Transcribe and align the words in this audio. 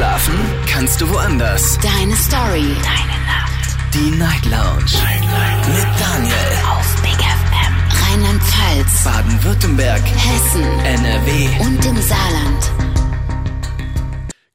Schlafen 0.00 0.34
kannst 0.66 0.98
du 1.02 1.10
woanders. 1.10 1.78
Deine 1.82 2.16
Story. 2.16 2.74
Deine 2.82 3.18
Nacht. 3.26 3.76
Die 3.92 4.10
Night 4.12 4.46
Lounge. 4.46 4.94
Night, 4.94 5.20
Night. 5.20 5.68
Mit 5.68 6.00
Daniel. 6.00 6.34
Auf 6.70 7.02
Big 7.02 7.20
FM. 7.20 7.74
Rheinland-Pfalz. 8.08 9.04
Baden-Württemberg. 9.04 10.00
Hessen. 10.00 10.64
NRW. 10.86 11.48
Und 11.60 11.84
im 11.84 12.00
Saarland. 12.00 12.90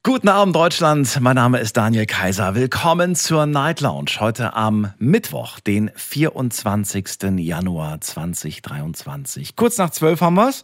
Guten 0.01 0.29
Abend, 0.29 0.55
Deutschland. 0.55 1.19
Mein 1.19 1.35
Name 1.35 1.57
ist 1.57 1.77
Daniel 1.77 2.05
Kaiser. 2.05 2.53
Willkommen 2.53 3.15
zur 3.15 3.47
Night 3.47 3.81
Lounge. 3.81 4.19
Heute 4.19 4.53
am 4.53 4.93
Mittwoch, 4.99 5.59
den 5.59 5.89
24. 5.95 7.37
Januar 7.37 8.01
2023. 8.01 9.55
Kurz 9.55 9.79
nach 9.79 9.89
zwölf 9.89 10.21
haben 10.21 10.35
wir's. 10.35 10.63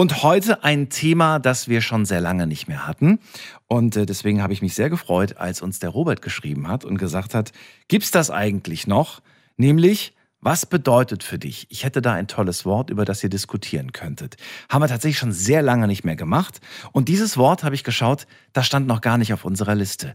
Und 0.00 0.22
heute 0.22 0.64
ein 0.64 0.88
Thema, 0.88 1.38
das 1.38 1.68
wir 1.68 1.82
schon 1.82 2.06
sehr 2.06 2.22
lange 2.22 2.46
nicht 2.46 2.68
mehr 2.68 2.86
hatten. 2.86 3.18
Und 3.66 3.96
äh, 3.96 4.06
deswegen 4.06 4.42
habe 4.42 4.54
ich 4.54 4.62
mich 4.62 4.74
sehr 4.74 4.88
gefreut, 4.88 5.36
als 5.36 5.60
uns 5.60 5.78
der 5.78 5.90
Robert 5.90 6.22
geschrieben 6.22 6.68
hat 6.68 6.86
und 6.86 6.96
gesagt 6.96 7.34
hat, 7.34 7.52
gibt's 7.86 8.10
das 8.10 8.30
eigentlich 8.30 8.86
noch? 8.86 9.20
Nämlich 9.58 10.14
was 10.40 10.64
bedeutet 10.64 11.22
für 11.22 11.38
dich? 11.38 11.66
Ich 11.68 11.84
hätte 11.84 12.00
da 12.00 12.14
ein 12.14 12.28
tolles 12.28 12.64
Wort, 12.64 12.88
über 12.88 13.04
das 13.04 13.22
ihr 13.22 13.28
diskutieren 13.28 13.92
könntet. 13.92 14.38
Haben 14.70 14.80
wir 14.80 14.88
tatsächlich 14.88 15.18
schon 15.18 15.32
sehr 15.32 15.60
lange 15.60 15.86
nicht 15.86 16.02
mehr 16.02 16.16
gemacht. 16.16 16.62
Und 16.92 17.08
dieses 17.08 17.36
Wort 17.36 17.62
habe 17.62 17.74
ich 17.74 17.84
geschaut, 17.84 18.26
das 18.54 18.66
stand 18.66 18.86
noch 18.86 19.02
gar 19.02 19.18
nicht 19.18 19.34
auf 19.34 19.44
unserer 19.44 19.74
Liste. 19.74 20.14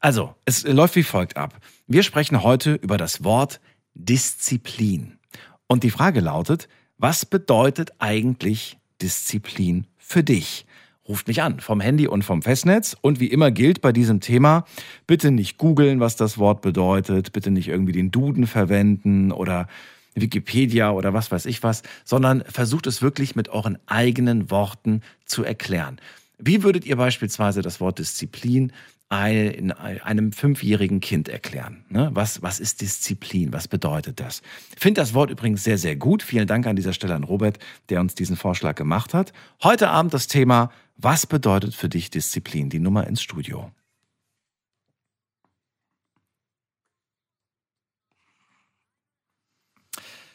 Also, 0.00 0.34
es 0.46 0.66
läuft 0.66 0.96
wie 0.96 1.02
folgt 1.02 1.36
ab. 1.36 1.60
Wir 1.86 2.04
sprechen 2.04 2.42
heute 2.42 2.72
über 2.72 2.96
das 2.96 3.22
Wort 3.22 3.60
Disziplin. 3.92 5.18
Und 5.66 5.84
die 5.84 5.90
Frage 5.90 6.20
lautet, 6.20 6.68
was 6.96 7.26
bedeutet 7.26 7.92
eigentlich 7.98 8.78
Disziplin 9.00 9.86
für 9.98 10.22
dich? 10.22 10.66
ruft 11.08 11.28
mich 11.28 11.42
an 11.42 11.60
vom 11.60 11.80
Handy 11.80 12.08
und 12.08 12.24
vom 12.24 12.42
Festnetz. 12.42 12.96
Und 13.00 13.20
wie 13.20 13.28
immer 13.28 13.50
gilt 13.50 13.80
bei 13.80 13.92
diesem 13.92 14.20
Thema, 14.20 14.64
bitte 15.06 15.30
nicht 15.30 15.58
googeln, 15.58 16.00
was 16.00 16.16
das 16.16 16.38
Wort 16.38 16.62
bedeutet, 16.62 17.32
bitte 17.32 17.50
nicht 17.50 17.68
irgendwie 17.68 17.92
den 17.92 18.10
Duden 18.10 18.46
verwenden 18.46 19.32
oder 19.32 19.68
Wikipedia 20.14 20.90
oder 20.90 21.12
was 21.12 21.30
weiß 21.30 21.46
ich 21.46 21.62
was, 21.62 21.82
sondern 22.04 22.42
versucht 22.48 22.86
es 22.86 23.02
wirklich 23.02 23.36
mit 23.36 23.48
euren 23.50 23.78
eigenen 23.86 24.50
Worten 24.50 25.02
zu 25.26 25.44
erklären. 25.44 25.98
Wie 26.38 26.62
würdet 26.62 26.84
ihr 26.84 26.96
beispielsweise 26.96 27.62
das 27.62 27.80
Wort 27.80 27.98
Disziplin 27.98 28.72
in 29.08 29.70
einem 29.70 30.32
fünfjährigen 30.32 31.00
Kind 31.00 31.28
erklären. 31.28 31.84
Ne? 31.88 32.10
Was, 32.12 32.42
was 32.42 32.58
ist 32.58 32.80
Disziplin? 32.80 33.52
Was 33.52 33.68
bedeutet 33.68 34.18
das? 34.18 34.42
Ich 34.74 34.82
finde 34.82 35.00
das 35.00 35.14
Wort 35.14 35.30
übrigens 35.30 35.62
sehr, 35.62 35.78
sehr 35.78 35.94
gut. 35.94 36.24
Vielen 36.24 36.48
Dank 36.48 36.66
an 36.66 36.74
dieser 36.74 36.92
Stelle 36.92 37.14
an 37.14 37.22
Robert, 37.22 37.58
der 37.88 38.00
uns 38.00 38.16
diesen 38.16 38.36
Vorschlag 38.36 38.74
gemacht 38.74 39.14
hat. 39.14 39.32
Heute 39.62 39.90
Abend 39.90 40.12
das 40.12 40.26
Thema, 40.26 40.70
was 40.96 41.26
bedeutet 41.26 41.74
für 41.74 41.88
dich 41.88 42.10
Disziplin? 42.10 42.68
Die 42.68 42.80
Nummer 42.80 43.06
ins 43.06 43.22
Studio. 43.22 43.70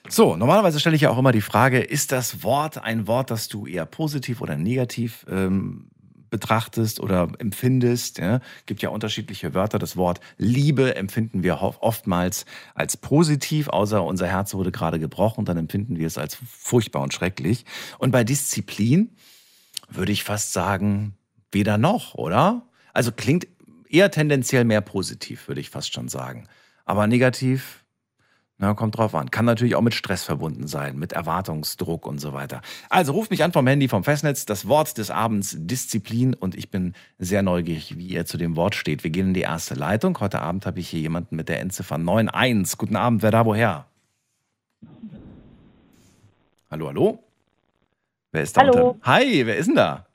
So, 0.08 0.36
normalerweise 0.36 0.80
stelle 0.80 0.96
ich 0.96 1.04
ja 1.04 1.10
auch 1.10 1.18
immer 1.18 1.32
die 1.32 1.42
Frage, 1.42 1.80
ist 1.80 2.12
das 2.12 2.44
Wort 2.44 2.78
ein 2.78 3.08
Wort, 3.08 3.32
das 3.32 3.48
du 3.48 3.68
eher 3.68 3.86
positiv 3.86 4.42
oder 4.42 4.56
negativ 4.56 5.26
ähm, 5.30 5.91
betrachtest 6.32 7.00
oder 7.00 7.28
empfindest. 7.38 8.18
Ja. 8.18 8.40
Gibt 8.66 8.82
ja 8.82 8.90
unterschiedliche 8.90 9.54
Wörter. 9.54 9.78
Das 9.78 9.96
Wort 9.96 10.20
Liebe 10.38 10.96
empfinden 10.96 11.44
wir 11.44 11.62
oftmals 11.62 12.46
als 12.74 12.98
positiv, 12.98 13.68
außer 13.68 14.04
unser 14.04 14.26
Herz 14.26 14.56
wurde 14.56 14.72
gerade 14.72 14.98
gebrochen, 14.98 15.46
dann 15.46 15.58
empfinden 15.58 16.00
wir 16.00 16.08
es 16.08 16.18
als 16.18 16.36
furchtbar 16.36 17.04
und 17.04 17.14
schrecklich. 17.14 17.66
Und 18.00 18.12
bei 18.12 18.24
Disziplin 18.24 19.16
würde 19.90 20.12
ich 20.12 20.24
fast 20.24 20.54
sagen, 20.54 21.16
weder 21.52 21.78
noch, 21.78 22.16
oder? 22.16 22.66
Also 22.94 23.12
klingt 23.12 23.46
eher 23.88 24.10
tendenziell 24.10 24.64
mehr 24.64 24.82
positiv, 24.82 25.48
würde 25.48 25.62
ich 25.62 25.70
fast 25.70 25.94
schon 25.94 26.08
sagen. 26.08 26.48
Aber 26.86 27.08
negativ 27.08 27.81
na, 28.62 28.76
kommt 28.76 28.96
drauf 28.96 29.16
an. 29.16 29.32
Kann 29.32 29.46
natürlich 29.46 29.74
auch 29.76 29.82
mit 29.82 29.96
Stress 29.96 30.24
verbunden 30.24 30.68
sein, 30.68 30.96
mit 30.96 31.14
Erwartungsdruck 31.14 32.06
und 32.06 32.20
so 32.20 32.32
weiter. 32.32 32.62
Also 32.92 33.14
ruft 33.14 33.32
mich 33.32 33.44
an 33.44 33.52
vom 33.52 33.66
Handy, 33.66 33.88
vom 33.88 34.04
Festnetz. 34.04 34.46
Das 34.46 34.68
Wort 34.68 35.00
des 35.00 35.10
Abends 35.10 35.58
Disziplin 35.58 36.36
und 36.36 36.54
ich 36.56 36.70
bin 36.70 36.94
sehr 37.18 37.42
neugierig, 37.42 37.98
wie 37.98 38.06
ihr 38.06 38.28
zu 38.28 38.38
dem 38.38 38.56
Wort 38.56 38.76
steht. 38.76 39.04
Wir 39.04 39.10
gehen 39.10 39.30
in 39.30 39.34
die 39.34 39.42
erste 39.42 39.74
Leitung. 39.74 40.20
Heute 40.20 40.42
Abend 40.42 40.68
habe 40.68 40.80
ich 40.80 40.90
hier 40.90 41.00
jemanden 41.00 41.36
mit 41.38 41.50
der 41.50 41.60
Endziffer 41.60 41.96
91. 41.96 42.78
Guten 42.78 42.98
Abend, 42.98 43.24
wer 43.24 43.32
da 43.32 43.48
woher? 43.48 43.88
Hallo, 46.70 46.88
hallo? 46.88 47.24
Wer 48.32 48.44
ist 48.44 48.56
da? 48.56 48.62
Hallo. 48.62 48.92
Unter? 48.92 49.08
Hi, 49.08 49.44
wer 49.44 49.58
ist 49.58 49.70
denn 49.70 49.76
da? 49.76 50.06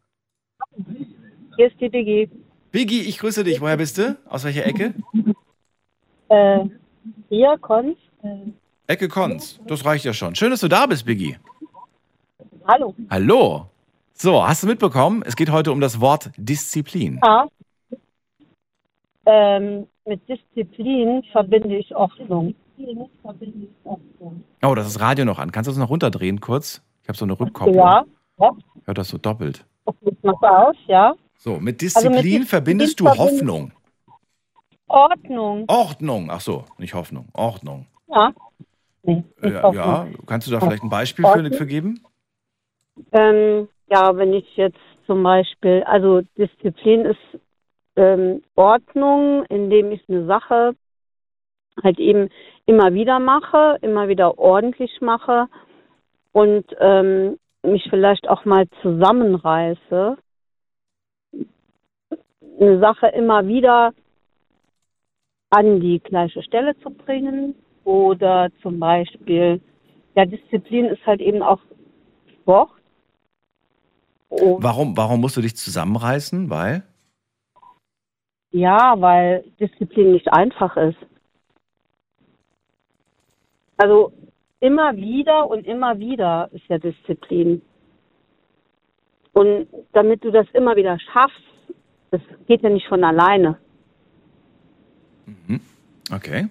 Hier 1.56 1.66
ist 1.66 1.80
die 1.80 1.88
Biggie. 1.88 2.30
Biggie, 2.70 3.00
ich 3.00 3.18
grüße 3.18 3.42
dich. 3.42 3.60
Woher 3.60 3.76
bist 3.76 3.98
du? 3.98 4.16
Aus 4.28 4.44
welcher 4.44 4.64
Ecke? 4.66 4.94
Äh, 6.28 6.60
hier, 7.28 7.56
Konz. 7.60 7.96
Ecke 8.86 9.08
Konz. 9.08 9.58
Das 9.66 9.84
reicht 9.84 10.04
ja 10.04 10.12
schon. 10.12 10.34
Schön, 10.34 10.50
dass 10.50 10.60
du 10.60 10.68
da 10.68 10.86
bist, 10.86 11.04
Biggie. 11.06 11.36
Hallo. 12.66 12.94
Hallo. 13.10 13.66
So, 14.14 14.46
hast 14.46 14.62
du 14.62 14.66
mitbekommen? 14.66 15.22
Es 15.26 15.36
geht 15.36 15.50
heute 15.50 15.72
um 15.72 15.80
das 15.80 16.00
Wort 16.00 16.30
Disziplin. 16.36 17.20
Ja. 17.24 17.46
Ähm, 19.26 19.86
mit 20.04 20.26
Disziplin 20.28 21.22
verbinde 21.32 21.76
ich 21.76 21.94
Ordnung. 21.94 22.54
Oh, 24.62 24.74
das 24.74 24.86
ist 24.86 25.00
Radio 25.00 25.24
noch 25.24 25.38
an. 25.38 25.50
Kannst 25.50 25.66
du 25.68 25.72
das 25.72 25.78
noch 25.78 25.90
runterdrehen 25.90 26.40
kurz? 26.40 26.82
Ich 27.02 27.08
habe 27.08 27.18
so 27.18 27.24
eine 27.24 27.38
Rückkopplung. 27.38 27.74
Ja. 27.76 28.04
ja. 28.38 28.50
Ich 28.80 28.86
höre 28.86 28.94
das 28.94 29.08
so 29.08 29.18
doppelt. 29.18 29.64
Mach 30.22 30.42
aus, 30.42 30.76
ja. 30.86 31.14
So, 31.38 31.58
mit 31.58 31.80
Disziplin, 31.80 32.06
Also 32.08 32.16
mit 32.16 32.24
Disziplin 32.24 32.46
verbindest 32.46 33.00
du 33.00 33.04
verbinde- 33.04 33.18
Hoffnung. 33.18 33.72
Ordnung. 34.88 35.64
Ordnung. 35.68 36.28
Ach 36.30 36.40
so, 36.40 36.64
nicht 36.78 36.94
Hoffnung. 36.94 37.26
Ordnung. 37.32 37.86
Ja. 38.08 38.32
Nee, 39.02 39.24
nicht 39.40 39.54
Ja, 39.54 39.72
ja. 39.72 40.08
Kannst 40.26 40.46
du 40.46 40.52
da 40.52 40.60
vielleicht 40.60 40.82
ein 40.82 40.90
Beispiel 40.90 41.24
für, 41.24 41.50
für 41.52 41.66
geben? 41.66 42.04
Ähm, 43.12 43.68
ja, 43.88 44.16
wenn 44.16 44.32
ich 44.32 44.56
jetzt 44.56 44.78
zum 45.06 45.22
Beispiel, 45.22 45.84
also 45.84 46.22
Disziplin 46.36 47.04
ist 47.04 47.40
ähm, 47.94 48.42
Ordnung, 48.56 49.44
indem 49.46 49.92
ich 49.92 50.02
eine 50.08 50.26
Sache 50.26 50.74
halt 51.82 51.98
eben 51.98 52.30
immer 52.64 52.94
wieder 52.94 53.18
mache, 53.18 53.78
immer 53.82 54.08
wieder 54.08 54.38
ordentlich 54.38 55.00
mache 55.00 55.46
und 56.32 56.64
ähm, 56.80 57.38
mich 57.62 57.86
vielleicht 57.90 58.28
auch 58.28 58.44
mal 58.44 58.66
zusammenreiße, 58.82 60.16
eine 62.58 62.78
Sache 62.80 63.08
immer 63.08 63.46
wieder 63.46 63.92
an 65.50 65.80
die 65.80 66.00
gleiche 66.00 66.42
Stelle 66.42 66.76
zu 66.78 66.90
bringen 66.90 67.54
oder 67.86 68.50
zum 68.62 68.80
Beispiel, 68.80 69.60
ja, 70.16 70.26
Disziplin 70.26 70.86
ist 70.86 71.06
halt 71.06 71.20
eben 71.20 71.40
auch 71.40 71.60
Sport. 72.42 72.72
Und 74.28 74.62
Warum, 74.62 74.96
warum 74.96 75.20
musst 75.20 75.36
du 75.36 75.40
dich 75.40 75.56
zusammenreißen? 75.56 76.50
Weil? 76.50 76.82
Ja, 78.50 79.00
weil 79.00 79.44
Disziplin 79.60 80.12
nicht 80.12 80.32
einfach 80.32 80.76
ist. 80.76 80.98
Also 83.76 84.12
immer 84.58 84.96
wieder 84.96 85.48
und 85.48 85.64
immer 85.64 85.98
wieder 86.00 86.48
ist 86.52 86.66
ja 86.68 86.78
Disziplin. 86.78 87.62
Und 89.32 89.68
damit 89.92 90.24
du 90.24 90.32
das 90.32 90.46
immer 90.54 90.74
wieder 90.74 90.98
schaffst, 90.98 91.36
das 92.10 92.20
geht 92.48 92.62
ja 92.62 92.70
nicht 92.70 92.88
von 92.88 93.04
alleine. 93.04 93.58
Okay. 96.12 96.48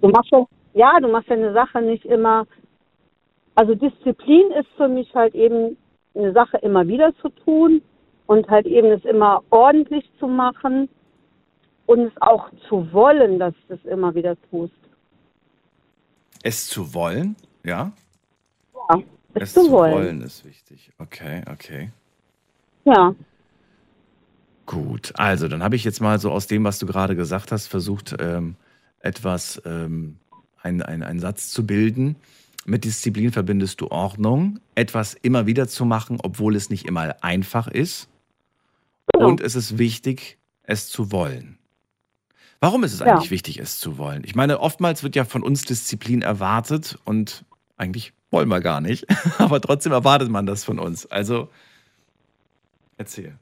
Du 0.00 0.08
machst 0.08 0.30
ja, 0.30 0.46
ja, 0.78 0.98
du 1.00 1.08
machst 1.08 1.28
ja 1.28 1.36
eine 1.36 1.52
Sache 1.52 1.82
nicht 1.82 2.04
immer. 2.04 2.46
Also 3.54 3.74
Disziplin 3.74 4.50
ist 4.52 4.68
für 4.76 4.88
mich 4.88 5.12
halt 5.14 5.34
eben 5.34 5.76
eine 6.14 6.32
Sache 6.32 6.58
immer 6.58 6.86
wieder 6.86 7.14
zu 7.20 7.28
tun 7.30 7.82
und 8.26 8.48
halt 8.48 8.66
eben 8.66 8.88
es 8.88 9.04
immer 9.04 9.42
ordentlich 9.50 10.08
zu 10.18 10.28
machen 10.28 10.88
und 11.86 12.00
es 12.00 12.12
auch 12.20 12.50
zu 12.68 12.92
wollen, 12.92 13.38
dass 13.38 13.54
du 13.66 13.74
es 13.74 13.84
immer 13.84 14.14
wieder 14.14 14.36
tust. 14.50 14.72
Es 16.42 16.66
zu 16.66 16.94
wollen, 16.94 17.34
ja? 17.64 17.92
Ja, 18.90 19.00
es, 19.34 19.54
zu 19.54 19.70
wollen. 19.70 20.22
ist 20.22 20.44
wichtig. 20.44 20.92
Okay, 20.98 21.42
okay. 21.50 21.90
Ja, 22.84 23.14
Gut, 24.68 25.12
also 25.14 25.48
dann 25.48 25.62
habe 25.62 25.76
ich 25.76 25.84
jetzt 25.84 26.02
mal 26.02 26.18
so 26.18 26.30
aus 26.30 26.46
dem, 26.46 26.62
was 26.62 26.78
du 26.78 26.84
gerade 26.84 27.16
gesagt 27.16 27.52
hast, 27.52 27.68
versucht, 27.68 28.14
ähm, 28.20 28.54
etwas, 29.00 29.62
ähm, 29.64 30.18
ein, 30.68 30.82
ein, 30.82 31.02
einen 31.02 31.20
Satz 31.20 31.50
zu 31.50 31.66
bilden. 31.66 32.16
Mit 32.66 32.84
Disziplin 32.84 33.32
verbindest 33.32 33.80
du 33.80 33.88
Ordnung, 33.90 34.60
etwas 34.74 35.14
immer 35.14 35.46
wieder 35.46 35.68
zu 35.68 35.84
machen, 35.84 36.18
obwohl 36.22 36.54
es 36.54 36.68
nicht 36.70 36.86
immer 36.86 37.16
einfach 37.22 37.66
ist. 37.68 38.08
Genau. 39.12 39.28
Und 39.28 39.40
es 39.40 39.54
ist 39.54 39.78
wichtig, 39.78 40.36
es 40.64 40.88
zu 40.88 41.10
wollen. 41.10 41.58
Warum 42.60 42.84
ist 42.84 42.92
es 42.92 43.00
Ja. 43.00 43.06
eigentlich 43.06 43.30
wichtig, 43.30 43.58
es 43.58 43.78
zu 43.78 43.96
wollen? 43.98 44.22
Ich 44.24 44.34
meine, 44.34 44.60
oftmals 44.60 45.02
wird 45.02 45.16
ja 45.16 45.24
von 45.24 45.42
uns 45.42 45.62
Disziplin 45.62 46.22
erwartet 46.22 46.98
und 47.04 47.44
eigentlich 47.76 48.12
wollen 48.30 48.48
wir 48.48 48.60
gar 48.60 48.80
nicht, 48.80 49.06
aber 49.38 49.60
trotzdem 49.60 49.92
erwartet 49.92 50.28
man 50.28 50.44
das 50.44 50.64
von 50.64 50.78
uns. 50.78 51.06
Also 51.06 51.48
erzähl. 52.98 53.38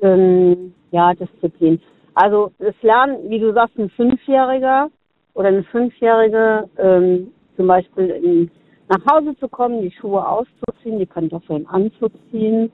ähm, 0.00 0.74
ja, 0.90 1.14
Disziplin. 1.14 1.80
Also 2.14 2.52
es 2.58 2.74
lernen, 2.82 3.28
wie 3.28 3.40
du 3.40 3.52
sagst, 3.52 3.78
ein 3.78 3.90
Fünfjähriger 3.90 4.90
oder 5.34 5.48
eine 5.48 5.64
Fünfjährige 5.64 6.68
ähm, 6.78 7.32
zum 7.56 7.66
Beispiel 7.66 8.10
in, 8.10 8.50
nach 8.88 9.04
Hause 9.12 9.36
zu 9.38 9.48
kommen, 9.48 9.82
die 9.82 9.90
Schuhe 9.90 10.26
auszuziehen, 10.26 10.98
die 10.98 11.06
Kartoffeln 11.06 11.66
anzuziehen, 11.66 12.70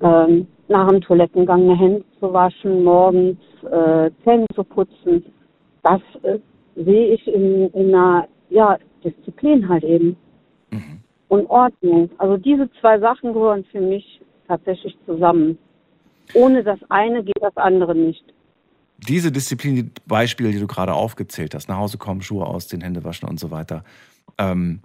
ähm, 0.00 0.46
nach 0.68 0.88
dem 0.88 1.00
Toilettengang 1.00 1.62
eine 1.62 1.78
Hände 1.78 2.04
zu 2.18 2.32
waschen, 2.32 2.84
morgens 2.84 3.38
äh, 3.70 4.10
Zähne 4.24 4.46
zu 4.54 4.64
putzen. 4.64 5.24
Das 5.82 6.00
äh, 6.22 6.38
sehe 6.76 7.14
ich 7.14 7.26
in, 7.28 7.70
in 7.70 7.94
einer 7.94 8.26
ja, 8.48 8.78
Disziplin 9.04 9.68
halt 9.68 9.84
eben. 9.84 10.16
Und 11.28 11.50
Ordnung. 11.50 12.10
Also 12.18 12.36
diese 12.36 12.70
zwei 12.80 12.98
Sachen 12.98 13.32
gehören 13.32 13.64
für 13.64 13.80
mich 13.80 14.20
tatsächlich 14.46 14.96
zusammen. 15.06 15.58
Ohne 16.34 16.62
das 16.62 16.78
eine 16.88 17.22
geht 17.22 17.40
das 17.40 17.56
andere 17.56 17.94
nicht. 17.94 18.24
Diese 18.98 19.30
Disziplin, 19.30 19.74
die 19.76 19.90
Beispiele, 20.06 20.52
die 20.52 20.58
du 20.58 20.66
gerade 20.66 20.94
aufgezählt 20.94 21.54
hast, 21.54 21.68
nach 21.68 21.76
Hause 21.76 21.98
kommen, 21.98 22.22
Schuhe 22.22 22.46
ausziehen, 22.46 22.80
Hände 22.82 23.04
waschen 23.04 23.28
und 23.28 23.38
so 23.38 23.50
weiter. 23.50 23.84
Ähm, 24.38 24.80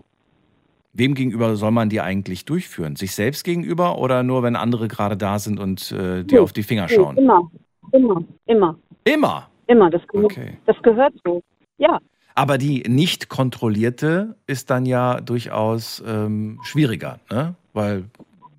wem 0.93 1.13
gegenüber 1.15 1.55
soll 1.55 1.71
man 1.71 1.89
die 1.89 2.01
eigentlich 2.01 2.43
durchführen? 2.45 2.95
Sich 2.97 3.13
selbst 3.13 3.43
gegenüber 3.43 3.97
oder 3.97 4.23
nur, 4.23 4.43
wenn 4.43 4.55
andere 4.57 4.87
gerade 4.89 5.15
da 5.15 5.39
sind 5.39 5.59
und 5.59 5.91
äh, 5.93 6.23
dir 6.23 6.35
Nee, 6.35 6.39
auf 6.39 6.51
die 6.53 6.63
Finger 6.63 6.87
nee, 6.89 6.95
schauen? 6.95 7.17
Immer, 7.17 7.49
immer, 7.93 8.23
immer, 8.45 8.77
Immer. 9.05 9.49
immer. 9.67 9.89
Das, 9.89 10.01
gehö- 10.03 10.25
Okay. 10.25 10.57
das 10.65 10.75
gehört 10.83 11.13
so. 11.25 11.41
Ja, 11.77 11.99
Aber 12.35 12.57
die 12.57 12.83
nicht 12.87 13.29
kontrollierte 13.29 14.35
ist 14.45 14.69
dann 14.69 14.85
ja 14.85 15.21
durchaus 15.21 16.03
ähm, 16.05 16.59
schwieriger, 16.63 17.19
ne? 17.31 17.55
Weil 17.73 18.03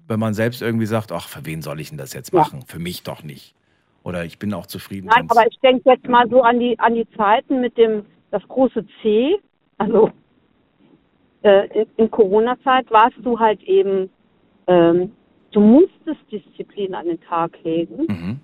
wenn 0.09 0.19
man 0.19 0.33
selbst 0.35 0.63
irgendwie 0.63 0.87
sagt, 0.87 1.13
ach, 1.13 1.29
für 1.29 1.45
wen 1.47 1.63
soll 1.63 1.79
ich 1.81 1.91
denn 1.91 1.99
das 1.99 2.13
jetzt 2.15 2.33
Ja. 2.33 2.41
machen? 2.41 2.63
Für 2.67 2.79
mich 2.79 3.03
doch 3.03 3.23
nicht. 3.23 3.55
Oder 4.05 4.25
ich 4.25 4.39
bin 4.39 4.53
auch 4.55 4.67
zufrieden. 4.67 5.09
Nein, 5.15 5.27
aber 5.31 5.47
ich 5.47 5.59
denke 5.61 5.91
jetzt 5.91 6.09
mal 6.09 6.29
so 6.29 6.43
an 6.43 6.59
die 6.59 6.79
an 6.79 6.95
die 6.95 7.09
Zeiten 7.17 7.61
mit 7.61 7.77
dem 7.77 8.05
das 8.31 8.43
große 8.49 8.85
C. 9.01 9.37
Also 9.79 10.11
äh, 11.43 11.67
in, 11.83 11.87
in 11.97 12.11
Corona-Zeit 12.11 12.91
warst 12.91 13.17
du 13.23 13.39
halt 13.39 13.63
eben, 13.63 14.11
ähm, 14.67 15.13
du 15.53 15.61
musstest 15.61 16.21
Disziplin 16.31 16.95
an 16.95 17.07
den 17.07 17.21
Tag 17.21 17.57
legen 17.63 18.07
mhm. 18.09 18.41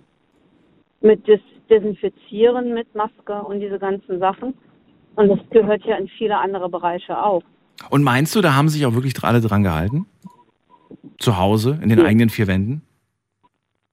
mit 1.01 1.27
Des 1.27 1.41
Desinfizieren, 1.69 2.73
mit 2.73 2.95
Maske 2.95 3.43
und 3.43 3.61
diese 3.61 3.79
ganzen 3.79 4.19
Sachen. 4.21 4.55
Und 5.17 5.29
das 5.29 5.39
gehört 5.51 5.85
ja 5.85 5.97
in 5.97 6.09
viele 6.09 6.39
andere 6.39 6.69
Bereiche 6.69 7.23
auch. 7.23 7.43
Und 7.91 8.03
meinst 8.03 8.35
du, 8.35 8.41
da 8.41 8.55
haben 8.55 8.69
sich 8.69 8.87
auch 8.87 8.95
wirklich 8.95 9.15
alle 9.23 9.41
dran 9.41 9.63
gehalten? 9.63 10.07
Zu 11.19 11.37
Hause, 11.37 11.79
in 11.83 11.89
den 11.89 11.99
Nee. 11.99 12.07
eigenen 12.07 12.31
vier 12.31 12.47
Wänden? 12.47 12.83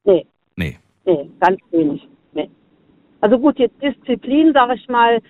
Nee, 0.04 0.26
Nee. 0.56 0.78
Nee, 1.06 1.30
ganz 1.40 1.60
wenig. 1.72 2.08
Nee. 2.34 2.50
Also 3.22 3.40
gut, 3.40 3.58
jetzt 3.60 3.82
Disziplin, 3.82 4.54
sage 4.54 4.76
ich 4.76 4.88
mal, 4.88 5.22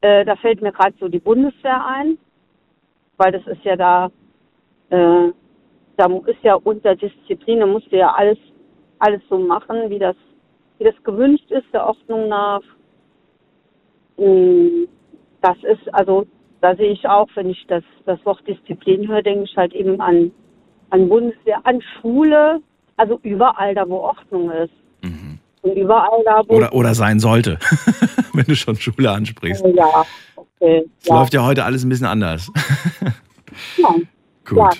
äh, 0.00 0.24
da 0.24 0.36
fällt 0.36 0.62
mir 0.62 0.72
gerade 0.72 0.94
so 1.00 1.08
die 1.08 1.18
Bundeswehr 1.20 1.84
ein, 1.86 2.18
weil 3.16 3.32
das 3.32 3.46
ist 3.46 3.64
ja 3.64 3.76
da, 3.76 4.10
äh, 4.90 5.32
da 5.96 6.06
ist 6.26 6.42
ja 6.42 6.54
unter 6.54 6.94
Disziplin, 6.94 7.60
da 7.60 7.66
musst 7.66 7.90
du 7.90 7.96
ja 7.96 8.12
alles, 8.12 8.38
alles 8.98 9.22
so 9.28 9.38
machen, 9.38 9.90
wie 9.90 9.98
das, 9.98 10.16
wie 10.78 10.84
das 10.84 11.02
gewünscht 11.02 11.50
ist, 11.50 11.66
der 11.72 11.86
Ordnung 11.86 12.28
nach. 12.28 12.62
Mm, 14.16 14.84
Das 15.40 15.56
ist, 15.62 15.94
also 15.94 16.26
da 16.60 16.74
sehe 16.76 16.92
ich 16.92 17.08
auch, 17.08 17.28
wenn 17.34 17.50
ich 17.50 17.64
das, 17.68 17.84
das 18.04 18.24
Wort 18.26 18.46
Disziplin 18.46 19.06
höre, 19.08 19.22
denke 19.22 19.44
ich 19.44 19.56
halt 19.56 19.72
eben 19.72 20.00
an, 20.00 20.32
an 20.90 21.08
Bundeswehr, 21.08 21.60
an 21.64 21.80
Schule, 21.80 22.60
also 22.96 23.20
überall 23.22 23.74
da, 23.74 23.88
wo 23.88 23.98
Ordnung 23.98 24.50
ist. 24.50 24.72
Überall 25.62 26.22
da. 26.24 26.40
Oder, 26.48 26.72
oder 26.72 26.94
sein 26.94 27.20
sollte, 27.20 27.58
wenn 28.32 28.44
du 28.44 28.54
schon 28.56 28.76
Schule 28.76 29.10
ansprichst. 29.10 29.64
ja, 29.74 30.04
okay. 30.36 30.84
Es 31.00 31.06
Ja, 31.08 31.14
läuft 31.20 31.34
ja 31.34 31.42
heute 31.44 31.64
alles 31.64 31.84
ein 31.84 31.88
bisschen 31.88 32.06
anders. 32.06 32.50
ja. 33.76 33.88
Gut. 34.46 34.58
Ja. 34.58 34.70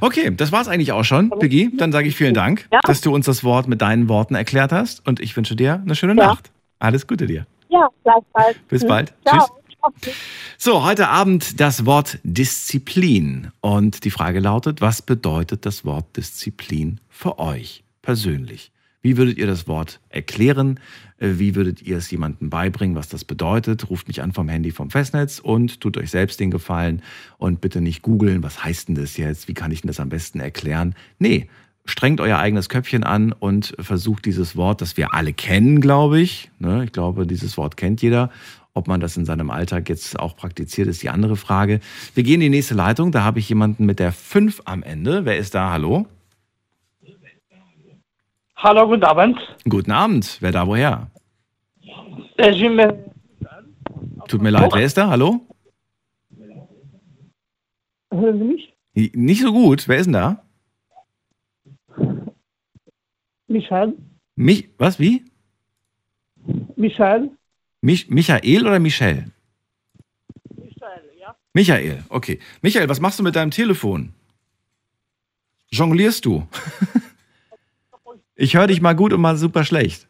Okay, 0.00 0.30
das 0.36 0.52
war's 0.52 0.68
eigentlich 0.68 0.92
auch 0.92 1.04
schon, 1.04 1.30
Piggy. 1.38 1.70
Dann 1.76 1.92
sage 1.92 2.06
ich 2.08 2.14
vielen 2.16 2.34
Dank, 2.34 2.68
Ja. 2.72 2.80
dass 2.86 3.00
du 3.00 3.12
uns 3.14 3.26
das 3.26 3.42
Wort 3.44 3.66
mit 3.68 3.80
deinen 3.82 4.08
Worten 4.08 4.34
erklärt 4.34 4.70
hast. 4.72 5.06
Und 5.06 5.20
ich 5.20 5.36
wünsche 5.36 5.56
dir 5.56 5.74
eine 5.84 5.94
schöne 5.94 6.14
Ja. 6.20 6.26
Nacht. 6.28 6.50
Alles 6.78 7.06
Gute 7.06 7.26
dir. 7.26 7.46
ja 7.68 7.88
gleichfalls. 8.04 8.56
Bis 8.68 8.82
Hm. 8.82 8.88
bald. 8.88 9.14
Ciao. 9.26 9.46
So, 10.58 10.84
heute 10.84 11.08
Abend 11.08 11.60
das 11.60 11.86
Wort 11.86 12.18
Disziplin. 12.22 13.50
Und 13.60 14.04
die 14.04 14.10
Frage 14.10 14.38
lautet, 14.38 14.80
was 14.80 15.02
bedeutet 15.02 15.66
das 15.66 15.84
Wort 15.84 16.16
Disziplin 16.16 17.00
für 17.08 17.38
euch 17.40 17.82
persönlich? 18.02 18.70
Wie 19.02 19.16
würdet 19.16 19.36
ihr 19.36 19.48
das 19.48 19.66
Wort 19.66 20.00
erklären? 20.08 20.78
Äh, 21.18 21.32
Wie 21.34 21.54
würdet 21.54 21.82
ihr 21.82 21.96
es 21.96 22.10
jemandem 22.10 22.50
beibringen, 22.50 22.96
was 22.96 23.08
das 23.08 23.24
bedeutet? 23.24 23.90
Ruft 23.90 24.08
mich 24.08 24.22
an 24.22 24.32
vom 24.32 24.48
Handy 24.48 24.70
vom 24.70 24.90
Festnetz 24.90 25.40
und 25.40 25.80
tut 25.80 25.96
euch 25.96 26.10
selbst 26.10 26.38
den 26.40 26.50
Gefallen 26.50 27.02
und 27.36 27.60
bitte 27.60 27.80
nicht 27.80 28.02
googeln, 28.02 28.42
was 28.42 28.64
heißt 28.64 28.88
denn 28.88 28.94
das 28.94 29.16
jetzt? 29.16 29.48
Wie 29.48 29.54
kann 29.54 29.72
ich 29.72 29.82
denn 29.82 29.88
das 29.88 30.00
am 30.00 30.08
besten 30.08 30.38
erklären? 30.38 30.94
Nee, 31.18 31.48
strengt 31.84 32.20
euer 32.20 32.38
eigenes 32.38 32.68
Köpfchen 32.68 33.02
an 33.02 33.32
und 33.32 33.74
versucht 33.80 34.24
dieses 34.24 34.56
Wort, 34.56 34.80
das 34.80 34.96
wir 34.96 35.14
alle 35.14 35.32
kennen, 35.32 35.80
glaube 35.80 36.20
ich. 36.20 36.50
Ne, 36.60 36.84
ich 36.84 36.92
glaube, 36.92 37.26
dieses 37.26 37.56
Wort 37.56 37.76
kennt 37.76 38.02
jeder. 38.02 38.30
Ob 38.74 38.88
man 38.88 39.00
das 39.00 39.16
in 39.18 39.26
seinem 39.26 39.50
Alltag 39.50 39.88
jetzt 39.90 40.18
auch 40.18 40.34
praktiziert, 40.34 40.88
ist 40.88 41.02
die 41.02 41.10
andere 41.10 41.36
Frage. 41.36 41.80
Wir 42.14 42.22
gehen 42.22 42.34
in 42.34 42.52
die 42.52 42.56
nächste 42.56 42.74
Leitung. 42.74 43.12
Da 43.12 43.22
habe 43.22 43.38
ich 43.38 43.48
jemanden 43.48 43.84
mit 43.84 43.98
der 43.98 44.12
5 44.12 44.62
am 44.64 44.82
Ende. 44.82 45.26
Wer 45.26 45.36
ist 45.36 45.54
da? 45.54 45.70
Hallo? 45.70 46.06
Hallo, 48.62 48.86
guten 48.86 49.02
Abend. 49.02 49.40
Guten 49.68 49.90
Abend. 49.90 50.36
Wer 50.38 50.52
da 50.52 50.68
woher? 50.68 51.10
Bin 52.36 52.78
äh, 52.78 52.94
Tut 54.28 54.40
mir 54.40 54.50
leid. 54.50 54.70
Wer 54.72 54.84
ist 54.84 54.96
da? 54.96 55.08
Hallo? 55.10 55.40
Hören 58.12 58.38
Sie 58.38 58.44
mich? 58.44 59.16
Nicht 59.16 59.42
so 59.42 59.52
gut. 59.52 59.88
Wer 59.88 59.98
ist 59.98 60.06
denn 60.06 60.12
da? 60.12 60.44
Michael? 63.48 63.96
Mich, 64.36 64.68
was, 64.78 65.00
wie? 65.00 65.24
Michael? 66.76 67.32
Mich, 67.80 68.08
Michael 68.10 68.64
oder 68.64 68.78
Michelle? 68.78 69.32
Michael, 70.54 71.10
ja. 71.18 71.34
Michael, 71.52 72.04
okay. 72.10 72.38
Michael, 72.62 72.88
was 72.88 73.00
machst 73.00 73.18
du 73.18 73.24
mit 73.24 73.34
deinem 73.34 73.50
Telefon? 73.50 74.14
Jonglierst 75.72 76.24
du? 76.24 76.46
Ich 78.34 78.56
höre 78.56 78.66
dich 78.66 78.80
mal 78.80 78.94
gut 78.94 79.12
und 79.12 79.20
mal 79.20 79.36
super 79.36 79.64
schlecht. 79.64 80.08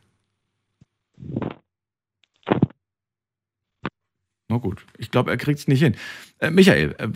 Na 4.48 4.58
gut, 4.58 4.84
ich 4.98 5.10
glaube, 5.10 5.30
er 5.30 5.38
kriegt 5.38 5.60
es 5.60 5.68
nicht 5.68 5.80
hin. 5.80 5.96
Äh, 6.38 6.50
Michael, 6.50 6.94
äh, 6.98 7.08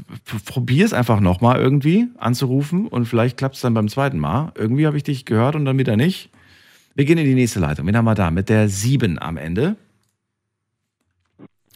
probier 0.46 0.86
es 0.86 0.94
einfach 0.94 1.20
nochmal 1.20 1.60
irgendwie 1.60 2.08
anzurufen 2.16 2.88
und 2.88 3.04
vielleicht 3.04 3.36
klappt 3.36 3.56
es 3.56 3.60
dann 3.60 3.74
beim 3.74 3.88
zweiten 3.88 4.18
Mal. 4.18 4.52
Irgendwie 4.54 4.86
habe 4.86 4.96
ich 4.96 5.02
dich 5.02 5.26
gehört 5.26 5.54
und 5.54 5.66
dann 5.66 5.78
wieder 5.78 5.96
nicht. 5.96 6.30
Wir 6.94 7.04
gehen 7.04 7.18
in 7.18 7.26
die 7.26 7.34
nächste 7.34 7.60
Leitung. 7.60 7.86
Wen 7.86 7.96
haben 7.96 8.06
wir 8.06 8.14
da? 8.14 8.30
Mit 8.30 8.48
der 8.48 8.70
7 8.70 9.18
am 9.18 9.36
Ende. 9.36 9.76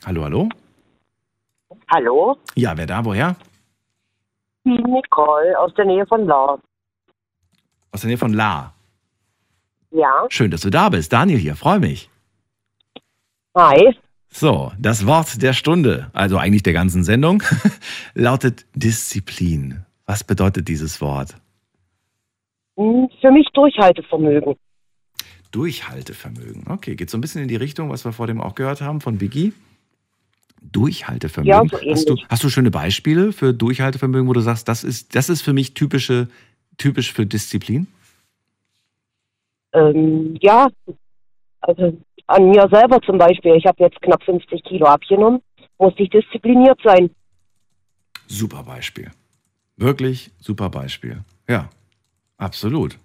Hallo, 0.06 0.24
hallo? 0.24 0.48
Hallo, 1.88 2.38
Ja, 2.54 2.76
wer 2.78 2.86
da? 2.86 3.04
Woher? 3.04 3.36
Nicole 4.64 5.58
aus 5.58 5.74
der 5.74 5.84
Nähe 5.84 6.06
von 6.06 6.24
La. 6.24 6.58
Aus 7.92 8.00
der 8.00 8.08
Nähe 8.08 8.18
von 8.18 8.32
La. 8.32 8.72
Ja, 9.92 10.26
Schön, 10.28 10.50
dass 10.50 10.60
du 10.60 10.70
da 10.70 10.88
bist. 10.88 11.12
Daniel 11.12 11.38
hier, 11.38 11.56
freue 11.56 11.80
mich. 11.80 12.08
hi. 13.56 13.94
So, 14.32 14.70
das 14.78 15.06
Wort 15.06 15.42
der 15.42 15.52
Stunde, 15.54 16.08
also 16.12 16.38
eigentlich 16.38 16.62
der 16.62 16.72
ganzen 16.72 17.02
Sendung, 17.02 17.42
lautet 18.14 18.64
Disziplin. 18.74 19.84
Was 20.06 20.22
bedeutet 20.22 20.68
dieses 20.68 21.00
Wort? 21.00 21.34
Hm, 22.76 23.08
Für 23.20 23.32
mich 23.32 23.48
Durchhaltevermögen. 23.52 24.54
Durchhaltevermögen. 25.50 26.64
Okay, 26.68 26.94
geht 26.94 27.10
so 27.10 27.18
ein 27.18 27.20
bisschen 27.20 27.42
in 27.42 27.48
die 27.48 27.56
Richtung, 27.56 27.90
was 27.90 28.04
wir 28.04 28.12
vor 28.12 28.28
dem 28.28 28.40
auch 28.40 28.54
gehört 28.54 28.80
haben 28.80 29.00
von 29.00 29.18
Biggie. 29.18 29.52
Durchhaltevermögen. 30.62 31.52
Ja, 31.52 31.62
so 31.68 31.90
hast, 31.90 32.04
du, 32.08 32.12
ähnlich. 32.12 32.26
hast 32.28 32.44
du 32.44 32.48
schöne 32.50 32.70
Beispiele 32.70 33.32
für 33.32 33.52
Durchhaltevermögen, 33.52 34.28
wo 34.28 34.32
du 34.32 34.40
sagst, 34.40 34.68
das 34.68 34.84
ist, 34.84 35.16
das 35.16 35.28
ist 35.28 35.42
für 35.42 35.52
mich 35.52 35.74
typische, 35.74 36.28
typisch 36.78 37.12
für 37.12 37.26
Disziplin? 37.26 37.88
Ähm, 39.72 40.36
ja, 40.40 40.68
also 41.60 41.96
an 42.26 42.48
mir 42.50 42.68
selber 42.72 43.00
zum 43.02 43.18
Beispiel. 43.18 43.54
Ich 43.56 43.66
habe 43.66 43.82
jetzt 43.82 44.00
knapp 44.02 44.22
50 44.24 44.62
Kilo 44.64 44.86
abgenommen. 44.86 45.42
Musste 45.78 46.02
ich 46.02 46.10
diszipliniert 46.10 46.78
sein. 46.84 47.10
Super 48.26 48.62
Beispiel. 48.62 49.10
Wirklich 49.76 50.30
super 50.38 50.68
Beispiel. 50.68 51.24
Ja, 51.48 51.68
absolut. 52.36 52.98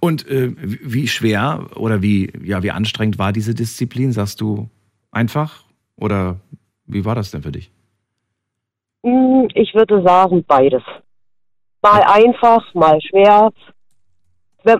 Und 0.00 0.26
äh, 0.28 0.52
wie 0.56 1.06
schwer 1.08 1.66
oder 1.76 2.00
wie, 2.02 2.32
ja, 2.42 2.62
wie 2.62 2.70
anstrengend 2.70 3.18
war 3.18 3.32
diese 3.32 3.54
Disziplin? 3.54 4.12
Sagst 4.12 4.40
du 4.40 4.68
einfach? 5.10 5.64
Oder 5.96 6.40
wie 6.86 7.04
war 7.04 7.14
das 7.14 7.30
denn 7.30 7.42
für 7.42 7.52
dich? 7.52 7.70
Hm, 9.04 9.48
Ich 9.54 9.74
würde 9.74 10.02
sagen 10.02 10.44
beides. 10.46 10.82
Mal 11.82 12.02
einfach, 12.02 12.72
mal 12.74 13.00
schwer. 13.00 13.50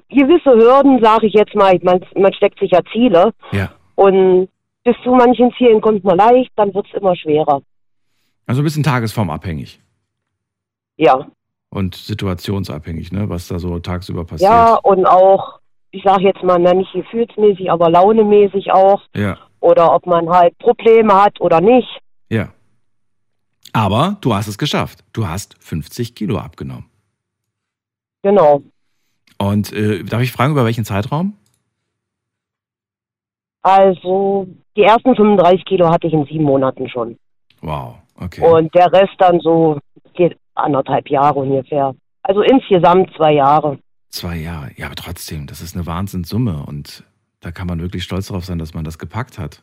Gewisse 0.09 0.51
Hürden, 0.51 1.03
sage 1.03 1.27
ich 1.27 1.35
jetzt 1.35 1.55
mal, 1.55 1.79
man, 1.83 2.05
man 2.17 2.33
steckt 2.35 2.59
sich 2.59 2.71
ja 2.71 2.81
Ziele 2.93 3.33
Ja. 3.53 3.71
und 3.95 4.49
bis 4.85 4.97
zu 5.05 5.11
manchen 5.13 5.53
Zielen 5.59 5.81
kommt 5.81 6.03
man 6.05 6.17
leicht, 6.17 6.51
dann 6.57 6.73
wird 6.75 6.87
es 6.93 7.01
immer 7.01 7.15
schwerer. 7.17 7.63
Also 8.47 8.61
ein 8.63 8.65
bisschen 8.65 8.83
tagesformabhängig 8.83 9.81
Ja. 10.97 11.27
und 11.71 11.95
situationsabhängig, 11.95 13.13
ne? 13.13 13.29
was 13.29 13.49
da 13.49 13.59
so 13.59 13.79
tagsüber 13.79 14.25
passiert. 14.25 14.51
Ja, 14.51 14.75
und 14.77 15.07
auch, 15.07 15.61
ich 15.91 16.03
sage 16.03 16.25
jetzt 16.25 16.43
mal, 16.43 16.59
na, 16.59 16.75
nicht 16.75 16.93
gefühlsmäßig, 16.93 17.71
aber 17.71 17.91
launemäßig 17.91 18.73
auch. 18.73 19.03
ja. 19.15 19.39
Oder 19.61 19.95
ob 19.95 20.07
man 20.07 20.29
halt 20.29 20.59
Probleme 20.59 21.15
hat 21.15 21.41
oder 21.41 21.61
nicht. 21.61 21.87
Ja. 22.29 22.49
Aber 23.73 24.17
du 24.21 24.35
hast 24.35 24.49
es 24.49 24.59
geschafft. 24.59 25.05
Du 25.13 25.29
hast 25.29 25.55
50 25.63 26.17
Kilo 26.17 26.37
abgenommen. 26.39 26.87
Genau. 28.25 28.63
Und 29.43 29.73
äh, 29.73 30.05
darf 30.05 30.23
ich 30.23 30.31
fragen, 30.31 30.53
über 30.53 30.65
welchen 30.65 30.85
Zeitraum? 30.85 31.35
Also 33.63 34.47
die 34.77 34.83
ersten 34.83 35.15
35 35.17 35.65
Kilo 35.65 35.89
hatte 35.91 36.07
ich 36.07 36.13
in 36.13 36.25
sieben 36.27 36.45
Monaten 36.45 36.89
schon. 36.89 37.19
Wow, 37.61 37.97
okay. 38.17 38.41
Und 38.41 38.75
der 38.75 38.93
Rest 38.93 39.15
dann 39.19 39.41
so 39.41 39.79
anderthalb 40.55 41.09
Jahre 41.09 41.41
ungefähr. 41.41 41.95
Also 42.23 42.43
insgesamt 42.43 43.11
zwei 43.17 43.33
Jahre. 43.33 43.79
Zwei 44.11 44.37
Jahre. 44.37 44.71
Ja, 44.77 44.87
aber 44.87 44.95
trotzdem, 44.95 45.47
das 45.47 45.61
ist 45.61 45.75
eine 45.75 45.87
Wahnsinnssumme 45.87 46.65
und 46.67 47.03
da 47.41 47.51
kann 47.51 47.67
man 47.67 47.81
wirklich 47.81 48.05
stolz 48.05 48.29
darauf 48.29 48.45
sein, 48.45 48.59
dass 48.59 48.75
man 48.75 48.85
das 48.85 48.99
gepackt 48.99 49.39
hat. 49.39 49.63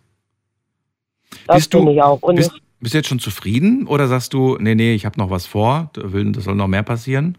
Das 1.48 1.58
Bist 1.58 1.74
du- 1.74 1.88
ich 1.90 2.02
auch. 2.02 2.22
Und 2.22 2.36
Bist, 2.38 2.52
bist 2.80 2.94
du 2.94 2.98
jetzt 2.98 3.08
schon 3.08 3.20
zufrieden 3.20 3.86
oder 3.88 4.08
sagst 4.08 4.34
du, 4.34 4.58
nee, 4.60 4.76
nee, 4.76 4.94
ich 4.94 5.06
habe 5.06 5.20
noch 5.20 5.30
was 5.30 5.46
vor, 5.46 5.90
da 5.94 6.12
will- 6.12 6.32
das 6.34 6.46
soll 6.46 6.56
noch 6.56 6.68
mehr 6.68 6.84
passieren? 6.84 7.38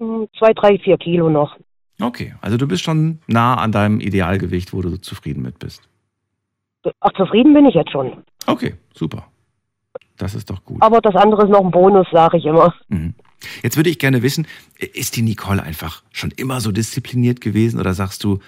Hm, 0.00 0.28
zwei, 0.38 0.52
drei, 0.54 0.78
vier 0.78 0.98
Kilo 0.98 1.28
noch. 1.30 1.56
Okay, 2.00 2.34
also 2.40 2.56
du 2.56 2.66
bist 2.66 2.82
schon 2.82 3.20
nah 3.26 3.54
an 3.56 3.72
deinem 3.72 4.00
Idealgewicht, 4.00 4.72
wo 4.72 4.80
du 4.80 4.96
zufrieden 5.00 5.42
mit 5.42 5.58
bist. 5.58 5.82
Ach, 7.00 7.12
zufrieden 7.12 7.52
bin 7.52 7.66
ich 7.66 7.74
jetzt 7.74 7.92
schon. 7.92 8.24
Okay, 8.46 8.74
super. 8.94 9.26
Das 10.16 10.34
ist 10.34 10.48
doch 10.48 10.64
gut. 10.64 10.78
Aber 10.80 11.00
das 11.00 11.14
andere 11.14 11.44
ist 11.44 11.50
noch 11.50 11.64
ein 11.64 11.70
Bonus, 11.70 12.06
sage 12.10 12.38
ich 12.38 12.44
immer. 12.46 12.74
Mhm. 12.88 13.14
Jetzt 13.62 13.76
würde 13.76 13.90
ich 13.90 13.98
gerne 13.98 14.22
wissen, 14.22 14.46
ist 14.78 15.16
die 15.16 15.22
Nicole 15.22 15.62
einfach 15.62 16.02
schon 16.10 16.30
immer 16.36 16.60
so 16.60 16.72
diszipliniert 16.72 17.40
gewesen 17.40 17.80
oder 17.80 17.94
sagst 17.94 18.24
du, 18.24 18.38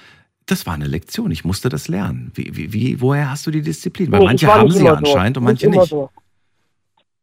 das 0.47 0.67
war 0.67 0.75
eine 0.75 0.87
Lektion, 0.87 1.31
ich 1.31 1.45
musste 1.45 1.69
das 1.69 1.89
lernen? 1.89 2.33
Wie, 2.35 2.57
wie, 2.57 2.73
wie, 2.73 3.01
woher 3.01 3.31
hast 3.31 3.47
du 3.47 3.51
die 3.51 3.63
Disziplin? 3.63 4.11
Weil 4.11 4.21
Nee, 4.21 4.27
manche 4.27 4.47
haben 4.49 4.65
nicht 4.65 4.77
sie 4.77 4.85
ja 4.85 4.93
so. 4.93 4.97
anscheinend 4.99 5.39
und 5.39 5.45
manche 5.45 5.67
immer 5.67 5.81
nicht. 5.81 5.89
So. 5.91 6.11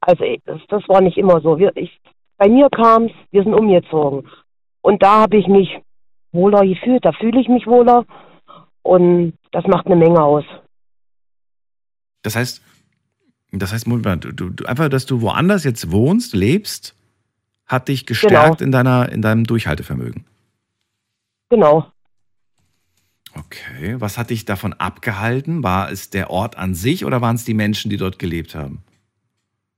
Also 0.01 0.24
das, 0.45 0.62
das 0.69 0.88
war 0.88 1.01
nicht 1.01 1.17
immer 1.17 1.41
so. 1.41 1.57
Wir, 1.59 1.75
ich, 1.75 2.00
bei 2.39 2.48
mir 2.48 2.69
kam 2.69 3.05
es, 3.05 3.12
wir 3.31 3.43
sind 3.43 3.53
umgezogen. 3.53 4.27
Und 4.81 5.03
da 5.03 5.22
habe 5.22 5.38
ich 5.38 5.48
mich 5.48 5.69
wohler 6.31 6.65
gefühlt, 6.65 7.03
da 7.05 7.12
fühle 7.12 7.39
ich 7.39 7.50
mich 7.50 7.67
wohler. 7.67 8.05
Und 8.81 9.34
das 9.51 9.67
macht 9.67 9.86
eine 9.86 9.98
Menge 9.98 10.24
aus. 10.24 10.46
Das 12.24 12.36
heißt, 12.36 12.63
das 13.51 13.74
heißt, 13.74 13.88
du, 13.88 14.31
du, 14.31 14.65
einfach, 14.65 14.89
dass 14.89 15.05
du 15.05 15.22
woanders 15.22 15.65
jetzt 15.65 15.91
wohnst, 15.91 16.34
lebst, 16.34 16.96
hat 17.65 17.89
dich 17.89 18.05
gestärkt 18.05 18.62
in, 18.62 18.72
deiner, 18.72 19.10
in 19.12 19.22
deinem 19.22 19.43
Durchhaltevermögen. 19.43 20.25
Genau. 21.50 21.88
Okay, 23.36 23.96
was 24.00 24.17
hat 24.17 24.29
dich 24.29 24.46
davon 24.46 24.74
abgehalten? 24.74 25.62
War 25.62 25.91
es 25.91 26.10
der 26.10 26.29
Ort 26.29 26.58
an 26.58 26.74
sich 26.74 27.05
oder 27.05 27.22
waren 27.22 27.36
es 27.36 27.43
die 27.43 27.53
Menschen, 27.53 27.89
die 27.89 27.98
dort 27.98 28.17
gelebt 28.17 28.55
haben? 28.55 28.81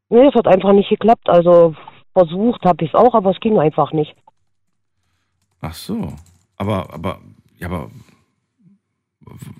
Nee, 0.09 0.27
es 0.27 0.35
hat 0.35 0.47
einfach 0.47 0.73
nicht 0.73 0.89
geklappt. 0.89 1.27
Also 1.27 1.75
versucht 2.13 2.63
habe 2.65 2.83
ich 2.85 2.91
es 2.93 2.95
auch, 2.95 3.13
aber 3.15 3.31
es 3.31 3.39
ging 3.39 3.57
einfach 3.59 3.91
nicht. 3.93 4.13
Ach 5.61 5.73
so, 5.73 6.13
aber, 6.57 6.93
aber, 6.93 7.19
ja, 7.57 7.67
aber 7.67 7.89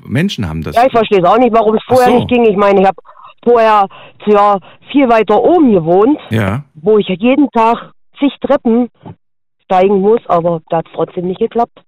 Menschen 0.05 0.47
haben 0.47 0.63
das. 0.63 0.75
Ja, 0.75 0.85
ich 0.85 0.91
verstehe 0.91 1.19
es 1.19 1.25
auch 1.25 1.37
nicht, 1.37 1.53
warum 1.53 1.75
es 1.75 1.83
vorher 1.87 2.09
so. 2.09 2.15
nicht 2.15 2.27
ging. 2.29 2.43
Ich 2.45 2.57
meine, 2.57 2.81
ich 2.81 2.87
habe 2.87 2.97
vorher 3.43 3.87
ja 4.27 4.59
viel 4.91 5.07
weiter 5.09 5.41
oben 5.41 5.71
gewohnt, 5.71 6.19
Ja, 6.29 6.63
wo 6.75 6.97
ich 6.97 7.07
jeden 7.07 7.49
Tag 7.51 7.91
zig 8.19 8.33
Treppen 8.41 8.89
steigen 9.63 10.01
muss, 10.01 10.19
aber 10.27 10.61
da 10.69 10.77
hat 10.77 10.87
es 10.87 10.93
trotzdem 10.93 11.27
nicht 11.27 11.39
geklappt. 11.39 11.83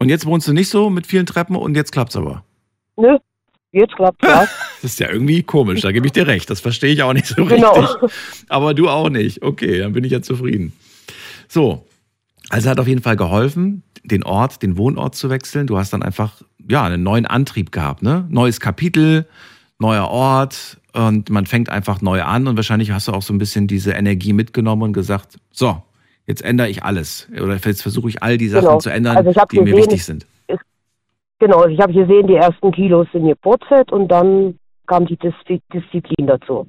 und 0.00 0.08
jetzt 0.08 0.26
wohnst 0.26 0.48
du 0.48 0.52
nicht 0.52 0.68
so 0.70 0.90
mit 0.90 1.06
vielen 1.06 1.26
Treppen 1.26 1.56
und 1.56 1.76
jetzt 1.76 1.92
klappt's 1.92 2.16
aber. 2.16 2.42
Nö, 2.96 3.18
jetzt 3.72 3.94
klappt 3.96 4.22
ja. 4.24 4.40
Das 4.40 4.50
ist 4.92 5.00
ja 5.00 5.10
irgendwie 5.10 5.42
komisch, 5.42 5.80
da 5.82 5.92
gebe 5.92 6.06
ich 6.06 6.12
dir 6.12 6.26
recht. 6.26 6.48
Das 6.50 6.60
verstehe 6.60 6.92
ich 6.92 7.02
auch 7.02 7.12
nicht 7.12 7.26
so 7.26 7.44
Genau. 7.44 7.72
richtig. 7.72 8.10
Aber 8.48 8.74
du 8.74 8.88
auch 8.88 9.08
nicht. 9.10 9.42
Okay, 9.42 9.78
dann 9.80 9.92
bin 9.92 10.04
ich 10.04 10.12
ja 10.12 10.22
zufrieden. 10.22 10.72
So, 11.48 11.86
also 12.50 12.70
hat 12.70 12.80
auf 12.80 12.88
jeden 12.88 13.02
Fall 13.02 13.16
geholfen, 13.16 13.82
den 14.04 14.22
Ort, 14.24 14.62
den 14.62 14.76
Wohnort 14.76 15.14
zu 15.14 15.30
wechseln. 15.30 15.66
Du 15.66 15.78
hast 15.78 15.92
dann 15.92 16.02
einfach 16.02 16.42
ja 16.68 16.84
einen 16.84 17.02
neuen 17.02 17.26
Antrieb 17.26 17.72
gehabt, 17.72 18.02
ne? 18.02 18.26
Neues 18.30 18.60
Kapitel, 18.60 19.26
neuer 19.78 20.08
Ort 20.08 20.78
und 20.92 21.30
man 21.30 21.46
fängt 21.46 21.68
einfach 21.68 22.00
neu 22.00 22.22
an 22.22 22.46
und 22.46 22.56
wahrscheinlich 22.56 22.90
hast 22.90 23.08
du 23.08 23.12
auch 23.12 23.22
so 23.22 23.32
ein 23.32 23.38
bisschen 23.38 23.66
diese 23.66 23.92
Energie 23.92 24.32
mitgenommen 24.32 24.82
und 24.82 24.92
gesagt, 24.92 25.36
so, 25.52 25.82
jetzt 26.26 26.42
ändere 26.42 26.68
ich 26.68 26.82
alles 26.82 27.28
oder 27.40 27.54
jetzt 27.62 27.82
versuche 27.82 28.08
ich 28.08 28.22
all 28.22 28.36
die 28.38 28.48
Sachen 28.48 28.66
Genau. 28.66 28.78
zu 28.80 28.90
ändern, 28.90 29.16
Also 29.16 29.30
die 29.52 29.58
mir 29.60 29.64
gesehen, 29.66 29.78
wichtig 29.78 30.04
sind. 30.04 30.26
Genau, 31.38 31.66
ich 31.66 31.78
habe 31.80 31.92
gesehen, 31.92 32.26
die 32.26 32.34
ersten 32.34 32.72
Kilos 32.72 33.06
sind 33.12 33.26
gepurzelt 33.26 33.92
und 33.92 34.08
dann 34.08 34.58
kam 34.86 35.06
die 35.06 35.16
Dis 35.16 35.34
Disziplin 35.72 36.26
dazu. 36.26 36.66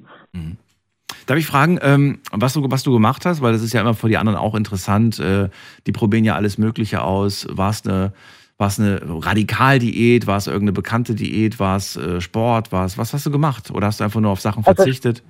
Darf 1.26 1.38
ich 1.38 1.46
fragen, 1.46 1.78
ähm, 1.82 2.20
was, 2.32 2.54
du, 2.54 2.62
was 2.70 2.82
du 2.82 2.92
gemacht 2.92 3.24
hast? 3.26 3.42
Weil 3.42 3.52
das 3.52 3.62
ist 3.62 3.72
ja 3.72 3.80
immer 3.80 3.94
für 3.94 4.08
die 4.08 4.16
anderen 4.16 4.38
auch 4.38 4.54
interessant. 4.54 5.18
Äh, 5.18 5.48
die 5.86 5.92
probieren 5.92 6.24
ja 6.24 6.34
alles 6.36 6.58
Mögliche 6.58 7.02
aus. 7.02 7.46
War 7.50 7.70
es 7.70 7.84
eine, 7.86 8.12
eine 8.58 9.00
Radikaldiät? 9.26 10.26
War 10.26 10.36
es 10.36 10.46
irgendeine 10.46 10.72
bekannte 10.72 11.14
Diät? 11.14 11.58
War 11.58 11.76
es 11.76 11.96
äh, 11.96 12.20
Sport? 12.20 12.72
War 12.72 12.84
es, 12.84 12.96
was 12.98 13.12
hast 13.12 13.26
du 13.26 13.30
gemacht? 13.30 13.70
Oder 13.70 13.88
hast 13.88 14.00
du 14.00 14.04
einfach 14.04 14.20
nur 14.20 14.30
auf 14.30 14.40
Sachen 14.40 14.64
Also- 14.64 14.76
verzichtet? 14.82 15.22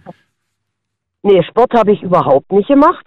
Nee, 1.23 1.43
Sport 1.45 1.75
habe 1.75 1.93
ich 1.93 2.03
überhaupt 2.03 2.51
nicht 2.51 2.69
gemacht. 2.69 3.07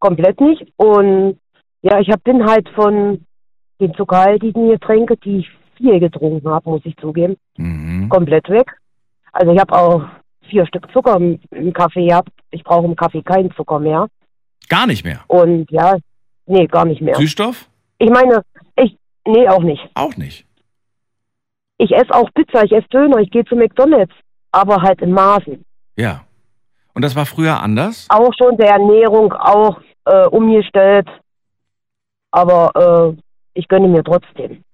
Komplett 0.00 0.40
nicht. 0.40 0.72
Und 0.76 1.38
ja, 1.82 2.00
ich 2.00 2.10
hab, 2.10 2.22
bin 2.24 2.44
halt 2.44 2.68
von 2.70 3.24
den 3.80 3.94
zuckerhaltigen 3.94 4.68
Getränke, 4.68 5.16
die 5.16 5.38
ich 5.38 5.48
viel 5.76 5.98
getrunken 5.98 6.48
habe, 6.48 6.68
muss 6.70 6.82
ich 6.84 6.96
zugeben, 6.98 7.36
Mhm. 7.56 8.08
komplett 8.08 8.48
weg. 8.48 8.70
Also 9.32 9.52
ich 9.52 9.58
habe 9.60 9.72
auch 9.76 10.02
vier 10.48 10.66
Stück 10.66 10.90
Zucker 10.92 11.16
im, 11.16 11.40
im 11.50 11.72
Kaffee 11.72 12.06
gehabt. 12.08 12.30
Ich 12.50 12.62
brauche 12.64 12.84
im 12.86 12.96
Kaffee 12.96 13.22
keinen 13.22 13.50
Zucker 13.54 13.78
mehr. 13.78 14.06
Gar 14.68 14.86
nicht 14.86 15.04
mehr. 15.04 15.20
Und 15.28 15.70
ja, 15.70 15.96
nee, 16.46 16.66
gar 16.66 16.84
nicht 16.84 17.00
mehr. 17.00 17.14
Süßstoff? 17.14 17.68
Ich 17.98 18.10
meine, 18.10 18.42
ich, 18.76 18.96
nee, 19.26 19.48
auch 19.48 19.62
nicht. 19.62 19.88
Auch 19.94 20.16
nicht. 20.16 20.46
Ich 21.78 21.92
esse 21.92 22.12
auch 22.14 22.28
Pizza, 22.34 22.64
ich 22.64 22.72
esse 22.72 22.88
Döner, 22.88 23.18
ich 23.18 23.30
gehe 23.30 23.44
zu 23.44 23.56
McDonalds, 23.56 24.12
aber 24.52 24.82
halt 24.82 25.00
in 25.00 25.12
Maßen. 25.12 25.64
Ja. 25.96 26.24
Und 26.92 27.02
das 27.04 27.16
war 27.16 27.24
früher 27.24 27.60
anders? 27.62 28.06
Auch 28.10 28.32
schon 28.36 28.56
der 28.58 28.70
Ernährung 28.72 29.32
auch 29.32 29.80
äh, 30.04 30.26
umgestellt, 30.26 31.08
aber 32.30 33.14
äh, 33.16 33.20
ich 33.54 33.68
gönne 33.68 33.88
mir 33.88 34.04
trotzdem. 34.04 34.64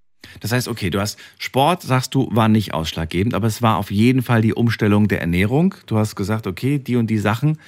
Das 0.41 0.53
heißt, 0.53 0.69
okay, 0.69 0.91
du 0.91 1.01
hast 1.01 1.19
Sport, 1.39 1.83
sagst 1.83 2.15
du, 2.15 2.29
war 2.33 2.49
nicht 2.49 2.75
ausschlaggebend, 2.75 3.35
aber 3.35 3.47
es 3.47 3.63
war 3.63 3.79
auf 3.79 3.91
jeden 3.91 4.23
Fall 4.23 4.43
die 4.43 4.55
Umstellung 4.55 5.09
der 5.09 5.21
Ernährung. 5.21 5.75
Du 5.87 5.99
hast 5.99 6.17
gesagt, 6.17 6.47
okay, 6.47 6.79
die 6.79 6.97
und 6.97 7.09
die 7.09 7.19
Sachen, 7.19 7.59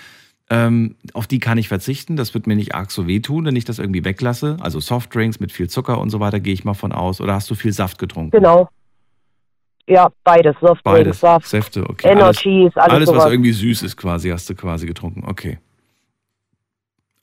ähm, 0.51 0.97
auf 1.13 1.27
die 1.27 1.39
kann 1.39 1.59
ich 1.59 1.69
verzichten. 1.69 2.17
Das 2.17 2.35
wird 2.35 2.47
mir 2.47 2.57
nicht 2.57 2.75
arg 2.75 2.91
so 2.91 3.07
wehtun, 3.07 3.45
wenn 3.45 3.57
ich 3.57 3.65
das 3.65 3.79
irgendwie 3.79 4.05
weglasse. 4.05 4.57
Also 4.61 4.81
Softdrinks 4.81 5.41
mit 5.41 5.53
viel 5.53 5.69
Zucker 5.69 6.01
und 6.01 6.11
so 6.11 6.21
weiter, 6.21 6.41
gehe 6.41 6.55
ich 6.55 6.65
mal 6.65 6.75
von 6.75 6.93
aus. 6.93 7.21
Oder 7.21 7.35
hast 7.35 7.51
du 7.51 7.55
viel 7.55 7.73
Saft 7.73 7.99
getrunken? 7.99 8.31
Genau. 8.31 8.69
Ja, 9.87 10.09
beides. 10.23 10.55
Softdrinks, 10.61 10.83
Beides. 10.83 11.21
Saft, 11.21 11.47
Säfte, 11.47 11.89
okay. 11.89 12.09
Alles, 12.09 12.45
Energies, 12.45 12.77
alles, 12.77 12.93
alles 12.93 13.09
was 13.09 13.17
sowas. 13.17 13.33
irgendwie 13.33 13.53
süß 13.53 13.83
ist, 13.83 13.97
quasi, 13.97 14.29
hast 14.29 14.49
du 14.51 14.55
quasi 14.55 14.87
getrunken. 14.87 15.25
Okay. 15.27 15.59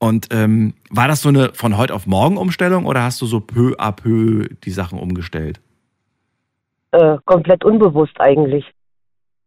Und 0.06 0.28
ähm, 0.32 0.76
war 0.92 1.08
das 1.08 1.24
so 1.24 1.30
eine 1.30 1.50
von 1.54 1.78
heute 1.78 1.96
auf 1.96 2.06
morgen 2.06 2.38
Umstellung 2.38 2.86
oder 2.86 3.02
hast 3.02 3.20
du 3.22 3.26
so 3.26 3.40
peu 3.40 3.74
à 3.80 3.92
peu 3.92 4.48
die 4.64 4.70
Sachen 4.70 5.00
umgestellt? 5.00 5.60
Äh, 6.92 7.18
komplett 7.26 7.66
unbewusst 7.66 8.20
eigentlich. 8.20 8.66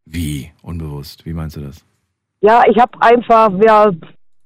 Wie? 0.05 0.51
Unbewusst. 0.63 1.25
Wie 1.25 1.33
meinst 1.33 1.57
du 1.57 1.61
das? 1.61 1.85
Ja, 2.41 2.65
ich 2.69 2.77
habe 2.77 2.91
einfach 3.01 3.53
ja, 3.65 3.93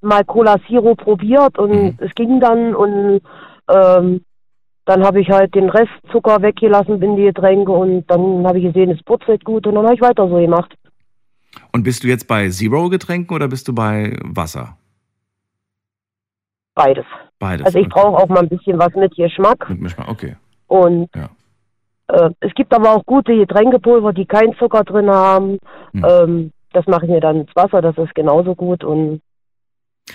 mal 0.02 0.22
Cola 0.24 0.56
Zero 0.66 0.94
probiert 0.94 1.58
und 1.58 1.70
Mhm. 1.70 1.94
es 1.98 2.14
ging 2.14 2.40
dann 2.40 2.74
und 2.74 3.22
ähm, 3.68 4.20
dann 4.84 5.04
habe 5.04 5.18
ich 5.22 5.30
halt 5.30 5.54
den 5.54 5.70
Rest 5.70 5.92
Zucker 6.10 6.42
weggelassen 6.42 7.00
in 7.00 7.16
die 7.16 7.24
Getränke 7.24 7.72
und 7.72 8.04
dann 8.08 8.46
habe 8.46 8.58
ich 8.58 8.64
gesehen, 8.66 8.90
es 8.90 9.02
purzelt 9.02 9.44
gut 9.46 9.66
und 9.66 9.76
dann 9.76 9.84
habe 9.84 9.94
ich 9.94 10.02
weiter 10.02 10.28
so 10.28 10.36
gemacht. 10.36 10.74
Und 11.72 11.84
bist 11.84 12.04
du 12.04 12.08
jetzt 12.08 12.28
bei 12.28 12.50
Zero-Getränken 12.50 13.34
oder 13.34 13.48
bist 13.48 13.66
du 13.68 13.74
bei 13.74 14.14
Wasser? 14.22 14.76
Beides. 16.74 17.04
Beides. 17.38 17.66
Also 17.66 17.78
ich 17.78 17.86
okay. 17.86 18.00
brauche 18.00 18.22
auch 18.22 18.28
mal 18.28 18.40
ein 18.40 18.48
bisschen 18.48 18.78
was 18.78 18.94
mit 18.94 19.14
Geschmack 19.14 19.68
Mit 19.68 19.82
Geschmack, 19.82 20.08
okay. 20.08 20.36
und 20.68 21.08
Ja. 21.14 21.28
äh, 22.08 22.30
es 22.40 22.54
gibt 22.54 22.72
aber 22.74 22.94
auch 22.94 23.04
gute 23.04 23.36
Getränkepulver, 23.36 24.12
die 24.12 24.26
keinen 24.26 24.54
Zucker 24.56 24.84
drin 24.84 25.10
haben. 25.10 25.58
Hm. 25.92 26.04
Ähm, 26.08 26.52
das 26.72 26.86
mache 26.86 27.04
ich 27.04 27.10
mir 27.10 27.20
dann 27.20 27.42
ins 27.42 27.54
Wasser, 27.54 27.82
das 27.82 27.96
ist 27.98 28.14
genauso 28.14 28.54
gut 28.54 28.82
und 28.84 29.20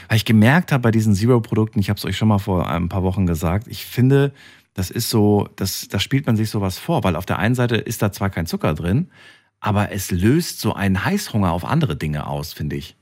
Weil 0.09 0.17
ich 0.17 0.25
gemerkt 0.25 0.71
habe 0.71 0.81
bei 0.81 0.91
diesen 0.91 1.13
Zero-Produkten, 1.13 1.79
ich 1.79 1.89
habe 1.89 1.97
es 1.97 2.05
euch 2.05 2.17
schon 2.17 2.27
mal 2.27 2.39
vor 2.39 2.67
ein 2.67 2.89
paar 2.89 3.03
Wochen 3.03 3.27
gesagt, 3.27 3.67
ich 3.67 3.85
finde, 3.85 4.31
das 4.73 4.89
ist 4.89 5.09
so, 5.09 5.47
das, 5.55 5.87
da 5.87 5.99
spielt 5.99 6.25
man 6.27 6.35
sich 6.35 6.49
sowas 6.49 6.79
vor, 6.79 7.03
weil 7.03 7.15
auf 7.15 7.25
der 7.25 7.39
einen 7.39 7.55
Seite 7.55 7.75
ist 7.75 8.01
da 8.01 8.11
zwar 8.11 8.29
kein 8.29 8.47
Zucker 8.47 8.73
drin, 8.73 9.11
aber 9.59 9.91
es 9.91 10.11
löst 10.11 10.59
so 10.59 10.73
einen 10.73 11.05
Heißhunger 11.05 11.51
auf 11.51 11.65
andere 11.65 11.95
Dinge 11.95 12.27
aus, 12.27 12.53
finde 12.53 12.75
ich. 12.75 12.95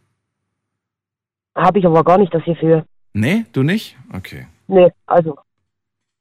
Habe 1.55 1.79
ich 1.79 1.85
aber 1.85 2.03
gar 2.03 2.17
nicht 2.17 2.33
das 2.33 2.43
Gefühl. 2.43 2.83
Nee, 3.17 3.45
du 3.53 3.63
nicht? 3.63 3.95
Okay. 4.13 4.45
Nee, 4.67 4.91
also. 5.05 5.37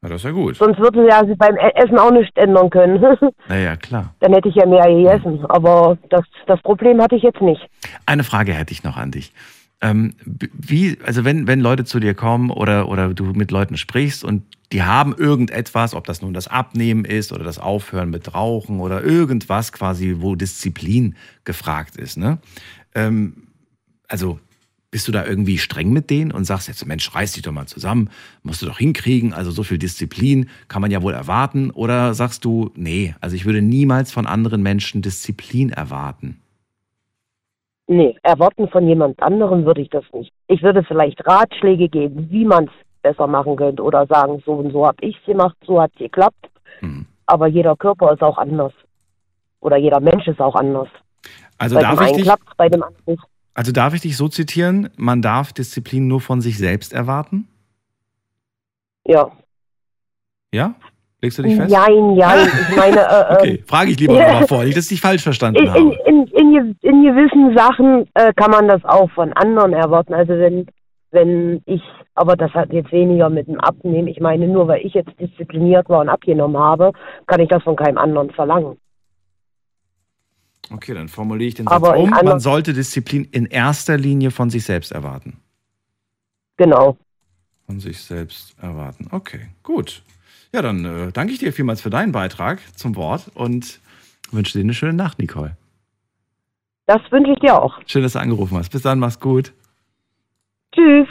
Na, 0.01 0.09
das 0.11 0.19
ist 0.21 0.25
ja 0.25 0.31
gut. 0.31 0.55
Sonst 0.57 0.79
würden 0.79 1.05
ja 1.09 1.27
sie 1.27 1.35
beim 1.35 1.57
E- 1.57 1.73
Essen 1.75 1.99
auch 1.99 2.13
nicht 2.13 2.37
ändern 2.39 2.71
können. 2.71 3.05
Naja, 3.49 3.75
klar. 3.77 4.15
Dann 4.21 4.33
hätte 4.33 4.49
ich 4.49 4.55
ja 4.55 4.65
mehr 4.65 4.87
gegessen. 4.87 5.45
Aber 5.47 5.99
das, 6.11 6.23
das 6.47 6.63
Problem 6.63 7.03
hatte 7.03 7.17
ich 7.17 7.25
jetzt 7.25 7.41
nicht. 7.41 7.61
Eine 8.07 8.23
Frage 8.23 8.55
hätte 8.55 8.73
ich 8.73 8.85
noch 8.85 8.97
an 8.97 9.11
dich. 9.11 9.33
Ähm, 9.81 10.15
wie, 10.25 10.97
also 11.05 11.25
wenn, 11.25 11.49
wenn 11.49 11.61
Leute 11.61 11.85
zu 11.85 11.99
dir 11.99 12.15
kommen 12.15 12.51
oder, 12.51 12.89
oder 12.89 13.13
du 13.13 13.25
mit 13.25 13.51
Leuten 13.51 13.77
sprichst 13.77 14.23
und 14.23 14.45
die 14.73 14.85
haben 14.85 15.15
irgendetwas, 15.17 15.95
ob 15.95 16.05
das 16.07 16.23
nun 16.23 16.33
das 16.33 16.47
Abnehmen 16.47 17.05
ist 17.05 17.33
oder 17.33 17.43
das 17.43 17.59
Aufhören 17.59 18.09
mit 18.11 18.35
Rauchen 18.35 18.79
oder 18.79 19.03
irgendwas 19.03 19.73
quasi, 19.73 20.17
wo 20.21 20.37
Disziplin 20.37 21.17
gefragt 21.45 21.97
ist, 21.97 22.17
ne? 22.19 22.39
Ähm, 22.95 23.49
also 24.07 24.39
bist 24.95 25.09
du 25.09 25.13
da 25.13 25.27
irgendwie 25.27 25.59
streng 25.59 25.91
mit 25.91 26.09
denen 26.09 26.31
und 26.31 26.45
sagst 26.45 26.69
jetzt, 26.69 26.87
Mensch, 26.87 27.13
reiß 27.13 27.33
dich 27.33 27.43
doch 27.43 27.51
mal 27.51 27.67
zusammen, 27.67 28.11
musst 28.45 28.63
du 28.63 28.67
doch 28.67 28.79
hinkriegen, 28.79 29.35
also 29.35 29.51
so 29.51 29.65
viel 29.65 29.77
Disziplin 29.77 30.49
kann 30.69 30.81
man 30.83 30.93
ja 30.93 31.03
wohl 31.03 31.15
erwarten? 31.15 31.73
Oder 31.73 32.15
sagst 32.15 32.45
du, 32.45 32.71
nee, 32.77 33.13
also 33.21 33.35
ich 33.35 33.45
würde 33.45 33.61
niemals 33.61 34.13
von 34.13 34.25
anderen 34.25 34.63
Menschen 34.63 35.03
Disziplin 35.03 35.71
erwarten? 35.71 36.41
Nee, 37.89 38.17
erwarten 38.23 38.69
von 38.69 38.87
jemand 38.87 39.21
anderem 39.21 39.65
würde 39.65 39.81
ich 39.81 39.91
das 39.91 40.05
nicht. 40.13 40.31
Ich 40.47 40.63
würde 40.63 40.85
vielleicht 40.85 41.27
Ratschläge 41.27 41.89
geben, 41.89 42.29
wie 42.31 42.45
man 42.45 42.67
es 42.67 42.73
besser 43.03 43.27
machen 43.27 43.57
könnte 43.57 43.83
oder 43.83 44.07
sagen, 44.07 44.45
so 44.47 44.53
und 44.53 44.71
so 44.71 44.87
habe 44.87 44.99
ich 45.01 45.17
es 45.19 45.27
gemacht, 45.27 45.57
so 45.67 45.83
hat 45.83 45.91
es 45.95 45.99
geklappt. 45.99 46.49
Hm. 46.79 47.05
Aber 47.27 47.49
jeder 47.49 47.75
Körper 47.75 48.13
ist 48.13 48.23
auch 48.23 48.39
anders. 48.39 48.73
Oder 49.59 49.77
jeder 49.77 49.99
Mensch 49.99 50.29
ist 50.29 50.41
auch 50.41 50.55
anders. 50.55 50.89
Also 51.59 51.75
bei 51.75 51.83
darf 51.83 51.99
dem 51.99 52.07
ich 52.07 52.13
dich, 52.13 52.23
klappt 52.23 52.57
bei 52.57 52.69
dem 52.69 52.85
anderen 52.85 53.03
nicht. 53.07 53.25
Also 53.55 53.73
darf 53.73 53.95
ich 53.95 54.03
dich 54.03 54.17
so 54.17 54.29
zitieren, 54.29 54.91
man 54.97 55.23
darf 55.23 55.53
Disziplin 55.53 56.09
nur 56.09 56.21
von 56.21 56.41
sich 56.41 56.59
selbst 56.59 56.93
erwarten? 56.93 57.49
Ja. 59.07 59.31
Ja? 60.53 60.75
Legst 61.23 61.39
du 61.39 61.43
dich 61.43 61.57
fest? 61.57 61.73
Jein, 61.73 62.17
jein. 62.17 62.49
Ich 62.71 62.77
meine, 62.77 63.01
äh, 63.01 63.35
Okay, 63.39 63.63
frage 63.67 63.91
ich 63.93 64.01
lieber 64.01 64.15
nochmal 64.15 64.47
vor, 64.49 64.65
nicht, 64.65 64.77
dass 64.77 64.85
ich 64.85 64.91
dich 64.91 65.01
falsch 65.01 65.23
verstanden 65.23 65.63
in, 65.63 65.71
habe. 65.71 65.99
in, 66.07 66.27
in, 66.27 66.77
in 66.83 67.03
gewissen 67.03 67.57
Sachen 67.57 68.07
äh, 68.15 68.33
kann 68.35 68.51
man 68.51 68.69
das 68.69 68.85
auch 68.85 69.11
von 69.13 69.33
anderen 69.33 69.73
erwarten. 69.73 70.15
Also 70.15 70.35
wenn, 70.35 70.67
wenn 71.13 71.63
ich, 71.67 71.83
aber 72.15 72.37
das 72.37 72.53
hat 72.53 72.73
jetzt 72.73 72.93
weniger 72.93 73.31
mit 73.31 73.47
dem 73.47 73.61
Abnehmen. 73.61 74.09
Ich 74.09 74.21
meine, 74.21 74.49
nur 74.49 74.69
weil 74.69 74.85
ich 74.85 74.95
jetzt 74.95 75.19
diszipliniert 75.19 75.89
war 75.89 76.01
und 76.01 76.09
abgenommen 76.09 76.59
habe, 76.59 76.93
kann 77.27 77.41
ich 77.41 77.49
das 77.49 77.63
von 77.63 77.77
keinem 77.77 77.99
anderen 77.99 78.31
verlangen. 78.31 78.77
Okay, 80.71 80.95
dann 80.95 81.09
formuliere 81.09 81.49
ich 81.49 81.55
den 81.55 81.67
Satz 81.67 81.75
Aber 81.75 81.97
um. 81.97 82.11
Man 82.11 82.41
sollte 82.41 82.73
Disziplin 82.73 83.25
in 83.31 83.47
erster 83.47 83.97
Linie 83.97 84.31
von 84.31 84.51
sich 84.51 84.65
selbst 84.65 84.93
erwarten. 84.93 85.39
Genau. 86.57 86.97
Von 87.67 87.81
sich 87.81 88.01
selbst 88.01 88.55
erwarten. 88.61 89.09
Okay, 89.11 89.49
gut. 89.63 90.03
Ja, 90.53 90.63
dann 90.63 90.85
äh, 90.85 91.13
danke 91.13 91.33
ich 91.33 91.39
dir 91.39 91.53
vielmals 91.53 91.81
für 91.81 91.91
deinen 91.91 92.13
Beitrag 92.13 92.61
zum 92.77 92.97
Wort 92.97 93.31
und 93.35 93.81
wünsche 94.31 94.53
dir 94.59 94.65
eine 94.65 94.75
schöne 94.75 94.93
Nacht, 94.95 95.19
Nicole. 95.19 95.57
Das 96.87 97.01
wünsche 97.11 97.33
ich 97.33 97.39
dir 97.41 97.61
auch. 97.61 97.79
Schön, 97.87 98.03
dass 98.03 98.13
du 98.13 98.21
angerufen 98.21 98.57
hast. 98.59 98.71
Bis 98.71 98.83
dann, 98.83 98.99
mach's 98.99 99.19
gut. 99.19 99.53
Tschüss. 100.75 101.09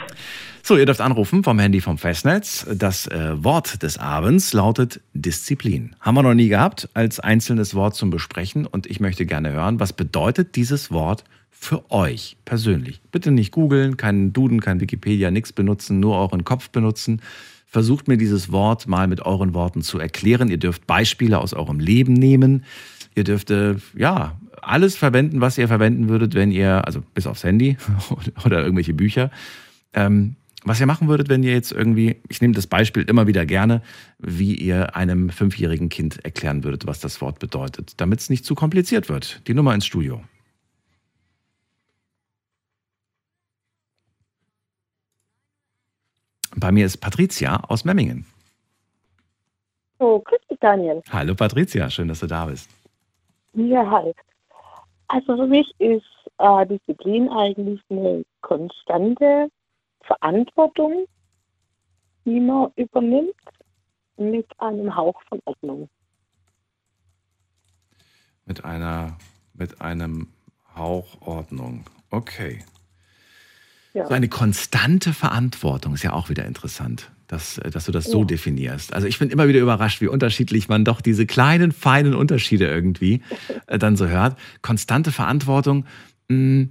So, 0.66 0.78
ihr 0.78 0.86
dürft 0.86 1.02
anrufen 1.02 1.44
vom 1.44 1.58
Handy 1.58 1.82
vom 1.82 1.98
Festnetz. 1.98 2.64
Das 2.74 3.06
äh, 3.08 3.44
Wort 3.44 3.82
des 3.82 3.98
Abends 3.98 4.54
lautet 4.54 5.02
Disziplin. 5.12 5.94
Haben 6.00 6.14
wir 6.14 6.22
noch 6.22 6.32
nie 6.32 6.48
gehabt 6.48 6.88
als 6.94 7.20
einzelnes 7.20 7.74
Wort 7.74 7.96
zum 7.96 8.08
Besprechen 8.08 8.64
und 8.64 8.86
ich 8.86 8.98
möchte 8.98 9.26
gerne 9.26 9.52
hören, 9.52 9.78
was 9.78 9.92
bedeutet 9.92 10.56
dieses 10.56 10.90
Wort 10.90 11.24
für 11.50 11.90
euch 11.90 12.38
persönlich? 12.46 13.02
Bitte 13.12 13.30
nicht 13.30 13.50
googeln, 13.50 13.98
keinen 13.98 14.32
Duden, 14.32 14.62
kein 14.62 14.80
Wikipedia, 14.80 15.30
nichts 15.30 15.52
benutzen, 15.52 16.00
nur 16.00 16.16
euren 16.16 16.44
Kopf 16.44 16.70
benutzen. 16.70 17.20
Versucht 17.66 18.08
mir 18.08 18.16
dieses 18.16 18.50
Wort 18.50 18.88
mal 18.88 19.06
mit 19.06 19.20
euren 19.20 19.52
Worten 19.52 19.82
zu 19.82 19.98
erklären. 19.98 20.48
Ihr 20.48 20.56
dürft 20.56 20.86
Beispiele 20.86 21.40
aus 21.40 21.52
eurem 21.52 21.78
Leben 21.78 22.14
nehmen. 22.14 22.64
Ihr 23.14 23.24
dürft 23.24 23.50
äh, 23.50 23.74
ja 23.94 24.40
alles 24.62 24.96
verwenden, 24.96 25.42
was 25.42 25.58
ihr 25.58 25.68
verwenden 25.68 26.08
würdet, 26.08 26.34
wenn 26.34 26.50
ihr, 26.50 26.86
also 26.86 27.02
bis 27.12 27.26
aufs 27.26 27.44
Handy 27.44 27.76
oder 28.46 28.62
irgendwelche 28.62 28.94
Bücher, 28.94 29.30
ähm, 29.92 30.36
was 30.64 30.80
ihr 30.80 30.86
machen 30.86 31.08
würdet, 31.08 31.28
wenn 31.28 31.42
ihr 31.42 31.52
jetzt 31.52 31.72
irgendwie, 31.72 32.20
ich 32.28 32.40
nehme 32.40 32.54
das 32.54 32.66
Beispiel 32.66 33.02
immer 33.04 33.26
wieder 33.26 33.44
gerne, 33.46 33.82
wie 34.18 34.54
ihr 34.54 34.96
einem 34.96 35.28
fünfjährigen 35.28 35.90
Kind 35.90 36.24
erklären 36.24 36.64
würdet, 36.64 36.86
was 36.86 37.00
das 37.00 37.20
Wort 37.20 37.38
bedeutet, 37.38 38.00
damit 38.00 38.20
es 38.20 38.30
nicht 38.30 38.44
zu 38.44 38.54
kompliziert 38.54 39.08
wird. 39.08 39.46
Die 39.46 39.54
Nummer 39.54 39.74
ins 39.74 39.86
Studio. 39.86 40.22
Bei 46.56 46.72
mir 46.72 46.86
ist 46.86 46.96
Patricia 46.98 47.56
aus 47.68 47.84
Memmingen. 47.84 48.24
So, 49.98 50.20
grüß 50.20 50.38
dich, 50.50 50.58
Daniel. 50.60 51.02
Hallo 51.10 51.34
Patricia, 51.34 51.90
schön, 51.90 52.08
dass 52.08 52.20
du 52.20 52.26
da 52.26 52.46
bist. 52.46 52.70
Ja, 53.52 53.88
hi. 53.90 54.12
Also 55.08 55.36
für 55.36 55.46
mich 55.46 55.68
ist 55.78 56.04
äh, 56.38 56.66
Disziplin 56.66 57.28
eigentlich 57.28 57.80
eine 57.90 58.24
konstante 58.40 59.48
Verantwortung, 60.06 61.06
die 62.24 62.40
man 62.40 62.70
übernimmt 62.76 63.34
mit 64.16 64.46
einem 64.58 64.94
Hauch 64.94 65.20
von 65.28 65.40
Ordnung. 65.44 65.88
Mit 68.46 68.64
einer, 68.64 69.16
mit 69.54 69.80
einem 69.80 70.28
Hauch 70.76 71.20
Ordnung. 71.22 71.84
Okay. 72.10 72.62
Ja. 73.94 74.06
So 74.08 74.14
eine 74.14 74.28
konstante 74.28 75.12
Verantwortung 75.12 75.94
ist 75.94 76.02
ja 76.02 76.12
auch 76.12 76.28
wieder 76.28 76.44
interessant, 76.44 77.12
dass, 77.28 77.58
äh, 77.58 77.70
dass 77.70 77.84
du 77.84 77.92
das 77.92 78.04
so 78.06 78.20
Ja. 78.20 78.24
definierst. 78.26 78.92
Also 78.92 79.06
ich 79.06 79.18
bin 79.18 79.30
immer 79.30 79.46
wieder 79.48 79.60
überrascht, 79.60 80.00
wie 80.00 80.08
unterschiedlich 80.08 80.68
man 80.68 80.84
doch 80.84 81.00
diese 81.00 81.26
kleinen, 81.26 81.70
feinen 81.72 82.14
Unterschiede 82.14 82.66
irgendwie 82.66 83.22
äh, 83.68 83.78
dann 83.78 83.96
so 83.96 84.08
hört. 84.08 84.36
Konstante 84.62 85.12
Verantwortung, 85.12 85.86
mh, 86.28 86.62
äh, 86.64 86.68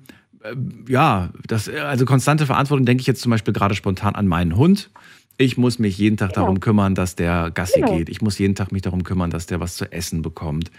ja, 0.87 1.29
das, 1.47 1.67
äh, 1.67 1.79
also 1.79 2.05
konstante 2.05 2.45
Verantwortung 2.45 2.85
denke 2.85 3.01
ich 3.01 3.07
jetzt 3.07 3.21
zum 3.21 3.29
Beispiel 3.29 3.53
gerade 3.53 3.75
spontan 3.75 4.15
an 4.15 4.27
meinen 4.27 4.55
Hund. 4.55 4.89
Ich 5.37 5.57
muss 5.57 5.79
mich 5.79 5.97
jeden 5.97 6.17
Tag 6.17 6.29
Genau. 6.33 6.41
darum 6.45 6.59
kümmern, 6.59 6.93
dass 6.95 7.15
der 7.15 7.49
Gassi 7.51 7.79
Genau. 7.81 7.97
geht. 7.97 8.09
Ich 8.09 8.21
muss 8.21 8.37
jeden 8.37 8.55
Tag 8.55 8.71
mich 8.71 8.81
darum 8.83 9.03
kümmern, 9.03 9.31
dass 9.31 9.45
der 9.47 9.59
was 9.59 9.75
zu 9.75 9.91
essen 9.91 10.21
bekommt. 10.21 10.69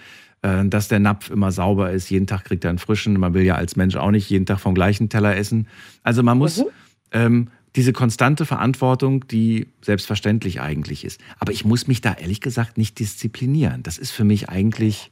Äh, 0.42 0.66
Dass 0.66 0.88
der 0.88 0.98
Napf 1.00 1.30
immer 1.30 1.50
sauber 1.52 1.90
ist. 1.90 2.10
Jeden 2.10 2.26
Tag 2.26 2.44
kriegt 2.44 2.64
er 2.64 2.70
einen 2.70 2.78
frischen. 2.78 3.18
Man 3.18 3.32
will 3.32 3.42
ja 3.44 3.54
als 3.54 3.76
Mensch 3.76 3.96
auch 3.96 4.10
nicht 4.10 4.28
jeden 4.28 4.44
Tag 4.46 4.60
vom 4.60 4.74
gleichen 4.74 5.08
Teller 5.08 5.34
essen. 5.36 5.66
Also 6.02 6.22
man 6.22 6.36
muss 6.38 6.58
Mhm. 6.58 6.64
ähm, 7.12 7.48
diese 7.76 7.92
konstante 7.92 8.44
Verantwortung, 8.44 9.26
die 9.26 9.66
selbstverständlich 9.80 10.60
eigentlich 10.60 11.04
ist. 11.04 11.20
Aber 11.40 11.52
ich 11.52 11.64
muss 11.64 11.86
mich 11.88 12.00
da 12.02 12.12
ehrlich 12.12 12.40
gesagt 12.40 12.76
nicht 12.78 12.98
disziplinieren. 12.98 13.82
Das 13.82 13.96
ist 13.98 14.10
für 14.12 14.24
mich 14.24 14.48
eigentlich 14.50 15.10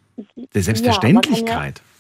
der 0.55 0.62
Selbstverständlichkeit. 0.62 1.79
Ja, 1.79 1.91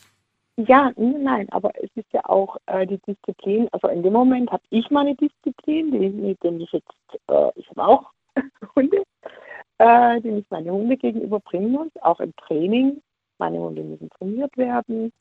n- 0.56 1.22
nein, 1.24 1.46
aber 1.50 1.72
es 1.82 1.90
ist 1.94 2.12
ja 2.12 2.20
auch 2.24 2.56
äh, 2.66 2.86
die 2.86 2.98
Disziplin. 3.06 3.68
Also 3.72 3.88
in 3.88 4.02
dem 4.02 4.12
Moment 4.12 4.50
habe 4.50 4.62
ich 4.70 4.90
meine 4.90 5.14
Disziplin, 5.16 5.90
die, 5.92 6.08
mit 6.10 6.42
dem 6.42 6.60
ich 6.60 6.70
jetzt, 6.72 6.88
äh, 7.28 7.48
ich 7.56 7.68
habe 7.70 7.84
auch 7.86 8.10
Hunde, 8.76 9.02
äh, 9.78 10.20
die 10.20 10.28
ich 10.28 10.44
meine 10.50 10.70
Hunde 10.72 10.96
gegenüber 10.96 11.40
bringen 11.40 11.72
muss, 11.72 11.88
auch 12.02 12.20
im 12.20 12.32
Training. 12.46 13.00
Meine 13.38 13.58
Hunde 13.58 13.82
müssen 13.82 14.08
trainiert 14.10 14.56
werden. 14.56 15.12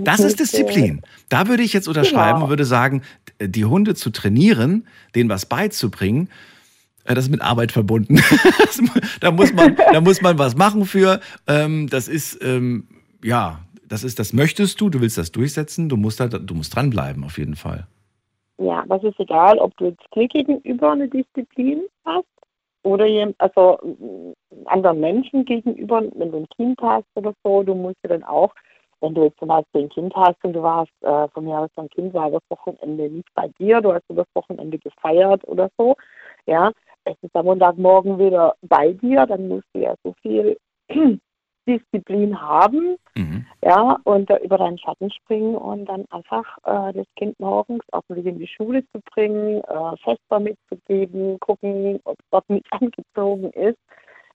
Das 0.00 0.20
ist 0.20 0.40
Disziplin. 0.40 1.02
Da 1.28 1.46
würde 1.48 1.62
ich 1.62 1.72
jetzt 1.74 1.88
unterschreiben 1.88 2.34
Genau. 2.36 2.44
und 2.44 2.48
würde 2.50 2.64
sagen, 2.64 3.02
die 3.40 3.64
Hunde 3.66 3.94
zu 3.94 4.10
trainieren, 4.10 4.86
denen 5.14 5.28
was 5.28 5.44
beizubringen, 5.46 6.30
äh, 7.04 7.14
das 7.14 7.24
ist 7.24 7.30
mit 7.30 7.42
Arbeit 7.42 7.72
verbunden. 7.72 8.18
Da, 9.20 9.30
muss 9.30 9.52
man, 9.54 9.76
da 9.92 10.00
muss 10.00 10.20
man 10.22 10.38
was 10.38 10.56
machen 10.56 10.84
für. 10.84 11.20
Ähm, 11.46 11.88
Das 11.88 12.08
ist, 12.08 12.42
ähm, 12.42 12.86
ja, 13.22 13.60
das 13.88 14.04
ist, 14.04 14.18
das 14.18 14.32
möchtest 14.32 14.80
du, 14.80 14.90
du 14.90 15.00
willst 15.00 15.18
das 15.18 15.32
durchsetzen, 15.32 15.88
du 15.88 15.96
musst, 15.96 16.20
da, 16.20 16.28
du 16.28 16.54
musst 16.54 16.74
dranbleiben, 16.74 17.24
auf 17.24 17.38
jeden 17.38 17.56
Fall. 17.56 17.86
Ja, 18.58 18.84
das 18.88 19.02
ist 19.02 19.18
egal, 19.18 19.58
ob 19.58 19.76
du 19.76 19.86
jetzt 19.86 20.04
dir 20.14 20.28
gegenüber 20.28 20.92
eine 20.92 21.08
Disziplin 21.08 21.82
hast 22.04 22.26
oder 22.84 23.06
also 23.38 23.78
mm, 23.82 24.32
anderen 24.66 25.00
Menschen 25.00 25.44
gegenüber, 25.44 26.02
wenn 26.14 26.30
du 26.30 26.38
ein 26.38 26.48
Kind 26.56 26.80
hast 26.80 27.06
oder 27.16 27.32
so, 27.42 27.62
du 27.62 27.74
musst 27.74 27.96
ja 28.04 28.10
dann 28.10 28.22
auch, 28.22 28.54
wenn 29.00 29.14
du 29.14 29.24
jetzt 29.24 29.38
zum 29.38 29.48
Beispiel 29.48 29.82
ein 29.82 29.88
Kind 29.88 30.14
hast 30.14 30.42
und 30.44 30.52
du 30.52 30.62
warst 30.62 30.92
äh, 31.00 31.28
von 31.28 31.44
mir 31.44 31.58
aus 31.58 31.70
dein 31.74 31.88
Kind 31.90 32.14
war 32.14 32.30
das 32.30 32.42
Wochenende 32.48 33.10
nicht 33.10 33.28
bei 33.34 33.48
dir, 33.58 33.80
du 33.80 33.92
hast 33.92 34.04
das 34.08 34.26
Wochenende 34.34 34.78
gefeiert 34.78 35.46
oder 35.48 35.68
so, 35.76 35.96
ja, 36.46 36.70
es 37.04 37.16
ist 37.22 37.34
am 37.34 37.46
Montagmorgen 37.46 38.18
wieder 38.18 38.54
bei 38.62 38.92
dir, 38.92 39.26
dann 39.26 39.48
musst 39.48 39.66
du 39.74 39.80
ja 39.80 39.94
so 40.04 40.14
viel 40.22 40.56
Disziplin 41.66 42.40
haben, 42.40 42.96
Mhm. 43.16 43.46
ja, 43.62 43.98
und 44.04 44.28
da 44.28 44.38
über 44.38 44.58
deinen 44.58 44.78
Schatten 44.78 45.10
springen 45.10 45.56
und 45.56 45.86
dann 45.86 46.04
einfach 46.10 46.58
äh, 46.64 46.92
das 46.92 47.06
Kind 47.16 47.38
morgens 47.38 47.84
ordentlich 47.92 48.26
in 48.26 48.38
die 48.38 48.46
Schule 48.46 48.84
zu 48.92 49.00
bringen, 49.12 49.62
äh, 49.62 49.96
Fester 50.02 50.40
mitzugeben, 50.40 51.38
gucken, 51.40 52.00
ob 52.04 52.16
dort 52.30 52.48
nicht 52.50 52.66
angezogen 52.72 53.50
ist. 53.50 53.78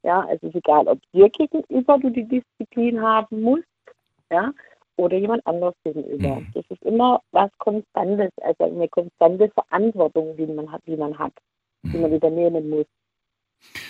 Ja, 0.04 0.22
also 0.22 0.48
es 0.48 0.54
ist 0.54 0.56
egal, 0.56 0.88
ob 0.88 1.00
dir 1.14 1.30
gegenüber 1.30 1.98
du 2.00 2.10
die 2.10 2.24
Disziplin 2.28 3.02
haben 3.02 3.42
musst, 3.42 3.66
ja, 4.32 4.52
oder 4.96 5.18
jemand 5.18 5.46
anders 5.46 5.74
gegenüber. 5.84 6.38
Mhm. 6.38 6.48
Das 6.54 6.66
ist 6.70 6.82
immer 6.84 7.22
was 7.32 7.50
Konstantes, 7.58 8.32
also 8.42 8.64
eine 8.64 8.88
konstante 8.90 9.50
Verantwortung, 9.50 10.36
die 10.38 10.46
man 10.46 10.72
hat, 10.72 10.82
die 10.86 10.96
man 10.96 11.18
hat, 11.18 11.34
die 11.84 11.98
man 11.98 12.14
übernehmen 12.14 12.70
muss. 12.70 12.86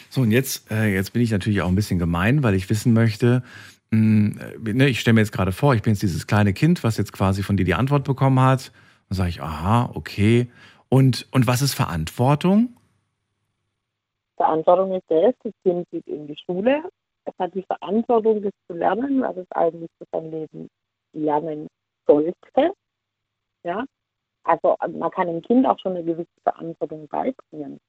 So, 0.10 0.22
und 0.22 0.32
jetzt, 0.32 0.72
äh, 0.72 0.94
jetzt 0.94 1.14
bin 1.14 1.22
ich 1.22 1.32
natürlich 1.32 1.62
auch 1.62 1.68
ein 1.68 1.76
bisschen 1.76 2.00
gemein, 2.00 2.44
weil 2.44 2.56
ich 2.56 2.70
wissen 2.70 2.94
möchte, 2.94 3.44
mh, 3.92 4.42
äh, 4.42 4.74
ne, 4.74 4.88
ich 4.90 5.00
stelle 5.00 5.16
mir 5.16 5.22
jetzt 5.22 5.32
gerade 5.32 5.52
vor, 5.52 5.76
ich 5.76 5.82
bin 5.82 5.94
jetzt 5.94 6.02
dieses 6.02 6.28
kleine 6.28 6.54
Kind, 6.54 6.84
was 6.84 6.98
jetzt 6.98 7.14
quasi 7.14 7.44
von 7.44 7.58
dir 7.58 7.66
die 7.66 7.76
Antwort 7.76 8.04
bekommen 8.04 8.40
hat. 8.40 8.72
Dann 9.10 9.16
sage 9.16 9.30
ich, 9.30 9.42
aha, 9.42 9.92
okay. 9.94 10.52
Und, 10.90 11.28
und 11.32 11.48
was 11.48 11.62
ist 11.62 11.74
Verantwortung? 11.74 12.76
Verantwortung 14.36 14.94
ist 14.94 15.06
das, 15.10 15.34
das 15.44 15.54
Kind 15.64 15.88
geht 15.92 16.08
in 16.08 16.28
die 16.28 16.38
Schule, 16.46 16.84
es 17.26 17.34
hat 17.38 17.54
die 17.54 17.64
Verantwortung, 17.64 18.42
das 18.42 18.54
zu 18.68 18.74
lernen, 18.74 19.22
was 19.22 19.38
es 19.38 19.52
eigentlich 19.52 19.90
für 19.98 20.06
sein 20.12 20.32
Leben 20.32 20.70
lernen 21.14 21.68
sollte. 22.08 22.74
Ja, 23.64 23.84
also 24.44 24.76
man 24.98 25.12
kann 25.12 25.28
dem 25.28 25.42
Kind 25.42 25.66
auch 25.66 25.78
schon 25.80 25.96
eine 25.96 26.04
gewisse 26.04 26.30
Verantwortung 26.44 27.08
beibringen. 27.08 27.80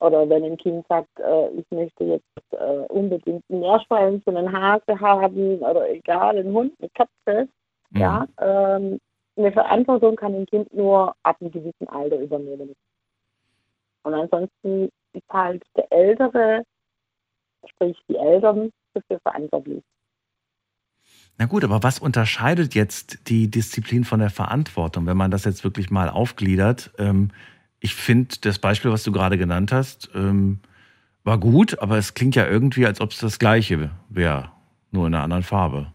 Oder 0.00 0.28
wenn 0.28 0.44
ein 0.44 0.56
Kind 0.56 0.86
sagt, 0.88 1.08
äh, 1.18 1.48
ich 1.50 1.66
möchte 1.70 2.04
jetzt 2.04 2.52
äh, 2.52 2.86
unbedingt 2.88 3.48
ein 3.50 3.60
Meerschweinchen, 3.60 4.36
einen 4.36 4.52
Hase 4.52 4.98
haben 4.98 5.58
oder 5.58 5.88
egal, 5.90 6.38
einen 6.38 6.52
Hund, 6.52 6.72
eine 6.80 6.90
Katze, 6.90 7.48
Mhm. 7.90 8.00
ja, 8.00 8.26
ähm, 8.38 9.00
eine 9.36 9.52
Verantwortung 9.52 10.16
kann 10.16 10.34
ein 10.34 10.46
Kind 10.46 10.72
nur 10.74 11.14
ab 11.22 11.36
einem 11.40 11.50
gewissen 11.50 11.88
Alter 11.88 12.18
übernehmen. 12.18 12.74
Und 14.02 14.14
ansonsten 14.14 14.90
ist 15.12 15.28
halt 15.30 15.62
der 15.76 15.90
Ältere, 15.92 16.62
sprich 17.66 17.96
die 18.08 18.16
Eltern, 18.16 18.70
dafür 18.94 19.20
verantwortlich. 19.20 19.82
Na 21.38 21.46
gut, 21.46 21.64
aber 21.64 21.82
was 21.82 21.98
unterscheidet 21.98 22.74
jetzt 22.74 23.28
die 23.28 23.50
Disziplin 23.50 24.04
von 24.04 24.20
der 24.20 24.30
Verantwortung, 24.30 25.06
wenn 25.06 25.16
man 25.16 25.30
das 25.30 25.44
jetzt 25.44 25.64
wirklich 25.64 25.90
mal 25.90 26.08
aufgliedert? 26.08 26.90
Ähm, 26.98 27.30
ich 27.80 27.94
finde, 27.94 28.36
das 28.42 28.58
Beispiel, 28.58 28.92
was 28.92 29.02
du 29.02 29.12
gerade 29.12 29.38
genannt 29.38 29.72
hast, 29.72 30.10
ähm, 30.14 30.60
war 31.24 31.38
gut, 31.38 31.78
aber 31.80 31.96
es 31.96 32.14
klingt 32.14 32.36
ja 32.36 32.46
irgendwie, 32.46 32.86
als 32.86 33.00
ob 33.00 33.10
es 33.10 33.18
das 33.18 33.38
Gleiche 33.38 33.90
wäre, 34.08 34.52
nur 34.90 35.06
in 35.06 35.14
einer 35.14 35.24
anderen 35.24 35.42
Farbe. 35.42 35.92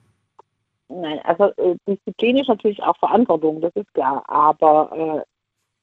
Nein, 0.88 1.20
also 1.24 1.46
äh, 1.58 1.76
Disziplin 1.88 2.38
ist 2.38 2.48
natürlich 2.48 2.82
auch 2.84 2.98
Verantwortung, 2.98 3.60
das 3.62 3.76
ist 3.76 3.92
klar. 3.94 4.24
Aber 4.28 5.24
äh, 5.26 5.26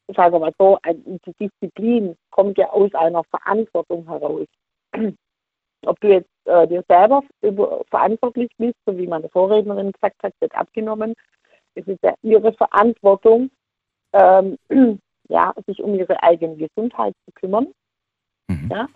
ich 0.08 0.16
sage 0.16 0.38
mal 0.38 0.52
so, 0.58 0.78
die 0.86 1.32
Disziplin 1.40 2.16
kommt 2.30 2.58
ja 2.58 2.70
aus 2.70 2.92
einer 2.94 3.24
Verantwortung 3.24 4.06
heraus. 4.06 4.46
Ob 5.86 5.98
du 6.00 6.08
jetzt 6.08 6.30
äh, 6.44 6.66
dir 6.68 6.84
selber 6.88 7.22
über, 7.40 7.82
verantwortlich 7.90 8.50
bist, 8.58 8.76
so 8.86 8.96
wie 8.96 9.06
meine 9.06 9.28
Vorrednerin 9.28 9.90
gesagt 9.90 10.22
hat, 10.22 10.32
wird 10.40 10.54
abgenommen. 10.54 11.14
Es 11.74 11.86
ist 11.86 12.02
ja 12.02 12.14
ihre 12.22 12.52
Verantwortung, 12.52 13.50
ähm, 14.12 14.56
ja, 15.28 15.52
sich 15.66 15.82
um 15.82 15.94
ihre 15.94 16.22
eigene 16.22 16.56
Gesundheit 16.56 17.14
zu 17.24 17.32
kümmern. 17.32 17.68
Mhm. 18.48 18.68
Ja? 18.70 18.88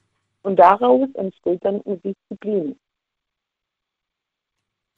Und 0.43 0.57
daraus 0.59 1.09
entsteht 1.15 1.65
dann 1.65 1.83
eine 1.85 1.97
Disziplin. 1.99 2.79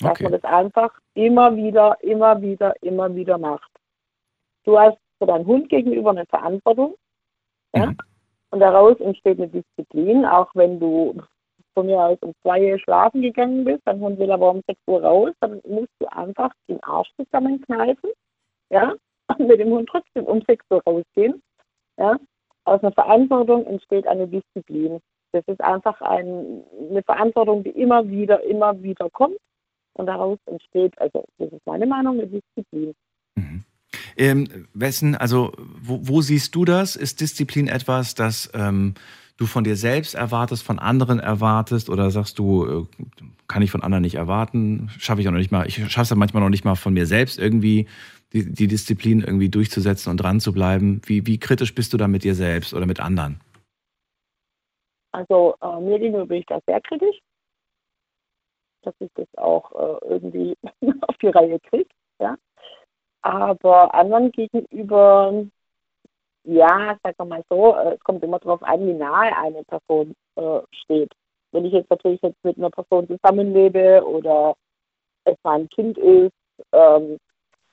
dass 0.00 0.12
Okay. 0.12 0.22
man 0.24 0.32
das 0.32 0.44
einfach 0.44 0.96
immer 1.14 1.56
wieder, 1.56 1.96
immer 2.02 2.40
wieder, 2.40 2.72
immer 2.82 3.12
wieder 3.14 3.36
macht. 3.36 3.70
Du 4.64 4.78
hast 4.78 4.96
für 5.18 5.26
deinen 5.26 5.44
Hund 5.46 5.68
gegenüber 5.68 6.10
eine 6.10 6.24
Verantwortung, 6.26 6.94
ja, 7.74 7.86
Mhm. 7.86 7.96
und 8.50 8.60
daraus 8.60 8.98
entsteht 9.00 9.38
eine 9.38 9.48
Disziplin, 9.48 10.24
auch 10.24 10.54
wenn 10.54 10.78
du 10.78 11.20
von 11.74 11.86
mir 11.86 11.98
aus 11.98 12.18
um 12.20 12.32
zwei 12.42 12.72
Uhr 12.72 12.78
schlafen 12.78 13.22
gegangen 13.22 13.64
bist, 13.64 13.82
dein 13.86 13.98
Hund 14.00 14.18
will 14.20 14.30
aber 14.30 14.50
um 14.50 14.62
sechs 14.68 14.80
Uhr 14.86 15.02
raus, 15.02 15.32
dann 15.40 15.60
musst 15.66 15.90
du 15.98 16.06
einfach 16.06 16.52
den 16.68 16.80
Arsch 16.84 17.10
zusammenkneifen, 17.16 18.10
ja, 18.70 18.94
und 19.36 19.48
mit 19.48 19.60
dem 19.60 19.70
Hund 19.70 19.88
trotzdem 19.90 20.24
um 20.24 20.42
sechs 20.46 20.64
Uhr 20.70 20.82
rausgehen, 20.86 21.42
ja. 21.98 22.18
Aus 22.64 22.82
einer 22.82 22.92
Verantwortung 22.92 23.64
entsteht 23.66 24.06
eine 24.06 24.28
Disziplin. 24.28 25.00
Das 25.32 25.42
ist 25.46 25.60
einfach 25.60 26.00
ein, 26.02 26.62
eine 26.90 27.02
Verantwortung, 27.02 27.64
die 27.64 27.70
immer 27.70 28.06
wieder, 28.08 28.42
immer 28.44 28.82
wieder 28.82 29.08
kommt. 29.10 29.38
Und 29.94 30.06
daraus 30.06 30.38
entsteht, 30.46 30.98
also 30.98 31.24
das 31.38 31.52
ist 31.52 31.66
meine 31.66 31.86
Meinung, 31.86 32.18
eine 32.18 32.28
Disziplin. 32.28 32.94
Mhm. 33.34 33.64
Ähm, 34.16 34.68
wessen, 34.74 35.14
also 35.14 35.52
wo, 35.56 36.00
wo 36.02 36.20
siehst 36.20 36.54
du 36.54 36.64
das? 36.64 36.94
Ist 36.94 37.20
Disziplin 37.20 37.68
etwas, 37.68 38.14
das 38.14 38.50
ähm, 38.54 38.94
du 39.38 39.46
von 39.46 39.64
dir 39.64 39.76
selbst 39.76 40.14
erwartest, 40.14 40.62
von 40.62 40.78
anderen 40.78 41.20
erwartest 41.20 41.88
oder 41.88 42.10
sagst 42.10 42.38
du, 42.38 42.66
äh, 42.66 42.86
kann 43.46 43.62
ich 43.62 43.70
von 43.70 43.82
anderen 43.82 44.02
nicht 44.02 44.16
erwarten, 44.16 44.90
schaffe 44.98 45.22
ich 45.22 45.28
auch 45.28 45.32
noch 45.32 45.38
nicht 45.38 45.52
mal, 45.52 45.66
ich 45.66 45.76
schaffe 45.76 46.02
es 46.02 46.10
ja 46.10 46.16
manchmal 46.16 46.42
noch 46.42 46.50
nicht 46.50 46.64
mal 46.64 46.74
von 46.74 46.92
mir 46.92 47.06
selbst 47.06 47.38
irgendwie 47.38 47.86
die, 48.32 48.52
die 48.52 48.66
Disziplin 48.66 49.20
irgendwie 49.20 49.48
durchzusetzen 49.48 50.10
und 50.10 50.18
dran 50.18 50.40
zu 50.40 50.52
bleiben. 50.52 51.00
Wie, 51.06 51.26
wie 51.26 51.38
kritisch 51.38 51.74
bist 51.74 51.92
du 51.92 51.96
da 51.96 52.08
mit 52.08 52.24
dir 52.24 52.34
selbst 52.34 52.74
oder 52.74 52.84
mit 52.84 53.00
anderen? 53.00 53.40
Also 55.12 55.54
äh, 55.62 55.80
mir 55.80 55.98
gegenüber 55.98 56.26
bin 56.26 56.38
ich 56.38 56.46
da 56.46 56.60
sehr 56.66 56.80
kritisch, 56.82 57.18
dass 58.82 58.94
ich 58.98 59.10
das 59.14 59.28
auch 59.36 59.72
äh, 59.72 60.06
irgendwie 60.08 60.54
auf 61.02 61.16
die 61.22 61.28
Reihe 61.28 61.58
kriege. 61.60 61.88
Ja? 62.20 62.36
Aber 63.22 63.94
anderen 63.94 64.30
gegenüber, 64.32 65.46
ja, 66.44 66.96
sagen 67.02 67.16
wir 67.18 67.24
mal 67.24 67.44
so, 67.48 67.76
äh, 67.76 67.94
es 67.94 68.00
kommt 68.00 68.22
immer 68.22 68.38
darauf 68.38 68.62
an, 68.62 68.86
wie 68.86 68.94
nahe 68.94 69.36
eine 69.36 69.62
Person 69.64 70.14
äh, 70.36 70.60
steht. 70.72 71.12
Wenn 71.52 71.64
ich 71.64 71.72
jetzt 71.72 71.90
natürlich 71.90 72.20
jetzt 72.22 72.42
mit 72.44 72.58
einer 72.58 72.70
Person 72.70 73.06
zusammenlebe 73.06 74.02
oder 74.06 74.54
es 75.24 75.36
mein 75.42 75.68
Kind 75.70 75.98
ist 75.98 76.32
ähm, 76.72 77.18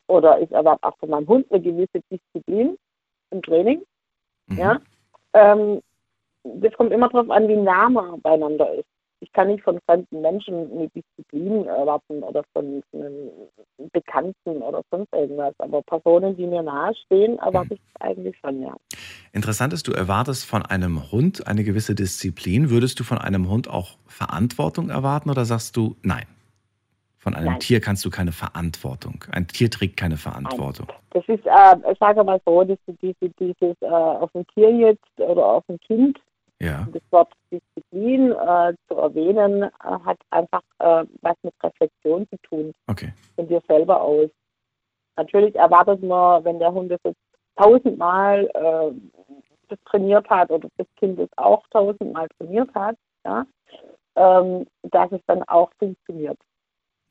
oder 0.07 0.39
ich 0.41 0.51
erwarte 0.51 0.83
auch 0.83 0.97
von 0.97 1.09
meinem 1.09 1.27
Hund 1.27 1.51
eine 1.51 1.61
gewisse 1.61 1.99
Disziplin 2.09 2.77
im 3.31 3.41
Training, 3.41 3.81
Mhm. 4.47 4.57
ja, 4.57 4.79
ähm, 5.33 5.81
das 6.43 6.73
kommt 6.73 6.91
immer 6.91 7.09
darauf 7.09 7.29
an, 7.29 7.47
wie 7.47 7.55
nah 7.55 7.89
man 7.89 8.21
beieinander 8.21 8.71
ist. 8.73 8.87
Ich 9.25 9.33
kann 9.33 9.47
nicht 9.47 9.63
von 9.63 9.79
fremden 9.87 10.21
Menschen 10.21 10.71
eine 10.71 10.87
Disziplin 10.89 11.65
erwarten 11.65 12.21
oder 12.21 12.43
von 12.53 12.83
einem 12.93 13.31
Bekannten 13.91 14.61
oder 14.61 14.83
sonst 14.91 15.11
irgendwas. 15.13 15.55
Aber 15.57 15.81
Personen, 15.81 16.37
die 16.37 16.45
mir 16.45 16.61
nahestehen, 16.61 17.39
erwarte 17.39 17.73
ich 17.73 17.81
eigentlich 17.99 18.37
schon, 18.37 18.61
ja. 18.61 18.75
Interessant 19.33 19.73
ist, 19.73 19.87
du 19.87 19.93
erwartest 19.93 20.45
von 20.45 20.61
einem 20.61 21.11
Hund 21.11 21.47
eine 21.47 21.63
gewisse 21.63 21.95
Disziplin. 21.95 22.69
Würdest 22.69 22.99
du 22.99 23.03
von 23.03 23.17
einem 23.17 23.49
Hund 23.49 23.67
auch 23.67 23.97
Verantwortung 24.05 24.91
erwarten 24.91 25.31
oder 25.31 25.43
sagst 25.43 25.75
du 25.75 25.95
nein? 26.03 26.27
Von 27.17 27.33
einem 27.33 27.53
Nein. 27.53 27.59
Tier 27.59 27.81
kannst 27.81 28.05
du 28.05 28.11
keine 28.11 28.31
Verantwortung. 28.31 29.23
Ein 29.31 29.47
Tier 29.47 29.71
trägt 29.71 29.97
keine 29.97 30.17
Verantwortung. 30.17 30.85
Das 31.09 31.23
ist, 31.27 31.43
äh, 31.47 31.91
ich 31.91 31.97
sage 31.97 32.23
mal 32.23 32.39
so, 32.45 32.63
dass 32.63 32.77
diese, 33.01 33.29
dieses 33.39 33.75
äh, 33.81 33.87
auf 33.87 34.29
ein 34.35 34.45
Tier 34.53 34.69
jetzt 34.69 35.01
oder 35.17 35.43
auf 35.43 35.63
ein 35.67 35.79
Kind, 35.79 36.19
Ja. 36.61 36.87
das 36.91 37.01
Wort 37.11 37.33
Disziplin 37.51 38.31
äh, 38.31 38.73
zu 38.87 38.95
erwähnen, 38.95 39.63
äh, 39.63 39.69
hat 40.05 40.17
einfach 40.29 40.61
äh, 40.79 41.05
was 41.21 41.35
mit 41.43 41.53
Reflexion 41.61 42.27
zu 42.29 42.37
tun. 42.43 42.73
Okay. 42.87 43.13
von 43.35 43.47
dir 43.47 43.61
selber 43.67 44.01
aus. 44.01 44.29
Natürlich 45.17 45.55
erwartet 45.55 46.01
man, 46.03 46.43
wenn 46.45 46.59
der 46.59 46.71
Hund 46.71 46.91
das 46.91 46.99
jetzt 47.03 47.19
tausendmal 47.57 48.49
äh, 48.53 48.91
das 49.69 49.79
trainiert 49.85 50.29
hat 50.29 50.51
oder 50.51 50.69
das 50.77 50.87
Kind 50.97 51.19
es 51.19 51.29
auch 51.37 51.63
tausendmal 51.71 52.27
trainiert 52.37 52.69
hat, 52.75 52.95
ja, 53.25 53.45
ähm, 54.15 54.65
dass 54.83 55.11
es 55.11 55.21
dann 55.27 55.43
auch 55.43 55.71
funktioniert. 55.79 56.37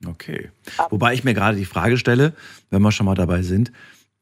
Okay. 0.07 0.51
Wobei 0.91 1.15
ich 1.15 1.25
mir 1.25 1.35
gerade 1.35 1.57
die 1.57 1.65
Frage 1.65 1.97
stelle, 1.97 2.35
wenn 2.71 2.83
wir 2.83 2.93
schon 2.93 3.07
mal 3.07 3.15
dabei 3.15 3.43
sind, 3.43 3.73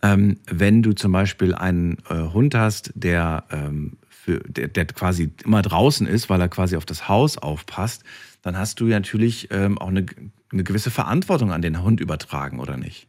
ähm, 0.02 0.40
wenn 0.46 0.82
du 0.82 0.92
zum 0.92 1.12
Beispiel 1.12 1.54
einen 1.54 1.98
äh, 2.08 2.32
Hund 2.32 2.54
hast, 2.54 2.92
der, 2.94 3.44
ähm, 3.50 3.98
für, 4.22 4.38
der, 4.46 4.68
der 4.68 4.86
quasi 4.86 5.32
immer 5.44 5.62
draußen 5.62 6.06
ist, 6.06 6.30
weil 6.30 6.40
er 6.40 6.48
quasi 6.48 6.76
auf 6.76 6.84
das 6.86 7.08
Haus 7.08 7.38
aufpasst, 7.38 8.04
dann 8.42 8.56
hast 8.56 8.78
du 8.78 8.86
ja 8.86 8.98
natürlich 9.00 9.48
ähm, 9.50 9.78
auch 9.78 9.88
eine, 9.88 10.06
eine 10.52 10.62
gewisse 10.62 10.92
Verantwortung 10.92 11.50
an 11.50 11.60
den 11.60 11.82
Hund 11.82 12.00
übertragen, 12.00 12.60
oder 12.60 12.76
nicht? 12.76 13.08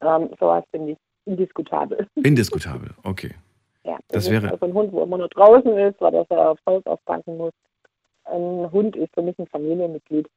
Ähm, 0.00 0.30
sowas 0.40 0.64
finde 0.70 0.92
ich 0.92 0.98
indiskutabel. 1.26 2.06
Indiskutabel, 2.16 2.90
okay. 3.02 3.34
Ja, 3.84 3.96
Das 4.08 4.28
wäre- 4.30 4.50
also 4.50 4.66
ein 4.66 4.72
Hund, 4.74 4.92
wo 4.92 5.02
immer 5.02 5.16
nur 5.18 5.28
draußen 5.28 5.76
ist, 5.78 5.98
weil 6.00 6.14
er 6.14 6.50
aufs 6.50 6.60
Haus 6.66 6.84
aufpassen 6.84 7.38
muss. 7.38 7.52
Ein 8.24 8.70
Hund 8.70 8.96
ist 8.96 9.12
für 9.14 9.22
mich 9.22 9.38
ein 9.38 9.46
Familienmitglied. 9.46 10.28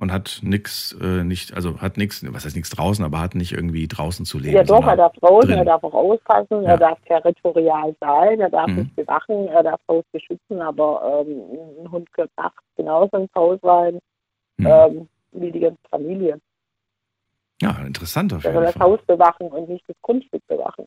Und 0.00 0.12
hat 0.12 0.38
nichts, 0.44 0.96
äh, 1.02 1.24
nicht, 1.24 1.54
also 1.54 1.80
hat 1.80 1.96
nichts, 1.96 2.24
was 2.32 2.44
heißt 2.44 2.54
nichts 2.54 2.70
draußen, 2.70 3.04
aber 3.04 3.18
hat 3.18 3.34
nicht 3.34 3.50
irgendwie 3.52 3.88
draußen 3.88 4.24
zu 4.24 4.38
leben. 4.38 4.54
Ja 4.54 4.62
doch, 4.62 4.86
er 4.86 4.94
darf 4.96 5.12
draußen, 5.14 5.48
drin. 5.48 5.58
er 5.58 5.64
darf 5.64 5.82
auch 5.82 5.92
auspassen, 5.92 6.62
Ja. 6.62 6.70
er 6.70 6.78
darf 6.78 7.00
territorial 7.06 7.96
sein, 8.00 8.38
er 8.40 8.48
darf 8.50 8.68
Mhm. 8.68 8.76
nicht 8.76 8.94
bewachen, 8.94 9.48
er 9.48 9.64
darf 9.64 9.80
Haus 9.88 10.04
beschützen, 10.12 10.60
aber 10.60 11.24
ähm, 11.26 11.42
ein 11.84 11.90
Hund 11.90 12.12
gehört 12.12 12.30
nachts 12.36 12.62
genauso 12.76 13.16
ins 13.16 13.34
Haus 13.34 13.58
rein, 13.64 13.98
Hm. 14.60 14.66
ähm, 14.66 15.08
wie 15.32 15.50
die 15.50 15.58
ganze 15.60 15.80
Familie. 15.90 16.38
Ja, 17.60 17.72
interessant 17.84 18.32
auf 18.32 18.44
jeden 18.44 18.54
das 18.54 18.74
Fall. 18.74 18.82
Haus 18.86 19.00
bewachen 19.04 19.48
und 19.48 19.68
nicht 19.68 19.84
das 19.88 19.96
Grundstück 20.02 20.46
bewachen. 20.46 20.86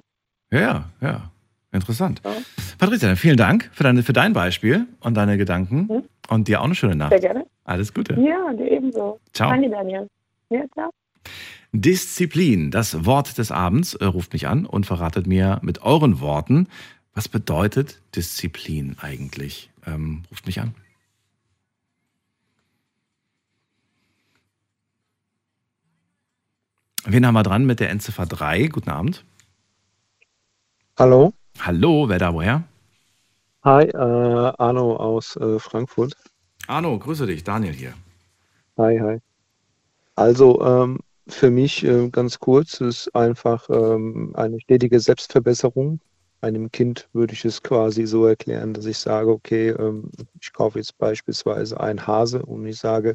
Ja, 0.52 0.86
ja. 1.02 1.30
Interessant. 1.74 2.22
Ja. 2.24 2.32
Patricia, 2.78 3.16
vielen 3.16 3.38
Dank 3.38 3.70
für, 3.74 3.84
deine, 3.84 4.04
für 4.04 4.14
dein 4.14 4.32
Beispiel 4.34 4.88
und 5.02 5.16
deine 5.16 5.38
Gedanken. 5.38 5.88
Mhm. 5.90 6.04
Und 6.32 6.48
dir 6.48 6.62
auch 6.62 6.66
eine 6.66 6.76
schöne 6.76 6.96
Nacht. 6.96 7.12
Sehr 7.12 7.20
gerne. 7.20 7.46
Alles 7.66 7.94
Gute. 7.94 8.14
Ja, 8.14 8.54
dir 8.54 8.72
ebenso. 8.72 9.20
Ciao. 9.34 9.50
Danke, 9.50 9.70
Daniel. 9.70 10.08
Ja, 10.50 10.64
ciao. 10.74 10.90
Disziplin, 11.74 12.72
das 12.72 13.06
Wort 13.06 13.38
des 13.38 13.52
Abends, 13.52 13.96
äh, 13.96 14.06
ruft 14.06 14.32
mich 14.32 14.48
an 14.48 14.66
und 14.66 14.86
verratet 14.86 15.28
mir 15.28 15.60
mit 15.62 15.82
euren 15.82 16.22
Worten, 16.22 16.68
was 17.14 17.28
bedeutet 17.28 18.02
Disziplin 18.16 18.96
eigentlich? 19.02 19.72
Ähm, 19.86 20.24
ruft 20.32 20.46
mich 20.46 20.62
an. 20.62 20.74
Wen 27.04 27.26
haben 27.26 27.34
wir 27.34 27.44
dran 27.44 27.66
mit 27.66 27.82
der 27.82 27.90
Endziffer 27.90 28.26
3? 28.26 28.68
Guten 28.68 28.90
Abend. 28.90 29.26
Hallo, 30.98 31.34
Hallo, 31.60 32.08
wer 32.08 32.20
da 32.20 32.34
woher? 32.34 32.64
Hi, 33.64 33.84
äh, 33.84 33.98
Arno 33.98 34.96
aus 34.96 35.36
äh, 35.36 35.60
Frankfurt. 35.60 36.16
Arno, 36.68 36.98
grüße 36.98 37.26
dich, 37.26 37.44
Daniel 37.44 37.74
hier. 37.74 37.94
Hi, 38.78 39.00
hi. 39.00 39.20
Also 40.16 40.62
ähm, 40.62 41.00
für 41.28 41.50
mich 41.50 41.84
äh, 41.84 42.10
ganz 42.10 42.40
kurz 42.40 42.82
ist 42.82 43.14
einfach 43.16 43.70
ähm, 43.70 44.32
eine 44.36 44.60
stetige 44.60 45.00
Selbstverbesserung. 45.00 46.00
Einem 46.42 46.72
Kind 46.72 47.08
würde 47.14 47.34
ich 47.34 47.46
es 47.46 47.62
quasi 47.62 48.06
so 48.06 48.26
erklären, 48.26 48.74
dass 48.74 48.86
ich 48.86 48.98
sage, 48.98 49.30
okay, 49.30 49.70
ähm, 49.70 50.10
ich 50.40 50.52
kaufe 50.54 50.80
jetzt 50.80 50.98
beispielsweise 50.98 51.80
einen 51.80 52.06
Hase 52.06 52.44
und 52.44 52.66
ich 52.66 52.80
sage, 52.80 53.14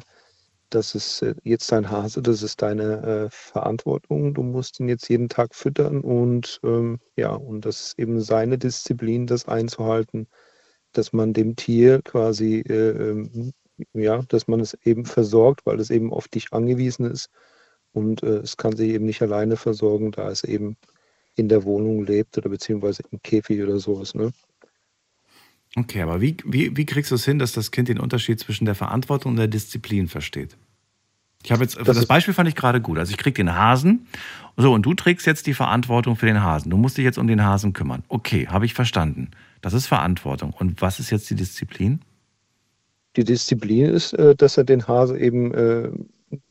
das 0.69 0.95
ist 0.95 1.21
äh, 1.21 1.35
jetzt 1.43 1.71
dein 1.71 1.89
Hase, 1.89 2.21
das 2.21 2.43
ist 2.43 2.61
deine 2.61 3.27
äh, 3.27 3.29
Verantwortung. 3.31 4.33
Du 4.33 4.43
musst 4.43 4.79
ihn 4.79 4.89
jetzt 4.89 5.09
jeden 5.09 5.29
Tag 5.29 5.55
füttern 5.55 6.01
und 6.01 6.59
ähm, 6.63 6.99
ja, 7.15 7.31
und 7.33 7.65
das 7.65 7.81
ist 7.81 7.99
eben 7.99 8.21
seine 8.21 8.57
Disziplin, 8.57 9.27
das 9.27 9.47
einzuhalten, 9.47 10.27
dass 10.93 11.13
man 11.13 11.33
dem 11.33 11.55
Tier 11.55 12.01
quasi, 12.03 12.59
äh, 12.61 12.89
ähm, 12.91 13.53
ja, 13.93 14.21
dass 14.29 14.47
man 14.47 14.59
es 14.59 14.75
eben 14.83 15.05
versorgt, 15.05 15.65
weil 15.65 15.79
es 15.79 15.89
eben 15.89 16.13
auf 16.13 16.27
dich 16.27 16.53
angewiesen 16.53 17.05
ist 17.05 17.29
und 17.93 18.23
äh, 18.23 18.37
es 18.39 18.57
kann 18.57 18.75
sich 18.75 18.89
eben 18.91 19.05
nicht 19.05 19.21
alleine 19.21 19.57
versorgen, 19.57 20.11
da 20.11 20.29
es 20.29 20.43
eben 20.43 20.77
in 21.35 21.49
der 21.49 21.63
Wohnung 21.65 22.05
lebt 22.05 22.37
oder 22.37 22.49
beziehungsweise 22.49 23.03
im 23.11 23.21
Käfig 23.21 23.61
oder 23.63 23.79
sowas. 23.79 24.15
Ne? 24.15 24.31
Okay, 25.77 26.01
aber 26.01 26.21
wie, 26.21 26.35
wie, 26.43 26.75
wie 26.75 26.85
kriegst 26.85 27.11
du 27.11 27.15
es 27.15 27.23
hin, 27.23 27.37
dass 27.37 27.51
das 27.51 27.69
Kind 27.69 27.87
den 27.87 27.99
Unterschied 27.99 28.39
zwischen 28.39 28.65
der 28.65 28.73
Verantwortung 28.73 29.33
und 29.33 29.37
der 29.37 29.47
Disziplin 29.47 30.07
versteht? 30.07 30.57
Ich 31.43 31.51
habe 31.51 31.61
jetzt, 31.63 31.77
das, 31.85 31.97
ist- 31.97 32.07
Beispiel 32.07 32.33
fand 32.33 32.49
ich 32.49 32.55
gerade 32.55 32.81
gut. 32.81 32.97
Also 32.97 33.11
ich 33.11 33.17
krieg 33.17 33.35
den 33.35 33.53
Hasen, 33.55 34.07
so, 34.57 34.73
und 34.73 34.81
du 34.87 34.95
trägst 34.95 35.27
jetzt 35.27 35.45
die 35.45 35.53
Verantwortung 35.53 36.15
für 36.15 36.25
den 36.25 36.41
Hasen. 36.41 36.71
Du 36.71 36.77
musst 36.77 36.97
dich 36.97 37.05
jetzt 37.05 37.19
um 37.19 37.27
den 37.27 37.43
Hasen 37.43 37.73
kümmern. 37.73 38.03
Okay, 38.07 38.47
habe 38.47 38.65
ich 38.65 38.73
verstanden. 38.73 39.29
Das 39.61 39.73
ist 39.73 39.85
Verantwortung. 39.85 40.51
Und 40.51 40.81
was 40.81 40.99
ist 40.99 41.11
jetzt 41.11 41.29
die 41.29 41.35
Disziplin? 41.35 42.01
Die 43.15 43.23
Disziplin 43.23 43.85
ist, 43.85 44.13
äh, 44.13 44.35
dass 44.35 44.57
er 44.57 44.63
den 44.63 44.87
Hase 44.87 45.19
eben 45.19 45.53
äh, 45.53 45.89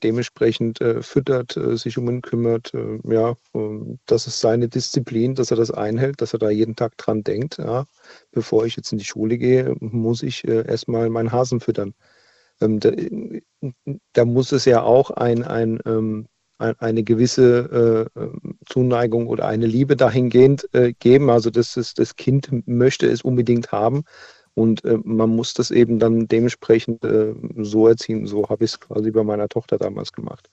dementsprechend 0.02 0.80
äh, 0.80 1.02
füttert, 1.02 1.56
äh, 1.56 1.76
sich 1.76 1.98
um 1.98 2.08
ihn 2.08 2.22
kümmert. 2.22 2.72
Äh, 2.74 2.98
ja, 3.04 3.36
das 4.06 4.26
ist 4.26 4.40
seine 4.40 4.68
Disziplin, 4.68 5.34
dass 5.34 5.50
er 5.50 5.56
das 5.56 5.70
einhält, 5.70 6.20
dass 6.20 6.32
er 6.32 6.38
da 6.38 6.50
jeden 6.50 6.76
Tag 6.76 6.96
dran 6.96 7.22
denkt. 7.22 7.58
Ja, 7.58 7.86
bevor 8.32 8.66
ich 8.66 8.76
jetzt 8.76 8.92
in 8.92 8.98
die 8.98 9.04
Schule 9.04 9.38
gehe, 9.38 9.74
muss 9.80 10.22
ich 10.22 10.46
äh, 10.46 10.66
erstmal 10.66 11.10
meinen 11.10 11.32
Hasen 11.32 11.60
füttern. 11.60 11.94
Ähm, 12.60 12.80
da, 12.80 12.90
da 14.12 14.24
muss 14.24 14.52
es 14.52 14.64
ja 14.64 14.82
auch 14.82 15.10
ein, 15.10 15.44
ein, 15.44 15.80
ähm, 15.84 16.26
ein, 16.58 16.74
eine 16.78 17.02
gewisse 17.02 18.08
äh, 18.16 18.20
ähm, 18.20 18.58
Zuneigung 18.66 19.26
oder 19.26 19.46
eine 19.46 19.66
Liebe 19.66 19.96
dahingehend 19.96 20.68
äh, 20.72 20.94
geben. 20.94 21.30
Also 21.30 21.50
das, 21.50 21.76
ist, 21.76 21.98
das 21.98 22.16
Kind 22.16 22.48
möchte 22.66 23.06
es 23.06 23.22
unbedingt 23.22 23.72
haben. 23.72 24.04
Und 24.56 24.84
äh, 24.86 24.98
man 25.04 25.36
muss 25.36 25.52
das 25.52 25.70
eben 25.70 25.98
dann 25.98 26.28
dementsprechend 26.28 27.04
äh, 27.04 27.34
so 27.58 27.88
erziehen. 27.88 28.26
So 28.26 28.48
habe 28.48 28.64
ich 28.64 28.72
es 28.72 28.80
quasi 28.80 29.10
bei 29.10 29.22
meiner 29.22 29.48
Tochter 29.48 29.76
damals 29.76 30.12
gemacht. 30.12 30.48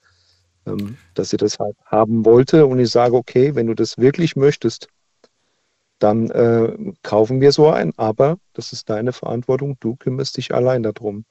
Ähm, 0.66 0.98
dass 1.14 1.30
sie 1.30 1.38
das 1.38 1.58
halt 1.58 1.74
haben 1.86 2.24
wollte. 2.26 2.66
Und 2.66 2.78
ich 2.80 2.90
sage, 2.90 3.16
okay, 3.16 3.54
wenn 3.54 3.66
du 3.66 3.74
das 3.74 3.96
wirklich 3.96 4.36
möchtest, 4.36 4.88
dann 5.98 6.30
äh, 6.30 6.92
kaufen 7.02 7.40
wir 7.40 7.50
so 7.50 7.70
ein. 7.70 7.92
Aber 7.96 8.36
das 8.52 8.74
ist 8.74 8.90
deine 8.90 9.14
Verantwortung. 9.14 9.78
Du 9.80 9.96
kümmerst 9.96 10.36
dich 10.36 10.54
allein 10.54 10.82
darum. 10.82 11.24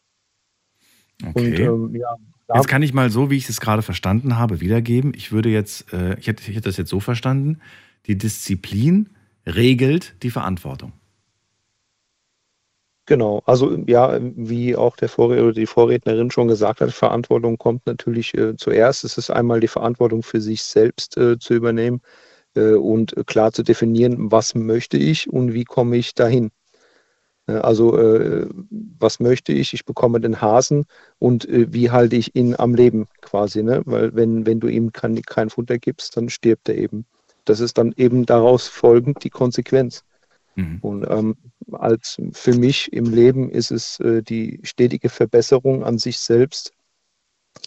Und 1.21 1.35
Okay. 1.35 1.65
ähm, 1.65 1.95
ja, 1.95 2.15
Jetzt 2.55 2.67
kann 2.67 2.81
ich 2.81 2.93
mal 2.93 3.11
so, 3.11 3.29
wie 3.29 3.37
ich 3.37 3.47
es 3.49 3.61
gerade 3.61 3.83
verstanden 3.83 4.37
habe, 4.37 4.61
wiedergeben. 4.61 5.13
Ich 5.15 5.31
würde 5.31 5.49
jetzt, 5.49 5.93
äh, 5.93 6.19
ich, 6.19 6.27
hätte, 6.27 6.41
ich 6.49 6.55
hätte 6.55 6.69
das 6.69 6.77
jetzt 6.77 6.89
so 6.89 6.99
verstanden, 6.99 7.59
die 8.07 8.17
Disziplin 8.17 9.09
regelt 9.45 10.15
die 10.23 10.31
Verantwortung. 10.31 10.93
Genau, 13.05 13.41
also 13.45 13.75
ja, 13.85 14.17
wie 14.21 14.75
auch 14.77 14.95
der 14.95 15.09
Vorredner 15.09 15.43
oder 15.45 15.53
die 15.53 15.65
Vorrednerin 15.65 16.31
schon 16.31 16.47
gesagt 16.47 16.79
hat, 16.79 16.91
Verantwortung 16.93 17.57
kommt 17.57 17.85
natürlich 17.85 18.33
äh, 18.33 18.55
zuerst. 18.55 19.03
Es 19.03 19.17
ist 19.17 19.29
einmal 19.29 19.59
die 19.59 19.67
Verantwortung 19.67 20.23
für 20.23 20.39
sich 20.39 20.63
selbst 20.63 21.17
äh, 21.17 21.37
zu 21.37 21.53
übernehmen 21.53 22.01
äh, 22.55 22.73
und 22.75 23.13
klar 23.27 23.51
zu 23.51 23.63
definieren, 23.63 24.31
was 24.31 24.55
möchte 24.55 24.97
ich 24.97 25.29
und 25.29 25.53
wie 25.53 25.65
komme 25.65 25.97
ich 25.97 26.13
dahin. 26.15 26.51
Äh, 27.47 27.53
also 27.53 27.97
äh, 27.97 28.47
was 28.99 29.19
möchte 29.19 29.53
ich? 29.53 29.73
Ich 29.73 29.85
bekomme 29.85 30.21
den 30.21 30.41
Hasen 30.41 30.85
und 31.19 31.47
äh, 31.49 31.71
wie 31.73 31.91
halte 31.91 32.15
ich 32.15 32.35
ihn 32.35 32.55
am 32.57 32.75
Leben 32.75 33.07
quasi, 33.21 33.63
ne? 33.63 33.81
Weil 33.85 34.15
wenn, 34.15 34.45
wenn 34.45 34.59
du 34.59 34.67
ihm 34.67 34.91
kein, 34.93 35.21
kein 35.23 35.49
Futter 35.49 35.77
gibst, 35.77 36.17
dann 36.17 36.29
stirbt 36.29 36.69
er 36.69 36.77
eben. 36.77 37.05
Das 37.45 37.59
ist 37.59 37.77
dann 37.77 37.93
eben 37.97 38.25
daraus 38.25 38.67
folgend 38.67 39.23
die 39.23 39.29
Konsequenz. 39.29 40.03
Mhm. 40.55 40.79
Und 40.81 41.05
ähm, 41.09 41.35
als 41.71 42.17
für 42.33 42.53
mich 42.53 42.91
im 42.93 43.05
Leben 43.05 43.49
ist 43.49 43.71
es 43.71 43.99
äh, 43.99 44.21
die 44.21 44.59
stetige 44.63 45.09
Verbesserung 45.09 45.83
an 45.83 45.97
sich 45.97 46.19
selbst 46.19 46.71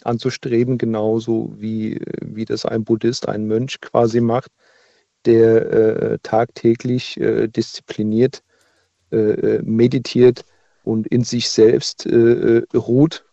anzustreben, 0.03 0.77
genauso 0.77 1.53
wie, 1.57 2.01
wie 2.21 2.45
das 2.45 2.65
ein 2.65 2.83
Buddhist, 2.83 3.27
ein 3.27 3.45
Mönch 3.47 3.79
quasi 3.81 4.21
macht, 4.21 4.51
der 5.25 5.71
äh, 5.71 6.19
tagtäglich 6.23 7.19
äh, 7.19 7.47
diszipliniert 7.47 8.43
äh, 9.11 9.17
äh, 9.17 9.61
meditiert 9.63 10.45
und 10.83 11.07
in 11.07 11.23
sich 11.23 11.49
selbst 11.49 12.05
äh, 12.05 12.59
äh, 12.59 12.65
ruht. 12.75 13.25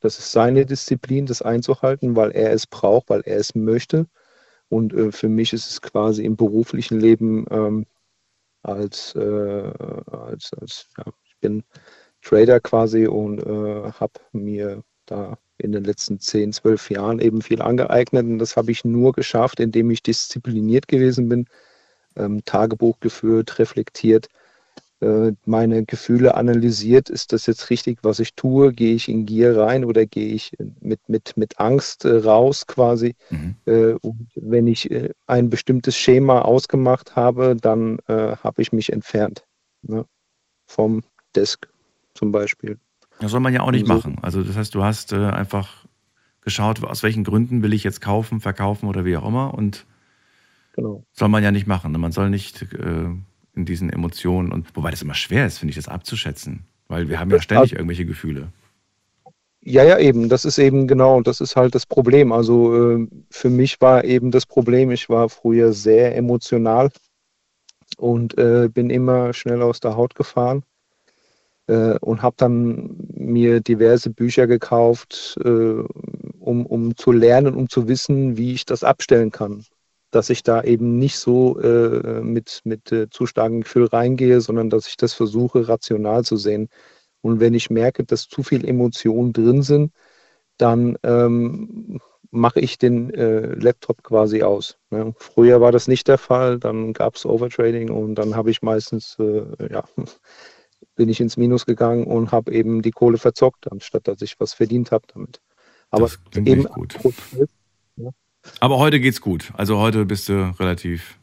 Das 0.00 0.18
ist 0.18 0.32
seine 0.32 0.66
Disziplin, 0.66 1.26
das 1.26 1.42
einzuhalten, 1.42 2.16
weil 2.16 2.30
er 2.30 2.52
es 2.52 2.66
braucht, 2.66 3.10
weil 3.10 3.22
er 3.24 3.38
es 3.38 3.54
möchte. 3.54 4.06
Und 4.68 4.92
äh, 4.92 5.12
für 5.12 5.28
mich 5.28 5.52
ist 5.52 5.68
es 5.68 5.82
quasi 5.82 6.24
im 6.24 6.36
beruflichen 6.36 7.00
Leben 7.00 7.46
ähm, 7.50 7.86
als, 8.66 9.14
äh, 9.14 9.72
als, 10.10 10.52
als 10.60 10.88
ja, 10.98 11.04
ich 11.24 11.36
bin 11.40 11.62
Trader 12.22 12.60
quasi 12.60 13.06
und 13.06 13.40
äh, 13.40 13.92
habe 13.92 14.20
mir 14.32 14.82
da 15.06 15.38
in 15.58 15.72
den 15.72 15.84
letzten 15.84 16.20
10, 16.20 16.52
12 16.52 16.90
Jahren 16.90 17.18
eben 17.20 17.40
viel 17.42 17.62
angeeignet 17.62 18.26
und 18.26 18.38
das 18.38 18.56
habe 18.56 18.72
ich 18.72 18.84
nur 18.84 19.12
geschafft, 19.12 19.60
indem 19.60 19.90
ich 19.90 20.02
diszipliniert 20.02 20.88
gewesen 20.88 21.28
bin, 21.28 21.46
ähm, 22.16 22.44
Tagebuch 22.44 23.00
geführt, 23.00 23.58
reflektiert, 23.58 24.28
meine 25.44 25.84
Gefühle 25.84 26.34
analysiert, 26.36 27.10
ist 27.10 27.32
das 27.32 27.46
jetzt 27.46 27.68
richtig, 27.68 27.98
was 28.02 28.18
ich 28.18 28.34
tue, 28.34 28.72
gehe 28.72 28.94
ich 28.94 29.08
in 29.08 29.26
Gier 29.26 29.56
rein 29.56 29.84
oder 29.84 30.06
gehe 30.06 30.28
ich 30.28 30.52
mit, 30.80 31.06
mit, 31.08 31.36
mit 31.36 31.60
Angst 31.60 32.04
äh, 32.06 32.16
raus 32.16 32.66
quasi. 32.66 33.14
Mhm. 33.28 33.56
Äh, 33.66 33.92
und 34.00 34.28
wenn 34.34 34.66
ich 34.66 34.90
äh, 34.90 35.10
ein 35.26 35.50
bestimmtes 35.50 35.96
Schema 35.96 36.42
ausgemacht 36.42 37.14
habe, 37.14 37.56
dann 37.60 37.98
äh, 38.08 38.36
habe 38.36 38.62
ich 38.62 38.72
mich 38.72 38.90
entfernt 38.90 39.44
ne? 39.82 40.06
vom 40.66 41.02
Desk 41.34 41.68
zum 42.14 42.32
Beispiel. 42.32 42.78
Das 43.20 43.30
soll 43.30 43.40
man 43.40 43.52
ja 43.52 43.60
auch 43.60 43.70
nicht 43.72 43.86
So. 43.86 43.92
machen. 43.92 44.18
Also 44.22 44.42
das 44.42 44.56
heißt, 44.56 44.74
du 44.74 44.82
hast 44.82 45.12
äh, 45.12 45.16
einfach 45.16 45.86
geschaut, 46.40 46.82
aus 46.84 47.02
welchen 47.02 47.24
Gründen 47.24 47.62
will 47.62 47.74
ich 47.74 47.84
jetzt 47.84 48.00
kaufen, 48.00 48.40
verkaufen 48.40 48.88
oder 48.88 49.04
wie 49.04 49.16
auch 49.16 49.26
immer. 49.26 49.52
Und 49.52 49.84
Genau. 50.72 51.04
soll 51.12 51.28
man 51.28 51.42
ja 51.42 51.50
nicht 51.50 51.66
machen. 51.66 51.92
Man 51.92 52.12
soll 52.12 52.28
nicht 52.28 52.62
äh, 52.74 53.08
in 53.56 53.64
diesen 53.64 53.90
Emotionen 53.90 54.52
und 54.52 54.74
wobei 54.76 54.90
das 54.90 55.02
immer 55.02 55.14
schwer 55.14 55.46
ist, 55.46 55.58
finde 55.58 55.70
ich, 55.70 55.76
das 55.76 55.88
abzuschätzen. 55.88 56.64
Weil 56.88 57.08
wir 57.08 57.18
haben 57.18 57.30
ja 57.30 57.40
ständig 57.40 57.72
irgendwelche 57.72 58.06
Gefühle. 58.06 58.52
Ja, 59.60 59.82
ja, 59.82 59.98
eben. 59.98 60.28
Das 60.28 60.44
ist 60.44 60.58
eben 60.58 60.86
genau, 60.86 61.22
das 61.22 61.40
ist 61.40 61.56
halt 61.56 61.74
das 61.74 61.86
Problem. 61.86 62.30
Also 62.30 62.98
äh, 62.98 63.08
für 63.30 63.50
mich 63.50 63.80
war 63.80 64.04
eben 64.04 64.30
das 64.30 64.46
Problem, 64.46 64.92
ich 64.92 65.08
war 65.08 65.28
früher 65.28 65.72
sehr 65.72 66.14
emotional 66.16 66.90
und 67.96 68.38
äh, 68.38 68.68
bin 68.72 68.90
immer 68.90 69.32
schnell 69.32 69.62
aus 69.62 69.80
der 69.80 69.96
Haut 69.96 70.14
gefahren 70.14 70.62
äh, 71.66 71.98
und 71.98 72.22
habe 72.22 72.36
dann 72.38 72.96
mir 73.12 73.60
diverse 73.60 74.10
Bücher 74.10 74.46
gekauft, 74.46 75.36
äh, 75.44 75.48
um, 75.48 76.64
um 76.66 76.96
zu 76.96 77.10
lernen, 77.10 77.54
um 77.56 77.68
zu 77.68 77.88
wissen, 77.88 78.36
wie 78.36 78.52
ich 78.52 78.66
das 78.66 78.84
abstellen 78.84 79.32
kann. 79.32 79.64
Dass 80.10 80.30
ich 80.30 80.42
da 80.42 80.62
eben 80.62 80.98
nicht 80.98 81.18
so 81.18 81.58
äh, 81.60 82.20
mit, 82.22 82.60
mit 82.64 82.92
äh, 82.92 83.08
zu 83.10 83.26
starkem 83.26 83.62
Gefühl 83.62 83.86
reingehe, 83.86 84.40
sondern 84.40 84.70
dass 84.70 84.86
ich 84.86 84.96
das 84.96 85.12
versuche, 85.12 85.68
rational 85.68 86.24
zu 86.24 86.36
sehen. 86.36 86.68
Und 87.22 87.40
wenn 87.40 87.54
ich 87.54 87.70
merke, 87.70 88.04
dass 88.04 88.28
zu 88.28 88.42
viel 88.42 88.66
Emotionen 88.66 89.32
drin 89.32 89.62
sind, 89.62 89.92
dann 90.58 90.96
ähm, 91.02 92.00
mache 92.30 92.60
ich 92.60 92.78
den 92.78 93.12
äh, 93.14 93.54
Laptop 93.54 94.02
quasi 94.02 94.42
aus. 94.42 94.78
Ne? 94.90 95.14
Früher 95.18 95.60
war 95.60 95.72
das 95.72 95.88
nicht 95.88 96.08
der 96.08 96.18
Fall, 96.18 96.58
dann 96.58 96.92
gab 96.92 97.16
es 97.16 97.26
Overtrading 97.26 97.90
und 97.90 98.14
dann 98.14 98.36
habe 98.36 98.50
ich 98.50 98.62
meistens, 98.62 99.16
äh, 99.18 99.42
ja, 99.70 99.84
bin 100.94 101.08
ich 101.08 101.20
ins 101.20 101.36
Minus 101.36 101.66
gegangen 101.66 102.04
und 102.04 102.32
habe 102.32 102.52
eben 102.52 102.82
die 102.82 102.90
Kohle 102.90 103.18
verzockt, 103.18 103.70
anstatt 103.70 104.08
dass 104.08 104.22
ich 104.22 104.38
was 104.38 104.54
verdient 104.54 104.92
habe 104.92 105.06
damit. 105.12 105.40
Aber 105.90 106.10
eben 106.34 106.64
gut. 106.64 106.94
Prozess, 106.94 107.48
Aber 108.60 108.78
heute 108.78 109.00
geht's 109.00 109.20
gut. 109.20 109.52
Also 109.54 109.78
heute 109.78 110.04
bist 110.04 110.28
du 110.28 110.54
relativ. 110.58 111.16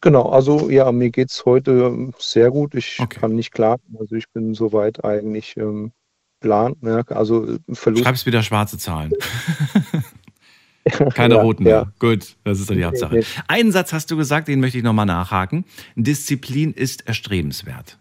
Genau, 0.00 0.28
also 0.28 0.68
ja, 0.70 0.90
mir 0.92 1.10
geht 1.10 1.30
es 1.30 1.44
heute 1.44 2.10
sehr 2.18 2.50
gut. 2.50 2.74
Ich 2.74 2.98
Okay. 3.00 3.18
kann 3.20 3.34
nicht 3.34 3.52
klagen. 3.52 3.82
Also 3.98 4.14
ich 4.14 4.28
bin 4.30 4.54
soweit 4.54 5.04
eigentlich 5.04 5.56
ähm, 5.56 5.92
plan. 6.40 6.76
Ne? 6.80 7.04
Also 7.08 7.46
äh, 7.54 7.58
Verlust. 7.72 8.04
Schreibst 8.04 8.26
wieder 8.26 8.42
schwarze 8.42 8.78
Zahlen. 8.78 9.12
Keine 11.14 11.34
Ja, 11.34 11.42
roten 11.42 11.64
mehr. 11.64 11.72
ja. 11.72 11.92
Gut, 11.98 12.36
das 12.44 12.60
ist 12.60 12.70
doch 12.70 12.74
die 12.76 12.84
Hauptsache. 12.84 13.20
Einen 13.48 13.72
Satz 13.72 13.92
hast 13.92 14.08
du 14.10 14.16
gesagt, 14.16 14.46
den 14.46 14.60
möchte 14.60 14.78
ich 14.78 14.84
nochmal 14.84 15.06
nachhaken. 15.06 15.64
Disziplin 15.96 16.72
ist 16.72 17.08
erstrebenswert. 17.08 17.98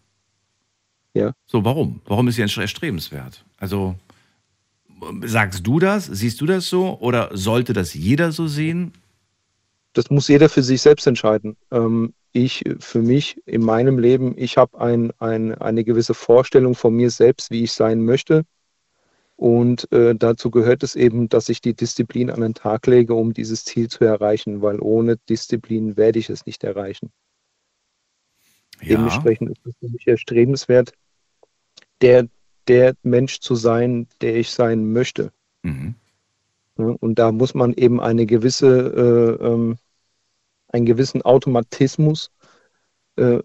Ja. 1.16 1.32
So, 1.48 1.66
warum? 1.66 2.02
Warum 2.06 2.28
ist 2.28 2.36
sie 2.36 2.42
erstrebenswert? 2.44 3.44
Also, 3.58 3.96
sagst 5.26 5.66
du 5.66 5.80
das? 5.80 6.06
Siehst 6.06 6.42
du 6.42 6.46
das 6.46 6.68
so? 6.68 7.00
Oder 7.00 7.30
sollte 7.34 7.74
das 7.74 7.94
jeder 7.94 8.32
so 8.32 8.48
sehen? 8.48 8.94
das 9.96 10.10
muss 10.10 10.28
jeder 10.28 10.50
für 10.50 10.62
sich 10.62 10.82
selbst 10.82 11.08
entscheiden. 11.08 11.58
Ähm, 11.72 12.14
ich 12.32 12.64
für 12.80 13.02
mich 13.02 13.42
in 13.46 13.64
meinem 13.64 13.98
Leben, 13.98 14.38
ich 14.38 14.58
habe 14.58 14.80
ein, 14.80 15.12
ein, 15.20 15.56
eine 15.56 15.84
gewisse 15.84 16.14
Vorstellung 16.14 16.76
von 16.76 16.94
mir 16.94 17.10
selbst, 17.10 17.50
wie 17.50 17.64
ich 17.64 17.72
sein 17.72 18.04
möchte. 18.04 18.44
Und 19.38 19.92
äh, 19.92 20.16
dazu 20.16 20.52
gehört 20.52 20.84
es 20.84 20.96
eben, 20.96 21.30
dass 21.30 21.50
ich 21.50 21.62
die 21.62 21.74
Disziplin 21.74 22.30
an 22.30 22.42
den 22.42 22.54
Tag 22.54 22.88
lege, 22.88 23.14
um 23.14 23.34
dieses 23.34 23.64
Ziel 23.64 23.90
zu 23.90 24.04
erreichen, 24.04 24.62
weil 24.62 24.80
ohne 24.80 25.18
Disziplin 25.30 25.98
werde 25.98 26.20
ich 26.20 26.30
es 26.30 26.46
nicht 26.46 26.64
erreichen. 26.64 27.12
Ja. 28.82 28.98
Dementsprechend 28.98 29.52
ist 29.52 29.66
es 29.66 29.74
für 29.80 29.90
mich 29.90 30.08
erstrebenswert, 30.08 30.92
der, 32.02 32.28
der 32.68 32.96
Mensch 33.04 33.40
zu 33.40 33.56
sein, 33.56 34.08
der 34.22 34.36
ich 34.36 34.52
sein 34.52 34.92
möchte. 34.92 35.32
Mhm. 35.64 35.96
Und 36.76 37.20
da 37.20 37.32
muss 37.32 37.54
man 37.54 37.74
eben 37.74 38.02
eine 38.02 38.26
gewisse, 38.26 39.40
äh, 39.40 39.46
ähm, 39.46 39.78
einen 40.68 40.86
gewissen 40.86 41.22
Automatismus 41.22 42.32
äh, 43.16 43.40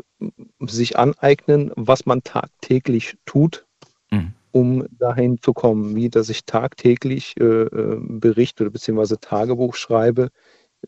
sich 0.61 0.99
aneignen, 0.99 1.71
was 1.77 2.07
man 2.07 2.23
tagtäglich 2.23 3.17
tut, 3.25 3.67
Mhm. 4.11 4.33
um 4.51 4.87
dahin 4.99 5.41
zu 5.41 5.53
kommen, 5.53 5.95
wie 5.95 6.09
dass 6.11 6.29
ich 6.29 6.45
tagtäglich 6.45 7.37
äh, 7.39 7.45
äh, 7.45 8.01
berichte 8.01 8.65
oder 8.65 8.73
beziehungsweise 8.73 9.21
Tagebuch 9.21 9.77
schreibe, 9.77 10.31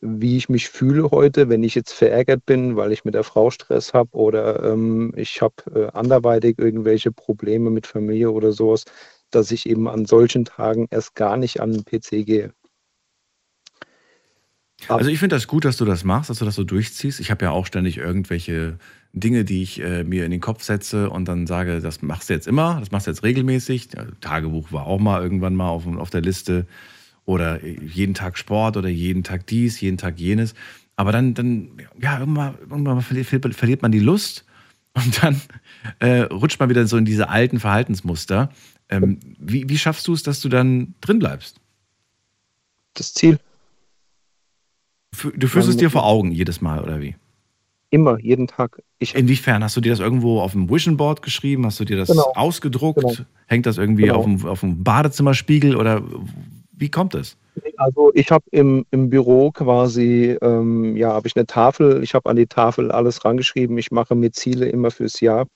wie 0.01 0.37
ich 0.37 0.49
mich 0.49 0.69
fühle 0.69 1.11
heute, 1.11 1.49
wenn 1.49 1.63
ich 1.63 1.75
jetzt 1.75 1.93
verärgert 1.93 2.47
bin, 2.47 2.77
weil 2.77 2.93
ich 2.93 3.05
mit 3.05 3.15
der 3.15 3.25
Frau 3.25 3.51
Stress 3.51 3.93
habe 3.93 4.11
oder 4.13 4.73
ähm, 4.73 5.13
ich 5.17 5.43
habe 5.43 5.55
äh, 5.75 5.87
anderweitig 5.93 6.59
irgendwelche 6.59 7.13
Probleme 7.13 7.71
mit 7.71 7.87
Familie 7.87 8.31
oder 8.31 8.53
sowas, 8.53 8.85
dass 9.31 9.51
ich 9.51 9.67
eben 9.67 9.89
an 9.89 10.07
solchen 10.07 10.45
Tagen 10.45 10.87
erst 10.91 11.15
gar 11.15 11.37
nicht 11.37 11.61
an 11.61 11.73
den 11.73 11.85
PC 11.85 12.27
gehe. 12.27 12.53
Also 14.89 15.11
ich 15.11 15.19
finde 15.19 15.37
das 15.37 15.47
gut, 15.47 15.65
dass 15.65 15.77
du 15.77 15.85
das 15.85 16.05
machst, 16.05 16.31
dass 16.31 16.39
du 16.39 16.45
das 16.45 16.57
so 16.57 16.65
durchziehst. 16.65 17.21
Ich 17.21 17.31
habe 17.31 17.45
ja 17.45 17.51
auch 17.53 17.67
ständig 17.67 17.99
irgendwelche 17.99 18.79
Dinge, 19.13 19.45
die 19.45 19.63
ich 19.63 19.81
äh, 19.81 20.05
mir 20.05 20.25
in 20.25 20.31
den 20.31 20.41
Kopf 20.41 20.63
setze 20.63 21.11
und 21.11 21.29
dann 21.29 21.47
sage, 21.47 21.81
das 21.81 22.03
machst 22.03 22.31
du 22.31 22.35
jetzt 22.35 22.49
immer, 22.49 22.79
das 22.81 22.91
machst 22.91 23.07
du 23.07 23.11
jetzt 23.11 23.23
regelmäßig. 23.23 23.91
Ja, 23.95 24.07
Tagebuch 24.21 24.73
war 24.73 24.87
auch 24.87 24.99
mal 24.99 25.23
irgendwann 25.23 25.55
mal 25.55 25.69
auf, 25.69 25.87
auf 25.87 26.11
der 26.11 26.23
Liste 26.23 26.67
oder 27.25 27.65
jeden 27.65 28.15
Tag 28.15 28.37
Sport 28.37 28.77
oder 28.77 28.89
jeden 28.89 29.23
Tag 29.23 29.47
dies, 29.47 29.81
jeden 29.81 29.99
Tag 29.99 30.19
jenes. 30.19 30.55
Aber 30.97 31.13
dann, 31.13 31.35
dann 31.35 31.71
ja, 32.01 32.19
irgendwann, 32.19 32.55
irgendwann 32.69 33.01
verliert, 33.03 33.55
verliert 33.55 33.83
man 33.83 33.93
die 33.93 33.99
Lust 34.01 34.45
und 34.95 35.23
dann 35.23 35.41
äh, 36.01 36.23
rutscht 36.23 36.61
man 36.61 36.69
wieder 36.69 36.87
so 36.87 36.97
in 36.97 37.05
diese 37.05 37.29
alten 37.29 37.61
Verhaltensmuster. 37.61 38.51
Ähm, 38.89 39.19
wie, 39.39 39.69
wie 39.69 39.79
schaffst 39.79 40.07
du 40.07 40.13
es, 40.13 40.23
dass 40.23 40.41
du 40.41 40.49
dann 40.49 40.95
drin 41.01 41.19
bleibst? 41.19 41.61
Das 42.95 43.15
Ziel 43.15 43.39
Du 45.37 45.47
führst 45.47 45.69
es 45.69 45.77
dir 45.77 45.91
vor 45.91 46.05
Augen 46.05 46.33
jedes 46.33 46.61
Mal, 46.61 46.81
oder 46.83 47.01
wie? 47.01 47.15
immer, 47.91 48.19
jeden 48.19 48.47
Tag. 48.47 48.83
Ich, 48.99 49.15
Inwiefern? 49.15 49.63
Hast 49.63 49.77
du 49.77 49.83
dir 49.83 49.91
das 49.93 50.01
irgendwo 50.01 50.41
auf 50.41 50.53
dem 50.53 50.71
Vision 50.71 50.97
Board 50.97 51.21
geschrieben? 51.21 51.67
Hast 51.67 51.79
du 51.79 51.85
dir 51.85 51.99
das 51.99 52.09
Genau. 52.09 52.33
ausgedruckt? 52.35 53.01
Genau. 53.01 53.15
Hängt 53.47 53.67
das 53.67 53.77
irgendwie 53.77 54.05
Genau. 54.05 54.17
auf, 54.17 54.25
dem, 54.25 54.47
auf 54.47 54.61
dem 54.61 54.83
Badezimmerspiegel 54.83 55.77
oder 55.77 56.03
wie 56.83 56.91
kommt 56.91 57.15
es? 57.15 57.37
also 57.77 58.11
ich 58.15 58.31
habe 58.31 58.45
im, 58.51 58.85
im 58.91 59.09
Büro 59.09 59.51
quasi, 59.53 60.37
ähm, 60.43 60.97
ja, 60.97 61.13
habe 61.13 61.29
ich 61.29 61.37
eine 61.37 61.47
Tafel. 61.47 62.03
Ich 62.03 62.15
habe 62.15 62.29
an 62.29 62.37
die 62.37 62.47
Tafel 62.47 62.91
alles 62.91 63.25
rangeschrieben. 63.25 63.79
Ich 63.79 63.91
mache 63.91 64.15
mir 64.15 64.33
Ziele 64.33 64.69
immer 64.69 64.91
fürs 64.91 65.21
Jahr 65.21 65.47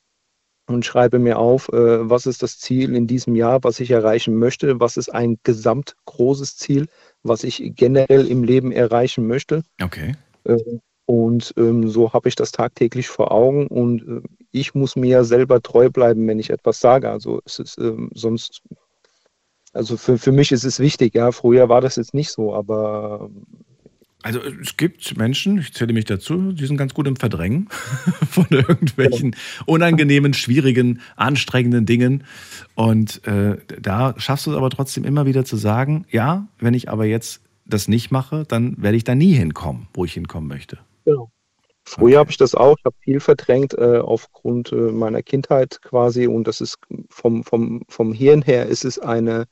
und 0.68 0.84
schreibe 0.84 1.18
mir 1.18 1.38
auf, 1.38 1.68
äh, 1.70 2.08
was 2.08 2.26
ist 2.26 2.42
das 2.42 2.58
Ziel 2.58 2.94
in 2.94 3.06
diesem 3.06 3.34
Jahr, 3.34 3.64
was 3.64 3.80
ich 3.80 3.90
erreichen 3.90 4.36
möchte, 4.36 4.78
was 4.80 4.96
ist 4.96 5.08
ein 5.08 5.38
gesamt 5.42 5.96
großes 6.06 6.56
Ziel, 6.56 6.86
was 7.22 7.44
ich 7.44 7.72
generell 7.74 8.26
im 8.26 8.44
Leben 8.44 8.72
erreichen 8.72 9.26
möchte. 9.26 9.62
Okay. 9.82 10.14
Äh, 10.44 10.58
Und 11.06 11.54
ähm, 11.56 11.88
so 11.88 12.12
habe 12.12 12.28
ich 12.28 12.34
das 12.34 12.52
tagtäglich 12.52 13.08
vor 13.08 13.30
Augen 13.32 13.68
und 13.68 14.02
äh, 14.02 14.22
ich 14.50 14.74
muss 14.74 14.96
mir 14.96 15.08
ja 15.08 15.24
selber 15.24 15.62
treu 15.62 15.88
bleiben, 15.88 16.26
wenn 16.26 16.40
ich 16.40 16.50
etwas 16.50 16.80
sage. 16.80 17.10
Also 17.10 17.40
es 17.44 17.58
ist 17.60 17.78
ähm, 17.78 18.10
sonst, 18.14 18.62
also 19.76 19.96
für, 19.96 20.18
für 20.18 20.32
mich 20.32 20.52
ist 20.52 20.64
es 20.64 20.80
wichtig, 20.80 21.14
ja. 21.14 21.32
Früher 21.32 21.68
war 21.68 21.80
das 21.80 21.96
jetzt 21.96 22.14
nicht 22.14 22.30
so, 22.30 22.54
aber 22.54 23.30
Also 24.22 24.40
es 24.40 24.76
gibt 24.76 25.16
Menschen, 25.16 25.58
ich 25.58 25.72
zähle 25.72 25.92
mich 25.92 26.06
dazu, 26.06 26.52
die 26.52 26.66
sind 26.66 26.76
ganz 26.76 26.94
gut 26.94 27.06
im 27.06 27.16
Verdrängen 27.16 27.68
von 28.30 28.46
irgendwelchen 28.50 29.36
unangenehmen, 29.66 30.34
schwierigen, 30.34 31.00
anstrengenden 31.16 31.86
Dingen. 31.86 32.24
Und 32.74 33.24
äh, 33.26 33.58
da 33.80 34.14
schaffst 34.18 34.46
du 34.46 34.50
es 34.50 34.56
aber 34.56 34.70
trotzdem 34.70 35.04
immer 35.04 35.26
wieder 35.26 35.44
zu 35.44 35.56
sagen, 35.56 36.06
ja, 36.10 36.48
wenn 36.58 36.74
ich 36.74 36.88
aber 36.88 37.04
jetzt 37.04 37.42
das 37.64 37.88
nicht 37.88 38.10
mache, 38.10 38.44
dann 38.48 38.80
werde 38.82 38.96
ich 38.96 39.04
da 39.04 39.14
nie 39.14 39.32
hinkommen, 39.32 39.88
wo 39.92 40.04
ich 40.04 40.14
hinkommen 40.14 40.48
möchte. 40.48 40.78
Genau. 41.04 41.30
Früher 41.88 42.18
habe 42.18 42.30
ich 42.30 42.36
das 42.36 42.56
auch, 42.56 42.76
ich 42.78 42.84
habe 42.84 42.96
viel 42.98 43.20
verdrängt 43.20 43.74
äh, 43.74 43.98
aufgrund 43.98 44.72
äh, 44.72 44.74
meiner 44.74 45.22
Kindheit 45.22 45.80
quasi 45.82 46.26
und 46.26 46.48
das 46.48 46.60
ist 46.60 46.78
vom, 47.08 47.44
vom, 47.44 47.82
vom 47.88 48.12
Hirn 48.12 48.42
her 48.42 48.66
ist 48.66 48.84
es 48.84 48.98
eine, 48.98 49.46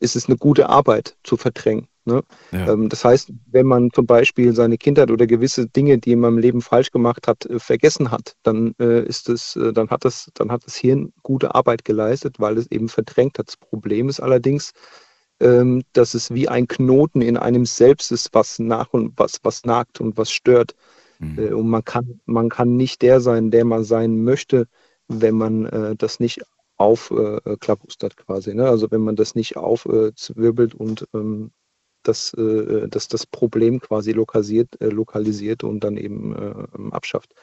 ist 0.00 0.16
es 0.16 0.26
eine 0.26 0.36
gute 0.36 0.68
Arbeit 0.68 1.16
zu 1.22 1.36
verdrängen. 1.36 1.88
Ne? 2.06 2.22
Ja. 2.52 2.72
Ähm, 2.72 2.88
das 2.90 3.04
heißt, 3.04 3.32
wenn 3.50 3.66
man 3.66 3.90
zum 3.90 4.06
Beispiel 4.06 4.54
seine 4.54 4.76
Kindheit 4.76 5.10
oder 5.10 5.26
gewisse 5.26 5.66
Dinge, 5.68 5.98
die 5.98 6.14
man 6.16 6.34
im 6.34 6.38
Leben 6.38 6.60
falsch 6.60 6.90
gemacht 6.90 7.26
hat, 7.26 7.46
äh, 7.46 7.58
vergessen 7.58 8.10
hat, 8.10 8.36
dann 8.42 8.74
äh, 8.78 9.02
ist 9.06 9.28
es, 9.30 9.56
äh, 9.56 9.72
dann 9.72 9.88
hat 9.88 10.04
das, 10.04 10.30
dann 10.34 10.52
hat 10.52 10.66
das 10.66 10.76
Hirn 10.76 11.12
gute 11.22 11.54
Arbeit 11.54 11.84
geleistet, 11.84 12.36
weil 12.38 12.58
es 12.58 12.70
eben 12.70 12.88
verdrängt 12.90 13.38
hat. 13.38 13.48
Das 13.48 13.56
Problem 13.56 14.08
ist 14.10 14.20
allerdings, 14.20 14.72
ähm, 15.40 15.82
dass 15.94 16.14
es 16.14 16.32
wie 16.32 16.48
ein 16.48 16.68
Knoten 16.68 17.22
in 17.22 17.36
einem 17.36 17.64
selbst 17.64 18.12
ist, 18.12 18.34
was 18.34 18.58
nach 18.58 18.92
und 18.92 19.14
was, 19.16 19.38
was 19.42 19.64
nagt 19.64 20.00
und 20.00 20.16
was 20.18 20.30
stört. 20.30 20.74
Mhm. 21.18 21.38
Äh, 21.38 21.52
Und 21.54 21.68
man 21.68 21.84
kann, 21.84 22.20
man 22.26 22.50
kann 22.50 22.76
nicht 22.76 23.02
der 23.02 23.20
sein, 23.20 23.50
der 23.50 23.64
man 23.64 23.84
sein 23.84 24.22
möchte, 24.24 24.66
wenn 25.08 25.36
man 25.36 25.66
äh, 25.66 25.96
das 25.96 26.20
nicht 26.20 26.42
aufklabustert 26.76 28.16
quasi. 28.16 28.54
Ne? 28.54 28.68
Also 28.68 28.90
wenn 28.90 29.02
man 29.02 29.16
das 29.16 29.34
nicht 29.34 29.56
aufzwirbelt 29.56 30.74
und 30.74 31.08
ähm, 31.14 31.52
das, 32.02 32.34
äh, 32.34 32.88
das, 32.88 33.08
das 33.08 33.26
Problem 33.26 33.80
quasi 33.80 34.12
lokalisiert, 34.12 34.80
äh, 34.80 34.88
lokalisiert 34.88 35.64
und 35.64 35.80
dann 35.80 35.96
eben 35.96 36.34
äh, 36.36 36.94
abschafft. 36.94 37.34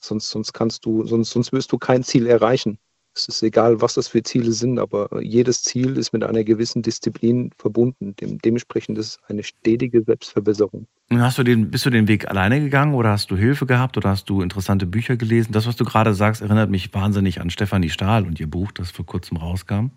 Sonst, 0.00 0.30
sonst 0.30 0.52
kannst 0.52 0.84
du, 0.84 1.06
sonst, 1.06 1.30
sonst 1.30 1.52
wirst 1.52 1.72
du 1.72 1.78
kein 1.78 2.02
Ziel 2.02 2.26
erreichen. 2.26 2.78
Es 3.14 3.28
ist 3.28 3.42
egal, 3.42 3.80
was 3.80 3.94
das 3.94 4.08
für 4.08 4.22
Ziele 4.22 4.52
sind, 4.52 4.78
aber 4.78 5.22
jedes 5.22 5.62
Ziel 5.62 5.98
ist 5.98 6.12
mit 6.12 6.24
einer 6.24 6.44
gewissen 6.44 6.80
Disziplin 6.80 7.50
verbunden. 7.58 8.16
Dem, 8.16 8.38
dementsprechend 8.38 8.96
ist 8.96 9.06
es 9.06 9.18
eine 9.28 9.42
stetige 9.42 10.02
Selbstverbesserung. 10.02 10.86
Und 11.10 11.20
Hast 11.20 11.36
du 11.36 11.42
den, 11.42 11.70
bist 11.70 11.84
du 11.84 11.90
den 11.90 12.08
Weg 12.08 12.28
alleine 12.28 12.60
gegangen 12.60 12.94
oder 12.94 13.10
hast 13.10 13.30
du 13.30 13.36
Hilfe 13.36 13.66
gehabt 13.66 13.98
oder 13.98 14.08
hast 14.08 14.30
du 14.30 14.40
interessante 14.40 14.86
Bücher 14.86 15.16
gelesen? 15.16 15.52
Das, 15.52 15.66
was 15.66 15.76
du 15.76 15.84
gerade 15.84 16.14
sagst, 16.14 16.40
erinnert 16.40 16.70
mich 16.70 16.94
wahnsinnig 16.94 17.40
an 17.40 17.50
Stefanie 17.50 17.90
Stahl 17.90 18.24
und 18.24 18.40
ihr 18.40 18.48
Buch, 18.48 18.72
das 18.72 18.90
vor 18.90 19.04
kurzem 19.04 19.36
rauskam. 19.36 19.90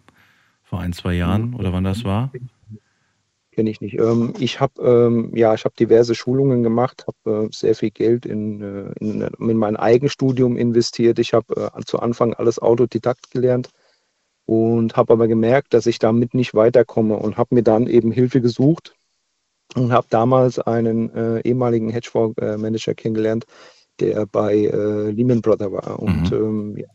Vor 0.63 0.81
ein, 0.81 0.91
zwei 0.91 1.13
Jahren 1.13 1.53
oder 1.53 1.71
wann 1.71 1.83
das 1.83 2.03
war? 2.03 2.31
Kenne 3.55 3.69
ich 3.69 3.79
nicht. 3.81 3.97
Ähm, 3.99 4.33
ich 4.39 4.59
habe 4.59 4.81
ähm, 4.81 5.31
ja, 5.35 5.53
ich 5.53 5.63
habe 5.65 5.75
diverse 5.79 6.13
Schulungen 6.15 6.61
gemacht, 6.63 7.05
habe 7.07 7.45
äh, 7.45 7.49
sehr 7.53 7.75
viel 7.75 7.91
Geld 7.91 8.25
in, 8.25 8.61
äh, 8.61 8.91
in, 8.99 9.21
in 9.21 9.57
mein 9.57 9.77
Eigenstudium 9.77 10.57
investiert. 10.57 11.19
Ich 11.19 11.33
habe 11.33 11.71
äh, 11.75 11.81
zu 11.85 11.99
Anfang 11.99 12.33
alles 12.33 12.59
Autodidakt 12.59 13.31
gelernt. 13.31 13.69
und 14.45 14.97
habe 14.97 15.13
aber 15.13 15.27
gemerkt, 15.27 15.73
dass 15.73 15.87
ich 15.87 15.99
damit 15.99 16.33
nicht 16.35 16.53
weiterkomme 16.55 17.17
und 17.17 17.37
habe 17.37 17.55
mir 17.55 17.63
dann 17.63 17.87
eben 17.87 18.11
Hilfe 18.11 18.41
gesucht 18.41 18.95
und 19.75 19.91
habe 19.93 20.07
damals 20.09 20.59
einen 20.59 21.09
äh, 21.15 21.41
ehemaligen 21.41 21.89
Hedgefonds-Manager 21.89 22.95
kennengelernt, 22.95 23.45
der 23.99 24.25
bei 24.27 24.55
äh, 24.55 25.11
Lehman 25.11 25.41
Brothers 25.41 25.71
war. 25.71 25.99
Und 25.99 26.31
Mhm. 26.31 26.33
ähm, 26.33 26.77
ja, 26.77 26.87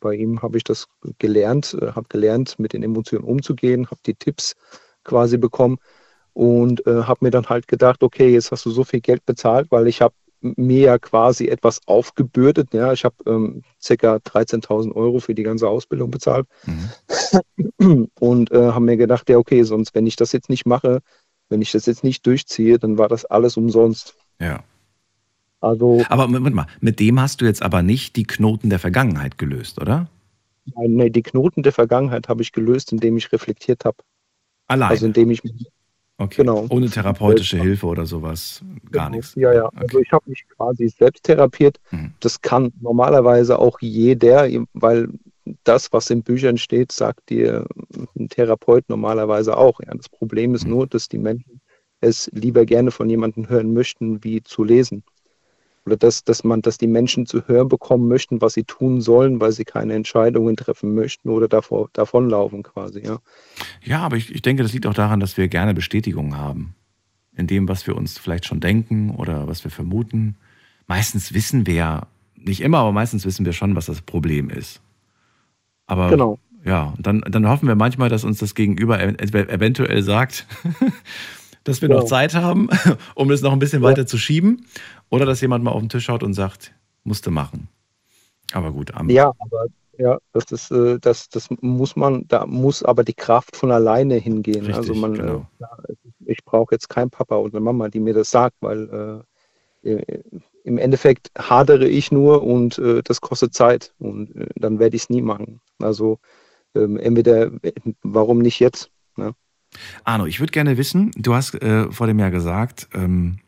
bei 0.00 0.14
ihm 0.14 0.42
habe 0.42 0.56
ich 0.58 0.64
das 0.64 0.86
gelernt, 1.18 1.76
habe 1.80 2.06
gelernt, 2.08 2.58
mit 2.58 2.72
den 2.72 2.82
Emotionen 2.82 3.24
umzugehen, 3.24 3.86
habe 3.90 4.00
die 4.06 4.14
Tipps 4.14 4.54
quasi 5.04 5.38
bekommen 5.38 5.78
und 6.36 6.86
äh, 6.86 7.04
habe 7.04 7.24
mir 7.24 7.30
dann 7.30 7.46
halt 7.46 7.66
gedacht, 7.66 8.02
okay, 8.02 8.28
jetzt 8.28 8.52
hast 8.52 8.66
du 8.66 8.70
so 8.70 8.84
viel 8.84 9.00
Geld 9.00 9.24
bezahlt, 9.24 9.68
weil 9.70 9.86
ich 9.86 10.02
habe 10.02 10.14
mir 10.42 10.80
ja 10.80 10.98
quasi 10.98 11.46
etwas 11.48 11.80
aufgebürdet. 11.86 12.74
Ja, 12.74 12.92
ich 12.92 13.06
habe 13.06 13.16
ähm, 13.26 13.62
ca. 13.82 14.16
13.000 14.16 14.94
Euro 14.94 15.18
für 15.18 15.34
die 15.34 15.44
ganze 15.44 15.66
Ausbildung 15.66 16.10
bezahlt 16.10 16.46
Mhm. 16.66 18.08
und 18.20 18.50
äh, 18.52 18.72
habe 18.72 18.84
mir 18.84 18.98
gedacht, 18.98 19.30
ja, 19.30 19.38
okay, 19.38 19.62
sonst, 19.62 19.94
wenn 19.94 20.06
ich 20.06 20.16
das 20.16 20.32
jetzt 20.32 20.50
nicht 20.50 20.66
mache, 20.66 21.00
wenn 21.48 21.62
ich 21.62 21.72
das 21.72 21.86
jetzt 21.86 22.04
nicht 22.04 22.26
durchziehe, 22.26 22.78
dann 22.78 22.98
war 22.98 23.08
das 23.08 23.24
alles 23.24 23.56
umsonst. 23.56 24.14
Ja. 24.38 24.62
Also, 25.62 26.02
Aber 26.10 26.28
Moment 26.28 26.54
mal, 26.54 26.66
mit 26.80 27.00
dem 27.00 27.18
hast 27.18 27.40
du 27.40 27.46
jetzt 27.46 27.62
aber 27.62 27.80
nicht 27.80 28.14
die 28.14 28.24
Knoten 28.24 28.68
der 28.68 28.78
Vergangenheit 28.78 29.38
gelöst, 29.38 29.80
oder? 29.80 30.10
nee, 30.76 31.08
die 31.08 31.22
Knoten 31.22 31.62
der 31.62 31.72
Vergangenheit 31.72 32.28
habe 32.28 32.42
ich 32.42 32.52
gelöst, 32.52 32.92
indem 32.92 33.16
ich 33.16 33.32
reflektiert 33.32 33.86
habe. 33.86 33.96
Allein. 34.66 34.90
Also 34.90 35.06
indem 35.06 35.30
ich 35.30 35.40
okay. 36.18 36.42
genau. 36.42 36.66
Ohne 36.70 36.88
therapeutische 36.88 37.58
Hilfe 37.58 37.86
oder 37.86 38.06
sowas. 38.06 38.62
Gar 38.90 39.06
Genau. 39.06 39.16
nichts. 39.16 39.34
Ja, 39.34 39.52
ja. 39.52 39.68
Also 39.74 39.98
ich 40.00 40.10
habe 40.12 40.28
mich 40.30 40.44
quasi 40.56 40.88
selbst 40.88 41.24
therapiert. 41.24 41.78
Mhm. 41.90 42.12
Das 42.20 42.40
kann 42.40 42.72
normalerweise 42.80 43.58
auch 43.58 43.78
jeder, 43.80 44.48
weil 44.74 45.08
das, 45.64 45.92
was 45.92 46.10
in 46.10 46.22
Büchern 46.22 46.58
steht, 46.58 46.90
sagt 46.92 47.30
dir 47.30 47.66
ein 48.18 48.28
Therapeut 48.28 48.84
normalerweise 48.88 49.56
auch. 49.56 49.78
Ja. 49.80 49.94
Das 49.94 50.08
Problem 50.08 50.54
ist 50.54 50.64
Mhm. 50.64 50.70
nur, 50.70 50.86
dass 50.86 51.08
die 51.08 51.18
Menschen 51.18 51.60
es 52.00 52.30
lieber 52.34 52.66
gerne 52.66 52.90
von 52.90 53.08
jemandem 53.08 53.48
hören 53.48 53.72
möchten, 53.72 54.22
wie 54.24 54.42
zu 54.42 54.64
lesen. 54.64 55.02
Oder 55.86 55.96
dass, 55.96 56.24
dass 56.24 56.42
man, 56.42 56.62
dass 56.62 56.78
die 56.78 56.88
Menschen 56.88 57.26
zu 57.26 57.46
hören 57.46 57.68
bekommen 57.68 58.08
möchten, 58.08 58.40
was 58.40 58.54
sie 58.54 58.64
tun 58.64 59.00
sollen, 59.00 59.40
weil 59.40 59.52
sie 59.52 59.64
keine 59.64 59.94
Entscheidungen 59.94 60.56
treffen 60.56 60.94
möchten 60.94 61.28
oder 61.30 61.46
davor, 61.48 61.88
davonlaufen 61.92 62.64
quasi, 62.64 63.00
ja. 63.04 63.18
Ja, 63.84 64.00
aber 64.00 64.16
ich, 64.16 64.34
ich 64.34 64.42
denke, 64.42 64.64
das 64.64 64.72
liegt 64.72 64.86
auch 64.86 64.94
daran, 64.94 65.20
dass 65.20 65.36
wir 65.36 65.46
gerne 65.48 65.74
Bestätigung 65.74 66.36
haben. 66.36 66.74
In 67.36 67.46
dem, 67.46 67.68
was 67.68 67.86
wir 67.86 67.96
uns 67.96 68.18
vielleicht 68.18 68.46
schon 68.46 68.60
denken 68.60 69.10
oder 69.10 69.46
was 69.46 69.62
wir 69.62 69.70
vermuten. 69.70 70.36
Meistens 70.88 71.34
wissen 71.34 71.66
wir 71.66 71.74
ja, 71.74 72.06
nicht 72.34 72.62
immer, 72.62 72.78
aber 72.78 72.92
meistens 72.92 73.24
wissen 73.24 73.44
wir 73.44 73.52
schon, 73.52 73.76
was 73.76 73.86
das 73.86 74.00
Problem 74.00 74.50
ist. 74.50 74.80
Aber 75.86 76.08
Genau. 76.10 76.38
ja, 76.64 76.94
dann, 76.98 77.20
dann 77.28 77.46
hoffen 77.48 77.68
wir 77.68 77.74
manchmal, 77.76 78.08
dass 78.08 78.24
uns 78.24 78.38
das 78.38 78.54
Gegenüber 78.54 78.98
ev- 78.98 79.18
ev- 79.20 79.48
eventuell 79.48 80.02
sagt, 80.02 80.46
dass 81.64 81.82
wir 81.82 81.88
noch 81.88 82.02
Ja. 82.02 82.06
Zeit 82.06 82.34
haben, 82.34 82.68
um 83.14 83.30
es 83.30 83.42
noch 83.42 83.52
ein 83.52 83.58
bisschen 83.58 83.82
Ja. 83.82 83.88
weiter 83.88 84.06
zu 84.06 84.18
schieben. 84.18 84.64
Oder 85.10 85.26
dass 85.26 85.40
jemand 85.40 85.64
mal 85.64 85.70
auf 85.70 85.80
den 85.80 85.88
Tisch 85.88 86.04
schaut 86.04 86.22
und 86.22 86.34
sagt, 86.34 86.72
musste 87.04 87.30
machen. 87.30 87.68
Aber 88.52 88.72
gut, 88.72 88.94
am, 88.94 89.08
Ja, 89.10 89.32
aber 89.38 89.66
ja, 89.98 90.18
das 90.32 90.44
ist, 90.50 90.70
äh, 90.70 90.98
das, 91.00 91.28
das 91.28 91.48
muss 91.60 91.96
man, 91.96 92.26
da 92.28 92.46
muss 92.46 92.82
aber 92.82 93.04
die 93.04 93.14
Kraft 93.14 93.56
von 93.56 93.70
alleine 93.70 94.16
hingehen. 94.16 94.66
Richtig, 94.66 94.76
also 94.76 94.94
man, 94.94 95.14
genau. 95.14 95.46
äh, 95.58 95.60
ja, 95.60 95.68
ich 96.26 96.44
brauche 96.44 96.74
jetzt 96.74 96.88
keinen 96.88 97.10
Papa 97.10 97.36
oder 97.36 97.60
Mama, 97.60 97.88
die 97.88 98.00
mir 98.00 98.14
das 98.14 98.30
sagt, 98.30 98.56
weil 98.60 99.24
äh, 99.82 99.90
äh, 99.90 100.22
im 100.64 100.78
Endeffekt 100.78 101.30
hadere 101.38 101.88
ich 101.88 102.10
nur 102.10 102.42
und 102.42 102.78
äh, 102.78 103.02
das 103.02 103.20
kostet 103.20 103.54
Zeit 103.54 103.94
und 103.98 104.34
äh, 104.34 104.48
dann 104.56 104.78
werde 104.78 104.96
ich 104.96 105.02
es 105.02 105.10
nie 105.10 105.22
machen. 105.22 105.60
Also 105.78 106.18
ähm, 106.74 106.98
entweder, 106.98 107.50
warum 108.02 108.38
nicht 108.38 108.58
jetzt? 108.58 108.90
Ne? 109.16 109.34
Arno, 110.04 110.26
ich 110.26 110.40
würde 110.40 110.52
gerne 110.52 110.76
wissen, 110.76 111.10
du 111.16 111.34
hast 111.34 111.58
vor 111.90 112.06
dem 112.06 112.18
Jahr 112.18 112.30
gesagt, 112.30 112.88
ähm, 112.94 113.38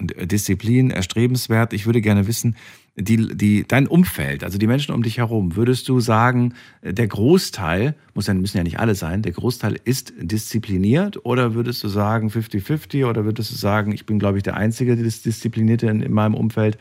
Disziplin 0.00 0.90
erstrebenswert. 0.90 1.72
Ich 1.72 1.86
würde 1.86 2.00
gerne 2.00 2.26
wissen, 2.26 2.56
die, 2.96 3.36
die, 3.36 3.64
dein 3.66 3.86
Umfeld, 3.86 4.44
also 4.44 4.58
die 4.58 4.66
Menschen 4.66 4.92
um 4.94 5.02
dich 5.02 5.18
herum, 5.18 5.56
würdest 5.56 5.88
du 5.88 6.00
sagen, 6.00 6.54
äh, 6.82 6.92
der 6.92 7.06
Großteil, 7.06 7.94
muss 8.14 8.26
ja, 8.26 8.34
müssen 8.34 8.56
ja 8.58 8.64
nicht 8.64 8.80
alle 8.80 8.94
sein, 8.94 9.22
der 9.22 9.32
Großteil 9.32 9.78
ist 9.84 10.12
diszipliniert 10.18 11.24
oder 11.24 11.54
würdest 11.54 11.82
du 11.84 11.88
sagen 11.88 12.28
50-50 12.30 13.06
oder 13.06 13.24
würdest 13.24 13.50
du 13.52 13.56
sagen, 13.56 13.92
ich 13.92 14.06
bin, 14.06 14.18
glaube 14.18 14.38
ich, 14.38 14.42
der 14.42 14.56
Einzige 14.56 14.96
Dis- 14.96 15.22
Disziplinierte 15.22 15.86
in, 15.86 16.02
in 16.02 16.12
meinem 16.12 16.34
Umfeld? 16.34 16.78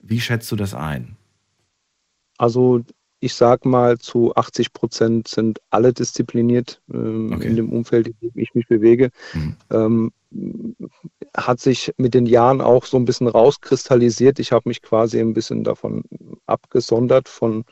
Wie 0.00 0.20
schätzt 0.20 0.50
du 0.52 0.56
das 0.56 0.74
ein? 0.74 1.16
Also 2.38 2.84
ich 3.20 3.34
sag 3.34 3.64
mal, 3.64 3.98
zu 3.98 4.34
80 4.36 4.72
Prozent 4.72 5.26
sind 5.28 5.58
alle 5.70 5.92
diszipliniert 5.92 6.82
ähm, 6.92 7.32
Okay. 7.32 7.48
in 7.48 7.56
dem 7.56 7.72
Umfeld, 7.72 8.08
in 8.08 8.14
dem 8.20 8.32
ich 8.34 8.54
mich 8.54 8.66
bewege. 8.68 9.10
Mhm. 9.32 9.56
Ähm, 9.70 10.12
hat 11.36 11.60
sich 11.60 11.92
mit 11.96 12.14
den 12.14 12.26
Jahren 12.26 12.60
auch 12.60 12.84
so 12.84 12.96
ein 12.96 13.04
bisschen 13.04 13.28
rauskristallisiert. 13.28 14.38
Ich 14.38 14.52
habe 14.52 14.68
mich 14.68 14.82
quasi 14.82 15.20
ein 15.20 15.34
bisschen 15.34 15.64
davon 15.64 16.02
abgesondert 16.46 17.28
von, 17.28 17.64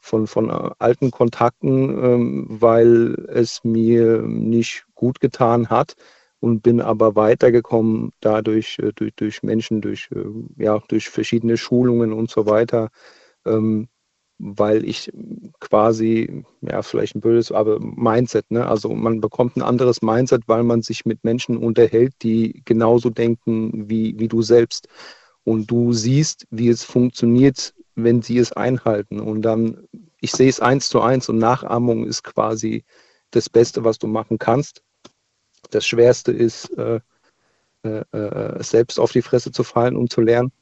von, 0.00 0.26
von 0.26 0.50
äh, 0.50 0.70
alten 0.78 1.10
Kontakten, 1.10 1.90
ähm, 2.04 2.46
weil 2.48 3.14
es 3.28 3.62
mir 3.64 4.22
nicht 4.22 4.84
gut 4.94 5.20
getan 5.20 5.68
hat 5.68 5.94
und 6.40 6.62
bin 6.62 6.80
aber 6.80 7.14
weitergekommen 7.14 8.10
dadurch, 8.20 8.78
äh, 8.80 8.92
durch, 8.94 9.14
durch 9.14 9.42
Menschen, 9.42 9.80
durch, 9.80 10.08
äh, 10.12 10.24
ja, 10.62 10.82
durch 10.88 11.08
verschiedene 11.08 11.56
Schulungen 11.56 12.12
und 12.12 12.30
so 12.30 12.46
weiter. 12.46 12.90
Ähm, 13.46 13.88
weil 14.38 14.84
ich 14.84 15.10
quasi, 15.60 16.44
ja, 16.62 16.82
vielleicht 16.82 17.14
ein 17.14 17.20
böses, 17.20 17.52
aber 17.52 17.78
Mindset, 17.80 18.50
ne? 18.50 18.66
Also 18.66 18.90
man 18.90 19.20
bekommt 19.20 19.56
ein 19.56 19.62
anderes 19.62 20.02
Mindset, 20.02 20.42
weil 20.46 20.62
man 20.64 20.82
sich 20.82 21.04
mit 21.04 21.22
Menschen 21.24 21.56
unterhält, 21.56 22.14
die 22.22 22.62
genauso 22.64 23.10
denken 23.10 23.88
wie, 23.88 24.18
wie 24.18 24.28
du 24.28 24.42
selbst. 24.42 24.88
Und 25.44 25.70
du 25.70 25.92
siehst, 25.92 26.46
wie 26.50 26.68
es 26.68 26.84
funktioniert, 26.84 27.74
wenn 27.94 28.22
sie 28.22 28.38
es 28.38 28.52
einhalten. 28.52 29.20
Und 29.20 29.42
dann, 29.42 29.88
ich 30.20 30.32
sehe 30.32 30.48
es 30.48 30.60
eins 30.60 30.88
zu 30.88 31.00
eins 31.00 31.28
und 31.28 31.38
Nachahmung 31.38 32.06
ist 32.06 32.22
quasi 32.22 32.84
das 33.30 33.48
Beste, 33.48 33.84
was 33.84 33.98
du 33.98 34.06
machen 34.06 34.38
kannst. 34.38 34.82
Das 35.70 35.86
Schwerste 35.86 36.32
ist, 36.32 36.70
äh, 36.78 37.00
äh, 37.84 38.04
äh, 38.16 38.62
selbst 38.62 39.00
auf 39.00 39.10
die 39.12 39.22
Fresse 39.22 39.50
zu 39.50 39.64
fallen, 39.64 39.96
um 39.96 40.08
zu 40.08 40.20
lernen. 40.20 40.52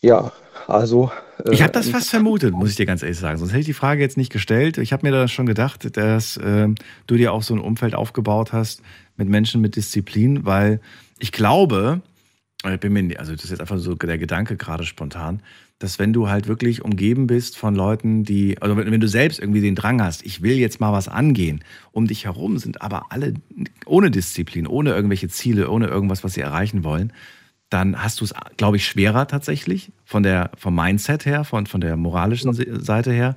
Ja, 0.00 0.32
also. 0.66 1.10
äh, 1.44 1.52
Ich 1.52 1.62
habe 1.62 1.72
das 1.72 1.88
fast 1.88 2.10
vermutet, 2.10 2.52
muss 2.54 2.70
ich 2.70 2.76
dir 2.76 2.86
ganz 2.86 3.02
ehrlich 3.02 3.18
sagen. 3.18 3.38
Sonst 3.38 3.50
hätte 3.50 3.60
ich 3.60 3.66
die 3.66 3.72
Frage 3.72 4.00
jetzt 4.02 4.16
nicht 4.16 4.32
gestellt. 4.32 4.78
Ich 4.78 4.92
habe 4.92 5.06
mir 5.06 5.12
da 5.12 5.28
schon 5.28 5.46
gedacht, 5.46 5.96
dass 5.96 6.38
ähm, 6.42 6.74
du 7.06 7.16
dir 7.16 7.32
auch 7.32 7.42
so 7.42 7.54
ein 7.54 7.60
Umfeld 7.60 7.94
aufgebaut 7.94 8.52
hast 8.52 8.82
mit 9.16 9.28
Menschen 9.28 9.60
mit 9.60 9.76
Disziplin, 9.76 10.44
weil 10.44 10.80
ich 11.18 11.32
glaube, 11.32 12.02
ich 12.64 12.80
bin 12.80 12.92
mir, 12.92 13.18
also 13.18 13.32
das 13.32 13.44
ist 13.44 13.50
jetzt 13.50 13.60
einfach 13.60 13.78
so 13.78 13.94
der 13.94 14.18
Gedanke 14.18 14.56
gerade 14.56 14.84
spontan, 14.84 15.42
dass 15.78 15.98
wenn 15.98 16.12
du 16.12 16.28
halt 16.28 16.48
wirklich 16.48 16.82
umgeben 16.82 17.26
bist 17.26 17.58
von 17.58 17.74
Leuten, 17.74 18.24
die, 18.24 18.60
also 18.62 18.76
wenn, 18.76 18.90
wenn 18.90 19.00
du 19.00 19.08
selbst 19.08 19.38
irgendwie 19.38 19.60
den 19.60 19.74
Drang 19.74 20.02
hast, 20.02 20.24
ich 20.24 20.42
will 20.42 20.54
jetzt 20.56 20.80
mal 20.80 20.92
was 20.92 21.06
angehen, 21.06 21.62
um 21.92 22.06
dich 22.06 22.24
herum 22.24 22.58
sind 22.58 22.80
aber 22.80 23.12
alle 23.12 23.34
ohne 23.84 24.10
Disziplin, 24.10 24.66
ohne 24.66 24.90
irgendwelche 24.90 25.28
Ziele, 25.28 25.70
ohne 25.70 25.86
irgendwas, 25.86 26.24
was 26.24 26.34
sie 26.34 26.40
erreichen 26.40 26.82
wollen, 26.82 27.12
dann 27.70 28.02
hast 28.02 28.20
du 28.20 28.24
es, 28.24 28.34
glaube 28.56 28.76
ich, 28.76 28.86
schwerer 28.86 29.26
tatsächlich 29.26 29.92
von 30.04 30.22
der, 30.22 30.50
vom 30.56 30.74
Mindset 30.74 31.26
her, 31.26 31.44
von, 31.44 31.66
von 31.66 31.80
der 31.80 31.96
moralischen 31.96 32.52
Se- 32.52 32.80
Seite 32.80 33.12
her. 33.12 33.36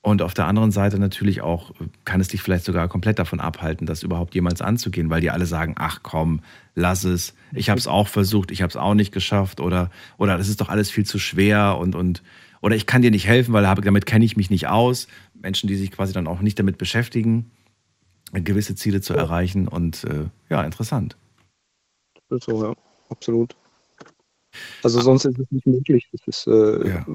Und 0.00 0.22
auf 0.22 0.32
der 0.32 0.46
anderen 0.46 0.70
Seite 0.70 0.98
natürlich 0.98 1.42
auch 1.42 1.72
kann 2.04 2.20
es 2.20 2.28
dich 2.28 2.40
vielleicht 2.40 2.64
sogar 2.64 2.88
komplett 2.88 3.18
davon 3.18 3.40
abhalten, 3.40 3.86
das 3.86 4.02
überhaupt 4.02 4.34
jemals 4.34 4.62
anzugehen, 4.62 5.10
weil 5.10 5.20
die 5.20 5.30
alle 5.30 5.44
sagen, 5.44 5.74
ach 5.76 6.00
komm, 6.02 6.40
lass 6.74 7.04
es, 7.04 7.34
ich 7.52 7.68
habe 7.68 7.80
es 7.80 7.88
auch 7.88 8.08
versucht, 8.08 8.50
ich 8.50 8.62
habe 8.62 8.70
es 8.70 8.76
auch 8.76 8.94
nicht 8.94 9.12
geschafft 9.12 9.60
oder, 9.60 9.90
oder 10.16 10.38
das 10.38 10.48
ist 10.48 10.60
doch 10.60 10.68
alles 10.68 10.90
viel 10.90 11.04
zu 11.04 11.18
schwer 11.18 11.76
und, 11.78 11.94
und 11.94 12.22
oder 12.60 12.74
ich 12.76 12.86
kann 12.86 13.02
dir 13.02 13.10
nicht 13.10 13.26
helfen, 13.26 13.52
weil 13.52 13.62
damit 13.62 14.06
kenne 14.06 14.24
ich 14.24 14.36
mich 14.36 14.50
nicht 14.50 14.68
aus. 14.68 15.08
Menschen, 15.34 15.68
die 15.68 15.76
sich 15.76 15.90
quasi 15.90 16.12
dann 16.12 16.26
auch 16.26 16.40
nicht 16.40 16.58
damit 16.58 16.78
beschäftigen, 16.78 17.50
gewisse 18.32 18.76
Ziele 18.76 19.00
zu 19.00 19.14
erreichen 19.14 19.68
und 19.68 20.04
äh, 20.04 20.26
ja, 20.48 20.62
interessant. 20.62 21.16
Das 22.30 22.38
ist 22.38 22.44
so, 22.46 22.64
ja, 22.64 22.74
absolut. 23.10 23.54
Also 24.82 25.00
sonst 25.00 25.24
ist 25.24 25.38
es 25.38 25.50
nicht 25.50 25.66
möglich. 25.66 26.08
Das 26.12 26.20
ist 26.26 26.46
äh, 26.46 26.88
Ja. 26.88 27.06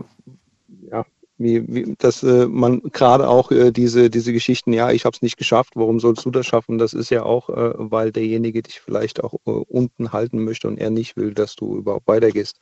ja, 0.91 1.05
wie, 1.37 1.67
wie, 1.67 1.95
dass 1.97 2.23
äh, 2.23 2.47
man 2.47 2.81
gerade 2.91 3.27
auch 3.27 3.51
äh, 3.51 3.71
diese, 3.71 4.09
diese 4.09 4.31
Geschichten, 4.33 4.71
ja, 4.71 4.91
ich 4.91 5.05
habe 5.05 5.15
es 5.15 5.21
nicht 5.21 5.37
geschafft, 5.37 5.73
warum 5.75 5.99
sollst 5.99 6.25
du 6.25 6.31
das 6.31 6.45
schaffen? 6.45 6.77
Das 6.77 6.93
ist 6.93 7.09
ja 7.09 7.23
auch, 7.23 7.49
äh, 7.49 7.73
weil 7.77 8.11
derjenige 8.11 8.61
dich 8.61 8.79
vielleicht 8.79 9.23
auch 9.23 9.33
äh, 9.45 9.49
unten 9.49 10.13
halten 10.13 10.43
möchte 10.43 10.67
und 10.67 10.77
er 10.77 10.89
nicht 10.89 11.17
will, 11.17 11.33
dass 11.33 11.55
du 11.55 11.75
überhaupt 11.77 12.07
weitergehst. 12.07 12.59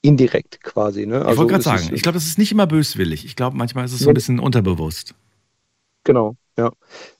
Indirekt 0.00 0.62
quasi. 0.62 1.06
Ne? 1.06 1.20
Ich 1.30 1.36
wollte 1.36 1.46
gerade 1.46 1.60
es 1.60 1.66
ist- 1.66 1.84
sagen, 1.84 1.94
ich 1.94 2.02
glaube, 2.02 2.14
das 2.14 2.26
ist 2.26 2.38
nicht 2.38 2.52
immer 2.52 2.66
böswillig. 2.66 3.24
Ich 3.24 3.36
glaube, 3.36 3.56
manchmal 3.56 3.84
ist 3.84 3.92
es 3.92 4.00
so 4.00 4.10
ein 4.10 4.14
bisschen 4.14 4.38
unterbewusst. 4.40 5.14
Genau, 6.04 6.36
ja. 6.56 6.70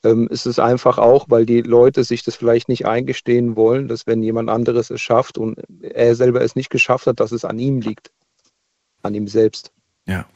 Ähm, 0.05 0.29
es 0.31 0.47
ist 0.47 0.59
einfach 0.59 0.99
auch, 0.99 1.27
weil 1.29 1.47
die 1.47 1.63
Leute 1.63 2.05
sich 2.05 2.23
das 2.23 2.37
vielleicht 2.37 2.69
nicht 2.69 2.87
eingestehen 2.87 3.57
wollen, 3.57 3.89
dass 3.89 4.07
wenn 4.07 4.23
jemand 4.23 4.51
anderes 4.51 4.91
es 4.91 5.01
schafft 5.01 5.39
und 5.39 5.59
er 5.81 6.15
selber 6.15 6.43
es 6.43 6.55
nicht 6.55 6.71
geschafft 6.71 7.07
hat, 7.07 7.21
dass 7.21 7.33
es 7.33 7.45
an 7.45 7.59
ihm 7.59 7.81
liegt. 7.81 8.11
An 9.03 9.15
ihm 9.15 9.27
selbst. 9.29 9.73
Ja. 10.07 10.27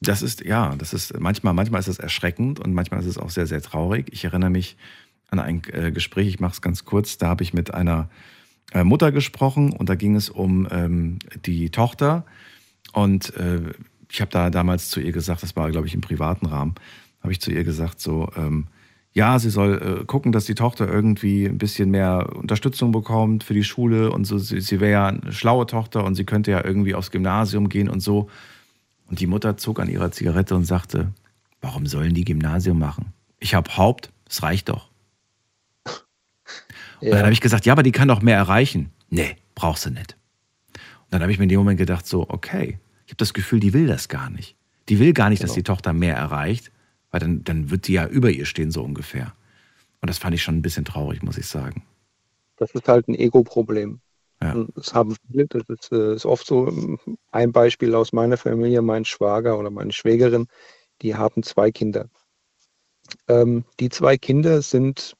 Das 0.00 0.22
ist, 0.22 0.42
ja, 0.42 0.74
das 0.76 0.92
ist 0.94 1.18
manchmal, 1.18 1.52
manchmal 1.52 1.80
ist 1.80 1.88
es 1.88 1.98
erschreckend 1.98 2.60
und 2.60 2.72
manchmal 2.72 3.00
ist 3.00 3.06
es 3.06 3.18
auch 3.18 3.30
sehr, 3.30 3.46
sehr 3.46 3.60
traurig. 3.60 4.08
Ich 4.12 4.24
erinnere 4.24 4.50
mich 4.50 4.76
an 5.28 5.38
ein 5.38 5.62
äh, 5.72 5.92
Gespräch, 5.92 6.28
ich 6.28 6.40
mache 6.40 6.52
es 6.52 6.62
ganz 6.62 6.84
kurz, 6.84 7.18
da 7.18 7.28
habe 7.28 7.42
ich 7.42 7.52
mit 7.52 7.74
einer 7.74 8.08
äh, 8.72 8.84
Mutter 8.84 9.12
gesprochen 9.12 9.72
und 9.72 9.88
da 9.88 9.94
ging 9.94 10.16
es 10.16 10.30
um 10.30 10.66
ähm, 10.70 11.18
die 11.44 11.70
Tochter. 11.70 12.24
Und 12.92 13.34
äh, 13.36 13.60
ich 14.10 14.20
habe 14.20 14.30
da 14.30 14.50
damals 14.50 14.88
zu 14.88 15.00
ihr 15.00 15.12
gesagt, 15.12 15.42
das 15.42 15.56
war, 15.56 15.70
glaube 15.70 15.86
ich, 15.86 15.94
im 15.94 16.00
privaten 16.00 16.46
Rahmen, 16.46 16.74
habe 17.22 17.32
ich 17.32 17.40
zu 17.40 17.50
ihr 17.50 17.64
gesagt, 17.64 18.00
so, 18.00 18.30
ähm, 18.36 18.66
ja, 19.12 19.38
sie 19.38 19.50
soll 19.50 20.00
äh, 20.02 20.04
gucken, 20.04 20.32
dass 20.32 20.44
die 20.44 20.54
Tochter 20.54 20.88
irgendwie 20.88 21.46
ein 21.46 21.58
bisschen 21.58 21.90
mehr 21.90 22.30
Unterstützung 22.34 22.92
bekommt 22.92 23.42
für 23.42 23.54
die 23.54 23.64
Schule 23.64 24.12
und 24.12 24.24
so. 24.24 24.38
Sie, 24.38 24.60
sie 24.60 24.80
wäre 24.80 24.92
ja 24.92 25.06
eine 25.08 25.32
schlaue 25.32 25.66
Tochter 25.66 26.04
und 26.04 26.14
sie 26.14 26.24
könnte 26.24 26.52
ja 26.52 26.64
irgendwie 26.64 26.94
aufs 26.94 27.10
Gymnasium 27.10 27.68
gehen 27.68 27.88
und 27.88 28.00
so. 28.00 28.28
Und 29.08 29.18
die 29.18 29.26
Mutter 29.26 29.56
zog 29.56 29.80
an 29.80 29.88
ihrer 29.88 30.12
Zigarette 30.12 30.54
und 30.54 30.64
sagte, 30.64 31.12
warum 31.60 31.86
sollen 31.86 32.14
die 32.14 32.24
Gymnasium 32.24 32.78
machen? 32.78 33.12
Ich 33.40 33.54
habe 33.54 33.76
Haupt, 33.76 34.12
es 34.28 34.42
reicht 34.44 34.68
doch. 34.68 34.88
Und 37.00 37.10
dann 37.10 37.22
habe 37.22 37.32
ich 37.32 37.40
gesagt, 37.40 37.64
ja, 37.64 37.72
aber 37.72 37.82
die 37.82 37.92
kann 37.92 38.08
doch 38.08 38.20
mehr 38.20 38.36
erreichen. 38.36 38.90
Nee, 39.08 39.36
brauchst 39.54 39.86
du 39.86 39.90
nicht. 39.90 40.16
Und 40.74 41.12
dann 41.12 41.22
habe 41.22 41.32
ich 41.32 41.38
mir 41.38 41.44
in 41.44 41.48
dem 41.48 41.58
Moment 41.58 41.78
gedacht, 41.78 42.06
so, 42.06 42.28
okay, 42.28 42.78
ich 43.10 43.12
habe 43.14 43.18
das 43.18 43.34
Gefühl, 43.34 43.58
die 43.58 43.72
will 43.72 43.88
das 43.88 44.08
gar 44.08 44.30
nicht. 44.30 44.54
Die 44.88 45.00
will 45.00 45.12
gar 45.12 45.30
nicht, 45.30 45.42
dass 45.42 45.50
Genau. 45.50 45.56
die 45.56 45.62
Tochter 45.64 45.92
mehr 45.92 46.14
erreicht, 46.14 46.70
weil 47.10 47.18
dann, 47.18 47.42
dann 47.42 47.68
wird 47.68 47.88
die 47.88 47.94
ja 47.94 48.06
über 48.06 48.30
ihr 48.30 48.46
stehen, 48.46 48.70
so 48.70 48.84
ungefähr. 48.84 49.34
Und 50.00 50.08
das 50.08 50.18
fand 50.18 50.32
ich 50.36 50.44
schon 50.44 50.54
ein 50.54 50.62
bisschen 50.62 50.84
traurig, 50.84 51.20
muss 51.20 51.36
ich 51.36 51.46
sagen. 51.46 51.82
Das 52.58 52.70
ist 52.70 52.86
halt 52.86 53.08
ein 53.08 53.16
Ego-Problem. 53.16 53.98
Ja. 54.40 54.64
Das 54.76 54.94
haben 54.94 55.16
viele, 55.26 55.48
das 55.48 55.68
ist, 55.68 55.90
äh, 55.90 56.14
ist 56.14 56.24
oft 56.24 56.46
so. 56.46 56.98
Ein 57.32 57.50
Beispiel 57.50 57.96
aus 57.96 58.12
meiner 58.12 58.36
Familie, 58.36 58.80
mein 58.80 59.04
Schwager 59.04 59.58
oder 59.58 59.70
meine 59.70 59.90
Schwägerin, 59.90 60.46
die 61.02 61.16
haben 61.16 61.42
zwei 61.42 61.72
Kinder. 61.72 62.08
Ähm, 63.26 63.64
die 63.80 63.88
zwei 63.88 64.18
Kinder 64.18 64.62
sind 64.62 65.16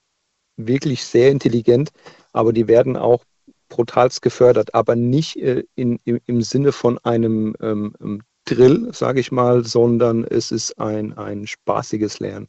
wirklich 0.56 1.02
sehr 1.02 1.32
intelligent, 1.32 1.90
aber 2.32 2.52
die 2.52 2.68
werden 2.68 2.96
auch 2.96 3.24
brutalst 3.70 4.20
gefördert, 4.20 4.74
aber 4.74 4.96
nicht 4.96 5.36
äh, 5.36 5.64
in, 5.74 5.98
im, 6.04 6.20
im 6.26 6.42
Sinne 6.42 6.72
von 6.72 6.98
einem 6.98 7.54
ähm, 7.62 7.94
ähm, 8.02 8.22
Drill, 8.44 8.90
sage 8.92 9.20
ich 9.20 9.32
mal, 9.32 9.64
sondern 9.64 10.24
es 10.24 10.50
ist 10.50 10.78
ein, 10.78 11.16
ein 11.16 11.46
spaßiges 11.46 12.20
Lernen. 12.20 12.48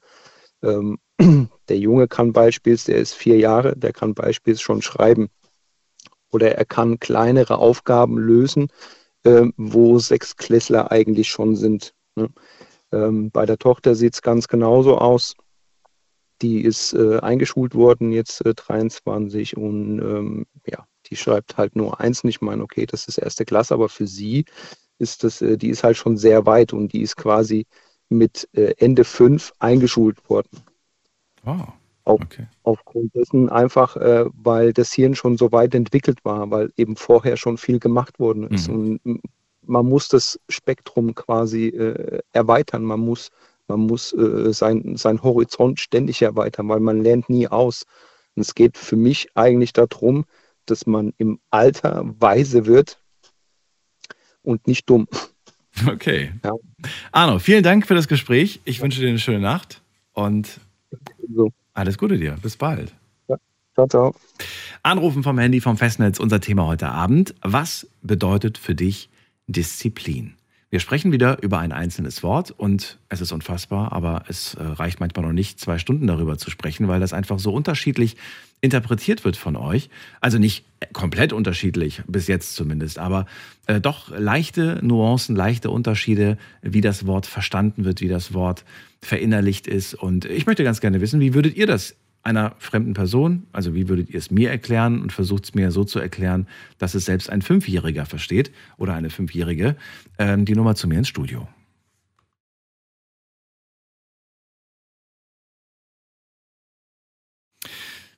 Ähm, 0.62 1.00
der 1.70 1.78
Junge 1.78 2.10
kann 2.10 2.34
beispielsweise, 2.34 2.92
der 2.92 3.02
ist 3.02 3.14
vier 3.14 3.38
Jahre, 3.38 3.78
der 3.78 3.94
kann 3.94 4.14
beispielsweise 4.14 4.64
schon 4.64 4.82
schreiben 4.82 5.30
oder 6.32 6.56
er 6.56 6.66
kann 6.66 7.00
kleinere 7.00 7.58
Aufgaben 7.58 8.18
lösen, 8.18 8.68
ähm, 9.24 9.54
wo 9.58 10.00
Sechsklässler 10.00 10.92
eigentlich 10.92 11.30
schon 11.30 11.56
sind. 11.56 11.94
Ne? 12.16 12.30
Ähm, 12.92 13.32
bei 13.32 13.46
der 13.46 13.58
Tochter 13.58 13.96
sieht 13.96 14.16
es 14.16 14.22
ganz 14.22 14.48
genauso 14.48 14.98
aus. 14.98 15.36
Die 16.42 16.62
ist 16.62 16.94
äh, 16.94 17.20
eingeschult 17.20 17.76
worden, 17.76 18.12
jetzt 18.12 18.44
äh, 18.46 18.56
23 18.56 19.58
und 19.58 20.00
ähm, 20.00 20.46
ja, 20.66 20.88
die 21.12 21.18
schreibt 21.18 21.58
halt 21.58 21.76
nur 21.76 22.00
eins. 22.00 22.24
Und 22.24 22.30
ich 22.30 22.42
meine, 22.42 22.64
okay, 22.64 22.86
das 22.86 23.08
ist 23.08 23.18
erste 23.18 23.46
Klasse, 23.46 23.74
aber 23.74 23.90
für 23.90 24.08
sie 24.08 24.46
ist 24.98 25.24
das, 25.24 25.42
äh, 25.42 25.58
die 25.58 25.70
ist 25.70 25.84
halt 25.84 25.98
schon 25.98 26.18
sehr 26.18 26.46
weit 26.46 26.74
und 26.74 26.94
die 26.94 27.02
ist 27.02 27.18
quasi 27.18 27.68
mit 28.10 28.48
äh, 28.54 28.74
Ende 28.78 29.04
fünf 29.04 29.54
eingeschult 29.60 30.30
worden. 30.30 30.64
Oh, 31.46 31.58
Auf, 32.04 32.22
okay. 32.22 32.48
aufgrund 32.64 33.16
dessen 33.16 33.50
einfach, 33.50 33.96
äh, 33.98 34.26
weil 34.34 34.74
das 34.74 34.94
Hirn 34.94 35.16
schon 35.16 35.38
so 35.38 35.52
weit 35.52 35.76
entwickelt 35.76 36.24
war, 36.24 36.50
weil 36.52 36.72
eben 36.78 36.96
vorher 36.96 37.38
schon 37.38 37.58
viel 37.58 37.80
gemacht 37.80 38.20
worden 38.20 38.48
ist. 38.48 38.70
Mhm. 38.70 39.00
Und 39.04 39.22
man 39.64 39.88
muss 39.88 40.08
das 40.08 40.40
Spektrum 40.50 41.16
quasi 41.16 41.68
äh, 41.68 42.20
erweitern. 42.32 42.84
Man 42.84 43.00
muss, 43.00 43.30
man 43.68 43.82
muss 43.82 44.14
äh, 44.14 44.54
sein, 44.54 44.98
sein 44.98 45.22
Horizont 45.24 45.80
ständig 45.80 46.22
erweitern, 46.22 46.70
weil 46.70 46.80
man 46.80 47.02
lernt 47.02 47.30
nie 47.30 47.48
aus. 47.48 47.84
Und 48.36 48.42
es 48.42 48.56
geht 48.56 48.78
für 48.78 48.96
mich 48.96 49.30
eigentlich 49.36 49.74
darum, 49.74 50.26
dass 50.66 50.86
man 50.86 51.14
im 51.18 51.40
Alter 51.50 52.04
weise 52.20 52.66
wird 52.66 53.00
und 54.44 54.68
nicht 54.68 54.90
dumm. 54.90 55.08
Okay. 55.88 56.34
Ja. 56.44 56.52
Arno, 57.12 57.40
vielen 57.40 57.64
Dank 57.64 57.88
für 57.88 57.96
das 57.96 58.08
Gespräch. 58.08 58.60
Ich 58.66 58.82
wünsche 58.82 59.00
dir 59.00 59.08
eine 59.10 59.20
schöne 59.20 59.40
Nacht 59.40 59.82
und 60.14 60.60
So, 61.34 61.50
alles 61.74 61.98
Gute 61.98 62.18
dir. 62.18 62.38
Bis 62.42 62.58
bald. 62.58 62.94
ciao, 63.74 63.88
ciao. 63.88 64.16
Anrufen 64.84 65.24
vom 65.24 65.38
Handy 65.40 65.62
vom 65.62 65.78
Festnetz, 65.78 66.20
unser 66.20 66.42
Thema 66.42 66.66
heute 66.68 66.90
Abend. 66.90 67.34
Was 67.42 67.88
bedeutet 68.02 68.58
für 68.58 68.76
dich 68.76 69.10
Disziplin? 69.48 70.36
Wir 70.70 70.80
sprechen 70.80 71.12
wieder 71.12 71.42
über 71.44 71.60
ein 71.60 71.74
einzelnes 71.74 72.24
Wort 72.24 72.52
und 72.52 72.98
es 73.10 73.20
ist 73.20 73.34
unfassbar, 73.34 73.92
aber 73.92 74.24
es 74.30 74.54
äh, 74.54 74.64
reicht 74.64 75.02
manchmal 75.02 75.26
noch 75.26 75.34
nicht, 75.34 75.60
zwei 75.60 75.78
Stunden 75.78 76.08
darüber 76.08 76.38
zu 76.38 76.50
sprechen, 76.50 76.88
weil 76.88 77.02
das 77.02 77.12
einfach 77.12 77.40
so 77.40 77.54
unterschiedlich 77.54 78.16
interpretiert 78.62 79.26
wird 79.26 79.38
von 79.38 79.56
euch. 79.56 79.90
Also 80.22 80.38
nicht 80.38 80.66
komplett 80.94 81.34
unterschiedlich, 81.34 82.02
bis 82.08 82.28
jetzt 82.28 82.56
zumindest, 82.56 83.00
aber 83.00 83.26
äh, 83.68 83.82
doch 83.82 84.18
leichte 84.18 84.80
Nuancen, 84.84 85.36
leichte 85.36 85.70
Unterschiede, 85.70 86.38
wie 86.62 86.82
das 86.82 87.06
Wort 87.06 87.26
verstanden 87.26 87.86
wird, 87.86 88.02
wie 88.02 88.08
das 88.08 88.34
Wort 88.34 88.64
verinnerlicht 89.02 89.68
ist. 89.68 89.96
Und 89.96 90.26
ich 90.26 90.46
möchte 90.46 90.64
ganz 90.64 90.80
gerne 90.80 91.02
wissen, 91.02 91.20
wie 91.20 91.34
würdet 91.34 91.56
ihr 91.56 91.68
das 91.68 91.96
einer 92.24 92.56
fremden 92.60 92.94
Person, 92.94 93.48
also 93.52 93.74
wie 93.74 93.90
würdet 93.90 94.10
ihr 94.12 94.20
es 94.20 94.30
mir 94.30 94.52
erklären 94.52 95.02
und 95.02 95.12
versucht 95.12 95.46
es 95.46 95.56
mir 95.56 95.72
so 95.72 95.84
zu 95.84 96.00
erklären, 96.00 96.48
dass 96.78 96.94
es 96.94 97.06
selbst 97.06 97.32
ein 97.32 97.42
Fünfjähriger 97.42 98.06
versteht 98.06 98.52
oder 98.78 98.94
eine 98.94 99.10
Fünfjährige, 99.10 99.76
ähm, 100.20 100.46
die 100.46 100.54
Nummer 100.54 100.76
zu 100.76 100.88
mir 100.88 101.00
ins 101.00 101.08
Studio. 101.08 101.48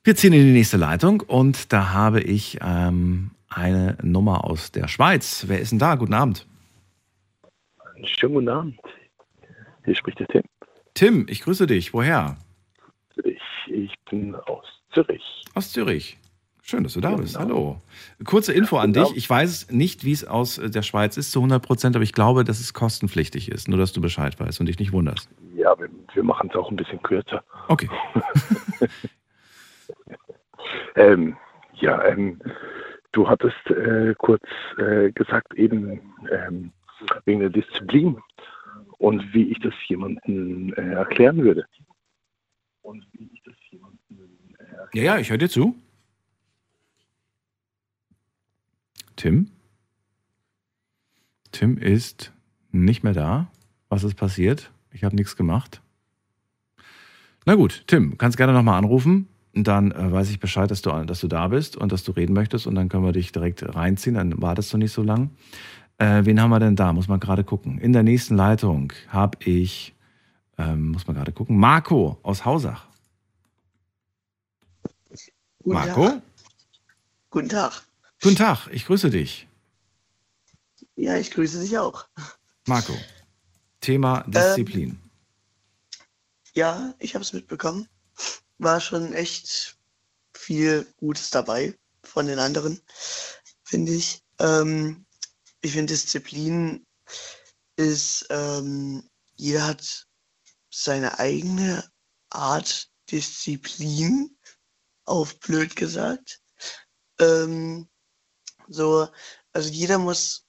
Wir 0.06 0.14
ziehen 0.14 0.34
in 0.34 0.44
die 0.44 0.52
nächste 0.52 0.76
Leitung 0.76 1.22
und 1.22 1.72
da 1.72 1.94
habe 1.94 2.20
ich 2.20 2.58
ähm, 2.60 3.30
eine 3.48 3.96
Nummer 4.02 4.44
aus 4.44 4.70
der 4.70 4.86
Schweiz. 4.86 5.46
Wer 5.48 5.60
ist 5.60 5.72
denn 5.72 5.78
da? 5.78 5.94
Guten 5.94 6.12
Abend. 6.12 6.46
Schönen 8.04 8.34
guten 8.34 8.48
Abend. 8.50 8.78
Hier 9.86 9.96
spricht 9.96 10.20
der 10.20 10.26
Tim. 10.28 10.42
Tim, 10.92 11.26
ich 11.30 11.40
grüße 11.40 11.66
dich. 11.66 11.94
Woher? 11.94 12.36
Ich, 13.24 13.40
ich 13.72 13.94
bin 14.10 14.34
aus 14.34 14.66
Zürich. 14.92 15.22
Aus 15.54 15.72
Zürich. 15.72 16.18
Schön, 16.60 16.84
dass 16.84 16.92
du 16.92 17.00
da 17.00 17.12
Ja, 17.12 17.16
bist. 17.16 17.38
genau. 17.38 17.48
Hallo. 17.48 17.80
Kurze 18.24 18.52
Info 18.52 18.76
an 18.76 18.92
dich. 18.92 19.16
Ich 19.16 19.28
weiß 19.28 19.70
nicht, 19.70 20.04
wie 20.04 20.12
es 20.12 20.26
aus 20.26 20.60
der 20.62 20.82
Schweiz 20.82 21.16
ist 21.16 21.32
zu 21.32 21.38
100 21.38 21.62
Prozent, 21.62 21.96
aber 21.96 22.02
ich 22.02 22.12
glaube, 22.12 22.44
dass 22.44 22.60
es 22.60 22.74
kostenpflichtig 22.74 23.50
ist. 23.50 23.68
Nur, 23.68 23.78
dass 23.78 23.92
du 23.94 24.02
Bescheid 24.02 24.38
weißt 24.38 24.60
und 24.60 24.66
dich 24.66 24.78
nicht 24.78 24.92
wunderst. 24.92 25.30
Ja, 25.56 25.78
wir, 25.78 25.88
wir 26.12 26.22
machen 26.22 26.50
es 26.50 26.56
auch 26.56 26.70
ein 26.70 26.76
bisschen 26.76 27.02
kürzer. 27.02 27.42
Okay. 27.68 27.88
Ähm, 30.96 31.36
ja, 31.74 32.04
ähm, 32.04 32.40
du 33.12 33.28
hattest 33.28 33.70
äh, 33.70 34.14
kurz 34.18 34.42
äh, 34.78 35.10
gesagt, 35.12 35.54
eben 35.54 36.00
ähm, 36.30 36.72
wegen 37.24 37.40
der 37.40 37.50
Disziplin 37.50 38.18
und 38.98 39.34
wie 39.34 39.50
ich 39.50 39.60
das 39.60 39.74
jemandem 39.86 40.72
äh, 40.74 40.92
erklären 40.94 41.42
würde. 41.42 41.66
Äh, 42.84 42.94
Ja, 44.94 45.02
ja, 45.02 45.18
ich 45.18 45.30
höre 45.30 45.38
dir 45.38 45.48
zu. 45.48 45.74
Tim? 49.16 49.50
Tim 51.52 51.78
ist 51.78 52.32
nicht 52.72 53.04
mehr 53.04 53.12
da. 53.12 53.50
Was 53.88 54.02
ist 54.04 54.16
passiert? 54.16 54.72
Ich 54.92 55.04
habe 55.04 55.14
nichts 55.14 55.36
gemacht. 55.36 55.80
Na 57.46 57.54
gut, 57.54 57.84
Tim, 57.86 58.18
kannst 58.18 58.36
gerne 58.36 58.52
nochmal 58.52 58.78
anrufen. 58.78 59.28
Dann 59.54 59.92
äh, 59.92 60.12
weiß 60.12 60.30
ich 60.30 60.40
Bescheid, 60.40 60.70
dass 60.70 60.82
du, 60.82 60.90
dass 61.04 61.20
du 61.20 61.28
da 61.28 61.48
bist 61.48 61.76
und 61.76 61.92
dass 61.92 62.02
du 62.02 62.12
reden 62.12 62.32
möchtest. 62.34 62.66
Und 62.66 62.74
dann 62.74 62.88
können 62.88 63.04
wir 63.04 63.12
dich 63.12 63.30
direkt 63.30 63.62
reinziehen. 63.74 64.16
Dann 64.16 64.42
wartest 64.42 64.72
du 64.72 64.78
nicht 64.78 64.92
so 64.92 65.02
lang. 65.02 65.30
Äh, 65.98 66.24
wen 66.24 66.40
haben 66.40 66.50
wir 66.50 66.58
denn 66.58 66.76
da? 66.76 66.92
Muss 66.92 67.06
man 67.06 67.20
gerade 67.20 67.44
gucken. 67.44 67.78
In 67.78 67.92
der 67.92 68.02
nächsten 68.02 68.36
Leitung 68.36 68.92
habe 69.08 69.38
ich, 69.44 69.94
ähm, 70.58 70.88
muss 70.88 71.06
man 71.06 71.16
gerade 71.16 71.32
gucken, 71.32 71.56
Marco 71.56 72.18
aus 72.22 72.44
Hausach. 72.44 72.86
Guten 75.62 75.74
Marco? 75.74 76.08
Tag. 76.08 76.22
Guten 77.30 77.48
Tag. 77.48 77.82
Guten 78.22 78.36
Tag, 78.36 78.68
ich 78.72 78.86
grüße 78.86 79.10
dich. 79.10 79.48
Ja, 80.96 81.16
ich 81.16 81.30
grüße 81.30 81.60
dich 81.60 81.78
auch. 81.78 82.06
Marco, 82.66 82.94
Thema 83.80 84.24
Disziplin. 84.26 84.98
Ja, 86.54 86.94
ich 86.98 87.14
habe 87.14 87.22
es 87.22 87.32
mitbekommen. 87.32 87.88
War 88.58 88.80
schon 88.80 89.12
echt 89.12 89.76
viel 90.34 90.86
Gutes 90.96 91.30
dabei 91.30 91.78
von 92.02 92.26
den 92.26 92.38
anderen, 92.38 92.80
finde 93.62 93.92
ich. 93.92 94.22
Ähm, 94.38 95.06
ich 95.60 95.72
finde 95.72 95.92
Disziplin 95.92 96.86
ist, 97.76 98.26
ähm, 98.30 99.08
jeder 99.36 99.66
hat 99.66 100.06
seine 100.70 101.18
eigene 101.18 101.88
Art 102.30 102.90
Disziplin, 103.10 104.36
auf 105.04 105.38
blöd 105.40 105.76
gesagt. 105.76 106.40
Ähm, 107.20 107.88
so, 108.68 109.08
also 109.52 109.68
jeder 109.68 109.98
muss 109.98 110.44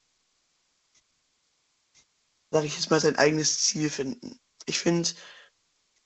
sage 2.56 2.68
ich 2.68 2.76
jetzt 2.78 2.90
mal, 2.90 3.02
sein 3.02 3.18
eigenes 3.18 3.64
Ziel 3.64 3.90
finden. 3.90 4.40
Ich 4.66 4.80
finde, 4.80 5.10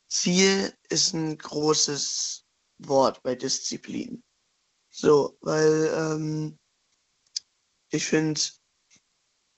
Ziel 0.09 0.75
ist 0.89 1.13
ein 1.13 1.37
großes 1.37 2.45
Wort 2.79 3.21
bei 3.23 3.35
Disziplin. 3.35 4.23
So, 4.89 5.37
weil 5.41 5.93
ähm, 5.95 6.59
ich 7.91 8.05
finde, 8.05 8.41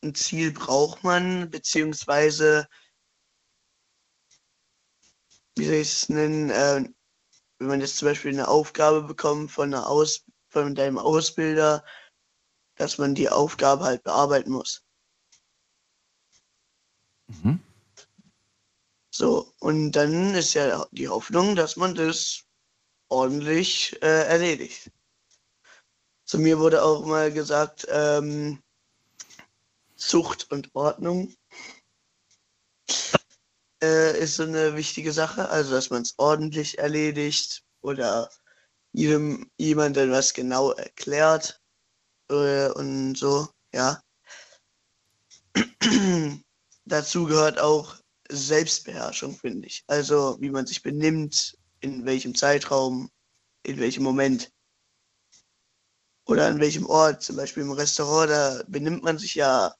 ein 0.03 0.13
Ziel 0.13 0.51
braucht 0.51 1.03
man, 1.03 1.49
beziehungsweise, 1.49 2.67
wie 5.55 5.65
soll 5.65 5.75
ich 5.75 5.91
es 5.91 6.09
nennen, 6.09 6.49
äh, 6.49 6.89
wenn 7.59 7.67
man 7.67 7.79
jetzt 7.79 7.97
zum 7.97 8.07
Beispiel 8.07 8.31
eine 8.31 8.47
Aufgabe 8.47 9.03
bekommt 9.03 9.51
von, 9.51 9.73
einer 9.73 9.87
Aus 9.87 10.25
von 10.49 10.75
deinem 10.75 10.97
Ausbilder, 10.97 11.85
dass 12.75 12.97
man 12.97 13.15
die 13.15 13.29
Aufgabe 13.29 13.85
halt 13.85 14.03
bearbeiten 14.03 14.51
muss. 14.51 14.83
Mhm. 17.27 17.63
So, 19.11 19.50
und 19.71 19.93
dann 19.93 20.35
ist 20.35 20.53
ja 20.53 20.85
die 20.91 21.07
Hoffnung, 21.07 21.55
dass 21.55 21.77
man 21.77 21.95
das 21.95 22.43
ordentlich 23.07 23.97
äh, 24.01 24.27
erledigt. 24.27 24.91
Zu 26.25 26.39
mir 26.39 26.59
wurde 26.59 26.83
auch 26.83 27.05
mal 27.05 27.31
gesagt, 27.31 27.87
ähm, 27.89 28.61
Zucht 29.95 30.51
und 30.51 30.75
Ordnung 30.75 31.33
äh, 33.81 34.19
ist 34.19 34.35
so 34.35 34.43
eine 34.43 34.75
wichtige 34.75 35.13
Sache, 35.13 35.47
also 35.47 35.71
dass 35.71 35.89
man 35.89 36.01
es 36.01 36.15
ordentlich 36.17 36.77
erledigt 36.77 37.63
oder 37.79 38.29
jedem 38.91 39.49
jemandem 39.55 40.11
was 40.11 40.33
genau 40.33 40.71
erklärt 40.71 41.61
äh, 42.29 42.67
und 42.71 43.15
so, 43.15 43.47
ja. 43.73 44.03
Dazu 46.85 47.25
gehört 47.25 47.57
auch 47.57 48.00
Selbstbeherrschung, 48.31 49.35
finde 49.35 49.67
ich. 49.67 49.83
Also 49.87 50.37
wie 50.39 50.49
man 50.49 50.65
sich 50.65 50.81
benimmt, 50.81 51.57
in 51.81 52.05
welchem 52.05 52.33
Zeitraum, 52.33 53.09
in 53.63 53.79
welchem 53.79 54.03
Moment. 54.03 54.51
Oder 56.25 56.47
an 56.47 56.59
welchem 56.59 56.85
Ort, 56.85 57.23
zum 57.23 57.35
Beispiel 57.35 57.63
im 57.63 57.71
Restaurant, 57.71 58.29
da 58.29 58.63
benimmt 58.67 59.03
man 59.03 59.17
sich 59.17 59.35
ja 59.35 59.73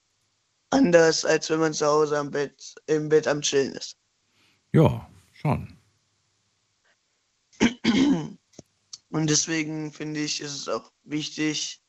anders, 0.70 1.24
als 1.26 1.50
wenn 1.50 1.60
man 1.60 1.74
zu 1.74 1.86
Hause 1.86 2.18
am 2.18 2.32
Bett, 2.32 2.76
im 2.88 3.10
Bett 3.10 3.28
am 3.28 3.42
Chillen 3.42 3.74
ist. 3.74 3.98
Ja, 4.74 5.10
schon. 5.34 5.78
Und 9.10 9.30
deswegen 9.30 9.92
finde 9.92 10.22
ich, 10.22 10.42
ist 10.42 10.54
es 10.54 10.68
auch 10.70 10.92
wichtig, 11.04 11.82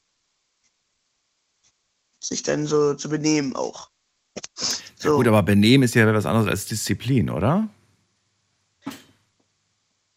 sich 2.21 2.43
dann 2.43 2.67
so 2.67 2.95
zu 2.95 3.09
benehmen 3.09 3.55
auch. 3.55 3.92
Ja, 5.03 5.11
gut, 5.11 5.27
aber 5.27 5.43
Benehmen 5.43 5.83
ist 5.85 5.95
ja 5.95 6.13
was 6.13 6.27
anderes 6.27 6.49
als 6.49 6.67
Disziplin, 6.67 7.29
oder? 7.31 7.69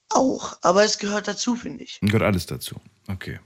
Auch, 0.09 0.57
aber 0.61 0.83
es 0.83 0.97
gehört 0.97 1.27
dazu, 1.27 1.55
finde 1.55 1.83
ich. 1.83 1.99
Gehört 2.01 2.23
alles 2.23 2.45
dazu. 2.45 2.75
Okay. 3.07 3.39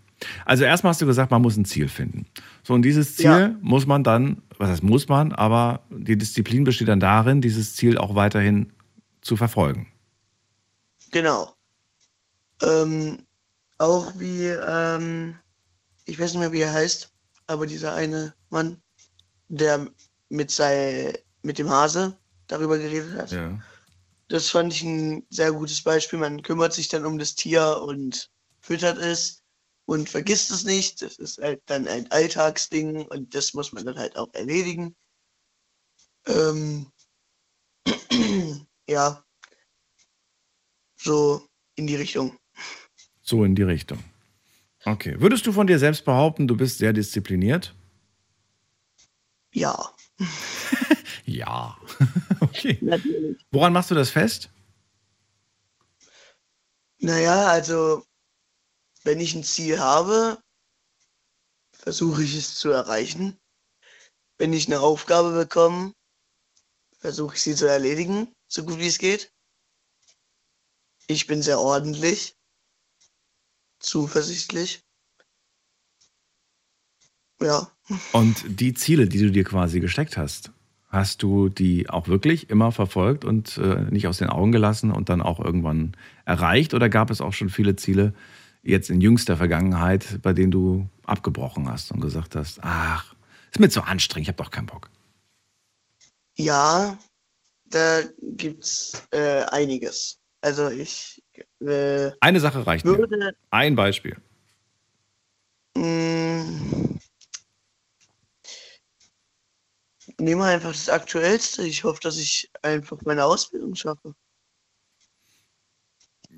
Also 0.45 0.65
erstmal 0.65 0.91
hast 0.91 1.01
du 1.01 1.05
gesagt, 1.05 1.31
man 1.31 1.41
muss 1.41 1.55
ein 1.55 1.65
Ziel 1.65 1.87
finden. 1.87 2.25
So, 2.63 2.73
und 2.73 2.81
dieses 2.81 3.15
Ziel 3.15 3.25
Ja. 3.25 3.55
muss 3.61 3.85
man 3.85 4.03
dann, 4.03 4.41
was 4.57 4.69
heißt 4.69 4.83
muss 4.83 5.07
man, 5.07 5.31
aber 5.31 5.81
die 5.89 6.17
Disziplin 6.17 6.65
besteht 6.65 6.89
dann 6.89 6.99
darin, 6.99 7.41
dieses 7.41 7.75
Ziel 7.75 7.97
auch 7.97 8.15
weiterhin 8.15 8.73
zu 9.21 9.37
verfolgen. 9.37 9.87
Genau. 11.11 11.55
Ähm, 12.61 13.19
auch 13.77 14.11
wie, 14.17 14.45
ähm, 14.47 15.35
ich 16.05 16.19
weiß 16.19 16.33
nicht 16.33 16.41
mehr, 16.41 16.51
wie 16.51 16.61
er 16.61 16.73
heißt, 16.73 17.11
aber 17.47 17.65
dieser 17.65 17.93
eine 17.95 18.33
Mann, 18.49 18.81
der 19.47 19.87
mit, 20.29 20.51
sei, 20.51 21.13
mit 21.41 21.57
dem 21.57 21.69
Hase 21.69 22.17
darüber 22.47 22.77
geredet 22.77 23.13
hat. 23.13 23.31
Ja. 23.31 23.59
Das 24.27 24.49
fand 24.49 24.73
ich 24.73 24.83
ein 24.83 25.25
sehr 25.29 25.51
gutes 25.51 25.81
Beispiel. 25.81 26.19
Man 26.19 26.43
kümmert 26.43 26.73
sich 26.73 26.87
dann 26.87 27.05
um 27.05 27.17
das 27.17 27.35
Tier 27.35 27.81
und 27.81 28.29
füttert 28.61 28.97
es 28.99 29.43
und 29.85 30.07
vergisst 30.07 30.51
es 30.51 30.63
nicht. 30.63 31.01
Das 31.01 31.17
ist 31.17 31.39
halt 31.39 31.61
dann 31.65 31.87
ein 31.87 32.09
Alltagsding 32.11 33.07
und 33.07 33.33
das 33.33 33.53
muss 33.53 33.73
man 33.73 33.85
dann 33.85 33.97
halt 33.97 34.15
auch 34.17 34.31
erledigen. 34.33 34.95
Ähm, 36.27 36.91
ja, 38.87 39.23
so 40.95 41.47
in 41.75 41.87
die 41.87 41.95
Richtung. 41.95 42.37
So 43.23 43.43
in 43.43 43.55
die 43.55 43.63
Richtung. 43.63 44.03
Okay. 44.85 45.19
Würdest 45.19 45.45
du 45.47 45.51
von 45.51 45.67
dir 45.67 45.79
selbst 45.79 46.05
behaupten, 46.05 46.47
du 46.47 46.55
bist 46.55 46.77
sehr 46.77 46.93
diszipliniert? 46.93 47.73
Ja, 49.53 49.93
Ja. 51.25 51.77
okay. 52.39 52.79
natürlich. 52.81 53.45
Woran 53.51 53.71
machst 53.71 53.91
du 53.91 53.95
das 53.95 54.09
fest? 54.09 54.49
Naja, 56.97 57.47
also 57.47 58.03
wenn 59.03 59.19
ich 59.19 59.35
ein 59.35 59.43
Ziel 59.43 59.79
habe, 59.79 60.41
versuche 61.71 62.23
ich 62.23 62.35
es 62.35 62.55
zu 62.55 62.71
erreichen. 62.71 63.39
Wenn 64.37 64.53
ich 64.53 64.67
eine 64.67 64.79
Aufgabe 64.79 65.31
bekomme, 65.33 65.93
versuche 66.97 67.35
ich 67.35 67.41
sie 67.41 67.55
zu 67.55 67.67
erledigen, 67.67 68.33
so 68.47 68.63
gut 68.65 68.79
wie 68.79 68.87
es 68.87 68.97
geht. 68.97 69.31
Ich 71.07 71.27
bin 71.27 71.41
sehr 71.41 71.59
ordentlich, 71.59 72.37
zuversichtlich. 73.79 74.83
Ja, 77.41 77.71
Und 78.11 78.43
die 78.47 78.73
Ziele, 78.73 79.07
die 79.07 79.19
du 79.19 79.31
dir 79.31 79.43
quasi 79.43 79.79
gesteckt 79.79 80.17
hast, 80.17 80.51
hast 80.89 81.21
du 81.23 81.49
die 81.49 81.89
auch 81.89 82.07
wirklich 82.07 82.49
immer 82.49 82.71
verfolgt 82.71 83.25
und 83.25 83.57
äh, 83.57 83.81
nicht 83.91 84.07
aus 84.07 84.17
den 84.17 84.29
Augen 84.29 84.51
gelassen 84.51 84.91
und 84.91 85.09
dann 85.09 85.21
auch 85.21 85.39
irgendwann 85.39 85.93
erreicht? 86.25 86.73
Oder 86.73 86.89
gab 86.89 87.09
es 87.11 87.21
auch 87.21 87.33
schon 87.33 87.49
viele 87.49 87.75
Ziele 87.75 88.13
jetzt 88.63 88.89
in 88.89 89.01
jüngster 89.01 89.37
Vergangenheit, 89.37 90.19
bei 90.21 90.33
denen 90.33 90.51
du 90.51 90.89
abgebrochen 91.05 91.69
hast 91.69 91.91
und 91.91 92.01
gesagt 92.01 92.35
hast, 92.35 92.59
ach, 92.61 93.15
ist 93.51 93.59
mir 93.59 93.69
zu 93.69 93.81
anstrengend, 93.83 94.27
ich 94.27 94.33
habe 94.33 94.43
doch 94.43 94.51
keinen 94.51 94.67
Bock. 94.67 94.89
ja, 96.35 96.97
da 97.65 98.01
gibt's 98.21 99.03
äh, 99.11 99.43
einiges. 99.43 100.19
Also 100.41 100.69
ich 100.69 101.21
äh, 101.59 102.11
Eine 102.19 102.39
Sache 102.39 102.65
reicht 102.65 102.85
mir. 102.85 102.97
würde 102.97 103.33
Ein 103.51 103.75
Beispiel. 103.75 104.17
Mm. 105.75 106.98
Nehmen 110.19 110.41
wir 110.41 110.45
einfach 110.45 110.71
das 110.71 110.89
Aktuellste. 110.89 111.63
Ich 111.63 111.83
hoffe, 111.83 111.99
dass 112.01 112.17
ich 112.17 112.51
einfach 112.61 112.97
meine 113.03 113.25
Ausbildung 113.25 113.75
schaffe. 113.75 114.13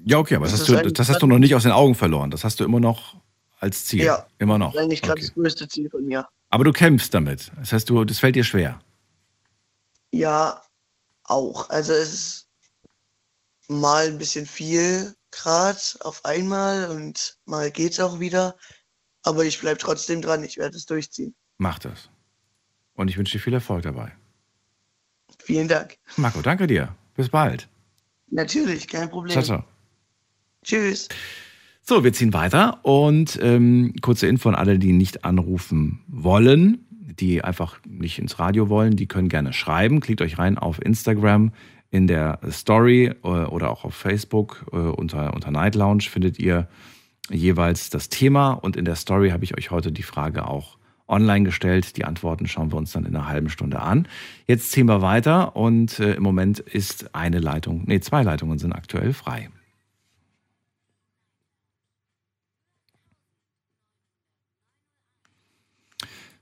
Ja, 0.06 0.18
okay, 0.18 0.36
aber 0.36 0.46
das, 0.46 0.54
Das 0.60 0.70
hast 0.70 0.86
du, 0.86 0.92
das 0.92 1.10
hast 1.10 1.22
du 1.22 1.28
noch 1.28 1.38
nicht 1.40 1.54
aus 1.56 1.64
den 1.64 1.72
Augen 1.72 1.96
verloren. 1.96 2.32
Das 2.32 2.44
hast 2.44 2.60
du 2.60 2.64
immer 2.64 2.80
noch 2.80 3.16
als 3.60 3.86
Ziel. 3.86 4.04
Ja. 4.04 4.26
Immer 4.40 4.58
noch. 4.58 4.74
Das 4.74 4.82
ist 4.82 4.84
eigentlich 4.86 5.02
gerade 5.02 5.20
Okay. 5.20 5.28
das 5.28 5.34
größte 5.34 5.68
Ziel 5.68 5.90
von 5.90 6.06
mir. 6.06 6.28
Aber 6.50 6.64
du 6.64 6.72
kämpfst 6.72 7.14
damit. 7.14 7.52
Das 7.58 7.72
heißt, 7.74 7.90
du, 7.90 8.04
das 8.04 8.20
fällt 8.20 8.36
dir 8.36 8.44
schwer. 8.44 8.82
Ja, 10.12 10.62
auch. 11.24 11.70
Also 11.70 11.94
es 11.94 12.14
ist 12.14 12.48
mal 13.68 14.08
ein 14.08 14.18
bisschen 14.18 14.46
viel 14.46 15.16
Grad 15.32 15.98
auf 16.02 16.26
einmal 16.26 16.90
und 16.90 17.38
mal 17.46 17.72
geht's 17.72 18.00
auch 18.00 18.20
wieder. 18.20 18.56
Aber 19.24 19.46
ich 19.46 19.60
bleibe 19.60 19.78
trotzdem 19.78 20.22
dran. 20.22 20.44
Ich 20.44 20.58
werde 20.58 20.76
es 20.76 20.86
durchziehen. 20.86 21.36
Mach 21.58 21.80
das. 21.80 22.10
Und 23.02 23.10
ich 23.10 23.18
wünsche 23.18 23.34
dir 23.34 23.44
viel 23.44 23.54
Erfolg 23.54 23.82
dabei. 23.82 24.12
Vielen 25.40 25.68
Dank. 25.68 25.98
Marco, 26.18 26.44
danke 26.44 26.68
dir. 26.68 26.96
Bis 27.16 27.30
bald. 27.30 27.68
Natürlich, 28.30 28.88
kein 28.88 29.10
Problem. 29.10 29.32
Ciao, 29.32 29.44
ciao. 29.44 29.64
Tschüss. 30.64 31.10
So, 31.82 32.04
wir 32.04 32.14
ziehen 32.14 32.32
weiter 32.32 32.86
und 32.86 33.40
ähm, 33.42 33.96
kurze 34.02 34.28
Info 34.28 34.50
an 34.50 34.56
alle, 34.56 34.78
die 34.78 34.94
nicht 34.94 35.26
anrufen 35.26 36.04
wollen, 36.08 36.86
die 36.92 37.44
einfach 37.44 37.80
nicht 37.88 38.20
ins 38.20 38.38
Radio 38.38 38.70
wollen, 38.70 38.96
die 38.96 39.08
können 39.08 39.30
gerne 39.30 39.52
schreiben. 39.52 40.00
Klickt 40.00 40.22
euch 40.22 40.38
rein 40.38 40.60
auf 40.60 40.80
Instagram 40.80 41.54
in 41.90 42.06
der 42.06 42.40
Story 42.52 43.16
äh, 43.24 43.28
oder 43.28 43.72
auch 43.72 43.84
auf 43.84 43.96
Facebook 43.96 44.64
äh, 44.72 44.76
unter, 44.76 45.34
unter 45.34 45.50
Night 45.50 45.74
Lounge 45.74 46.04
findet 46.04 46.38
ihr 46.38 46.68
jeweils 47.32 47.90
das 47.90 48.10
Thema 48.10 48.52
und 48.52 48.76
in 48.76 48.86
der 48.86 48.96
Story 48.96 49.32
habe 49.32 49.44
ich 49.44 49.58
euch 49.58 49.72
heute 49.72 49.92
die 49.92 50.04
Frage 50.04 50.48
auch 50.48 50.78
online 51.12 51.46
gestellt. 51.46 51.98
Die 51.98 52.06
Antworten 52.06 52.48
schauen 52.48 52.72
wir 52.72 52.78
uns 52.78 52.92
dann 52.94 53.06
in 53.06 53.16
einer 53.16 53.28
halben 53.28 53.50
Stunde 53.50 53.82
an. 53.82 54.08
Jetzt 54.48 54.72
ziehen 54.72 54.88
wir 54.88 55.02
weiter 55.02 55.56
und 55.56 56.00
äh, 56.00 56.14
im 56.14 56.24
Moment 56.24 56.60
ist 56.60 57.14
eine 57.14 57.40
Leitung, 57.40 57.84
nee, 57.86 58.00
zwei 58.00 58.24
Leitungen 58.24 58.58
sind 58.58 58.74
aktuell 58.74 59.14
frei. 59.14 59.50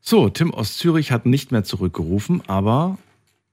So, 0.02 0.30
Tim 0.30 0.54
aus 0.54 0.78
Zürich 0.78 1.12
hat 1.12 1.26
nicht 1.26 1.52
mehr 1.52 1.64
zurückgerufen, 1.64 2.42
aber 2.48 2.98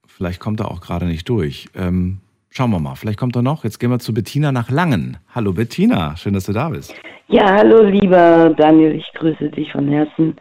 vielleicht 0.06 0.40
kommt 0.40 0.60
er 0.60 0.70
auch 0.70 0.80
gerade 0.80 1.04
nicht 1.04 1.28
durch. 1.28 1.68
Ähm, 1.74 2.18
schauen 2.48 2.70
wir 2.70 2.78
mal, 2.78 2.94
vielleicht 2.94 3.18
kommt 3.18 3.36
er 3.36 3.42
noch. 3.42 3.64
Jetzt 3.64 3.78
gehen 3.78 3.90
wir 3.90 3.98
zu 3.98 4.14
Bettina 4.14 4.52
nach 4.52 4.70
Langen. 4.70 5.18
Hallo 5.34 5.52
Bettina, 5.52 6.16
schön, 6.16 6.32
dass 6.32 6.46
du 6.46 6.54
da 6.54 6.70
bist. 6.70 6.94
Ja, 7.28 7.44
hallo 7.56 7.82
lieber 7.82 8.54
Daniel, 8.56 8.92
ich 8.94 9.04
grüße 9.14 9.50
dich 9.50 9.70
von 9.72 9.88
Herzen. 9.88 10.36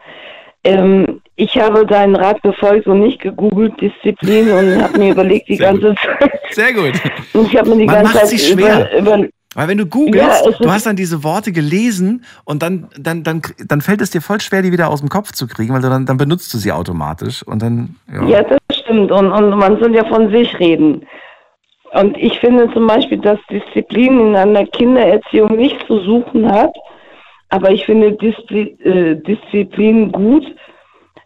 Ähm, 0.66 1.20
ich 1.36 1.56
habe 1.58 1.84
deinen 1.86 2.16
Rat 2.16 2.40
befolgt 2.42 2.86
und 2.86 3.00
nicht 3.00 3.20
gegoogelt 3.20 3.80
Disziplin 3.80 4.50
und 4.50 4.82
habe 4.82 4.98
mir 4.98 5.12
überlegt 5.12 5.48
die 5.48 5.56
Sehr 5.56 5.72
ganze 5.72 5.94
Zeit. 5.94 6.40
Sehr 6.50 6.72
gut. 6.72 6.92
Und 7.34 7.46
ich 7.52 7.58
habe 7.58 7.70
mir 7.70 7.76
die 7.76 7.86
Man 7.86 7.96
ganze 7.96 8.12
macht 8.12 8.20
Zeit 8.20 8.28
sich 8.28 8.48
schwer. 8.48 8.88
über, 8.98 9.16
über 9.18 9.28
Weil 9.54 9.68
wenn 9.68 9.78
du 9.78 9.86
googelst, 9.86 10.46
Ja, 10.46 10.50
du 10.50 10.70
hast 10.70 10.86
dann 10.86 10.96
diese 10.96 11.22
Worte 11.24 11.52
gelesen 11.52 12.24
und 12.44 12.62
dann, 12.62 12.88
dann, 12.98 13.22
dann, 13.22 13.42
dann 13.66 13.80
fällt 13.82 14.00
es 14.00 14.10
dir 14.10 14.20
voll 14.22 14.40
schwer, 14.40 14.62
die 14.62 14.72
wieder 14.72 14.88
aus 14.88 15.00
dem 15.00 15.08
Kopf 15.10 15.32
zu 15.32 15.46
kriegen, 15.46 15.74
weil 15.74 15.82
du 15.82 15.90
dann, 15.90 16.06
dann 16.06 16.16
benutzt 16.16 16.52
du 16.54 16.58
sie 16.58 16.72
automatisch 16.72 17.42
und 17.42 17.60
dann, 17.62 17.96
ja. 18.12 18.24
Ja, 18.26 18.42
das 18.42 18.58
stimmt. 18.78 19.12
Und, 19.12 19.30
und 19.30 19.50
man 19.58 19.78
soll 19.78 19.94
ja 19.94 20.04
von 20.06 20.30
sich 20.30 20.58
reden. 20.58 21.06
Und 21.92 22.16
ich 22.18 22.38
finde 22.40 22.70
zum 22.72 22.86
Beispiel, 22.86 23.18
dass 23.18 23.38
Disziplin 23.50 24.20
in 24.28 24.36
einer 24.36 24.66
Kindererziehung 24.66 25.56
nicht 25.56 25.78
zu 25.86 26.00
suchen 26.00 26.50
hat. 26.50 26.74
Aber 27.48 27.70
ich 27.70 27.84
finde 27.84 28.12
Diszi 28.12 28.76
äh, 28.82 29.16
Disziplin 29.16 30.12
gut, 30.12 30.44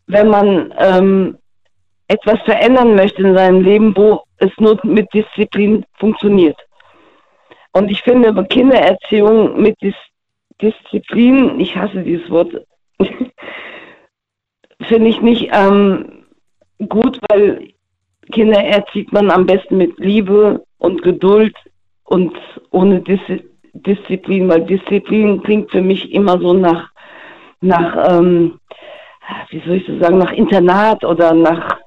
wenn 0.06 0.28
man 0.28 0.74
ähm, 0.78 1.38
etwas 2.08 2.40
verändern 2.42 2.94
möchte 2.94 3.22
in 3.22 3.36
seinem 3.36 3.62
Leben, 3.62 3.96
wo 3.96 4.22
es 4.38 4.50
nur 4.58 4.78
mit 4.82 5.06
Disziplin 5.14 5.84
funktioniert. 5.98 6.56
Und 7.72 7.90
ich 7.90 8.02
finde 8.02 8.44
Kindererziehung 8.44 9.60
mit 9.60 9.76
Dis 9.80 9.94
Disziplin, 10.60 11.58
ich 11.58 11.74
hasse 11.74 12.02
dieses 12.02 12.28
Wort, 12.28 12.52
finde 14.82 15.08
ich 15.08 15.20
nicht 15.22 15.48
ähm, 15.52 16.26
gut, 16.88 17.18
weil 17.30 17.72
Kinder 18.30 18.62
erzieht 18.62 19.12
man 19.12 19.30
am 19.30 19.46
besten 19.46 19.78
mit 19.78 19.98
Liebe 19.98 20.62
und 20.78 21.02
Geduld 21.02 21.56
und 22.04 22.36
ohne 22.70 23.00
Dis 23.00 23.20
Disziplin, 23.72 24.48
weil 24.48 24.64
Disziplin 24.66 25.42
klingt 25.42 25.70
für 25.70 25.82
mich 25.82 26.12
immer 26.12 26.38
so 26.40 26.52
nach, 26.52 26.90
nach 27.60 28.10
ähm, 28.10 28.58
wie 29.50 29.60
soll 29.64 29.76
ich 29.76 29.86
so 29.86 29.98
sagen, 29.98 30.18
nach 30.18 30.32
Internat 30.32 31.04
oder 31.04 31.32
nach, 31.34 31.78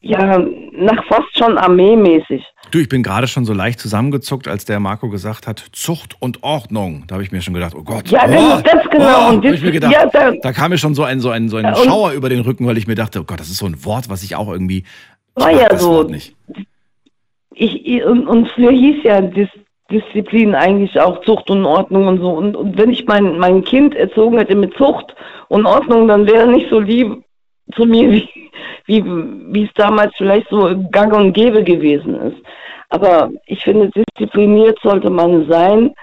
ja, 0.00 0.38
nach 0.72 1.02
fast 1.06 1.36
schon 1.38 1.56
armeemäßig. 1.56 2.44
Du, 2.70 2.78
ich 2.78 2.88
bin 2.90 3.02
gerade 3.02 3.26
schon 3.26 3.46
so 3.46 3.54
leicht 3.54 3.80
zusammengezuckt, 3.80 4.48
als 4.48 4.66
der 4.66 4.80
Marco 4.80 5.08
gesagt 5.08 5.46
hat, 5.46 5.64
Zucht 5.72 6.16
und 6.20 6.42
Ordnung. 6.42 7.04
Da 7.06 7.14
habe 7.14 7.22
ich 7.22 7.32
mir 7.32 7.40
schon 7.40 7.54
gedacht, 7.54 7.74
oh 7.74 7.82
Gott. 7.82 8.08
Ja, 8.08 8.24
oh, 8.26 8.60
das 8.62 8.90
genau. 8.90 9.28
Oh, 9.28 9.34
Und 9.34 9.46
hab 9.46 9.52
ich 9.54 9.62
mir 9.62 9.72
das- 9.72 9.90
gedacht, 9.90 9.92
ja, 9.92 10.06
da- 10.06 10.32
da 10.42 10.52
kam 10.52 10.70
mir 10.72 10.78
schon 10.78 10.94
so 10.94 11.04
ein, 11.04 11.20
so 11.20 11.30
ein, 11.30 11.48
so 11.48 11.56
ein 11.56 11.64
Ja, 11.64 11.74
Schauer 11.76 12.12
über 12.12 12.28
den 12.28 12.40
Rücken, 12.40 12.66
weil 12.66 12.76
ich 12.76 12.86
mir 12.86 12.96
dachte, 12.96 13.20
oh 13.20 13.24
Gott, 13.24 13.40
das 13.40 13.48
ist 13.48 13.56
so 13.58 13.66
ein 13.66 13.82
Wort, 13.84 14.10
was 14.10 14.22
ich 14.22 14.36
auch 14.36 14.48
irgendwie. 14.50 14.84
Ich 15.36 15.42
War 15.42 15.50
ja 15.52 15.68
das 15.68 15.80
so. 15.82 15.90
Wort 15.92 16.10
nicht. 16.10 16.34
ich, 17.54 17.86
ich- 17.86 18.04
und, 18.04 18.26
und 18.28 18.48
früher 18.50 18.72
hieß 18.72 19.04
ja 19.04 19.22
Dis, 19.22 19.48
Disziplin 19.90 20.54
eigentlich 20.54 20.98
auch 21.00 21.20
Zucht 21.22 21.50
und 21.50 21.64
Ordnung 21.66 22.06
und 22.06 22.20
so. 22.20 22.30
Und, 22.30 22.56
und 22.56 22.78
wenn 22.78 22.90
ich 22.90 23.04
mein, 23.06 23.38
mein 23.38 23.64
Kind 23.64 23.94
erzogen 23.94 24.38
hätte 24.38 24.54
mit 24.54 24.74
Zucht 24.76 25.14
und 25.48 25.66
Ordnung, 25.66 26.08
dann 26.08 26.26
wäre 26.26 26.40
er 26.40 26.46
nicht 26.46 26.70
so 26.70 26.80
lieb 26.80 27.22
zu 27.74 27.84
mir, 27.84 28.10
wie, 28.12 28.28
wie, 28.86 29.04
wie 29.04 29.64
es 29.64 29.72
damals 29.74 30.14
vielleicht 30.16 30.48
so 30.48 30.70
gang 30.90 31.14
und 31.14 31.32
gäbe 31.32 31.62
gewesen 31.62 32.14
ist. 32.20 32.42
Aber 32.90 33.30
ich 33.46 33.62
finde, 33.62 33.90
diszipliniert 33.90 34.78
sollte 34.82 35.10
man 35.10 35.48
sein, 35.48 35.94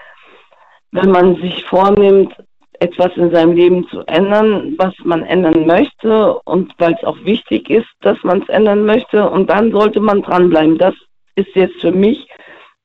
wenn 0.91 1.11
man 1.11 1.35
sich 1.37 1.63
vornimmt, 1.65 2.33
etwas 2.81 3.15
in 3.15 3.31
seinem 3.31 3.53
Leben 3.53 3.87
zu 3.89 4.01
ändern, 4.07 4.73
was 4.77 4.93
man 5.03 5.23
ändern 5.23 5.67
möchte 5.67 6.33
und 6.45 6.73
weil 6.79 6.93
es 6.93 7.03
auch 7.03 7.17
wichtig 7.23 7.69
ist, 7.69 7.87
dass 8.01 8.17
man 8.23 8.41
es 8.41 8.49
ändern 8.49 8.85
möchte. 8.85 9.29
Und 9.29 9.51
dann 9.51 9.71
sollte 9.71 9.99
man 9.99 10.23
dranbleiben. 10.23 10.79
Das 10.79 10.95
ist 11.35 11.55
jetzt 11.55 11.79
für 11.79 11.91
mich 11.91 12.27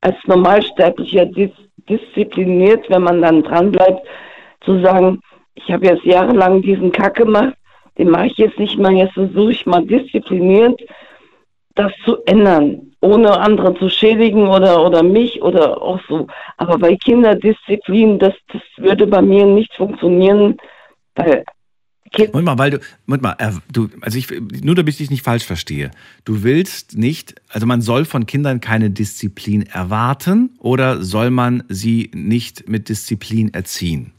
als 0.00 0.16
Normalsterblicher 0.26 1.26
dis 1.26 1.50
diszipliniert, 1.88 2.88
wenn 2.90 3.02
man 3.02 3.22
dann 3.22 3.44
dranbleibt, 3.44 4.04
zu 4.64 4.80
sagen, 4.80 5.20
ich 5.54 5.70
habe 5.70 5.86
jetzt 5.86 6.04
jahrelang 6.04 6.60
diesen 6.60 6.90
Kack 6.90 7.14
gemacht, 7.14 7.54
den 7.96 8.10
mache 8.10 8.26
ich 8.26 8.36
jetzt 8.36 8.58
nicht 8.58 8.78
mehr, 8.78 8.90
jetzt 8.90 9.14
versuche 9.14 9.52
ich 9.52 9.66
mal 9.66 9.84
diszipliniert, 9.84 10.80
das 11.76 11.92
zu 12.04 12.16
ändern, 12.26 12.92
ohne 13.00 13.38
andere 13.38 13.74
zu 13.74 13.88
schädigen 13.88 14.48
oder, 14.48 14.84
oder 14.84 15.02
mich 15.02 15.42
oder 15.42 15.80
auch 15.80 16.00
so. 16.08 16.26
Aber 16.56 16.78
bei 16.78 16.96
Kinderdisziplin, 16.96 18.18
das, 18.18 18.34
das 18.52 18.62
würde 18.78 19.06
bei 19.06 19.22
mir 19.22 19.46
nicht 19.46 19.72
funktionieren, 19.74 20.56
weil 21.14 21.44
Moment 22.18 22.44
mal, 22.44 22.58
weil 22.58 22.70
du, 22.70 22.78
Moment 23.06 23.22
mal, 23.22 23.36
du, 23.72 23.88
also 24.00 24.18
ich, 24.18 24.28
nur 24.62 24.74
damit 24.74 24.94
ich 24.94 24.98
dich 24.98 25.10
nicht 25.10 25.22
falsch 25.22 25.44
verstehe. 25.44 25.90
Du 26.24 26.42
willst 26.42 26.96
nicht, 26.96 27.34
also 27.48 27.66
man 27.66 27.80
soll 27.80 28.04
von 28.04 28.26
Kindern 28.26 28.60
keine 28.60 28.90
Disziplin 28.90 29.62
erwarten 29.62 30.56
oder 30.58 31.02
soll 31.02 31.30
man 31.30 31.64
sie 31.68 32.10
nicht 32.14 32.68
mit 32.68 32.88
Disziplin 32.88 33.52
erziehen? 33.52 34.12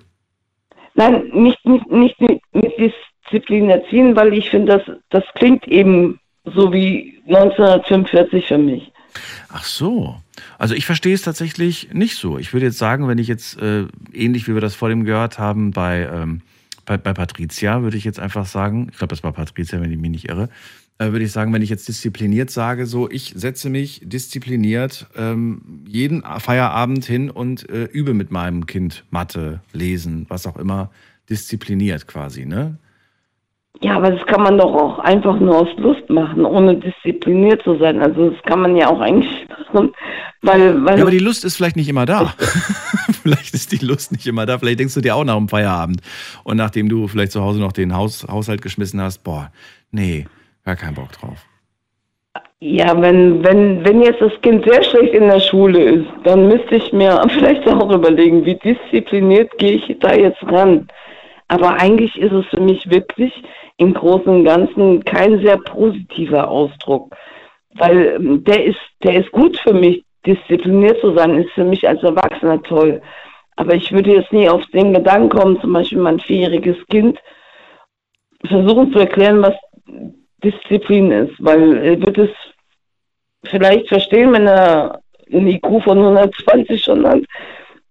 Nein, 0.95 1.29
nicht, 1.33 1.63
nicht, 1.65 1.91
nicht 1.91 2.21
mit 2.21 2.41
mit 2.53 2.73
Disziplin 2.77 3.69
erziehen, 3.69 4.15
weil 4.15 4.33
ich 4.33 4.49
finde, 4.49 4.77
das, 4.77 4.97
das 5.09 5.23
klingt 5.35 5.67
eben 5.67 6.19
so 6.43 6.71
wie 6.73 7.19
1945 7.27 8.47
für 8.47 8.57
mich. 8.57 8.91
Ach 9.49 9.63
so. 9.63 10.15
Also 10.57 10.75
ich 10.75 10.85
verstehe 10.85 11.13
es 11.13 11.21
tatsächlich 11.21 11.89
nicht 11.93 12.15
so. 12.15 12.37
Ich 12.37 12.53
würde 12.53 12.67
jetzt 12.67 12.77
sagen, 12.77 13.07
wenn 13.07 13.17
ich 13.17 13.27
jetzt 13.27 13.61
äh, 13.61 13.85
ähnlich 14.13 14.47
wie 14.47 14.53
wir 14.53 14.61
das 14.61 14.75
vor 14.75 14.89
dem 14.89 15.05
gehört 15.05 15.39
haben 15.39 15.71
bei, 15.71 16.07
ähm, 16.11 16.41
bei, 16.87 16.97
bei 16.97 17.13
Patricia, 17.13 17.83
würde 17.83 17.97
ich 17.97 18.03
jetzt 18.03 18.19
einfach 18.19 18.47
sagen, 18.47 18.87
ich 18.91 18.97
glaube, 18.97 19.09
das 19.09 19.23
war 19.23 19.31
Patricia, 19.33 19.79
wenn 19.79 19.91
ich 19.91 19.99
mich 19.99 20.09
nicht 20.09 20.29
irre, 20.29 20.49
äh, 20.97 21.11
würde 21.11 21.25
ich 21.25 21.31
sagen, 21.31 21.53
wenn 21.53 21.61
ich 21.61 21.69
jetzt 21.69 21.87
diszipliniert 21.87 22.49
sage, 22.49 22.87
so 22.87 23.07
ich 23.09 23.33
setze 23.35 23.69
mich 23.69 24.01
diszipliniert 24.03 25.05
ähm, 25.15 25.83
jeden 25.87 26.23
Feierabend 26.23 27.05
hin 27.05 27.29
und 27.29 27.69
äh, 27.69 27.83
übe 27.83 28.15
mit 28.15 28.31
meinem 28.31 28.65
Kind 28.65 29.05
Mathe, 29.11 29.61
Lesen, 29.73 30.25
was 30.29 30.47
auch 30.47 30.57
immer, 30.57 30.89
diszipliniert 31.29 32.07
quasi, 32.07 32.45
ne? 32.45 32.79
Ja, 33.81 33.97
aber 33.97 34.09
das 34.09 34.25
kann 34.25 34.41
man 34.41 34.57
doch 34.57 34.73
auch 34.73 34.97
einfach 34.99 35.39
nur 35.39 35.55
aus 35.55 35.67
Lust 35.77 36.09
machen, 36.09 36.45
ohne 36.45 36.77
diszipliniert 36.77 37.61
zu 37.61 37.77
sein. 37.77 38.01
Also 38.01 38.31
das 38.31 38.41
kann 38.43 38.61
man 38.61 38.75
ja 38.75 38.87
auch 38.89 38.99
eigentlich 38.99 39.47
machen, 39.49 39.91
weil, 40.41 40.83
weil 40.83 40.97
Ja, 40.97 41.03
aber 41.03 41.11
die 41.11 41.19
Lust 41.19 41.45
ist 41.45 41.57
vielleicht 41.57 41.75
nicht 41.75 41.89
immer 41.89 42.07
da. 42.07 42.33
vielleicht 43.27 43.53
ist 43.53 43.71
die 43.71 43.85
Lust 43.85 44.11
nicht 44.11 44.27
immer 44.27 44.45
da. 44.45 44.57
Vielleicht 44.57 44.79
denkst 44.79 44.93
du 44.93 45.01
dir 45.01 45.15
auch 45.15 45.23
nach 45.23 45.35
dem 45.35 45.49
Feierabend 45.49 46.01
und 46.43 46.57
nachdem 46.57 46.89
du 46.89 47.07
vielleicht 47.07 47.31
zu 47.31 47.41
Hause 47.41 47.59
noch 47.59 47.73
den 47.73 47.95
Haus, 47.95 48.25
Haushalt 48.29 48.61
geschmissen 48.61 49.01
hast, 49.01 49.19
boah, 49.19 49.51
nee, 49.91 50.25
gar 50.63 50.75
keinen 50.75 50.95
Bock 50.95 51.11
drauf. 51.11 51.45
Ja, 52.59 52.99
wenn, 52.99 53.43
wenn, 53.43 53.85
wenn 53.85 54.01
jetzt 54.01 54.21
das 54.21 54.31
Kind 54.41 54.65
sehr 54.65 54.83
schlecht 54.83 55.13
in 55.13 55.27
der 55.27 55.39
Schule 55.39 55.79
ist, 55.79 56.07
dann 56.23 56.47
müsste 56.47 56.75
ich 56.75 56.91
mir 56.91 57.21
vielleicht 57.29 57.67
auch 57.67 57.91
überlegen, 57.91 58.45
wie 58.45 58.55
diszipliniert 58.55 59.57
gehe 59.59 59.73
ich 59.73 59.95
da 59.99 60.13
jetzt 60.13 60.41
ran. 60.43 60.87
Aber 61.49 61.73
eigentlich 61.73 62.17
ist 62.17 62.33
es 62.33 62.45
für 62.47 62.59
mich 62.59 62.89
wirklich 62.89 63.31
im 63.77 63.93
Großen 63.93 64.27
und 64.27 64.43
Ganzen 64.43 65.05
kein 65.05 65.39
sehr 65.41 65.57
positiver 65.57 66.49
Ausdruck. 66.49 67.15
Weil 67.75 68.15
ähm, 68.17 68.43
der 68.43 68.65
ist, 68.65 68.79
der 69.03 69.19
ist 69.21 69.31
gut 69.31 69.57
für 69.57 69.73
mich, 69.73 70.03
diszipliniert 70.27 70.99
zu 71.01 71.13
sein, 71.15 71.37
ist 71.37 71.51
für 71.51 71.63
mich 71.63 71.87
als 71.87 72.03
Erwachsener 72.03 72.61
toll. 72.63 73.01
Aber 73.55 73.73
ich 73.73 73.91
würde 73.91 74.13
jetzt 74.13 74.31
nie 74.31 74.49
auf 74.49 74.63
den 74.67 74.93
Gedanken 74.93 75.29
kommen, 75.29 75.59
zum 75.61 75.73
Beispiel 75.73 75.97
mein 75.97 76.19
vierjähriges 76.19 76.77
Kind 76.89 77.17
versuchen 78.45 78.91
zu 78.91 78.99
erklären, 78.99 79.41
was 79.41 79.55
Disziplin 80.43 81.11
ist, 81.11 81.33
weil 81.39 81.77
er 81.77 81.99
wird 81.99 82.17
es 82.17 82.29
vielleicht 83.45 83.87
verstehen, 83.87 84.31
wenn 84.33 84.47
er 84.47 84.99
ein 85.33 85.47
IQ 85.47 85.83
von 85.83 85.97
120 85.97 86.83
schon 86.83 87.07
hat. 87.07 87.23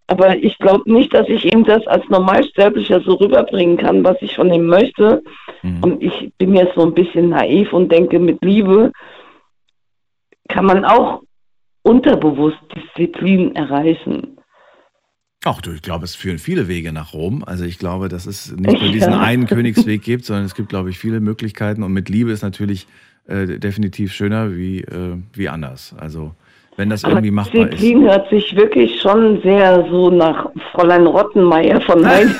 Aber 0.06 0.36
ich 0.36 0.56
glaube 0.58 0.90
nicht, 0.90 1.12
dass 1.12 1.28
ich 1.28 1.52
ihm 1.52 1.64
das 1.64 1.84
als 1.88 2.08
Normalsterblicher 2.08 3.00
so 3.00 3.14
rüberbringen 3.14 3.76
kann, 3.76 4.04
was 4.04 4.16
ich 4.20 4.36
von 4.36 4.52
ihm 4.52 4.66
möchte. 4.66 5.22
Und 5.82 6.00
ich 6.00 6.32
bin 6.38 6.54
jetzt 6.54 6.76
so 6.76 6.82
ein 6.82 6.94
bisschen 6.94 7.30
naiv 7.30 7.72
und 7.72 7.90
denke, 7.90 8.20
mit 8.20 8.38
Liebe 8.44 8.92
kann 10.48 10.64
man 10.64 10.84
auch 10.84 11.22
unterbewusst 11.86 12.58
Disziplin 12.74 13.54
erreichen. 13.54 14.38
Ach 15.44 15.60
du, 15.60 15.70
ich 15.70 15.82
glaube, 15.82 16.04
es 16.04 16.16
führen 16.16 16.38
viele 16.38 16.66
Wege 16.66 16.92
nach 16.92 17.14
Rom. 17.14 17.44
Also 17.46 17.64
ich 17.64 17.78
glaube, 17.78 18.08
dass 18.08 18.26
es 18.26 18.50
nicht 18.56 18.80
nur 18.82 18.90
diesen 18.90 19.14
einen 19.14 19.46
Königsweg 19.46 20.02
gibt, 20.02 20.24
sondern 20.24 20.44
es 20.44 20.56
gibt, 20.56 20.68
glaube 20.68 20.90
ich, 20.90 20.98
viele 20.98 21.20
Möglichkeiten. 21.20 21.84
Und 21.84 21.92
mit 21.92 22.08
Liebe 22.08 22.32
ist 22.32 22.42
natürlich 22.42 22.88
äh, 23.28 23.58
definitiv 23.58 24.12
schöner 24.12 24.56
wie, 24.56 24.80
äh, 24.80 25.16
wie 25.32 25.48
anders. 25.48 25.94
Also 25.98 26.32
wenn 26.76 26.90
das 26.90 27.04
irgendwie 27.04 27.30
machbar 27.30 27.68
ist. 27.68 27.74
Disziplin 27.74 28.02
hört 28.02 28.28
sich 28.30 28.56
wirklich 28.56 29.00
schon 29.00 29.40
sehr 29.42 29.86
so 29.88 30.10
nach 30.10 30.50
Fräulein 30.72 31.06
Rottenmeier 31.06 31.80
von 31.82 32.04
Heidi. 32.08 32.34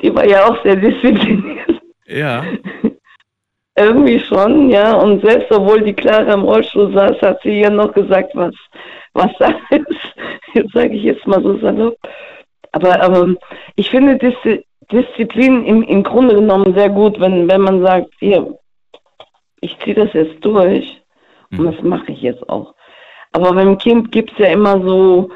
Die 0.00 0.14
war 0.14 0.26
ja 0.26 0.46
auch 0.46 0.62
sehr 0.64 0.76
diszipliniert. 0.76 1.82
Ja. 2.06 2.44
Irgendwie 3.76 4.20
schon, 4.20 4.70
ja. 4.70 4.94
Und 4.94 5.24
selbst 5.24 5.50
obwohl 5.52 5.82
die 5.82 5.92
Clara 5.92 6.32
im 6.32 6.42
Rollstuhl 6.42 6.92
saß, 6.92 7.20
hat 7.20 7.42
sie 7.42 7.60
ihr 7.60 7.70
noch 7.70 7.92
gesagt, 7.92 8.30
was, 8.34 8.54
was 9.12 9.30
da 9.38 9.48
ist. 9.70 10.14
Jetzt 10.54 10.72
sage 10.72 10.94
ich 10.94 11.02
jetzt 11.02 11.26
mal 11.26 11.42
so 11.42 11.58
salopp. 11.58 11.96
Aber, 12.72 13.00
aber 13.00 13.34
ich 13.76 13.90
finde 13.90 14.16
Diszi 14.16 14.64
Disziplin 14.92 15.64
im, 15.64 15.82
im 15.82 16.02
Grunde 16.04 16.36
genommen 16.36 16.72
sehr 16.74 16.88
gut, 16.88 17.18
wenn, 17.18 17.48
wenn 17.48 17.60
man 17.60 17.82
sagt, 17.82 18.08
hier, 18.20 18.56
ich 19.60 19.76
ziehe 19.80 19.96
das 19.96 20.12
jetzt 20.12 20.44
durch 20.44 21.02
und 21.50 21.64
das 21.64 21.82
mache 21.82 22.12
ich 22.12 22.22
jetzt 22.22 22.48
auch. 22.48 22.74
Aber 23.32 23.52
beim 23.52 23.78
Kind 23.78 24.12
gibt 24.12 24.32
es 24.32 24.38
ja 24.38 24.46
immer 24.46 24.80
so 24.80 25.30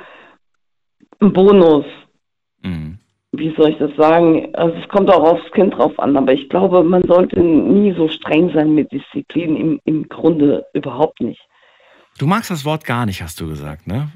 einen 1.21 1.33
Bonus. 1.33 1.85
Wie 3.33 3.55
soll 3.57 3.71
ich 3.71 3.79
das 3.79 3.95
sagen? 3.97 4.53
Also 4.55 4.77
es 4.77 4.89
kommt 4.89 5.09
auch 5.09 5.23
aufs 5.23 5.51
Kind 5.53 5.75
drauf 5.75 5.97
an, 5.99 6.17
aber 6.17 6.33
ich 6.33 6.49
glaube, 6.49 6.83
man 6.83 7.03
sollte 7.07 7.41
nie 7.41 7.93
so 7.93 8.09
streng 8.09 8.53
sein 8.53 8.75
mit 8.75 8.91
Disziplin, 8.91 9.57
im, 9.57 9.81
im 9.85 10.09
Grunde 10.09 10.67
überhaupt 10.75 11.21
nicht. 11.21 11.41
Du 12.19 12.27
magst 12.27 12.51
das 12.51 12.65
Wort 12.65 12.85
gar 12.85 13.07
nicht, 13.07 13.23
hast 13.23 13.41
du 13.41 13.47
gesagt, 13.47 13.87
ne? 13.87 14.11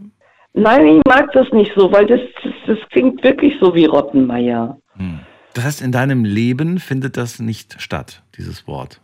Nein, 0.53 0.87
ich 0.87 1.03
mag 1.07 1.33
das 1.33 1.51
nicht 1.53 1.73
so, 1.77 1.91
weil 1.93 2.07
das, 2.07 2.21
das, 2.43 2.53
das 2.67 2.79
klingt 2.91 3.23
wirklich 3.23 3.55
so 3.61 3.75
wie 3.75 3.87
Rottenmeier. 3.87 4.79
Hm. 4.97 5.21
Das 5.55 5.65
heißt, 5.65 5.83
in 5.83 5.93
deinem 5.93 6.25
Leben 6.25 6.79
findet 6.79 7.17
das 7.17 7.39
nicht 7.39 7.81
statt, 7.81 8.23
dieses 8.37 8.67
Wort. 8.67 9.01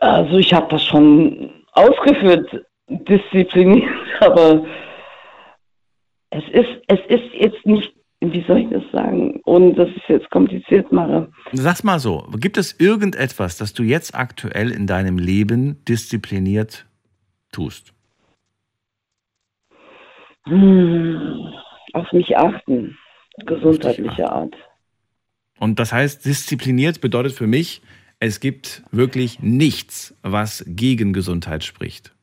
Also 0.00 0.38
ich 0.38 0.52
habe 0.52 0.66
das 0.70 0.84
schon 0.84 1.50
ausgeführt, 1.72 2.64
diszipliniert, 2.88 3.88
aber 4.20 4.64
es 6.32 6.44
ist, 6.52 6.82
es 6.88 7.00
ist 7.08 7.34
jetzt 7.34 7.66
nicht, 7.66 7.92
wie 8.20 8.44
soll 8.46 8.60
ich 8.60 8.70
das 8.70 8.82
sagen, 8.90 9.40
ohne 9.44 9.74
dass 9.74 9.88
ich 9.88 10.02
es 10.04 10.08
jetzt 10.08 10.30
kompliziert 10.30 10.90
mache. 10.90 11.30
Sag's 11.52 11.84
mal 11.84 11.98
so, 11.98 12.26
gibt 12.38 12.56
es 12.56 12.78
irgendetwas, 12.80 13.58
das 13.58 13.74
du 13.74 13.82
jetzt 13.82 14.14
aktuell 14.14 14.70
in 14.70 14.86
deinem 14.86 15.18
Leben 15.18 15.84
diszipliniert 15.84 16.86
tust? 17.52 17.92
Hm, 20.44 21.52
auf 21.92 22.10
mich 22.12 22.36
achten, 22.36 22.96
gesundheitlicher 23.44 24.32
Art. 24.32 24.54
Und 25.58 25.78
das 25.78 25.92
heißt, 25.92 26.24
diszipliniert 26.24 27.00
bedeutet 27.00 27.32
für 27.32 27.46
mich, 27.46 27.82
es 28.20 28.40
gibt 28.40 28.82
wirklich 28.90 29.40
nichts, 29.40 30.16
was 30.22 30.64
gegen 30.66 31.12
Gesundheit 31.12 31.62
spricht. 31.62 32.14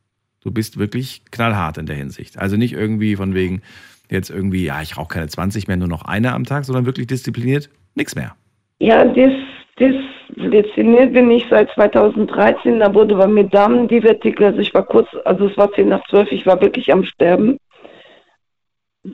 Du 0.42 0.52
bist 0.52 0.80
wirklich 0.80 1.24
knallhart 1.32 1.78
in 1.78 1.86
der 1.86 1.96
Hinsicht. 1.96 2.40
Also 2.40 2.56
nicht 2.56 2.74
irgendwie 2.74 3.16
von 3.16 3.34
wegen 3.36 3.62
jetzt 4.10 4.30
irgendwie, 4.30 4.66
ja, 4.66 4.82
ich 4.82 4.98
rauche 4.98 5.16
keine 5.16 5.28
20 5.28 5.68
mehr, 5.68 5.78
nur 5.78 5.88
noch 5.88 6.04
eine 6.04 6.34
am 6.34 6.46
Tag, 6.46 6.66
sondern 6.66 6.86
wirklich 6.86 7.08
diszipliniert, 7.08 7.70
nichts 7.96 8.16
mehr. 8.16 8.36
Ja, 8.80 9.04
dis, 9.06 9.34
diszipliniert 9.80 11.14
bin 11.14 11.30
ich 11.32 11.46
seit 11.50 11.70
2013. 11.72 12.80
Da 12.80 12.94
wurde 12.94 13.16
bei 13.16 13.28
mir 13.28 13.46
Darmdivertikel, 13.46 14.48
also 14.48 14.60
ich 14.60 14.74
war 14.74 14.84
kurz, 14.84 15.08
also 15.26 15.48
es 15.48 15.58
war 15.58 15.72
10 15.72 15.90
nach 15.90 16.06
12, 16.08 16.32
ich 16.32 16.46
war 16.46 16.62
wirklich 16.62 16.92
am 16.92 17.04
Sterben. 17.04 17.58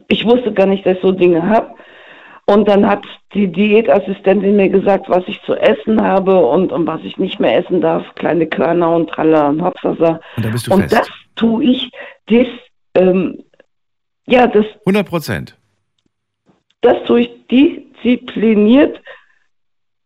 Ich 0.07 0.25
wusste 0.25 0.51
gar 0.53 0.65
nicht, 0.65 0.85
dass 0.85 0.97
ich 0.97 1.01
so 1.01 1.11
Dinge 1.11 1.47
habe. 1.47 1.75
Und 2.47 2.67
dann 2.67 2.87
hat 2.87 3.03
die 3.33 3.51
Diätassistentin 3.51 4.55
mir 4.55 4.69
gesagt, 4.69 5.09
was 5.09 5.23
ich 5.27 5.41
zu 5.43 5.55
essen 5.55 6.01
habe 6.01 6.45
und, 6.45 6.71
und 6.71 6.85
was 6.85 7.01
ich 7.03 7.17
nicht 7.17 7.39
mehr 7.39 7.57
essen 7.57 7.81
darf. 7.81 8.03
Kleine 8.15 8.45
Körner 8.45 8.95
und 8.95 9.09
Tralla 9.09 9.49
und 9.49 9.63
Hopsasa. 9.63 10.19
Und 10.37 10.45
da 10.45 10.49
bist 10.49 10.67
du 10.67 10.73
und 10.73 10.81
fest. 10.81 10.93
das 10.93 11.09
tue 11.35 11.63
ich, 11.63 11.89
das, 12.27 12.47
ähm, 12.93 13.43
ja, 14.27 14.47
das, 14.47 14.65
100 14.81 15.07
Prozent. 15.07 15.57
das 16.81 16.95
tue 17.05 17.21
ich 17.21 17.47
diszipliniert 17.47 18.99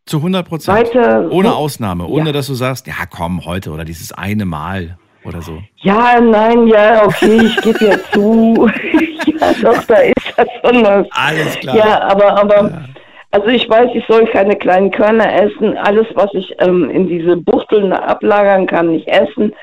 Zu 0.05 0.17
100 0.17 0.47
Prozent. 0.47 0.89
Ohne 1.29 1.53
Ausnahme. 1.55 2.07
Ohne 2.07 2.31
dass 2.31 2.47
du 2.47 2.53
sagst, 2.53 2.87
ja 2.87 3.05
komm, 3.09 3.45
heute 3.45 3.71
oder 3.71 3.85
dieses 3.85 4.11
eine 4.11 4.45
Mal 4.45 4.97
oder 5.23 5.41
so. 5.41 5.61
Ja, 5.77 6.19
nein, 6.19 6.67
ja, 6.67 7.05
okay, 7.05 7.41
ich 7.45 7.61
gebe 7.61 7.85
ja 7.85 7.97
zu. 8.13 8.69
ja, 9.39 9.53
doch, 9.61 9.83
da 9.83 9.95
ist 9.95 10.33
das 10.35 10.47
schon 10.63 10.83
was. 10.83 11.07
Alles 11.11 11.55
klar. 11.59 11.75
Ja, 11.75 12.01
aber, 12.03 12.39
aber, 12.39 12.85
also 13.31 13.47
ich 13.47 13.69
weiß, 13.69 13.89
ich 13.93 14.03
soll 14.07 14.25
keine 14.27 14.55
kleinen 14.55 14.91
Körner 14.91 15.31
essen. 15.43 15.77
Alles, 15.77 16.07
was 16.15 16.33
ich 16.33 16.55
ähm, 16.59 16.89
in 16.89 17.07
diese 17.07 17.37
Buchteln 17.37 17.93
ablagern 17.93 18.65
kann, 18.65 18.91
nicht 18.91 19.07
essen. 19.07 19.53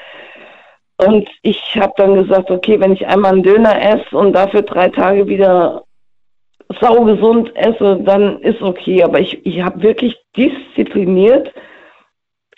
Und 0.98 1.28
ich 1.42 1.60
habe 1.76 1.92
dann 1.96 2.14
gesagt, 2.14 2.50
okay, 2.50 2.80
wenn 2.80 2.92
ich 2.92 3.06
einmal 3.06 3.32
einen 3.32 3.42
Döner 3.42 3.80
esse 3.80 4.16
und 4.16 4.32
dafür 4.32 4.62
drei 4.62 4.88
Tage 4.88 5.26
wieder 5.26 5.84
saugesund 6.80 7.54
esse, 7.54 8.00
dann 8.02 8.40
ist 8.40 8.62
okay. 8.62 9.02
Aber 9.02 9.20
ich, 9.20 9.44
ich 9.44 9.62
habe 9.62 9.82
wirklich 9.82 10.16
diszipliniert 10.36 11.52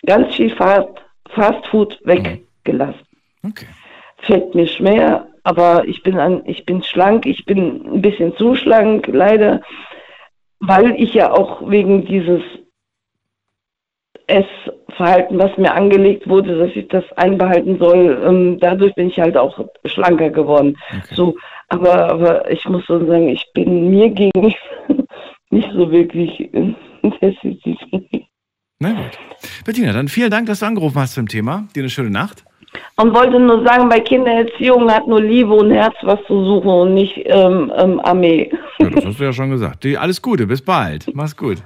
ganz 0.05 0.35
viel 0.35 0.55
Fast, 0.55 0.89
Fast 1.29 1.65
Food 1.67 1.99
weggelassen. 2.03 3.05
Okay. 3.45 3.67
Fällt 4.19 4.55
mir 4.55 4.67
schwer, 4.67 5.27
aber 5.43 5.85
ich 5.85 6.01
bin 6.03 6.17
ein, 6.17 6.41
ich 6.45 6.65
bin 6.65 6.83
schlank, 6.83 7.25
ich 7.25 7.45
bin 7.45 7.95
ein 7.95 8.01
bisschen 8.01 8.35
zu 8.37 8.55
schlank, 8.55 9.07
leider, 9.07 9.61
weil 10.59 10.91
ich 11.01 11.13
ja 11.13 11.31
auch 11.31 11.69
wegen 11.69 12.05
dieses 12.05 12.41
Essverhalten, 14.29 15.39
was 15.39 15.57
mir 15.57 15.73
angelegt 15.73 16.27
wurde, 16.29 16.57
dass 16.57 16.75
ich 16.75 16.87
das 16.87 17.03
einbehalten 17.17 17.77
soll, 17.79 18.21
ähm, 18.25 18.59
dadurch 18.59 18.93
bin 18.95 19.09
ich 19.09 19.19
halt 19.19 19.35
auch 19.35 19.59
schlanker 19.85 20.29
geworden. 20.29 20.77
So, 21.13 21.35
aber, 21.69 22.09
aber 22.09 22.51
ich 22.51 22.63
muss 22.65 22.85
schon 22.85 23.07
sagen, 23.07 23.29
ich 23.29 23.45
bin 23.53 23.89
mir 23.89 24.09
gegenüber 24.09 24.55
nicht 25.49 25.69
so 25.73 25.91
wirklich 25.91 26.37
diszipliniert. 27.21 28.25
Na 28.79 28.91
gut. 28.91 29.17
Bettina, 29.65 29.91
dann 29.91 30.07
vielen 30.07 30.31
Dank, 30.31 30.47
dass 30.47 30.59
du 30.59 30.65
angerufen 30.65 30.99
hast 30.99 31.15
zum 31.15 31.27
Thema. 31.27 31.67
Dir 31.75 31.81
eine 31.81 31.89
schöne 31.89 32.09
Nacht. 32.09 32.45
Und 32.97 33.15
wollte 33.15 33.39
nur 33.39 33.65
sagen, 33.65 33.89
bei 33.89 33.99
Kindererziehung 33.99 34.91
hat 34.91 35.07
nur 35.07 35.21
Liebe 35.21 35.53
und 35.53 35.71
Herz 35.71 35.95
was 36.03 36.19
zu 36.27 36.45
suchen 36.45 36.69
und 36.69 36.93
nicht 36.93 37.17
ähm, 37.25 37.71
ähm, 37.75 37.99
Armee. 38.01 38.51
Ja, 38.77 38.89
das 38.89 39.05
hast 39.05 39.19
du 39.19 39.23
ja 39.23 39.33
schon 39.33 39.49
gesagt. 39.49 39.83
Die, 39.83 39.97
alles 39.97 40.21
Gute, 40.21 40.45
bis 40.45 40.61
bald. 40.61 41.07
Mach's 41.13 41.35
gut. 41.35 41.57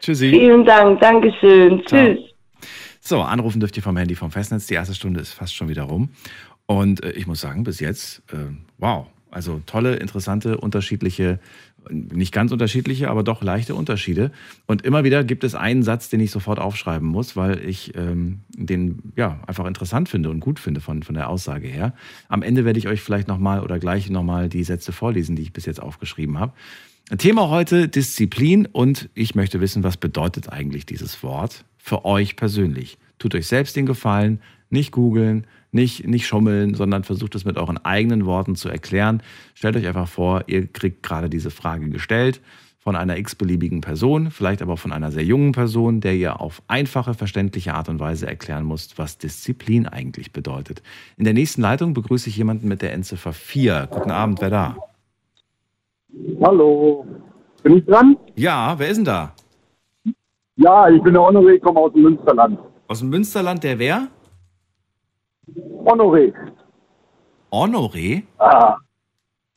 Tschüssi. 0.00 0.30
Vielen 0.30 0.64
Dank, 0.64 1.00
Dankeschön. 1.00 1.82
Ciao. 1.86 2.14
Tschüss. 2.14 2.18
So, 3.00 3.22
anrufen 3.22 3.60
dürft 3.60 3.76
ihr 3.76 3.82
vom 3.82 3.96
Handy 3.96 4.14
vom 4.14 4.30
Festnetz. 4.30 4.66
Die 4.66 4.74
erste 4.74 4.94
Stunde 4.94 5.20
ist 5.20 5.32
fast 5.32 5.54
schon 5.54 5.68
wieder 5.68 5.84
rum. 5.84 6.10
Und 6.66 7.02
äh, 7.02 7.10
ich 7.12 7.26
muss 7.26 7.40
sagen, 7.40 7.64
bis 7.64 7.80
jetzt, 7.80 8.22
äh, 8.32 8.52
wow. 8.78 9.06
Also 9.32 9.62
tolle, 9.64 9.94
interessante, 9.94 10.58
unterschiedliche, 10.58 11.38
nicht 11.88 12.32
ganz 12.32 12.50
unterschiedliche, 12.50 13.08
aber 13.10 13.22
doch 13.22 13.42
leichte 13.42 13.76
Unterschiede. 13.76 14.32
Und 14.66 14.82
immer 14.82 15.04
wieder 15.04 15.22
gibt 15.22 15.44
es 15.44 15.54
einen 15.54 15.84
Satz, 15.84 16.08
den 16.08 16.18
ich 16.18 16.32
sofort 16.32 16.58
aufschreiben 16.58 17.06
muss, 17.06 17.36
weil 17.36 17.64
ich 17.64 17.94
ähm, 17.96 18.40
den 18.48 19.12
ja 19.16 19.38
einfach 19.46 19.66
interessant 19.66 20.08
finde 20.08 20.30
und 20.30 20.40
gut 20.40 20.58
finde 20.58 20.80
von, 20.80 21.04
von 21.04 21.14
der 21.14 21.28
Aussage 21.28 21.68
her. 21.68 21.94
Am 22.28 22.42
Ende 22.42 22.64
werde 22.64 22.80
ich 22.80 22.88
euch 22.88 23.02
vielleicht 23.02 23.28
nochmal 23.28 23.60
oder 23.60 23.78
gleich 23.78 24.10
nochmal 24.10 24.48
die 24.48 24.64
Sätze 24.64 24.92
vorlesen, 24.92 25.36
die 25.36 25.42
ich 25.42 25.52
bis 25.52 25.64
jetzt 25.64 25.80
aufgeschrieben 25.80 26.38
habe. 26.38 26.52
Thema 27.18 27.48
heute 27.48 27.88
Disziplin 27.88 28.66
und 28.66 29.10
ich 29.14 29.34
möchte 29.34 29.60
wissen, 29.60 29.82
was 29.82 29.96
bedeutet 29.96 30.48
eigentlich 30.48 30.86
dieses 30.86 31.24
Wort 31.24 31.64
für 31.76 32.04
euch 32.04 32.36
persönlich. 32.36 32.98
Tut 33.18 33.34
euch 33.34 33.48
selbst 33.48 33.74
den 33.74 33.84
Gefallen, 33.84 34.40
nicht 34.70 34.92
googeln, 34.92 35.44
nicht, 35.72 36.06
nicht 36.06 36.28
schummeln, 36.28 36.74
sondern 36.74 37.02
versucht 37.02 37.34
es 37.34 37.44
mit 37.44 37.56
euren 37.56 37.78
eigenen 37.78 38.26
Worten 38.26 38.54
zu 38.54 38.68
erklären. 38.68 39.24
Stellt 39.54 39.76
euch 39.76 39.88
einfach 39.88 40.08
vor, 40.08 40.44
ihr 40.46 40.68
kriegt 40.68 41.02
gerade 41.02 41.28
diese 41.28 41.50
Frage 41.50 41.90
gestellt 41.90 42.40
von 42.78 42.94
einer 42.94 43.18
x-beliebigen 43.18 43.80
Person, 43.80 44.30
vielleicht 44.30 44.62
aber 44.62 44.76
von 44.76 44.92
einer 44.92 45.10
sehr 45.10 45.24
jungen 45.24 45.50
Person, 45.50 46.00
der 46.00 46.14
ihr 46.14 46.40
auf 46.40 46.62
einfache, 46.68 47.14
verständliche 47.14 47.74
Art 47.74 47.88
und 47.88 47.98
Weise 47.98 48.28
erklären 48.28 48.66
müsst, 48.66 48.98
was 48.98 49.18
Disziplin 49.18 49.86
eigentlich 49.86 50.32
bedeutet. 50.32 50.80
In 51.16 51.24
der 51.24 51.34
nächsten 51.34 51.60
Leitung 51.60 51.92
begrüße 51.92 52.30
ich 52.30 52.36
jemanden 52.36 52.68
mit 52.68 52.82
der 52.82 52.92
Endziffer 52.92 53.32
4. 53.32 53.88
Guten 53.90 54.12
Abend, 54.12 54.40
wer 54.40 54.50
da? 54.50 54.76
Hallo. 56.42 57.06
Bin 57.62 57.76
ich 57.76 57.84
dran? 57.84 58.16
Ja, 58.34 58.74
wer 58.78 58.88
ist 58.88 58.96
denn 58.96 59.04
da? 59.04 59.32
Ja, 60.56 60.88
ich 60.88 61.02
bin 61.02 61.14
der 61.14 61.22
Honoré, 61.22 61.58
komme 61.58 61.80
aus 61.80 61.92
dem 61.92 62.02
Münsterland. 62.02 62.58
Aus 62.88 62.98
dem 63.00 63.10
Münsterland, 63.10 63.62
der 63.62 63.78
wer? 63.78 64.08
Honoré. 65.84 66.32
Honoré? 67.50 68.22
Ah, 68.38 68.76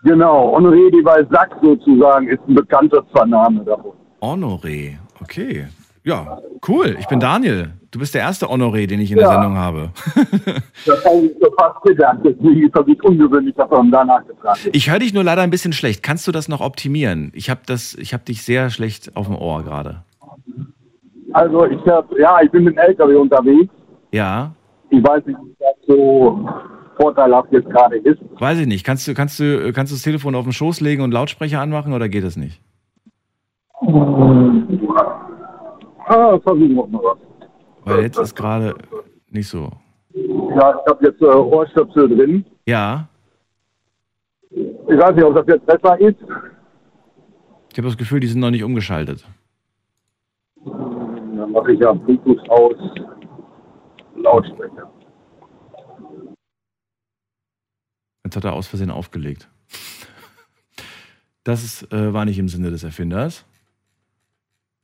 genau. 0.04 0.56
Honoré 0.56 0.90
die 0.92 1.02
bei 1.02 1.24
Sack 1.32 1.58
sozusagen 1.62 2.28
ist 2.28 2.42
ein 2.48 2.56
bekannter 2.56 3.04
Name 3.26 3.64
davon. 3.64 3.94
Honoré, 4.22 4.98
okay. 5.22 5.68
Ja, 6.06 6.40
cool. 6.68 6.98
Ich 7.00 7.08
bin 7.08 7.20
Daniel. 7.20 7.72
Du 7.92 8.00
bist 8.00 8.14
der 8.14 8.22
erste 8.22 8.48
Honoré, 8.48 8.88
den 8.88 9.00
ich 9.00 9.12
in 9.12 9.18
der 9.18 9.28
Ja. 9.28 9.34
Sendung 9.34 9.56
habe. 9.58 9.92
Das 10.86 11.06
habe 11.06 11.18
ich 11.26 11.32
so 11.40 11.50
fast 11.58 11.82
gedacht. 11.84 12.18
Deswegen 12.26 12.66
ist 12.66 12.76
das 12.76 12.86
nicht 12.88 13.02
ungewöhnlich, 13.04 13.56
dass 13.56 13.70
man 13.70 13.90
danach 13.92 14.26
gefragt 14.28 14.66
wird. 14.66 14.76
Ich 14.76 14.90
höre 14.92 15.00
dich 15.00 15.14
nur 15.14 15.24
leider 15.24 15.42
ein 15.44 15.50
bisschen 15.50 15.72
schlecht. 15.72 16.04
Kannst 16.04 16.28
du 16.28 16.32
das 16.34 16.50
noch 16.50 16.60
optimieren? 16.60 17.32
Ich 17.36 17.50
habe 17.50 17.62
das, 17.66 17.94
ich 17.96 18.14
habe 18.14 18.24
dich 18.26 18.42
sehr 18.44 18.70
schlecht 18.70 19.16
auf 19.16 19.28
dem 19.28 19.36
Ohr 19.38 19.64
gerade. 19.64 20.04
Also 21.32 21.66
ich 21.66 21.80
hab, 21.88 22.10
ja, 22.20 22.42
ich 22.44 22.52
bin 22.52 22.64
mit 22.66 22.76
dem 22.76 22.80
LKW 22.80 23.16
unterwegs. 23.16 23.74
Ja, 24.12 24.52
Ich 24.90 25.02
weiß 25.04 25.26
nicht, 25.26 25.38
ob 25.40 25.48
das 25.60 25.76
so 25.88 26.50
vorteilhaft 27.00 27.52
jetzt 27.52 27.70
gerade 27.70 27.98
ist. 27.98 28.20
weiß 28.40 28.60
ich 28.60 28.68
nicht. 28.68 28.84
Kannst 28.86 29.08
du, 29.08 29.14
kannst 29.14 29.40
du, 29.40 29.72
kannst 29.74 29.92
du 29.92 29.96
das 29.96 30.04
Telefon 30.04 30.36
auf 30.36 30.44
den 30.44 30.54
Schoß 30.54 30.82
legen 30.82 31.02
und 31.02 31.12
Lautsprecher 31.12 31.62
anmachen 31.62 31.94
oder 31.94 32.10
geht 32.10 32.24
das 32.24 32.36
nicht? 32.36 32.60
Ah, 36.06 36.40
versuchen 36.40 36.76
wir 36.76 36.88
mal 36.88 37.02
was. 37.04 37.18
Weil 37.86 38.02
jetzt 38.04 38.18
ist 38.18 38.36
gerade 38.36 38.76
nicht 39.30 39.48
so. 39.48 39.72
Ja, 40.14 40.80
ich 40.80 40.90
habe 40.92 41.06
jetzt 41.06 41.22
äh, 41.22 41.26
Ohrstöpsel 41.26 42.08
drin. 42.16 42.46
Ja, 42.66 43.08
Ich 44.52 44.98
weiß 44.98 45.16
nicht, 45.16 45.24
ob 45.26 45.36
das 45.36 45.46
jetzt 45.48 45.66
besser 45.66 46.00
ist. 46.00 46.18
ich 47.72 47.78
habe 47.78 47.88
das 47.88 47.98
Gefühl, 47.98 48.20
die 48.20 48.28
sind 48.28 48.40
noch 48.42 48.52
nicht 48.52 48.64
umgeschaltet. 48.64 49.26
Dann 50.66 51.52
mache 51.52 51.74
ich 51.74 51.80
ja 51.80 51.92
Bluetooth 51.94 52.50
aus. 52.50 52.76
Lautsprecher. 54.16 54.90
Jetzt 58.24 58.36
hat 58.38 58.46
er 58.46 58.54
aus 58.54 58.68
Versehen 58.68 58.92
aufgelegt. 58.92 59.50
Das 61.44 61.64
ist, 61.64 61.92
äh, 61.92 62.14
war 62.14 62.24
nicht 62.26 62.40
im 62.40 62.48
Sinne 62.48 62.70
des 62.72 62.84
Erfinders. 62.84 63.46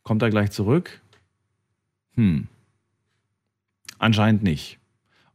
Kommt 0.03 0.21
er 0.23 0.29
gleich 0.29 0.51
zurück? 0.51 1.01
Hm. 2.19 2.47
Anscheinend 3.97 4.43
nicht. 4.43 4.77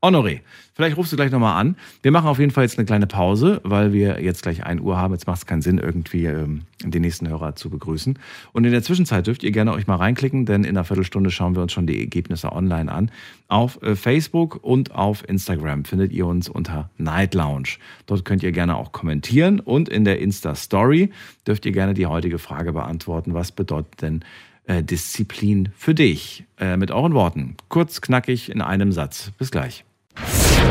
Honoré, 0.03 0.41
vielleicht 0.75 0.99
rufst 0.99 1.13
du 1.13 1.17
gleich 1.17 1.31
nochmal 1.31 1.59
an. 1.59 1.77
Wir 2.03 2.11
machen 2.11 2.27
auf 2.27 2.39
jeden 2.39 2.51
Fall 2.51 2.65
jetzt 2.65 2.77
eine 2.77 2.85
kleine 2.85 3.07
Pause, 3.07 3.63
weil 3.65 3.95
wir 3.95 4.23
jetzt 4.23 4.43
gleich 4.43 4.67
1 4.67 4.83
Uhr 4.83 4.99
haben. 4.99 5.15
Jetzt 5.15 5.27
macht 5.27 5.39
es 5.39 5.47
keinen 5.47 5.63
Sinn, 5.63 5.79
irgendwie 5.79 6.27
ähm, 6.27 6.65
den 6.85 7.01
nächsten 7.01 7.27
Hörer 7.27 7.57
zu 7.57 7.71
begrüßen. 7.71 8.19
Und 8.53 8.65
in 8.67 8.73
der 8.73 8.83
Zwischenzeit 8.83 9.27
dürft 9.27 9.43
ihr 9.43 9.51
gerne 9.51 9.73
euch 9.73 9.87
mal 9.87 9.97
reinklicken, 9.97 10.45
denn 10.45 10.65
in 10.65 10.77
einer 10.77 10.85
Viertelstunde 10.85 11.31
schauen 11.31 11.55
wir 11.55 11.63
uns 11.63 11.73
schon 11.73 11.87
die 11.87 11.99
Ergebnisse 11.99 12.53
online 12.53 12.93
an. 12.93 13.11
Auf 13.49 13.81
äh, 13.83 13.97
Facebook 13.97 14.63
und 14.63 14.95
auf 14.95 15.27
Instagram 15.27 15.87
findet 15.87 16.13
ihr 16.13 16.27
uns 16.27 16.51
unter 16.51 16.91
Night 16.99 17.33
Lounge. 17.33 17.79
Dort 18.05 18.27
könnt 18.27 18.43
ihr 18.43 18.53
gerne 18.53 18.77
auch 18.77 18.93
kommentieren 18.93 19.59
und 19.59 19.89
in 19.89 20.05
der 20.05 20.19
Insta-Story 20.19 21.13
dürft 21.47 21.65
ihr 21.65 21.73
gerne 21.73 21.95
die 21.95 22.05
heutige 22.05 22.39
Frage 22.39 22.75
beantworten. 22.75 23.33
Was 23.33 23.53
bedeutet 23.53 24.03
denn 24.03 24.23
Disziplin 24.69 25.71
für 25.77 25.95
dich? 25.95 26.45
Äh, 26.59 26.77
mit 26.77 26.91
euren 26.91 27.15
Worten. 27.15 27.57
Kurz, 27.69 28.01
knackig 28.01 28.51
in 28.51 28.61
einem 28.63 28.93
Satz. 28.93 29.31
Bis 29.39 29.51
gleich. 29.51 29.85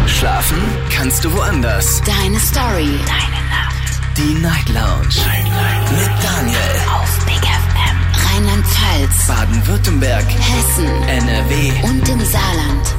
Schlafen 0.08 0.58
kannst 0.92 1.24
du 1.26 1.34
woanders. 1.34 2.02
Deine 2.02 2.40
Story. 2.40 2.98
Deine 3.06 3.50
Nacht. 3.50 4.18
Die 4.18 4.34
Night 4.42 4.70
Lounge. 4.70 5.16
Night, 5.26 5.46
Night. 5.46 5.92
Mit 5.92 6.24
Daniel. 6.24 6.58
Auf 6.94 7.26
Big 7.26 7.36
FM. 7.36 7.98
Rheinland-Pfalz. 8.26 9.28
Baden-Württemberg. 9.28 10.26
Hessen. 10.26 10.86
NRW. 11.08 11.72
Und 11.84 12.10
im 12.10 12.20
Saarland. 12.22 12.96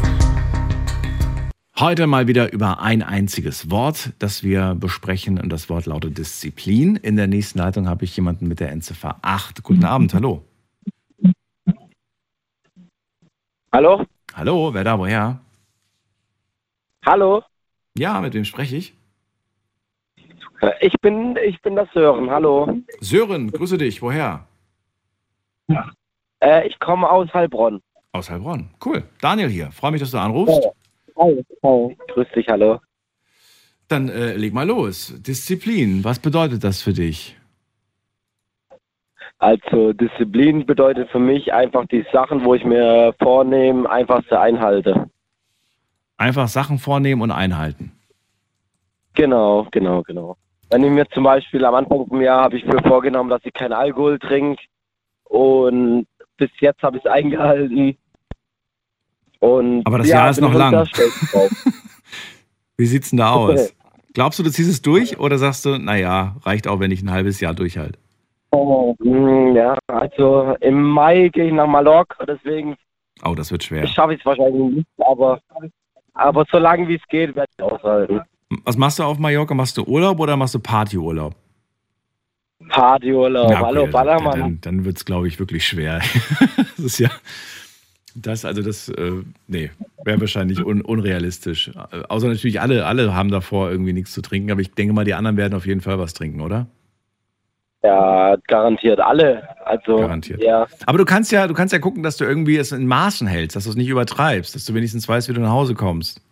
Heute 1.77 2.07
mal 2.07 2.29
wieder 2.29 2.53
über 2.53 2.81
ein 2.81 3.03
einziges 3.03 3.69
Wort, 3.71 4.11
das 4.21 4.45
wir 4.45 4.77
besprechen 4.79 5.41
und 5.41 5.49
das 5.51 5.69
Wort 5.69 5.87
lautet 5.87 6.19
Disziplin. 6.19 6.97
In 6.97 7.17
der 7.17 7.27
nächsten 7.27 7.59
Leitung 7.59 7.89
habe 7.89 8.05
ich 8.05 8.15
jemanden 8.17 8.47
mit 8.47 8.61
der 8.61 8.71
Endziffer 8.71 9.19
8. 9.23 9.63
Guten 9.65 9.85
Abend, 9.85 10.15
hallo. 10.15 10.45
Hallo? 13.75 14.05
Hallo, 14.35 14.72
wer 14.72 14.85
da, 14.85 14.97
woher? 14.97 15.41
Hallo? 17.05 17.43
Ja, 17.99 18.20
mit 18.20 18.33
wem 18.33 18.45
spreche 18.45 18.77
ich? 18.77 18.95
Äh, 20.61 20.70
Ich 20.81 20.93
bin, 21.01 21.37
ich 21.45 21.61
bin 21.61 21.75
das 21.75 21.89
Sören. 21.93 22.31
Hallo. 22.31 22.68
Sören, 23.01 23.51
grüße 23.51 23.77
dich, 23.77 24.01
woher? 24.01 24.47
Äh, 26.39 26.68
ich 26.68 26.79
komme 26.79 27.11
aus 27.11 27.35
Heilbronn. 27.35 27.81
Aus 28.12 28.31
Heilbronn, 28.31 28.70
cool. 28.85 29.03
Daniel 29.20 29.49
hier, 29.49 29.72
freue 29.72 29.91
mich, 29.91 30.01
dass 30.01 30.12
du 30.12 30.18
anrufst. 30.18 30.61
Hi. 31.18 31.45
Hi. 31.64 31.97
Grüß 32.12 32.29
dich, 32.37 32.47
hallo. 32.47 32.79
Dann 33.89 34.09
äh, 34.09 34.37
leg 34.37 34.55
mal 34.55 34.68
los. 34.68 35.14
Disziplin, 35.20 36.05
was 36.05 36.20
bedeutet 36.20 36.62
das 36.62 36.81
für 36.81 36.93
dich? 36.93 37.37
Also 39.45 39.93
Disziplin 39.93 40.65
bedeutet 40.65 41.11
für 41.11 41.19
mich 41.19 41.53
einfach 41.53 41.85
die 41.89 42.03
Sachen, 42.11 42.47
wo 42.47 42.55
ich 42.55 42.65
mir 42.65 43.15
vornehme, 43.21 43.91
einfach 43.91 44.27
zu 44.27 44.41
einhalte. 44.41 45.11
Einfach 46.17 46.49
Sachen 46.49 46.79
vornehmen 46.79 47.21
und 47.21 47.31
einhalten. 47.31 47.93
Genau, 49.13 49.67
genau, 49.71 50.01
genau. 50.01 50.39
Wenn 50.71 50.83
ich 50.83 50.91
mir 50.91 51.07
zum 51.11 51.25
Beispiel 51.25 51.63
am 51.67 51.75
Anfang 51.75 52.07
vom 52.09 52.23
Jahr 52.23 52.45
habe 52.45 52.57
ich 52.57 52.65
mir 52.65 52.81
vorgenommen, 52.89 53.29
dass 53.29 53.43
ich 53.45 53.53
keinen 53.53 53.75
Alkohol 53.75 54.19
trinke 54.19 54.63
und 55.25 56.07
bis 56.39 56.49
jetzt 56.61 56.83
habe 56.83 56.97
ich 56.97 57.05
es 57.05 57.11
eingehalten. 57.11 57.99
Und 59.41 59.87
Aber 59.87 59.99
das 59.99 60.09
ja, 60.09 60.21
Jahr 60.21 60.31
ist 60.31 60.41
noch 60.41 60.55
lang. 60.55 60.73
Wie 62.79 62.87
sieht's 62.87 63.11
denn 63.11 63.19
da 63.19 63.33
aus? 63.35 63.75
Glaubst 64.15 64.39
du, 64.39 64.43
du 64.43 64.51
ziehst 64.51 64.71
es 64.71 64.81
durch 64.81 65.19
oder 65.19 65.37
sagst 65.37 65.67
du, 65.67 65.77
naja, 65.77 66.37
reicht 66.45 66.67
auch, 66.67 66.81
wenn 66.81 66.91
ich 66.91 67.03
ein 67.03 67.11
halbes 67.11 67.41
Jahr 67.41 67.53
durchhalte? 67.53 67.99
Mm, 68.99 69.57
Ja, 69.57 69.77
also 69.89 70.57
im 70.61 70.83
Mai 70.83 71.29
gehe 71.29 71.47
ich 71.47 71.53
nach 71.53 71.67
Mallorca, 71.67 72.25
deswegen 72.27 72.77
Oh, 73.25 73.35
das 73.35 73.51
wird 73.53 73.65
schwer. 73.65 73.87
schaffe 73.87 74.15
ich 74.15 74.21
es 74.21 74.27
wahrscheinlich 74.27 74.75
nicht, 74.77 74.89
aber, 74.99 75.41
aber 76.15 76.45
so 76.51 76.59
lange 76.59 76.87
wie 76.89 76.97
es 76.97 77.07
geht, 77.09 77.35
werde 77.37 77.51
ich 77.57 77.63
aushalten. 77.65 78.21
Was 78.65 78.77
machst 78.77 78.99
du 78.99 79.03
auf 79.05 79.19
Mallorca? 79.19 79.55
Machst 79.55 79.77
du 79.79 79.85
Urlaub 79.85 80.19
oder 80.21 80.37
machst 80.37 80.55
du 80.55 80.59
Partyurlaub? 80.61 81.35
Partyurlaub, 82.69 83.47
okay, 83.51 83.57
hallo 83.57 83.83
dann- 83.83 83.91
Ballermann. 83.91 84.41
Dann, 84.41 84.59
dann 84.61 84.85
wird 84.85 84.97
es, 84.97 85.05
glaube 85.05 85.29
ich, 85.29 85.39
wirklich 85.39 85.67
schwer. 85.67 86.01
das 86.77 86.79
ist 86.79 86.99
ja. 86.99 87.11
Das, 88.17 88.45
also 88.45 88.63
das, 88.63 88.89
äh, 88.91 89.11
nee, 89.49 89.71
wäre 90.05 90.21
wahrscheinlich 90.21 90.65
un, 90.65 90.83
unrealistisch. 90.83 91.69
Äh, 91.91 92.03
Außer 92.09 92.29
natürlich 92.29 92.61
alle, 92.61 92.87
alle 92.87 93.13
haben 93.15 93.31
davor 93.31 93.71
irgendwie 93.71 93.93
nichts 93.93 94.13
zu 94.13 94.23
trinken, 94.23 94.53
aber 94.53 94.61
ich 94.61 94.71
denke 94.73 94.95
mal, 94.95 95.05
die 95.05 95.15
anderen 95.15 95.37
werden 95.37 95.55
auf 95.55 95.67
jeden 95.67 95.81
Fall 95.81 95.99
was 95.99 96.15
trinken, 96.15 96.41
oder? 96.41 96.69
Ja, 97.85 98.37
garantiert 98.47 98.99
alle. 98.99 99.47
Also, 99.66 99.99
Garantiert. 99.99 100.43
ja. 100.43 100.66
Aber 100.87 100.97
du 100.97 101.05
kannst 101.05 101.30
ja, 101.32 101.47
du 101.47 101.53
kannst 101.53 101.70
ja 101.74 101.78
gucken, 101.78 102.03
dass 102.03 102.16
du 102.16 102.24
irgendwie 102.24 102.57
es 102.57 102.72
in 102.72 102.87
Maßen 102.87 103.26
hältst, 103.26 103.57
dass 103.57 103.64
du 103.64 103.70
es 103.70 103.76
nicht 103.76 103.89
übertreibst, 103.89 104.55
dass 104.55 104.64
du 104.64 104.72
wenigstens 104.72 105.07
weißt, 105.07 105.28
wie 105.28 105.35
du 105.35 105.43
nach 105.43 105.51
Hause 105.51 105.74
kommst. 105.74 106.22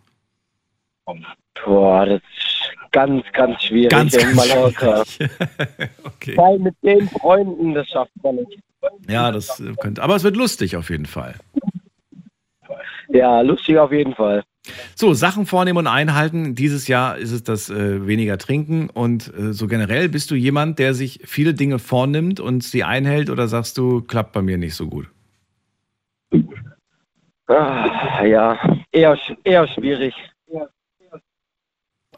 Boah, 1.63 2.07
das 2.07 2.23
ist 2.23 2.73
ganz, 2.91 3.23
ganz 3.35 3.63
schwierig 3.63 3.91
Ganz, 3.91 4.15
in 4.15 4.21
ganz 4.23 4.37
Mallorca. 4.37 5.03
okay. 6.05 6.37
Weil 6.39 6.59
mit 6.59 6.75
den 6.83 7.07
Freunden, 7.11 7.75
das 7.75 7.87
schafft 7.87 8.13
man 8.23 8.37
nicht. 8.37 8.59
Ja, 9.07 9.31
das 9.31 9.63
könnte. 9.79 10.03
Aber 10.03 10.17
es 10.17 10.25
wird 10.25 10.37
lustig 10.37 10.77
auf 10.77 10.89
jeden 10.89 11.07
Fall. 11.07 11.35
Ja, 13.09 13.43
lustig 13.43 13.79
auf 13.79 13.93
jeden 13.93 14.15
Fall. 14.15 14.43
So, 14.95 15.13
Sachen 15.13 15.47
vornehmen 15.47 15.79
und 15.79 15.87
einhalten. 15.89 16.55
Dieses 16.55 16.87
Jahr 16.87 17.19
ist 17.19 17.33
es 17.33 17.43
das 17.43 17.69
äh, 17.69 18.07
weniger 18.07 18.39
trinken. 18.39 18.91
Und 18.91 19.33
äh, 19.35 19.53
so 19.53 19.67
generell 19.67 20.09
bist 20.09 20.31
du 20.31 20.35
jemand, 20.37 20.79
der 20.79 20.95
sich 20.95 21.21
viele 21.25 21.55
Dinge 21.55 21.79
vornimmt 21.79 22.39
und 22.39 22.63
sie 22.63 22.85
einhält 22.85 23.29
oder 23.29 23.49
sagst 23.49 23.77
du, 23.79 24.03
klappt 24.03 24.33
bei 24.33 24.43
mir 24.43 24.59
nicht 24.59 24.77
so 24.77 24.87
gut? 24.87 25.09
Ah, 27.49 28.25
ja, 28.25 28.59
eher, 28.93 29.19
eher 29.45 29.67
schwierig. 29.69 30.15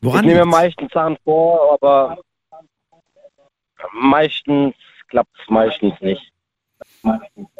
Woran 0.03 0.25
ich 0.25 0.35
nehme 0.35 0.41
liegt's? 0.41 0.57
meistens 0.57 0.93
Sachen 0.93 1.17
vor, 1.25 1.79
aber 1.81 2.19
meistens 3.93 4.75
klappt 5.09 5.35
es 5.43 5.49
meistens 5.49 5.95
nicht. 6.01 6.33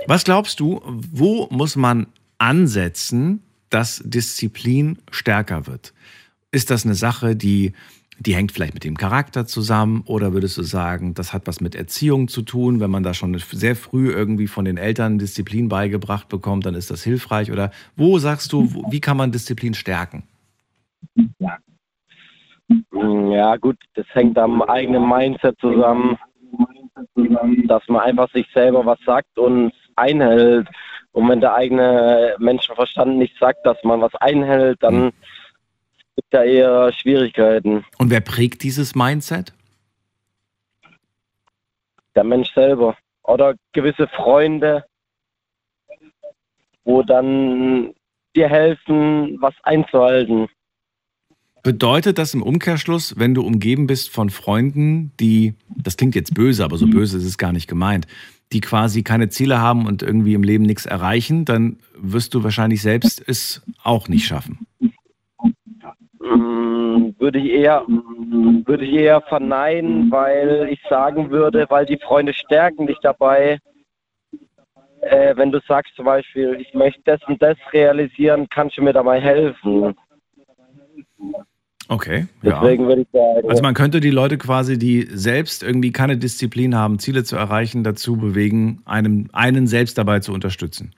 Was 0.07 0.25
glaubst 0.25 0.61
du, 0.61 0.83
wo 0.85 1.49
muss 1.51 1.75
man 1.75 2.07
ansetzen, 2.37 3.43
dass 3.75 4.01
Disziplin 4.05 4.99
stärker 5.11 5.67
wird? 5.67 5.93
Ist 6.53 6.71
das 6.71 6.85
eine 6.85 6.95
Sache, 6.95 7.35
die, 7.35 7.73
die 8.21 8.37
hängt 8.37 8.53
vielleicht 8.53 8.75
mit 8.75 8.85
dem 8.85 8.97
Charakter 8.97 9.47
zusammen 9.47 10.05
oder 10.07 10.33
würdest 10.33 10.57
du 10.57 10.63
sagen, 10.63 11.15
das 11.15 11.33
hat 11.33 11.49
was 11.49 11.61
mit 11.61 11.75
Erziehung 11.75 12.29
zu 12.29 12.43
tun? 12.43 12.79
Wenn 12.79 12.93
man 12.93 13.03
da 13.03 13.15
schon 13.15 13.37
sehr 13.37 13.75
früh 13.75 14.13
irgendwie 14.13 14.47
von 14.47 14.65
den 14.65 14.77
Eltern 14.77 15.19
Disziplin 15.19 15.69
beigebracht 15.69 16.29
bekommt, 16.29 16.67
dann 16.67 16.77
ist 16.77 16.93
das 16.93 17.03
hilfreich? 17.03 17.51
Oder 17.51 17.73
wo 17.97 18.19
sagst 18.19 18.53
du, 18.53 18.69
wie 18.91 19.01
kann 19.01 19.17
man 19.17 19.33
Disziplin 19.33 19.75
stärken? 19.75 20.23
Ja, 22.93 23.57
gut, 23.57 23.77
das 23.95 24.07
hängt 24.13 24.39
am 24.39 24.63
eigenen 24.63 25.09
Mindset 25.09 25.59
zusammen, 25.59 26.17
dass 27.67 27.83
man 27.89 28.03
einfach 28.03 28.31
sich 28.31 28.47
selber 28.55 28.87
was 28.87 29.01
sagt 29.05 29.37
und 29.37 29.73
einhält. 29.97 30.69
Und 31.15 31.29
wenn 31.29 31.41
der 31.41 31.55
eigene 31.55 32.35
Menschenverstand 32.39 33.17
nicht 33.19 33.39
sagt, 33.39 33.65
dass 33.65 33.77
man 33.85 34.01
was 34.01 34.15
einhält, 34.17 34.83
dann 34.83 35.13
gibt 36.17 36.35
da 36.35 36.43
eher 36.43 36.93
Schwierigkeiten. 36.93 37.85
Und 37.99 38.11
wer 38.11 38.21
prägt 38.21 38.65
dieses 38.65 38.97
Mindset? 38.97 39.53
Der 42.17 42.25
Mensch 42.25 42.53
selber. 42.53 42.97
Oder 43.23 43.55
gewisse 43.73 44.09
Freunde, 44.09 44.85
wo 46.83 47.03
dann 47.05 47.95
dir 48.35 48.49
helfen, 48.49 49.41
was 49.41 49.55
einzuhalten. 49.63 50.49
Bedeutet 51.63 52.19
das 52.19 52.35
im 52.35 52.43
Umkehrschluss, 52.43 53.15
wenn 53.17 53.35
du 53.35 53.43
umgeben 53.43 53.87
bist 53.87 54.11
von 54.11 54.31
Freunden, 54.31 55.13
die, 55.21 55.55
das 55.69 55.97
klingt 55.97 56.17
jetzt 56.17 56.35
böse, 56.35 56.65
aber 56.65 56.77
so 56.77 56.89
böse 56.89 57.17
ist 57.19 57.25
es 57.25 57.39
gar 57.39 57.53
nicht 57.53 57.69
gemeint, 57.69 58.09
die 58.53 58.61
quasi 58.61 59.03
keine 59.03 59.29
Ziele 59.29 59.61
haben 59.61 59.87
und 59.87 60.03
irgendwie 60.03 60.35
im 60.35 60.43
Leben 60.43 60.65
nichts 60.65 60.87
erreichen, 60.87 61.45
dann 61.45 61.79
wirst 61.97 62.35
du 62.35 62.45
wahrscheinlich 62.45 62.83
selbst 62.83 63.23
es 63.27 63.63
auch 63.83 64.09
nicht 64.09 64.27
schaffen. 64.27 64.67
Mm, 66.21 67.15
Würde 67.19 67.39
ich 67.39 67.51
eher, 67.51 67.85
würde 67.89 68.85
ich 68.85 68.93
eher 68.93 69.21
verneinen, 69.23 70.11
weil 70.11 70.69
ich 70.71 70.81
sagen 70.89 71.31
würde, 71.31 71.67
weil 71.69 71.87
die 71.87 71.99
Freunde 71.99 72.33
stärken 72.35 72.87
dich 72.87 72.99
dabei. 73.03 73.59
Äh, 75.01 75.37
wenn 75.37 75.53
du 75.53 75.61
sagst 75.67 75.95
zum 75.97 76.07
Beispiel, 76.07 76.57
ich 76.61 76.73
möchte 76.73 77.03
das 77.05 77.21
und 77.27 77.43
das 77.43 77.59
realisieren, 77.73 78.47
kannst 78.49 78.79
du 78.79 78.83
mir 78.83 78.93
dabei 78.93 79.21
helfen. 79.21 79.95
Okay, 81.89 82.27
ja. 82.43 82.61
Deswegen 82.61 82.87
würde 82.87 83.03
ich 83.03 83.09
sagen, 83.13 83.49
Also 83.49 83.63
man 83.63 83.75
könnte 83.75 84.01
die 84.01 84.11
Leute 84.11 84.39
quasi, 84.39 84.79
die 84.79 85.07
selbst 85.11 85.63
irgendwie 85.63 85.93
keine 85.93 86.17
Disziplin 86.17 86.75
haben, 86.75 86.99
Ziele 86.99 87.25
zu 87.25 87.37
erreichen, 87.37 87.85
dazu 87.85 88.17
bewegen, 88.17 88.81
einem, 88.87 89.29
einen 89.33 89.67
selbst 89.67 89.99
dabei 89.99 90.21
zu 90.21 90.33
unterstützen. 90.33 90.95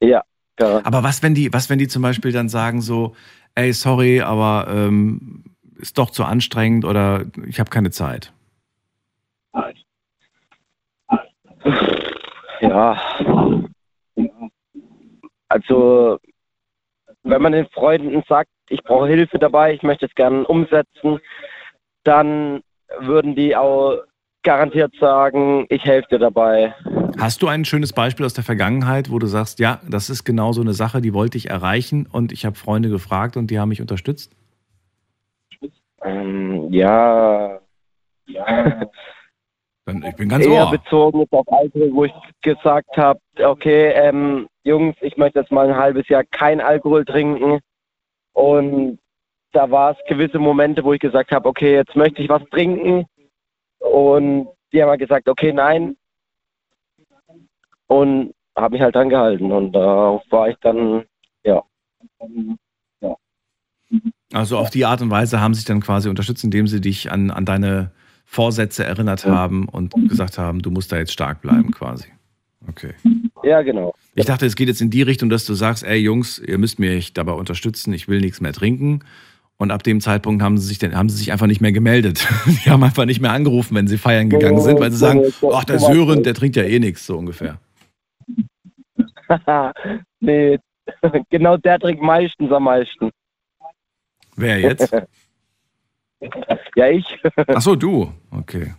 ja. 0.00 0.22
Aber 0.58 1.02
was, 1.02 1.22
wenn 1.22 1.34
die, 1.34 1.52
was, 1.52 1.70
wenn 1.70 1.78
die 1.78 1.88
zum 1.88 2.02
Beispiel 2.02 2.32
dann 2.32 2.48
sagen 2.48 2.80
so, 2.80 3.14
ey, 3.54 3.72
sorry, 3.72 4.20
aber 4.20 4.66
ähm, 4.70 5.44
ist 5.78 5.98
doch 5.98 6.10
zu 6.10 6.24
anstrengend 6.24 6.84
oder 6.84 7.24
ich 7.46 7.60
habe 7.60 7.70
keine 7.70 7.90
Zeit. 7.90 8.32
Ja. 12.60 12.98
Also, 15.48 16.18
wenn 17.22 17.42
man 17.42 17.52
den 17.52 17.66
Freunden 17.68 18.22
sagt, 18.28 18.50
ich 18.68 18.82
brauche 18.82 19.06
Hilfe 19.08 19.38
dabei, 19.38 19.74
ich 19.74 19.82
möchte 19.82 20.06
es 20.06 20.14
gerne 20.14 20.46
umsetzen, 20.46 21.20
dann 22.04 22.62
würden 23.00 23.34
die 23.34 23.56
auch 23.56 23.98
garantiert 24.42 24.94
sagen, 25.00 25.66
ich 25.68 25.84
helfe 25.84 26.08
dir 26.12 26.18
dabei. 26.18 26.74
Hast 27.18 27.42
du 27.42 27.48
ein 27.48 27.64
schönes 27.64 27.92
Beispiel 27.92 28.24
aus 28.24 28.34
der 28.34 28.44
Vergangenheit, 28.44 29.10
wo 29.10 29.18
du 29.18 29.26
sagst, 29.26 29.58
ja, 29.58 29.80
das 29.88 30.08
ist 30.08 30.24
genau 30.24 30.52
so 30.52 30.60
eine 30.60 30.72
Sache, 30.72 31.00
die 31.00 31.12
wollte 31.12 31.36
ich 31.36 31.50
erreichen 31.50 32.06
und 32.10 32.30
ich 32.30 32.46
habe 32.46 32.54
Freunde 32.56 32.88
gefragt 32.88 33.36
und 33.36 33.50
die 33.50 33.58
haben 33.58 33.70
mich 33.70 33.80
unterstützt? 33.80 34.32
Ähm, 36.04 36.72
ja. 36.72 37.58
ja. 38.26 38.46
Dann, 39.84 40.02
ich 40.02 40.16
bin 40.16 40.28
ganz 40.28 40.44
Eher 40.44 40.64
ohr. 40.64 40.70
bezogen 40.70 41.24
auf 41.30 41.46
Alkohol, 41.48 41.90
wo 41.92 42.04
ich 42.04 42.12
gesagt 42.42 42.96
habe, 42.96 43.20
okay, 43.42 43.92
ähm, 43.92 44.48
Jungs, 44.64 44.96
ich 45.00 45.16
möchte 45.16 45.38
jetzt 45.38 45.52
mal 45.52 45.68
ein 45.68 45.76
halbes 45.76 46.08
Jahr 46.08 46.24
kein 46.24 46.60
Alkohol 46.60 47.04
trinken. 47.04 47.60
Und 48.36 48.98
da 49.52 49.70
war 49.70 49.92
es 49.92 49.96
gewisse 50.08 50.38
Momente, 50.38 50.84
wo 50.84 50.92
ich 50.92 51.00
gesagt 51.00 51.32
habe, 51.32 51.48
okay, 51.48 51.74
jetzt 51.74 51.96
möchte 51.96 52.20
ich 52.20 52.28
was 52.28 52.42
trinken. 52.50 53.06
Und 53.78 54.48
die 54.72 54.82
haben 54.82 54.90
halt 54.90 55.00
gesagt, 55.00 55.26
okay, 55.26 55.54
nein. 55.54 55.96
Und 57.86 58.34
habe 58.54 58.74
mich 58.74 58.82
halt 58.82 58.94
dran 58.94 59.08
gehalten. 59.08 59.50
Und 59.50 59.72
darauf 59.72 60.22
war 60.28 60.50
ich 60.50 60.56
dann, 60.60 61.04
ja. 61.44 61.62
ja. 63.00 63.16
Also 64.34 64.58
auf 64.58 64.68
die 64.68 64.84
Art 64.84 65.00
und 65.00 65.10
Weise 65.10 65.40
haben 65.40 65.54
sie 65.54 65.60
sich 65.60 65.66
dann 65.66 65.80
quasi 65.80 66.10
unterstützt, 66.10 66.44
indem 66.44 66.66
sie 66.66 66.82
dich 66.82 67.10
an, 67.10 67.30
an 67.30 67.46
deine 67.46 67.90
Vorsätze 68.26 68.84
erinnert 68.84 69.24
haben 69.24 69.66
und 69.66 69.94
gesagt 70.10 70.36
haben, 70.36 70.60
du 70.60 70.70
musst 70.70 70.92
da 70.92 70.98
jetzt 70.98 71.12
stark 71.12 71.40
bleiben 71.40 71.70
quasi. 71.70 72.08
Okay. 72.68 72.92
Ja, 73.44 73.62
genau. 73.62 73.94
Ich 74.18 74.24
dachte, 74.24 74.46
es 74.46 74.56
geht 74.56 74.68
jetzt 74.68 74.80
in 74.80 74.88
die 74.88 75.02
Richtung, 75.02 75.28
dass 75.28 75.44
du 75.44 75.52
sagst, 75.52 75.84
ey 75.84 75.98
Jungs, 75.98 76.38
ihr 76.38 76.56
müsst 76.56 76.78
mich 76.78 77.12
dabei 77.12 77.32
unterstützen, 77.32 77.92
ich 77.92 78.08
will 78.08 78.20
nichts 78.20 78.40
mehr 78.40 78.54
trinken. 78.54 79.00
Und 79.58 79.70
ab 79.70 79.82
dem 79.82 80.00
Zeitpunkt 80.00 80.42
haben 80.42 80.56
sie 80.56 80.66
sich, 80.66 80.78
dann, 80.78 80.96
haben 80.96 81.10
sie 81.10 81.18
sich 81.18 81.32
einfach 81.32 81.46
nicht 81.46 81.60
mehr 81.60 81.72
gemeldet. 81.72 82.26
Die 82.46 82.70
haben 82.70 82.82
einfach 82.82 83.04
nicht 83.04 83.20
mehr 83.20 83.32
angerufen, 83.32 83.74
wenn 83.74 83.88
sie 83.88 83.98
feiern 83.98 84.30
gegangen 84.30 84.60
sind, 84.60 84.80
weil 84.80 84.90
sie 84.90 84.96
sagen, 84.96 85.22
ach, 85.52 85.64
der 85.64 85.78
Sören, 85.78 86.22
der 86.22 86.32
trinkt 86.32 86.56
ja 86.56 86.62
eh 86.62 86.78
nichts, 86.78 87.06
so 87.06 87.18
ungefähr. 87.18 87.58
nee, 90.20 90.58
genau 91.30 91.58
der 91.58 91.78
trinkt 91.78 92.02
meistens 92.02 92.50
am 92.50 92.64
meisten. 92.64 93.10
Wer 94.34 94.60
jetzt? 94.60 94.92
ja, 96.74 96.88
ich. 96.88 97.04
Ach 97.48 97.60
so, 97.60 97.76
du. 97.76 98.12
Okay. 98.30 98.74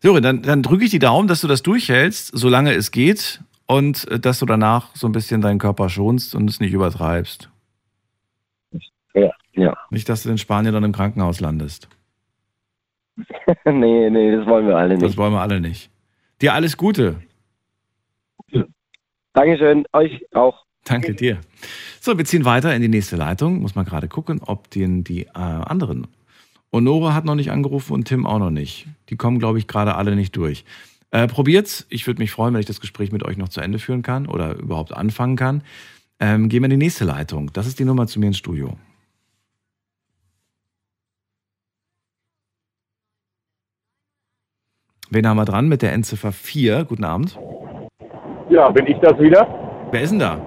Sören, 0.00 0.22
dann, 0.22 0.42
dann 0.42 0.62
drücke 0.62 0.84
ich 0.84 0.90
die 0.90 0.98
Daumen, 0.98 1.28
dass 1.28 1.42
du 1.42 1.48
das 1.48 1.62
durchhältst, 1.62 2.30
solange 2.34 2.72
es 2.72 2.90
geht 2.90 3.40
und 3.70 4.10
äh, 4.10 4.18
dass 4.18 4.40
du 4.40 4.46
danach 4.46 4.94
so 4.96 5.06
ein 5.06 5.12
bisschen 5.12 5.40
deinen 5.40 5.60
Körper 5.60 5.88
schonst 5.88 6.34
und 6.34 6.50
es 6.50 6.58
nicht 6.58 6.72
übertreibst. 6.72 7.50
Ja, 9.14 9.30
ja. 9.52 9.76
Nicht, 9.90 10.08
dass 10.08 10.24
du 10.24 10.30
in 10.30 10.38
Spanien 10.38 10.74
dann 10.74 10.82
im 10.82 10.92
Krankenhaus 10.92 11.40
landest. 11.40 11.88
nee, 13.64 14.10
nee, 14.10 14.36
das 14.36 14.46
wollen 14.46 14.66
wir 14.66 14.76
alle 14.76 14.94
nicht. 14.94 15.02
Das 15.02 15.16
wollen 15.16 15.32
wir 15.32 15.40
alle 15.40 15.60
nicht. 15.60 15.88
Dir 16.40 16.54
alles 16.54 16.76
Gute. 16.76 17.22
Dankeschön, 19.34 19.84
euch 19.92 20.26
auch. 20.32 20.64
Danke 20.84 21.14
dir. 21.14 21.38
So, 22.00 22.18
wir 22.18 22.24
ziehen 22.24 22.44
weiter 22.44 22.74
in 22.74 22.82
die 22.82 22.88
nächste 22.88 23.14
Leitung. 23.14 23.60
Muss 23.60 23.76
man 23.76 23.84
gerade 23.84 24.08
gucken, 24.08 24.40
ob 24.44 24.68
den 24.70 25.04
die 25.04 25.26
äh, 25.26 25.30
anderen. 25.34 26.08
Honore 26.72 27.14
hat 27.14 27.24
noch 27.24 27.36
nicht 27.36 27.52
angerufen 27.52 27.92
und 27.92 28.06
Tim 28.06 28.26
auch 28.26 28.38
noch 28.40 28.50
nicht. 28.50 28.88
Die 29.10 29.16
kommen, 29.16 29.38
glaube 29.38 29.58
ich, 29.58 29.68
gerade 29.68 29.94
alle 29.94 30.16
nicht 30.16 30.34
durch. 30.34 30.64
Äh, 31.12 31.26
probiert's. 31.26 31.86
Ich 31.88 32.06
würde 32.06 32.20
mich 32.20 32.30
freuen, 32.30 32.54
wenn 32.54 32.60
ich 32.60 32.66
das 32.66 32.80
Gespräch 32.80 33.10
mit 33.12 33.24
euch 33.24 33.36
noch 33.36 33.48
zu 33.48 33.60
Ende 33.60 33.78
führen 33.78 34.02
kann 34.02 34.26
oder 34.26 34.54
überhaupt 34.54 34.92
anfangen 34.92 35.36
kann. 35.36 35.62
Ähm, 36.20 36.48
gehen 36.48 36.62
wir 36.62 36.66
in 36.66 36.78
die 36.78 36.84
nächste 36.84 37.04
Leitung. 37.04 37.50
Das 37.52 37.66
ist 37.66 37.78
die 37.78 37.84
Nummer 37.84 38.06
zu 38.06 38.20
mir 38.20 38.26
ins 38.26 38.38
Studio. 38.38 38.76
Wen 45.12 45.26
haben 45.26 45.38
wir 45.38 45.44
dran 45.44 45.66
mit 45.66 45.82
der 45.82 45.92
Endziffer 45.92 46.30
4? 46.30 46.84
Guten 46.84 47.02
Abend. 47.04 47.36
Ja, 48.48 48.68
bin 48.70 48.86
ich 48.86 48.96
das 48.98 49.18
wieder? 49.18 49.46
Wer 49.90 50.02
ist 50.02 50.10
denn 50.10 50.20
da? 50.20 50.38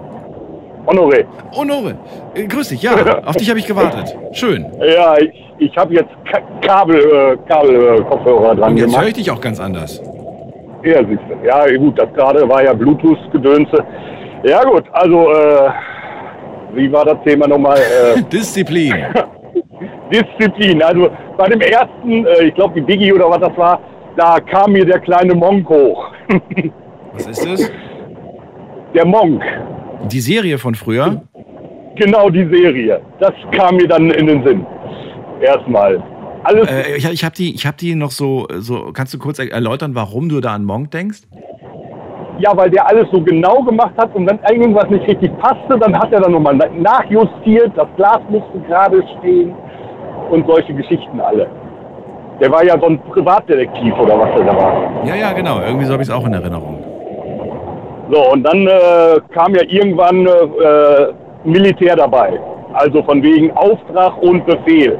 Honoré. 0.86 1.26
Honore, 1.52 1.98
äh, 2.34 2.46
grüß 2.46 2.68
dich. 2.68 2.82
Ja, 2.82 3.24
auf 3.24 3.36
dich 3.36 3.48
habe 3.48 3.58
ich 3.58 3.66
gewartet. 3.66 4.14
Schön. 4.32 4.66
Ja, 4.80 5.18
ich, 5.18 5.32
ich 5.58 5.76
habe 5.76 5.94
jetzt 5.94 6.10
Ka 6.30 6.40
Kabel, 6.60 6.96
äh, 6.96 7.36
Kabel 7.48 7.74
äh, 7.74 8.56
dran 8.56 8.72
Und 8.72 8.76
jetzt 8.76 8.98
höre 8.98 9.08
ich 9.08 9.14
dich 9.14 9.30
auch 9.30 9.40
ganz 9.40 9.60
anders. 9.60 10.00
Ja, 10.84 10.98
siehst 10.98 11.22
du. 11.28 11.46
Ja, 11.46 11.76
gut, 11.76 11.98
das 11.98 12.12
gerade 12.12 12.48
war 12.48 12.62
ja 12.62 12.72
Bluetooth-Gedönse. 12.74 13.84
Ja, 14.44 14.62
gut, 14.64 14.84
also, 14.92 15.32
äh, 15.32 15.70
wie 16.74 16.92
war 16.92 17.04
das 17.04 17.16
Thema 17.24 17.48
nochmal? 17.48 17.78
Äh, 17.78 18.22
Disziplin. 18.32 18.94
Disziplin. 20.12 20.82
Also 20.82 21.08
bei 21.38 21.46
dem 21.48 21.60
ersten, 21.60 22.26
äh, 22.26 22.44
ich 22.44 22.54
glaube 22.54 22.74
die 22.74 22.82
Biggie 22.82 23.12
oder 23.12 23.30
was 23.30 23.40
das 23.40 23.56
war, 23.56 23.80
da 24.16 24.38
kam 24.40 24.72
mir 24.72 24.84
der 24.84 25.00
kleine 25.00 25.34
Monk 25.34 25.68
hoch. 25.68 26.10
Was 27.12 27.26
ist 27.26 27.46
das? 27.46 27.72
Der 28.92 29.06
Monk. 29.06 29.42
Die 30.10 30.20
Serie 30.20 30.58
von 30.58 30.74
früher? 30.74 31.22
Genau 31.96 32.28
die 32.28 32.44
Serie. 32.46 33.00
Das 33.20 33.32
kam 33.52 33.76
mir 33.76 33.86
dann 33.86 34.10
in 34.10 34.26
den 34.26 34.44
Sinn. 34.44 34.66
Erstmal. 35.40 36.02
Alles. 36.44 36.70
Äh, 36.70 36.96
ich 36.96 37.10
ich 37.10 37.24
habe 37.24 37.34
die, 37.34 37.54
ich 37.54 37.66
hab 37.66 37.76
die 37.76 37.94
noch 37.94 38.10
so, 38.10 38.46
so. 38.58 38.90
Kannst 38.92 39.12
du 39.14 39.18
kurz 39.18 39.38
erläutern, 39.38 39.94
warum 39.94 40.28
du 40.28 40.40
da 40.40 40.54
an 40.54 40.64
Monk 40.64 40.90
denkst? 40.90 41.22
Ja, 42.38 42.56
weil 42.56 42.70
der 42.70 42.88
alles 42.88 43.06
so 43.12 43.20
genau 43.20 43.62
gemacht 43.62 43.94
hat 43.96 44.14
und 44.14 44.28
wenn 44.28 44.40
irgendwas 44.50 44.90
nicht 44.90 45.06
richtig 45.06 45.30
passte, 45.38 45.78
dann 45.78 45.96
hat 45.96 46.12
er 46.12 46.20
dann 46.20 46.32
nochmal 46.32 46.56
nachjustiert, 46.56 47.72
das 47.76 47.86
Glas 47.96 48.18
musste 48.28 48.58
gerade 48.66 49.02
stehen 49.18 49.54
und 50.30 50.44
solche 50.46 50.74
Geschichten 50.74 51.20
alle. 51.20 51.46
Der 52.40 52.50
war 52.50 52.64
ja 52.64 52.78
so 52.80 52.86
ein 52.86 53.00
Privatdetektiv 53.12 53.94
oder 53.96 54.18
was 54.18 54.40
er 54.40 54.44
da 54.46 54.56
war. 54.56 55.06
Ja, 55.06 55.14
ja, 55.14 55.32
genau. 55.32 55.60
Irgendwie 55.60 55.84
so 55.84 55.92
habe 55.92 56.02
ich 56.02 56.08
es 56.08 56.14
auch 56.14 56.26
in 56.26 56.32
Erinnerung. 56.32 56.82
So, 58.10 58.32
und 58.32 58.42
dann 58.42 58.66
äh, 58.66 59.20
kam 59.32 59.54
ja 59.54 59.62
irgendwann 59.68 60.26
äh, 60.26 61.12
Militär 61.44 61.94
dabei. 61.94 62.38
Also 62.72 63.02
von 63.04 63.22
wegen 63.22 63.52
Auftrag 63.52 64.20
und 64.20 64.44
Befehl. 64.44 64.98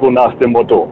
So 0.00 0.10
nach 0.10 0.34
dem 0.38 0.52
Motto. 0.52 0.88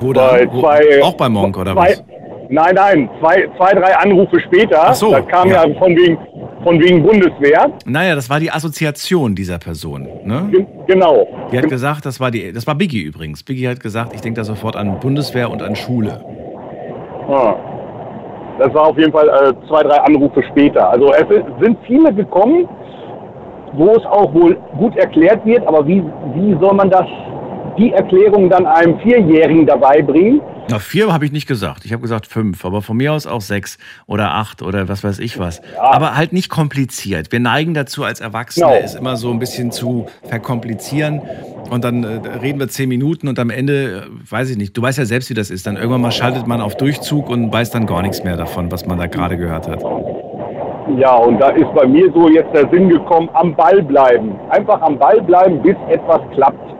Wo 0.00 0.12
Bei 0.12 0.46
wo, 0.50 0.60
zwei- 0.60 1.02
auch 1.02 1.14
bei 1.14 1.28
Monk 1.28 1.56
oder 1.58 1.72
zwei, 1.72 1.90
was? 1.90 2.04
Nein, 2.50 2.74
nein, 2.74 3.10
zwei, 3.20 3.48
zwei, 3.56 3.72
drei 3.72 3.96
Anrufe 3.96 4.38
später, 4.40 4.78
Ach 4.88 4.94
so, 4.94 5.12
da 5.12 5.22
kam 5.22 5.48
ja, 5.48 5.64
ja. 5.66 5.74
von, 5.78 5.96
wegen, 5.96 6.18
von 6.62 6.78
wegen 6.78 7.02
Bundeswehr. 7.02 7.70
Naja, 7.86 8.14
das 8.14 8.28
war 8.28 8.38
die 8.38 8.50
Assoziation 8.50 9.34
dieser 9.34 9.58
Person. 9.58 10.06
Ne? 10.24 10.48
Ge- 10.50 10.66
Genau. 10.86 11.26
Die 11.50 11.56
hat 11.58 11.68
gesagt, 11.70 12.04
das 12.04 12.20
war 12.20 12.30
die, 12.30 12.52
das 12.52 12.66
war 12.66 12.74
Biggie 12.74 13.00
übrigens. 13.02 13.42
Biggie 13.42 13.66
hat 13.68 13.80
gesagt, 13.80 14.12
ich 14.14 14.20
denke 14.20 14.40
da 14.40 14.44
sofort 14.44 14.76
an 14.76 15.00
Bundeswehr 15.00 15.50
und 15.50 15.62
an 15.62 15.74
Schule. 15.74 16.22
Ah. 17.28 17.54
Das 18.58 18.72
war 18.74 18.88
auf 18.88 18.98
jeden 18.98 19.10
Fall 19.10 19.28
äh, 19.28 19.66
zwei, 19.66 19.82
drei 19.82 19.96
Anrufe 20.00 20.42
später. 20.50 20.90
Also 20.90 21.12
es 21.14 21.24
sind 21.60 21.78
viele 21.86 22.12
gekommen, 22.12 22.68
wo 23.76 23.90
es 23.96 24.04
auch 24.06 24.32
wohl 24.34 24.56
gut 24.78 24.96
erklärt 24.96 25.44
wird, 25.44 25.66
aber 25.66 25.86
wie, 25.86 26.02
wie 26.34 26.56
soll 26.60 26.74
man 26.74 26.90
das, 26.90 27.06
die 27.78 27.92
Erklärung 27.92 28.48
dann 28.50 28.66
einem 28.66 28.98
Vierjährigen 29.00 29.66
dabei 29.66 30.00
bringen? 30.02 30.40
Na, 30.70 30.78
vier 30.78 31.12
habe 31.12 31.26
ich 31.26 31.32
nicht 31.32 31.46
gesagt. 31.46 31.84
Ich 31.84 31.92
habe 31.92 32.00
gesagt 32.00 32.26
fünf, 32.26 32.64
aber 32.64 32.80
von 32.80 32.96
mir 32.96 33.12
aus 33.12 33.26
auch 33.26 33.42
sechs 33.42 33.76
oder 34.06 34.32
acht 34.32 34.62
oder 34.62 34.88
was 34.88 35.04
weiß 35.04 35.18
ich 35.18 35.38
was. 35.38 35.60
Aber 35.78 36.16
halt 36.16 36.32
nicht 36.32 36.48
kompliziert. 36.48 37.32
Wir 37.32 37.40
neigen 37.40 37.74
dazu 37.74 38.02
als 38.02 38.20
Erwachsene, 38.20 38.66
Genau. 38.66 38.78
es 38.82 38.94
immer 38.94 39.16
so 39.16 39.30
ein 39.30 39.38
bisschen 39.38 39.72
zu 39.72 40.06
verkomplizieren. 40.22 41.20
Und 41.70 41.84
dann 41.84 42.04
äh, 42.04 42.28
reden 42.40 42.60
wir 42.60 42.68
zehn 42.68 42.88
Minuten 42.88 43.28
und 43.28 43.38
am 43.38 43.50
Ende, 43.50 44.04
äh, 44.06 44.30
weiß 44.30 44.50
ich 44.50 44.56
nicht, 44.56 44.74
du 44.76 44.80
weißt 44.82 44.96
ja 44.98 45.04
selbst, 45.04 45.28
wie 45.28 45.34
das 45.34 45.50
ist. 45.50 45.66
Dann 45.66 45.76
irgendwann 45.76 46.00
mal 46.00 46.12
schaltet 46.12 46.46
man 46.46 46.62
auf 46.62 46.76
Durchzug 46.76 47.28
und 47.28 47.52
weiß 47.52 47.70
dann 47.70 47.86
gar 47.86 48.00
nichts 48.02 48.24
mehr 48.24 48.36
davon, 48.36 48.70
was 48.72 48.86
man 48.86 48.96
da 48.98 49.06
gerade 49.06 49.36
gehört 49.36 49.68
hat. 49.68 49.82
Ja, 50.98 51.16
und 51.16 51.40
da 51.40 51.48
ist 51.48 51.72
bei 51.74 51.86
mir 51.86 52.10
so 52.12 52.28
jetzt 52.28 52.54
der 52.54 52.68
Sinn 52.70 52.88
gekommen, 52.88 53.28
am 53.32 53.54
Ball 53.54 53.82
bleiben. 53.82 54.38
Einfach 54.50 54.80
am 54.82 54.98
Ball 54.98 55.20
bleiben, 55.22 55.60
bis 55.62 55.76
etwas 55.88 56.20
klappt. 56.34 56.74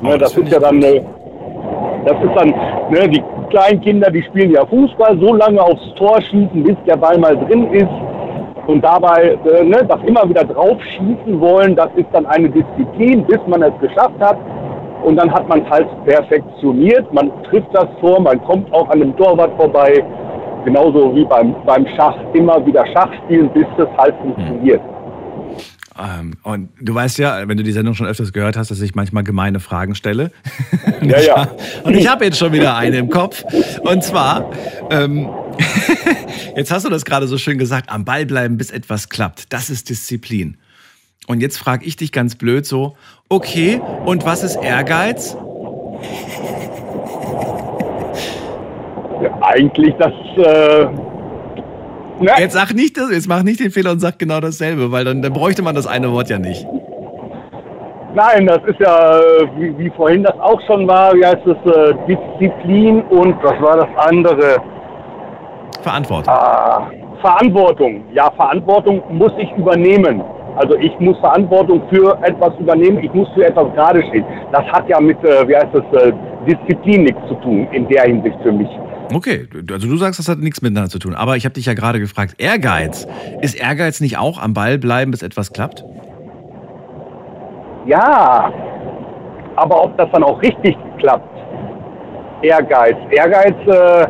Ne, 0.00 0.16
das, 0.16 0.36
ist 0.36 0.52
ja 0.52 0.60
dann, 0.60 0.80
äh, 0.80 1.02
das 2.04 2.16
ist 2.22 2.36
dann, 2.36 2.54
ne, 2.90 3.08
die 3.08 3.22
kleinen 3.50 3.80
Kinder, 3.80 4.10
die 4.10 4.22
spielen 4.22 4.52
ja 4.52 4.64
Fußball, 4.66 5.18
so 5.18 5.34
lange 5.34 5.60
aufs 5.60 5.92
Tor 5.96 6.20
schießen, 6.20 6.62
bis 6.62 6.76
der 6.86 6.96
Ball 6.96 7.18
mal 7.18 7.36
drin 7.36 7.72
ist. 7.72 7.88
Und 8.68 8.84
dabei 8.84 9.38
äh, 9.44 9.64
ne, 9.64 9.84
das 9.88 9.98
immer 10.06 10.28
wieder 10.28 10.44
drauf 10.44 10.76
schießen 10.82 11.40
wollen, 11.40 11.74
das 11.74 11.88
ist 11.96 12.08
dann 12.12 12.26
eine 12.26 12.48
Disziplin, 12.48 13.24
bis 13.24 13.40
man 13.46 13.62
es 13.62 13.72
geschafft 13.80 14.20
hat. 14.20 14.36
Und 15.02 15.16
dann 15.16 15.32
hat 15.32 15.48
man 15.48 15.62
es 15.62 15.70
halt 15.70 15.88
perfektioniert. 16.04 17.12
Man 17.12 17.32
trifft 17.44 17.68
das 17.72 17.86
Tor, 18.00 18.20
man 18.20 18.42
kommt 18.44 18.72
auch 18.72 18.88
an 18.90 19.00
dem 19.00 19.16
Torwart 19.16 19.50
vorbei. 19.56 20.04
Genauso 20.64 21.14
wie 21.14 21.24
beim, 21.24 21.54
beim 21.64 21.86
Schach 21.96 22.16
immer 22.34 22.64
wieder 22.66 22.84
Schach 22.92 23.10
spielen, 23.24 23.50
bis 23.52 23.66
das 23.76 23.88
halt 23.96 24.14
funktioniert. 24.22 24.80
Ähm, 25.98 26.34
und 26.44 26.68
du 26.80 26.94
weißt 26.94 27.18
ja, 27.18 27.48
wenn 27.48 27.56
du 27.56 27.64
die 27.64 27.72
Sendung 27.72 27.94
schon 27.94 28.06
öfters 28.06 28.32
gehört 28.32 28.56
hast, 28.56 28.70
dass 28.70 28.80
ich 28.80 28.94
manchmal 28.94 29.24
gemeine 29.24 29.60
Fragen 29.60 29.94
stelle. 29.94 30.30
Ja, 31.00 31.20
ja. 31.20 31.48
Und 31.84 31.94
ich 31.94 32.08
habe 32.08 32.24
jetzt 32.24 32.38
schon 32.38 32.52
wieder 32.52 32.76
eine 32.76 32.96
im 32.98 33.08
Kopf. 33.08 33.44
Und 33.82 34.02
zwar, 34.02 34.50
ähm, 34.90 35.28
jetzt 36.56 36.72
hast 36.72 36.84
du 36.84 36.90
das 36.90 37.04
gerade 37.04 37.28
so 37.28 37.38
schön 37.38 37.56
gesagt, 37.56 37.88
am 37.88 38.04
Ball 38.04 38.26
bleiben, 38.26 38.56
bis 38.56 38.72
etwas 38.72 39.08
klappt. 39.08 39.52
Das 39.52 39.70
ist 39.70 39.90
Disziplin. 39.90 40.56
Und 41.28 41.40
jetzt 41.40 41.56
frage 41.56 41.84
ich 41.84 41.94
dich 41.94 42.10
ganz 42.10 42.34
blöd 42.34 42.66
so, 42.66 42.96
okay, 43.28 43.80
und 44.06 44.24
was 44.24 44.42
ist 44.42 44.56
Ehrgeiz? 44.56 45.36
Ja, 49.22 49.30
eigentlich 49.40 49.94
das. 49.98 50.12
Äh, 50.36 50.84
ne? 52.20 52.30
Jetzt 52.38 52.54
sag 52.54 52.74
nicht 52.74 52.96
das, 52.96 53.10
jetzt 53.10 53.28
mach 53.28 53.42
nicht 53.42 53.60
den 53.60 53.70
Fehler 53.70 53.92
und 53.92 54.00
sag 54.00 54.18
genau 54.18 54.40
dasselbe, 54.40 54.92
weil 54.92 55.04
dann, 55.04 55.22
dann 55.22 55.32
bräuchte 55.32 55.62
man 55.62 55.74
das 55.74 55.86
eine 55.86 56.12
Wort 56.12 56.30
ja 56.30 56.38
nicht. 56.38 56.66
Nein, 58.14 58.46
das 58.46 58.58
ist 58.66 58.80
ja, 58.80 59.20
wie, 59.56 59.76
wie 59.78 59.90
vorhin 59.90 60.22
das 60.22 60.38
auch 60.40 60.60
schon 60.66 60.88
war, 60.88 61.14
wie 61.14 61.24
heißt 61.24 61.46
es, 61.46 61.72
äh, 61.72 61.94
Disziplin 62.08 63.02
und 63.02 63.36
was 63.42 63.60
war 63.60 63.76
das 63.76 63.88
andere? 63.96 64.56
Verantwortung. 65.82 66.32
Ah, 66.32 66.90
Verantwortung. 67.20 68.04
Ja, 68.12 68.30
Verantwortung 68.36 69.02
muss 69.10 69.32
ich 69.38 69.50
übernehmen. 69.56 70.22
Also 70.56 70.74
ich 70.76 70.98
muss 70.98 71.16
Verantwortung 71.18 71.82
für 71.90 72.18
etwas 72.22 72.52
übernehmen, 72.58 72.98
ich 73.02 73.12
muss 73.14 73.28
für 73.34 73.44
etwas 73.44 73.72
gerade 73.74 74.02
stehen. 74.08 74.24
Das 74.50 74.64
hat 74.72 74.88
ja 74.88 74.98
mit, 75.00 75.22
äh, 75.22 75.46
wie 75.46 75.54
heißt 75.54 75.68
das, 75.72 76.02
äh, 76.02 76.12
Disziplin 76.46 77.04
nichts 77.04 77.20
zu 77.28 77.34
tun 77.36 77.68
in 77.72 77.86
der 77.88 78.04
Hinsicht 78.04 78.36
für 78.42 78.52
mich. 78.52 78.68
Okay, 79.12 79.48
also 79.70 79.88
du 79.88 79.96
sagst, 79.96 80.18
das 80.18 80.28
hat 80.28 80.38
nichts 80.38 80.60
miteinander 80.60 80.90
zu 80.90 80.98
tun. 80.98 81.14
Aber 81.14 81.36
ich 81.36 81.44
habe 81.44 81.54
dich 81.54 81.66
ja 81.66 81.74
gerade 81.74 81.98
gefragt, 82.00 82.34
Ehrgeiz. 82.38 83.06
Ist 83.40 83.58
Ehrgeiz 83.58 84.00
nicht 84.00 84.18
auch 84.18 84.40
am 84.40 84.54
Ball 84.54 84.78
bleiben, 84.78 85.10
bis 85.10 85.22
etwas 85.22 85.52
klappt? 85.52 85.84
Ja, 87.86 88.52
aber 89.56 89.84
ob 89.84 89.96
das 89.96 90.08
dann 90.12 90.22
auch 90.22 90.40
richtig 90.42 90.76
klappt. 90.98 91.38
Ehrgeiz. 92.42 92.96
Ehrgeiz, 93.10 93.54
äh, 93.66 94.06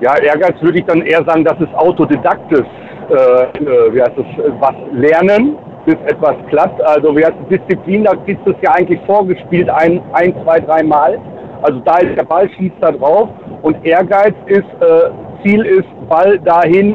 ja, 0.00 0.16
Ehrgeiz 0.18 0.54
würde 0.60 0.78
ich 0.78 0.84
dann 0.86 1.02
eher 1.02 1.24
sagen, 1.24 1.44
das 1.44 1.58
ist 1.60 1.74
autodidaktisch. 1.74 2.66
Äh, 3.10 3.14
äh, 3.58 3.94
wie 3.94 4.00
heißt 4.00 4.16
es, 4.16 4.24
was 4.60 4.74
lernen, 4.92 5.56
bis 5.84 5.96
etwas 6.06 6.36
klappt. 6.48 6.80
Also 6.82 7.14
wie 7.16 7.24
heißt 7.24 7.34
es, 7.42 7.58
Disziplin, 7.58 8.04
da 8.04 8.14
kriegst 8.14 8.46
du 8.46 8.52
es 8.52 8.56
ja 8.62 8.72
eigentlich 8.72 9.00
vorgespielt, 9.06 9.68
ein, 9.68 10.00
ein 10.12 10.34
zwei, 10.42 10.60
dreimal. 10.60 11.18
Also 11.64 11.80
da 11.80 11.96
ist 11.96 12.14
der 12.18 12.24
Ball, 12.24 12.48
schießt 12.50 12.76
da 12.80 12.92
drauf. 12.92 13.30
Und 13.62 13.82
Ehrgeiz 13.86 14.34
ist, 14.48 14.58
äh, 14.58 15.10
Ziel 15.42 15.64
ist, 15.64 15.88
Ball 16.10 16.38
dahin, 16.40 16.94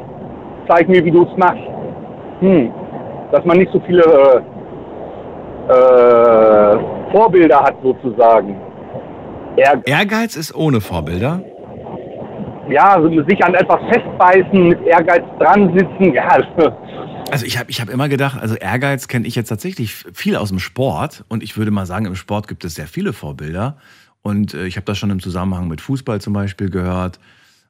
zeig 0.68 0.88
mir, 0.88 1.04
wie 1.04 1.10
du 1.10 1.24
es 1.24 1.38
machst. 1.38 1.68
Hm. 2.42 2.72
Dass 3.32 3.44
man 3.46 3.58
nicht 3.58 3.72
so 3.72 3.82
viele 3.88 4.04
äh, 4.04 5.74
äh, 5.74 6.80
Vorbilder 7.12 7.64
hat 7.64 7.78
sozusagen. 7.82 8.56
Ehrgeiz. 9.58 9.84
Ehrgeiz 9.88 10.36
ist 10.36 10.54
ohne 10.54 10.82
Vorbilder? 10.82 11.42
Ja, 12.70 12.98
also 12.98 13.10
sich 13.28 13.44
an 13.44 13.56
etwas 13.56 13.80
festbeißen, 13.92 14.68
mit 14.68 14.86
Ehrgeiz 14.86 15.24
dran 15.40 15.76
sitzen, 15.76 16.14
ja. 16.14 16.28
Also 17.32 17.44
ich 17.44 17.58
habe 17.58 17.72
ich 17.72 17.82
hab 17.82 17.90
immer 17.90 18.08
gedacht, 18.08 18.40
also 18.40 18.54
Ehrgeiz 18.56 19.08
kenne 19.08 19.26
ich 19.26 19.36
jetzt 19.36 19.50
tatsächlich 19.50 19.96
viel 20.14 20.36
aus 20.36 20.50
dem 20.50 20.60
Sport 20.60 21.26
und 21.28 21.42
ich 21.42 21.58
würde 21.58 21.72
mal 21.72 21.88
sagen, 21.88 22.06
im 22.06 22.16
Sport 22.16 22.48
gibt 22.48 22.64
es 22.66 22.76
sehr 22.76 22.86
viele 22.86 23.14
Vorbilder 23.14 23.78
und 24.22 24.54
äh, 24.54 24.66
ich 24.66 24.76
habe 24.76 24.86
das 24.86 24.98
schon 24.98 25.10
im 25.10 25.20
Zusammenhang 25.20 25.68
mit 25.68 25.82
Fußball 25.82 26.20
zum 26.22 26.34
Beispiel 26.34 26.70
gehört 26.70 27.20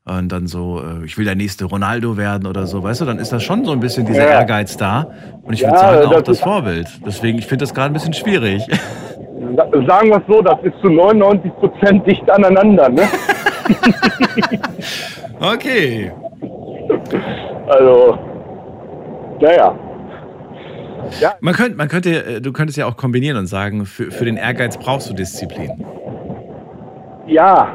und 0.06 0.30
dann 0.32 0.48
so, 0.48 0.82
äh, 0.82 1.06
ich 1.06 1.18
will 1.18 1.26
der 1.26 1.36
nächste 1.36 1.66
Ronaldo 1.66 2.18
werden 2.18 2.48
oder 2.48 2.66
so, 2.68 2.82
weißt 2.84 3.02
du, 3.02 3.06
dann 3.06 3.20
ist 3.20 3.32
das 3.32 3.44
schon 3.44 3.66
so 3.66 3.72
ein 3.72 3.80
bisschen 3.80 4.06
dieser 4.06 4.24
Ja. 4.24 4.40
Ehrgeiz 4.40 4.76
da 4.78 5.08
und 5.44 5.54
ich 5.54 5.62
Ja, 5.62 5.68
würde 5.68 5.80
sagen 5.80 6.06
auch 6.08 6.12
das 6.16 6.24
das 6.24 6.40
Vorbild. 6.40 6.88
Deswegen, 7.06 7.38
ich 7.38 7.46
finde 7.48 7.64
das 7.64 7.74
gerade 7.74 7.92
ein 7.92 7.94
bisschen 7.94 8.14
schwierig. 8.14 8.66
Sa- 9.56 9.70
Sagen 9.88 10.10
wir 10.10 10.18
es 10.18 10.24
so, 10.28 10.42
das 10.42 10.58
ist 10.64 10.74
zu 10.82 10.90
99 10.90 11.52
Prozent 11.56 12.08
dicht 12.08 12.30
aneinander, 12.30 12.90
ne? 12.90 13.02
Okay. 15.42 16.12
Also, 17.68 18.18
naja. 19.40 19.76
Ja, 21.22 21.34
Man 21.42 21.54
könnte, 21.54 21.78
man 21.78 21.88
könnte, 21.88 22.26
äh, 22.26 22.42
du 22.42 22.52
könntest 22.52 22.78
ja 22.78 22.86
auch 22.86 22.98
kombinieren 22.98 23.38
und 23.38 23.48
sagen, 23.48 23.86
für, 23.86 24.12
für 24.12 24.26
den 24.26 24.38
Ehrgeiz 24.38 24.78
brauchst 24.78 25.10
du 25.10 25.14
Disziplin. 25.14 25.84
Ja, 27.30 27.70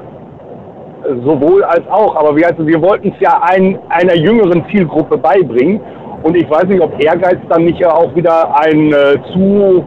sowohl 1.24 1.64
als 1.64 1.86
auch. 1.88 2.16
Aber 2.16 2.36
wir, 2.36 2.46
also 2.46 2.66
wir 2.66 2.80
wollten 2.80 3.08
es 3.08 3.20
ja 3.20 3.40
ein, 3.42 3.78
einer 3.88 4.16
jüngeren 4.16 4.64
Zielgruppe 4.70 5.18
beibringen. 5.18 5.80
Und 6.22 6.36
ich 6.36 6.48
weiß 6.48 6.64
nicht, 6.64 6.80
ob 6.80 6.98
Ehrgeiz 7.02 7.38
dann 7.50 7.64
nicht 7.64 7.78
ja 7.78 7.92
auch 7.92 8.14
wieder 8.14 8.58
ein 8.58 8.92
äh, 8.92 9.16
zu, 9.32 9.86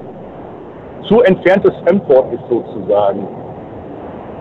zu 1.08 1.22
entferntes 1.22 1.74
Fremdwort 1.84 2.32
ist, 2.34 2.44
sozusagen. 2.50 3.28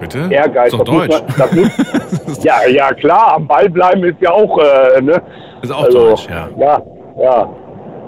Bitte? 0.01 0.29
Ehrgeiz. 0.31 0.73
Ist 0.73 0.79
doch 0.79 0.85
das 0.85 0.95
Deutsch. 0.95 1.23
Man, 1.23 1.39
das 1.39 1.55
muss, 1.55 2.45
ja, 2.45 2.55
ja, 2.69 2.93
klar, 2.93 3.37
am 3.37 3.47
Ball 3.47 3.71
bleiben 3.71 4.05
ist 4.05 4.21
ja 4.21 4.31
auch, 4.31 4.59
äh, 4.59 5.01
ne? 5.01 5.23
Ist 5.63 5.73
auch 5.73 5.89
Deutsch, 5.89 6.29
ja. 6.29 6.49
Ja, 6.59 6.83
ja. 7.19 7.49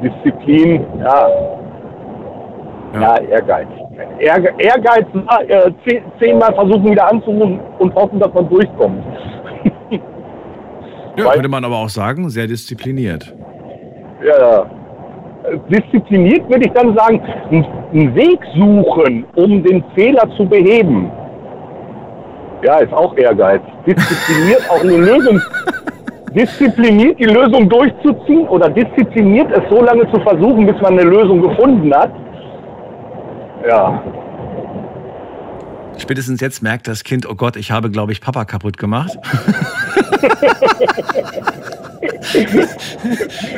Disziplin, 0.03 0.85
ja. 1.01 1.28
Ja, 3.01 3.19
Ehrgeiz. 3.19 3.69
Ehrge 4.19 4.55
Ehrgeiz, 4.59 5.07
äh, 5.49 5.70
zehn, 5.87 6.03
zehnmal 6.20 6.55
versuchen 6.55 6.91
wieder 6.91 7.11
anzurufen 7.11 7.61
und 7.79 7.95
hoffen, 7.95 8.20
dass 8.20 8.33
man 8.33 8.49
durchkommt. 8.49 9.03
Ja, 11.16 11.33
könnte 11.33 11.49
man 11.49 11.65
aber 11.65 11.79
auch 11.79 11.89
sagen, 11.89 12.29
sehr 12.31 12.47
diszipliniert. 12.47 13.35
Ja. 14.25 14.70
Diszipliniert 15.69 16.49
würde 16.49 16.66
ich 16.66 16.73
dann 16.73 16.95
sagen, 16.95 17.20
einen 17.93 18.15
Weg 18.15 18.39
suchen, 18.55 19.25
um 19.35 19.62
den 19.65 19.83
Fehler 19.97 20.29
zu 20.37 20.47
beheben. 20.47 21.11
Ja, 22.62 22.79
ist 22.79 22.93
auch 22.93 23.16
Ehrgeiz. 23.16 23.62
Diszipliniert 23.87 24.62
auch 24.70 24.81
eine 24.81 24.97
Lösung. 24.97 25.41
Diszipliniert 26.35 27.19
die 27.19 27.25
Lösung 27.25 27.69
durchzuziehen 27.69 28.47
oder 28.49 28.69
diszipliniert 28.69 29.51
es 29.51 29.62
so 29.70 29.83
lange 29.83 30.09
zu 30.12 30.20
versuchen, 30.20 30.66
bis 30.66 30.81
man 30.83 30.99
eine 30.99 31.09
Lösung 31.09 31.41
gefunden 31.41 31.93
hat. 31.95 32.12
Ja. 33.66 34.02
Spätestens 35.98 36.40
jetzt 36.40 36.62
merkt 36.62 36.86
das 36.86 37.02
Kind, 37.02 37.28
oh 37.28 37.35
Gott, 37.35 37.56
ich 37.56 37.70
habe, 37.72 37.90
glaube 37.90 38.12
ich, 38.12 38.20
Papa 38.20 38.44
kaputt 38.44 38.78
gemacht. 38.78 39.18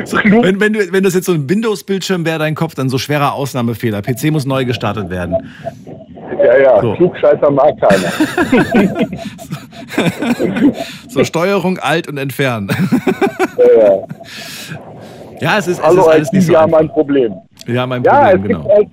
so, 0.04 0.16
wenn, 0.16 0.58
wenn, 0.60 0.72
du, 0.72 0.92
wenn 0.92 1.04
das 1.04 1.14
jetzt 1.14 1.26
so 1.26 1.32
ein 1.32 1.48
Windows-Bildschirm 1.48 2.24
wäre, 2.24 2.38
dein 2.38 2.54
Kopf, 2.54 2.74
dann 2.74 2.88
so 2.88 2.96
schwerer 2.98 3.34
Ausnahmefehler. 3.34 4.00
PC 4.00 4.30
muss 4.30 4.46
neu 4.46 4.64
gestartet 4.64 5.10
werden. 5.10 5.36
Ja, 6.38 6.56
ja, 6.56 6.80
So. 6.80 6.94
Klugscheißer 6.94 7.50
mag 7.50 7.74
keiner. 7.80 8.10
So 11.08 11.24
Steuerung, 11.24 11.78
Alt 11.78 12.08
und 12.08 12.16
Entfernen. 12.16 12.70
ja, 13.58 13.64
ja. 13.82 14.06
Ja, 15.40 15.58
es 15.58 15.66
ist, 15.66 15.78
es 15.78 15.84
Hallo, 15.84 16.02
ist 16.02 16.08
alles 16.08 16.32
nicht 16.32 16.46
so 16.46 16.52
wir 16.52 16.60
haben 16.60 16.74
ein 16.74 16.88
Problem. 16.88 17.34
Ja, 17.66 17.86
Ja, 17.86 18.28
es 18.28 18.34
Problem, 18.36 18.42
gibt, 18.42 18.48
genau. 18.48 18.68
halt, 18.68 18.88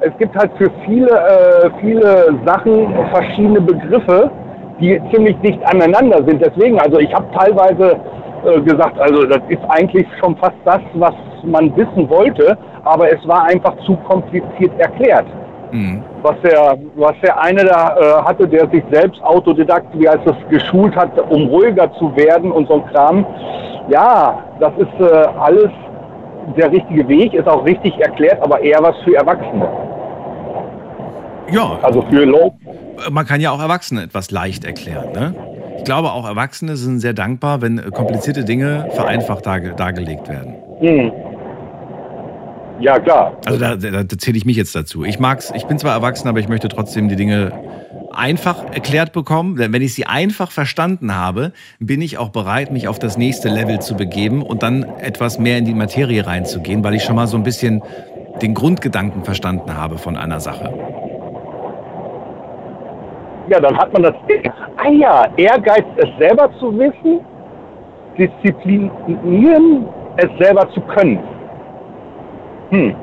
es 0.00 0.16
gibt 0.18 0.36
halt 0.36 0.50
für 0.58 0.70
viele, 0.84 1.10
äh, 1.10 1.70
viele 1.80 2.34
Sachen 2.44 2.94
verschiedene 3.12 3.60
Begriffe, 3.60 4.30
die 4.80 5.00
ziemlich 5.12 5.36
dicht 5.38 5.60
aneinander 5.64 6.22
sind. 6.26 6.44
Deswegen, 6.44 6.78
also 6.80 6.98
ich 6.98 7.12
habe 7.14 7.26
teilweise 7.34 7.96
äh, 8.44 8.60
gesagt, 8.60 8.98
also 9.00 9.24
das 9.24 9.40
ist 9.48 9.62
eigentlich 9.68 10.06
schon 10.20 10.36
fast 10.36 10.56
das, 10.64 10.80
was 10.94 11.14
man 11.44 11.74
wissen 11.76 12.08
wollte, 12.10 12.56
aber 12.84 13.10
es 13.10 13.26
war 13.26 13.44
einfach 13.44 13.76
zu 13.84 13.96
kompliziert 14.08 14.72
erklärt. 14.78 15.26
Mhm. 15.72 16.02
Was 16.22 16.34
der, 16.42 16.76
was 16.96 17.14
der 17.22 17.40
eine 17.40 17.64
da 17.64 17.96
äh, 17.96 18.22
hatte, 18.22 18.46
der 18.46 18.68
sich 18.68 18.84
selbst 18.90 19.22
autodidakt, 19.24 19.86
wie 19.94 20.08
heißt 20.08 20.20
das, 20.24 20.36
geschult 20.50 20.94
hat, 20.94 21.10
um 21.30 21.48
ruhiger 21.48 21.92
zu 21.94 22.14
werden 22.16 22.52
und 22.52 22.68
so 22.68 22.74
ein 22.74 22.86
Kram. 22.92 23.26
Ja, 23.88 24.38
das 24.60 24.72
ist 24.78 25.00
äh, 25.00 25.26
alles 25.38 25.70
der 26.56 26.70
richtige 26.70 27.08
Weg, 27.08 27.34
ist 27.34 27.48
auch 27.48 27.64
richtig 27.64 27.98
erklärt, 27.98 28.40
aber 28.42 28.60
eher 28.60 28.82
was 28.82 28.96
für 29.04 29.14
Erwachsene. 29.16 29.68
Ja. 31.50 31.78
Also 31.82 32.02
für 32.02 32.24
Leute. 32.24 32.56
Man 33.10 33.26
kann 33.26 33.40
ja 33.40 33.50
auch 33.50 33.60
Erwachsene 33.60 34.02
etwas 34.02 34.30
leicht 34.30 34.64
erklären. 34.64 35.12
Ne? 35.12 35.34
Ich 35.78 35.84
glaube, 35.84 36.12
auch 36.12 36.26
Erwachsene 36.26 36.76
sind 36.76 37.00
sehr 37.00 37.12
dankbar, 37.12 37.62
wenn 37.62 37.90
komplizierte 37.92 38.44
Dinge 38.44 38.88
vereinfacht 38.94 39.46
darge 39.46 39.74
dargelegt 39.74 40.28
werden. 40.28 40.54
Hm. 40.80 41.12
Ja, 42.80 42.98
klar. 42.98 43.36
Also 43.46 43.58
da, 43.58 43.76
da, 43.76 44.02
da 44.02 44.18
zähle 44.18 44.36
ich 44.36 44.44
mich 44.44 44.56
jetzt 44.56 44.74
dazu. 44.74 45.04
Ich 45.04 45.18
mag's, 45.18 45.52
ich 45.54 45.64
bin 45.64 45.78
zwar 45.78 45.94
erwachsen, 45.94 46.28
aber 46.28 46.40
ich 46.40 46.48
möchte 46.48 46.68
trotzdem 46.68 47.08
die 47.08 47.16
Dinge 47.16 47.52
einfach 48.12 48.64
erklärt 48.72 49.12
bekommen. 49.12 49.58
Wenn 49.58 49.82
ich 49.82 49.94
sie 49.94 50.06
einfach 50.06 50.50
verstanden 50.50 51.14
habe, 51.14 51.52
bin 51.78 52.00
ich 52.02 52.18
auch 52.18 52.30
bereit, 52.30 52.70
mich 52.70 52.88
auf 52.88 52.98
das 52.98 53.16
nächste 53.16 53.48
Level 53.48 53.80
zu 53.80 53.96
begeben 53.96 54.42
und 54.42 54.62
dann 54.62 54.84
etwas 54.98 55.38
mehr 55.38 55.58
in 55.58 55.64
die 55.64 55.74
Materie 55.74 56.26
reinzugehen, 56.26 56.82
weil 56.84 56.94
ich 56.94 57.04
schon 57.04 57.16
mal 57.16 57.26
so 57.26 57.36
ein 57.36 57.42
bisschen 57.42 57.82
den 58.42 58.54
Grundgedanken 58.54 59.24
verstanden 59.24 59.76
habe 59.76 59.98
von 59.98 60.16
einer 60.16 60.40
Sache. 60.40 60.72
Ja, 63.48 63.60
dann 63.60 63.76
hat 63.78 63.92
man 63.92 64.02
das. 64.02 64.14
Ah 64.76 64.90
ja, 64.90 65.26
Ehrgeiz, 65.36 65.84
es 65.96 66.08
selber 66.18 66.50
zu 66.58 66.76
wissen, 66.78 67.20
disziplinieren, 68.18 69.86
es 70.16 70.28
selber 70.38 70.68
zu 70.72 70.80
können. 70.80 71.18
Hm. 72.70 72.94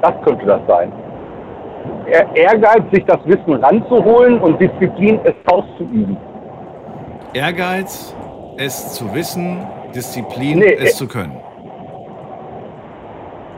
Das 0.00 0.14
könnte 0.24 0.46
das 0.46 0.60
sein. 0.66 0.92
Ehrgeiz, 2.34 2.82
sich 2.92 3.04
das 3.04 3.18
Wissen 3.24 3.54
ranzuholen 3.54 4.38
und 4.40 4.60
Disziplin, 4.60 5.20
es 5.24 5.34
auszuüben. 5.46 6.16
Ehrgeiz, 7.34 8.14
es 8.56 8.92
zu 8.94 9.12
wissen, 9.14 9.66
Disziplin, 9.94 10.60
Nee, 10.60 10.74
es 10.74 10.92
äh, 10.92 10.94
zu 10.94 11.08
können. 11.08 11.36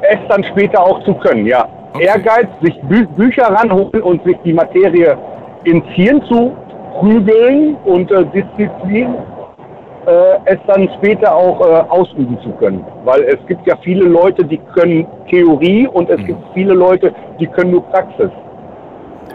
Es 0.03 0.19
dann 0.29 0.45
später 0.45 0.81
auch 0.83 1.03
zu 1.05 1.15
können, 1.15 1.47
ja. 1.47 1.69
Ehrgeiz, 1.99 2.49
sich 2.63 2.81
Bü 2.83 3.07
Bücher 3.07 3.45
ranholen 3.45 4.03
und 4.03 4.23
sich 4.25 4.37
die 4.45 4.53
Materie 4.53 5.17
ins 5.65 5.85
Hirn 5.89 6.23
zu 6.29 6.57
prügeln 6.99 7.77
und 7.85 8.11
äh, 8.11 8.25
Disziplin, 8.27 9.15
es 10.45 10.59
dann 10.67 10.89
später 10.99 11.35
auch 11.35 11.61
äh, 11.61 11.81
ausüben 11.89 12.39
zu 12.43 12.51
können. 12.53 12.85
Weil 13.05 13.23
es 13.23 13.39
gibt 13.47 13.67
ja 13.67 13.77
viele 13.83 14.05
Leute, 14.05 14.45
die 14.45 14.59
können 14.75 15.07
Theorie 15.29 15.87
und 15.87 16.09
es 16.11 16.25
gibt 16.25 16.41
viele 16.55 16.75
Leute, 16.75 17.15
die 17.39 17.47
können 17.47 17.73
nur 17.73 17.85
Praxis. 17.85 18.31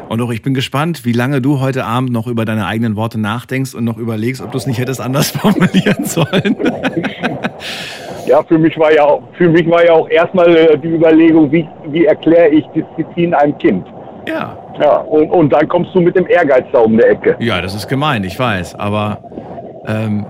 Und 0.09 0.21
auch 0.21 0.31
ich 0.31 0.41
bin 0.41 0.53
gespannt, 0.53 1.05
wie 1.05 1.11
lange 1.11 1.41
du 1.41 1.59
heute 1.59 1.85
Abend 1.85 2.11
noch 2.11 2.27
über 2.27 2.45
deine 2.45 2.67
eigenen 2.67 2.95
Worte 2.95 3.19
nachdenkst 3.19 3.73
und 3.73 3.83
noch 3.83 3.97
überlegst, 3.97 4.41
ob 4.41 4.51
du 4.51 4.57
es 4.57 4.67
nicht 4.67 4.79
hättest 4.79 5.01
anders 5.01 5.31
formulieren 5.37 6.05
sollen. 6.05 6.57
Ja, 8.25 8.41
für 8.41 8.57
mich 8.57 8.77
war 8.79 8.93
ja 8.93 9.03
auch, 9.03 9.21
für 9.37 9.49
mich 9.49 9.69
war 9.69 9.85
ja 9.85 9.91
auch 9.91 10.09
erstmal 10.09 10.55
äh, 10.55 10.77
die 10.77 10.87
Überlegung, 10.87 11.51
wie, 11.51 11.67
wie 11.87 12.05
erkläre 12.05 12.47
ich 12.49 12.65
Disziplin 12.67 13.33
einem 13.33 13.57
Kind? 13.57 13.85
Ja. 14.27 14.57
Ja, 14.79 14.97
und, 14.99 15.29
und 15.29 15.51
dann 15.51 15.67
kommst 15.67 15.93
du 15.93 15.99
mit 15.99 16.15
dem 16.15 16.27
Ehrgeiz 16.27 16.65
da 16.71 16.79
um 16.79 16.97
die 16.97 17.03
Ecke. 17.03 17.35
Ja, 17.39 17.61
das 17.61 17.75
ist 17.75 17.87
gemein, 17.87 18.23
ich 18.23 18.39
weiß. 18.39 18.75
Aber 18.75 19.19
ähm, 19.87 20.25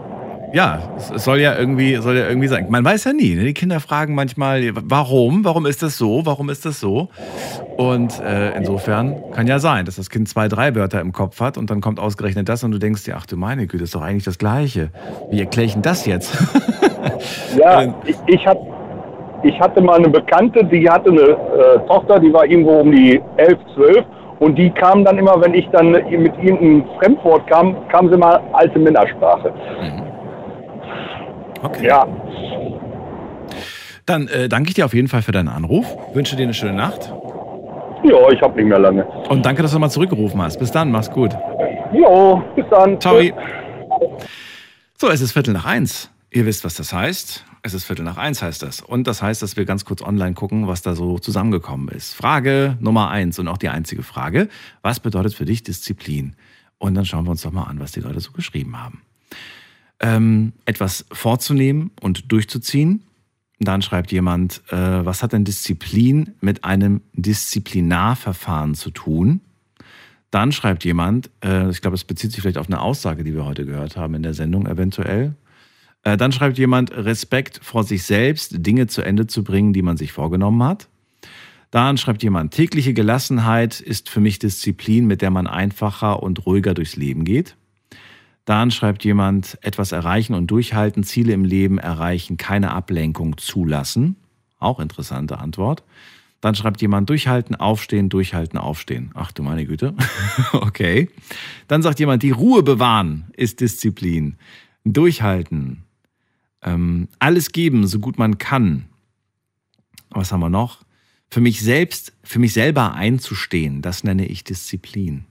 ja, 0.53 0.77
es, 0.97 1.23
soll 1.23 1.39
ja 1.39 1.57
irgendwie, 1.57 1.95
soll 1.95 2.15
ja 2.15 2.27
irgendwie 2.27 2.47
sein. 2.47 2.67
Man 2.69 2.85
weiß 2.85 3.05
ja 3.05 3.13
nie. 3.13 3.33
Ne? 3.33 3.43
Die 3.43 3.55
Kinder 3.55 3.79
fragen 3.79 4.13
manchmal, 4.13 4.61
warum? 4.73 5.43
Warum 5.43 5.65
ist 5.65 5.81
das 5.81 5.97
so? 5.97 6.27
Warum 6.27 6.49
ist 6.49 6.63
das 6.65 6.79
so? 6.79 7.09
Und 7.75 8.21
äh, 8.21 8.55
insofern 8.55 9.15
kann 9.31 9.47
ja 9.47 9.57
sein, 9.57 9.85
dass 9.85 9.95
das 9.95 10.11
Kind 10.11 10.29
zwei, 10.29 10.47
drei 10.47 10.75
Wörter 10.75 11.01
im 11.01 11.11
Kopf 11.11 11.41
hat 11.41 11.57
und 11.57 11.71
dann 11.71 11.81
kommt 11.81 11.99
ausgerechnet 11.99 12.49
das 12.49 12.63
und 12.63 12.71
du 12.71 12.77
denkst 12.77 13.03
dir, 13.03 13.15
ach 13.17 13.25
du 13.25 13.35
meine 13.35 13.65
Güte, 13.65 13.79
das 13.79 13.87
ist 13.87 13.95
doch 13.95 14.03
eigentlich 14.03 14.25
das 14.25 14.37
Gleiche. 14.37 14.89
Wie 15.31 15.39
erkläre 15.39 15.65
ich 15.65 15.73
denn 15.73 15.81
das 15.81 16.05
jetzt? 16.05 16.37
Ja, 17.57 17.93
ich, 18.05 18.15
ich, 18.27 18.47
hab, 18.47 18.57
ich 19.43 19.59
hatte 19.59 19.81
mal 19.81 19.97
eine 19.97 20.09
Bekannte, 20.09 20.63
die 20.63 20.89
hatte 20.89 21.09
eine 21.09 21.21
äh, 21.21 21.87
Tochter, 21.87 22.19
die 22.19 22.33
war 22.33 22.45
irgendwo 22.45 22.79
um 22.79 22.91
die 22.91 23.21
11, 23.37 23.59
12 23.75 24.05
und 24.39 24.57
die 24.57 24.69
kam 24.71 25.05
dann 25.05 25.17
immer, 25.17 25.39
wenn 25.41 25.53
ich 25.53 25.67
dann 25.71 25.91
mit 25.91 26.03
irgendeinem 26.09 26.85
Fremdwort 26.99 27.45
kam, 27.47 27.75
kam 27.89 28.09
sie 28.09 28.17
mal 28.17 28.41
alte 28.53 28.79
Männersprache. 28.79 29.53
Okay. 31.63 31.87
Ja, 31.87 32.05
Dann 34.05 34.27
äh, 34.27 34.49
danke 34.49 34.69
ich 34.69 34.75
dir 34.75 34.85
auf 34.85 34.93
jeden 34.93 35.07
Fall 35.07 35.21
für 35.21 35.31
deinen 35.31 35.47
Anruf. 35.47 35.85
Wünsche 36.13 36.35
dir 36.35 36.43
eine 36.43 36.53
schöne 36.53 36.73
Nacht. 36.73 37.11
ja, 38.03 38.29
ich 38.31 38.41
habe 38.41 38.55
nicht 38.57 38.67
mehr 38.67 38.79
lange. 38.79 39.05
Und 39.29 39.45
danke, 39.45 39.61
dass 39.61 39.71
du 39.71 39.79
mal 39.79 39.89
zurückgerufen 39.89 40.41
hast. 40.41 40.59
Bis 40.59 40.71
dann, 40.71 40.91
mach's 40.91 41.09
gut. 41.09 41.31
Jo, 41.93 42.43
bis 42.55 42.65
dann. 42.69 42.99
Ciao. 42.99 43.21
So, 44.97 45.09
es 45.09 45.21
ist 45.21 45.31
Viertel 45.31 45.53
nach 45.53 45.65
eins. 45.65 46.09
Ihr 46.31 46.45
wisst, 46.45 46.65
was 46.65 46.75
das 46.75 46.91
heißt. 46.91 47.45
Es 47.61 47.73
ist 47.73 47.85
Viertel 47.85 48.03
nach 48.03 48.17
eins, 48.17 48.41
heißt 48.41 48.61
das. 48.61 48.81
Und 48.81 49.07
das 49.07 49.21
heißt, 49.21 49.41
dass 49.41 49.55
wir 49.55 49.63
ganz 49.65 49.85
kurz 49.85 50.01
online 50.01 50.33
gucken, 50.33 50.67
was 50.67 50.81
da 50.81 50.95
so 50.95 51.17
zusammengekommen 51.19 51.87
ist. 51.89 52.13
Frage 52.13 52.75
Nummer 52.81 53.09
eins 53.09 53.39
und 53.39 53.47
auch 53.47 53.57
die 53.57 53.69
einzige 53.69 54.03
Frage. 54.03 54.49
Was 54.81 54.99
bedeutet 54.99 55.33
für 55.33 55.45
dich 55.45 55.63
Disziplin? 55.63 56.35
Und 56.77 56.95
dann 56.95 57.05
schauen 57.05 57.25
wir 57.25 57.31
uns 57.31 57.43
doch 57.43 57.51
mal 57.51 57.63
an, 57.63 57.79
was 57.79 57.93
die 57.93 58.01
Leute 58.01 58.19
so 58.19 58.31
geschrieben 58.31 58.81
haben. 58.81 59.01
Ähm, 60.03 60.51
etwas 60.65 61.05
vorzunehmen 61.13 61.91
und 62.01 62.29
durchzuziehen. 62.29 63.03
Dann 63.59 63.81
schreibt 63.81 64.11
jemand, 64.11 64.61
äh, 64.67 64.75
was 64.75 65.23
hat 65.23 65.31
denn 65.31 65.45
Disziplin 65.45 66.33
mit 66.41 66.65
einem 66.65 66.99
Disziplinarverfahren 67.13 68.75
zu 68.75 68.91
tun? 68.91 69.39
Dann 70.29 70.51
schreibt 70.51 70.83
jemand, 70.83 71.29
äh, 71.41 71.69
ich 71.69 71.79
glaube, 71.79 71.95
es 71.95 72.03
bezieht 72.03 72.31
sich 72.31 72.41
vielleicht 72.41 72.57
auf 72.57 72.67
eine 72.67 72.81
Aussage, 72.81 73.23
die 73.23 73.33
wir 73.33 73.45
heute 73.45 73.65
gehört 73.65 73.95
haben 73.95 74.15
in 74.15 74.23
der 74.23 74.33
Sendung 74.33 74.67
eventuell. 74.67 75.35
Äh, 76.03 76.17
dann 76.17 76.33
schreibt 76.33 76.57
jemand, 76.57 76.91
Respekt 76.91 77.61
vor 77.63 77.85
sich 77.85 78.03
selbst, 78.03 78.55
Dinge 78.57 78.87
zu 78.87 79.03
Ende 79.03 79.27
zu 79.27 79.43
bringen, 79.43 79.71
die 79.71 79.83
man 79.83 79.95
sich 79.95 80.11
vorgenommen 80.11 80.63
hat. 80.63 80.89
Dann 81.71 81.97
schreibt 81.97 82.23
jemand, 82.23 82.53
tägliche 82.53 82.93
Gelassenheit 82.93 83.79
ist 83.79 84.09
für 84.09 84.19
mich 84.19 84.37
Disziplin, 84.37 85.07
mit 85.07 85.21
der 85.21 85.31
man 85.31 85.47
einfacher 85.47 86.21
und 86.21 86.45
ruhiger 86.45 86.73
durchs 86.73 86.95
Leben 86.95 87.23
geht. 87.23 87.55
Dann 88.45 88.71
schreibt 88.71 89.05
jemand, 89.05 89.57
etwas 89.61 89.91
erreichen 89.91 90.33
und 90.33 90.47
durchhalten, 90.47 91.03
Ziele 91.03 91.33
im 91.33 91.45
Leben 91.45 91.77
erreichen, 91.77 92.37
keine 92.37 92.71
Ablenkung 92.71 93.37
zulassen. 93.37 94.17
Auch 94.59 94.79
interessante 94.79 95.39
Antwort. 95.39 95.83
Dann 96.41 96.55
schreibt 96.55 96.81
jemand, 96.81 97.09
durchhalten, 97.09 97.55
aufstehen, 97.55 98.09
durchhalten, 98.09 98.59
aufstehen. 98.59 99.11
Ach 99.13 99.31
du 99.31 99.43
meine 99.43 99.65
Güte. 99.65 99.95
okay. 100.51 101.09
Dann 101.69 101.81
sagt 101.81 102.01
jemand, 102.01 102.21
die 102.21 102.31
Ruhe 102.31 102.63
bewahren 102.63 103.31
ist 103.37 103.61
Disziplin. 103.61 104.35
Durchhalten. 104.83 105.83
Ähm, 106.61 107.07
alles 107.19 107.53
geben, 107.53 107.87
so 107.87 107.99
gut 107.99 108.17
man 108.17 108.39
kann. 108.39 108.85
Was 110.09 110.33
haben 110.33 110.41
wir 110.41 110.49
noch? 110.49 110.83
Für 111.29 111.39
mich 111.39 111.61
selbst, 111.61 112.13
für 112.23 112.39
mich 112.39 112.51
selber 112.51 112.93
einzustehen, 112.93 113.81
das 113.81 114.03
nenne 114.03 114.25
ich 114.25 114.43
Disziplin. 114.43 115.25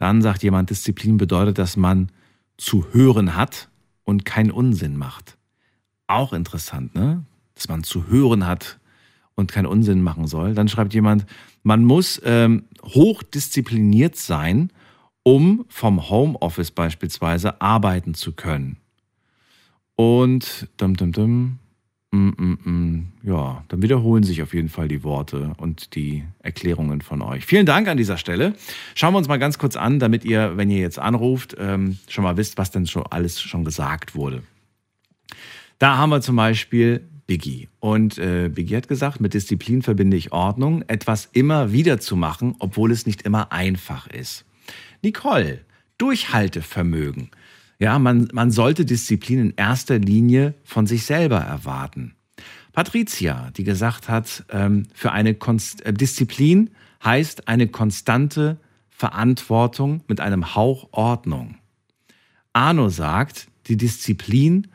Dann 0.00 0.22
sagt 0.22 0.42
jemand, 0.42 0.70
Disziplin 0.70 1.18
bedeutet, 1.18 1.58
dass 1.58 1.76
man 1.76 2.10
zu 2.56 2.86
hören 2.92 3.36
hat 3.36 3.68
und 4.02 4.24
keinen 4.24 4.50
Unsinn 4.50 4.96
macht. 4.96 5.36
Auch 6.06 6.32
interessant, 6.32 6.94
ne? 6.94 7.26
Dass 7.54 7.68
man 7.68 7.84
zu 7.84 8.06
hören 8.06 8.46
hat 8.46 8.80
und 9.34 9.52
keinen 9.52 9.66
Unsinn 9.66 10.00
machen 10.00 10.26
soll. 10.26 10.54
Dann 10.54 10.68
schreibt 10.68 10.94
jemand, 10.94 11.26
man 11.62 11.84
muss 11.84 12.18
ähm, 12.24 12.64
hochdiszipliniert 12.82 14.16
sein, 14.16 14.72
um 15.22 15.66
vom 15.68 16.08
Homeoffice 16.08 16.70
beispielsweise 16.70 17.60
arbeiten 17.60 18.14
zu 18.14 18.32
können. 18.32 18.78
Und 19.96 20.66
dum, 20.78 20.96
dum, 20.96 21.12
dum, 21.12 21.58
mm, 22.10 22.28
mm, 22.36 22.58
mm, 22.64 23.12
ja, 23.22 23.64
dann 23.68 23.82
wiederholen 23.82 24.22
sich 24.22 24.42
auf 24.42 24.54
jeden 24.54 24.68
Fall 24.68 24.88
die 24.88 25.02
Worte 25.02 25.52
und 25.58 25.94
die 25.94 26.24
Erklärungen 26.40 27.00
von 27.00 27.22
euch. 27.22 27.44
Vielen 27.44 27.66
Dank 27.66 27.88
an 27.88 27.96
dieser 27.96 28.16
Stelle. 28.16 28.54
Schauen 28.94 29.14
wir 29.14 29.18
uns 29.18 29.28
mal 29.28 29.38
ganz 29.38 29.58
kurz 29.58 29.76
an, 29.76 29.98
damit 29.98 30.24
ihr, 30.24 30.56
wenn 30.56 30.70
ihr 30.70 30.80
jetzt 30.80 30.98
anruft, 30.98 31.56
ähm, 31.58 31.98
schon 32.08 32.24
mal 32.24 32.36
wisst, 32.36 32.58
was 32.58 32.70
denn 32.70 32.86
schon 32.86 33.04
alles 33.10 33.40
schon 33.40 33.64
gesagt 33.64 34.14
wurde. 34.14 34.42
Da 35.78 35.96
haben 35.96 36.10
wir 36.10 36.20
zum 36.20 36.36
Beispiel 36.36 37.08
Biggie. 37.26 37.68
Und 37.78 38.18
äh, 38.18 38.50
Biggie 38.52 38.76
hat 38.76 38.88
gesagt, 38.88 39.20
mit 39.20 39.34
Disziplin 39.34 39.82
verbinde 39.82 40.16
ich 40.16 40.32
Ordnung, 40.32 40.82
etwas 40.88 41.28
immer 41.32 41.72
wieder 41.72 42.00
zu 42.00 42.16
machen, 42.16 42.56
obwohl 42.58 42.90
es 42.90 43.06
nicht 43.06 43.22
immer 43.22 43.52
einfach 43.52 44.08
ist. 44.08 44.44
Nicole, 45.02 45.60
Durchhaltevermögen. 45.96 47.30
Ja, 47.80 47.98
man, 47.98 48.28
man 48.32 48.50
sollte 48.50 48.84
Disziplin 48.84 49.38
in 49.38 49.54
erster 49.56 49.98
Linie 49.98 50.54
von 50.64 50.86
sich 50.86 51.06
selber 51.06 51.38
erwarten. 51.38 52.14
Patricia, 52.72 53.50
die 53.56 53.64
gesagt 53.64 54.08
hat, 54.08 54.44
ähm, 54.50 54.86
für 54.92 55.12
eine 55.12 55.34
Konst 55.34 55.84
äh, 55.84 55.92
Disziplin 55.92 56.70
heißt 57.02 57.48
eine 57.48 57.68
konstante 57.68 58.58
Verantwortung 58.90 60.02
mit 60.08 60.20
einem 60.20 60.54
Hauch 60.54 60.88
Ordnung. 60.92 61.56
Arno 62.52 62.90
sagt, 62.90 63.48
die 63.66 63.78
Disziplin 63.78 64.66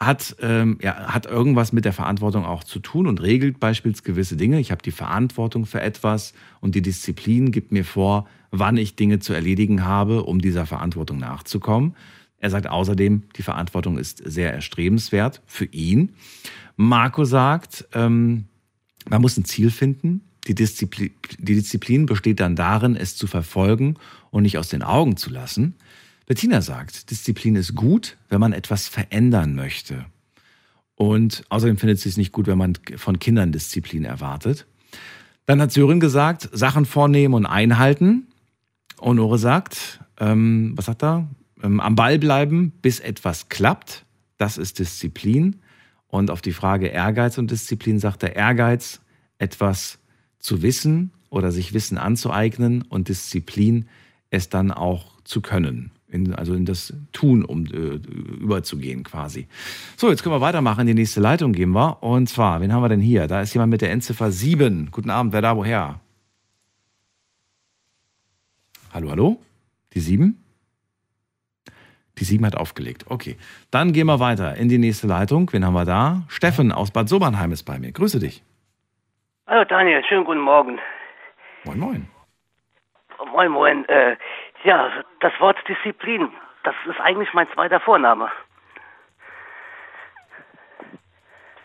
hat, 0.00 0.36
ähm, 0.40 0.78
ja, 0.82 1.12
hat 1.12 1.26
irgendwas 1.26 1.72
mit 1.72 1.84
der 1.84 1.92
Verantwortung 1.92 2.44
auch 2.44 2.64
zu 2.64 2.80
tun 2.80 3.06
und 3.06 3.22
regelt 3.22 3.60
beispielsweise 3.60 4.02
gewisse 4.02 4.36
Dinge. 4.36 4.58
Ich 4.58 4.72
habe 4.72 4.82
die 4.82 4.90
Verantwortung 4.90 5.64
für 5.64 5.80
etwas 5.80 6.34
und 6.60 6.74
die 6.74 6.82
Disziplin 6.82 7.52
gibt 7.52 7.70
mir 7.70 7.84
vor, 7.84 8.26
wann 8.50 8.76
ich 8.76 8.96
Dinge 8.96 9.20
zu 9.20 9.32
erledigen 9.32 9.84
habe, 9.84 10.24
um 10.24 10.40
dieser 10.40 10.66
Verantwortung 10.66 11.18
nachzukommen. 11.18 11.94
Er 12.40 12.50
sagt 12.50 12.68
außerdem, 12.68 13.24
die 13.36 13.42
Verantwortung 13.42 13.98
ist 13.98 14.22
sehr 14.24 14.52
erstrebenswert 14.52 15.42
für 15.46 15.64
ihn. 15.66 16.14
Marco 16.76 17.24
sagt, 17.24 17.86
ähm, 17.92 18.44
man 19.08 19.20
muss 19.20 19.36
ein 19.36 19.44
Ziel 19.44 19.70
finden. 19.70 20.22
Die 20.46 20.54
Disziplin, 20.54 21.10
die 21.38 21.54
Disziplin 21.54 22.06
besteht 22.06 22.40
dann 22.40 22.56
darin, 22.56 22.96
es 22.96 23.16
zu 23.16 23.26
verfolgen 23.26 23.96
und 24.30 24.44
nicht 24.44 24.58
aus 24.58 24.68
den 24.68 24.82
Augen 24.82 25.16
zu 25.16 25.30
lassen. 25.30 25.74
Bettina 26.26 26.62
sagt, 26.62 27.10
Disziplin 27.10 27.56
ist 27.56 27.74
gut, 27.74 28.16
wenn 28.28 28.40
man 28.40 28.52
etwas 28.52 28.86
verändern 28.86 29.54
möchte. 29.54 30.06
Und 30.94 31.44
außerdem 31.48 31.78
findet 31.78 32.00
sie 32.00 32.08
es 32.08 32.16
nicht 32.16 32.32
gut, 32.32 32.46
wenn 32.46 32.58
man 32.58 32.74
von 32.96 33.18
Kindern 33.18 33.52
Disziplin 33.52 34.04
erwartet. 34.04 34.66
Dann 35.46 35.60
hat 35.60 35.72
Sören 35.72 36.00
gesagt, 36.00 36.48
Sachen 36.52 36.84
vornehmen 36.84 37.34
und 37.34 37.46
einhalten. 37.46 38.26
Honore 39.00 39.38
sagt, 39.38 40.00
ähm, 40.18 40.72
was 40.76 40.86
sagt 40.86 41.02
er? 41.02 41.28
Ähm, 41.62 41.80
am 41.80 41.94
Ball 41.94 42.18
bleiben, 42.18 42.72
bis 42.82 43.00
etwas 43.00 43.48
klappt. 43.48 44.04
Das 44.36 44.58
ist 44.58 44.78
Disziplin. 44.78 45.56
Und 46.08 46.30
auf 46.30 46.40
die 46.40 46.52
Frage 46.52 46.86
Ehrgeiz 46.86 47.38
und 47.38 47.50
Disziplin 47.50 47.98
sagt 47.98 48.22
er 48.22 48.34
Ehrgeiz, 48.34 49.00
etwas 49.38 49.98
zu 50.38 50.62
wissen 50.62 51.12
oder 51.30 51.52
sich 51.52 51.74
Wissen 51.74 51.98
anzueignen 51.98 52.82
und 52.82 53.08
Disziplin, 53.08 53.86
es 54.30 54.48
dann 54.48 54.70
auch 54.70 55.20
zu 55.24 55.40
können. 55.40 55.90
In, 56.10 56.34
also 56.34 56.54
in 56.54 56.64
das 56.64 56.94
Tun, 57.12 57.44
um 57.44 57.66
äh, 57.66 58.00
überzugehen 58.40 59.02
quasi. 59.02 59.46
So, 59.98 60.08
jetzt 60.08 60.22
können 60.22 60.34
wir 60.34 60.40
weitermachen. 60.40 60.80
In 60.82 60.86
die 60.86 60.94
nächste 60.94 61.20
Leitung 61.20 61.52
gehen 61.52 61.72
wir. 61.72 62.02
Und 62.02 62.30
zwar, 62.30 62.62
wen 62.62 62.72
haben 62.72 62.82
wir 62.82 62.88
denn 62.88 63.00
hier? 63.00 63.26
Da 63.26 63.42
ist 63.42 63.52
jemand 63.52 63.70
mit 63.70 63.82
der 63.82 63.90
Endziffer 63.90 64.32
7. 64.32 64.90
Guten 64.90 65.10
Abend, 65.10 65.34
wer 65.34 65.42
da 65.42 65.54
woher? 65.54 66.00
Hallo, 68.90 69.10
hallo? 69.10 69.42
Die 69.92 70.00
7? 70.00 70.38
Die 72.18 72.24
7 72.24 72.44
hat 72.44 72.56
aufgelegt. 72.56 73.04
Okay. 73.08 73.36
Dann 73.70 73.92
gehen 73.92 74.06
wir 74.06 74.18
weiter 74.20 74.56
in 74.56 74.68
die 74.68 74.78
nächste 74.78 75.06
Leitung. 75.06 75.50
Wen 75.52 75.64
haben 75.64 75.74
wir 75.74 75.84
da? 75.84 76.22
Steffen 76.28 76.72
aus 76.72 76.90
Bad 76.90 77.08
Sobernheim 77.08 77.52
ist 77.52 77.64
bei 77.64 77.78
mir. 77.78 77.92
Grüße 77.92 78.18
dich. 78.18 78.42
Hallo 79.46 79.64
Daniel, 79.64 80.02
schönen 80.04 80.24
guten 80.24 80.40
Morgen. 80.40 80.78
Moin, 81.64 81.78
moin. 81.78 82.08
Moin, 83.32 83.50
moin. 83.50 83.88
Äh, 83.88 84.16
ja, 84.64 84.90
das 85.20 85.32
Wort 85.40 85.56
Disziplin, 85.68 86.28
das 86.64 86.74
ist 86.88 87.00
eigentlich 87.00 87.32
mein 87.32 87.46
zweiter 87.54 87.80
Vorname. 87.80 88.28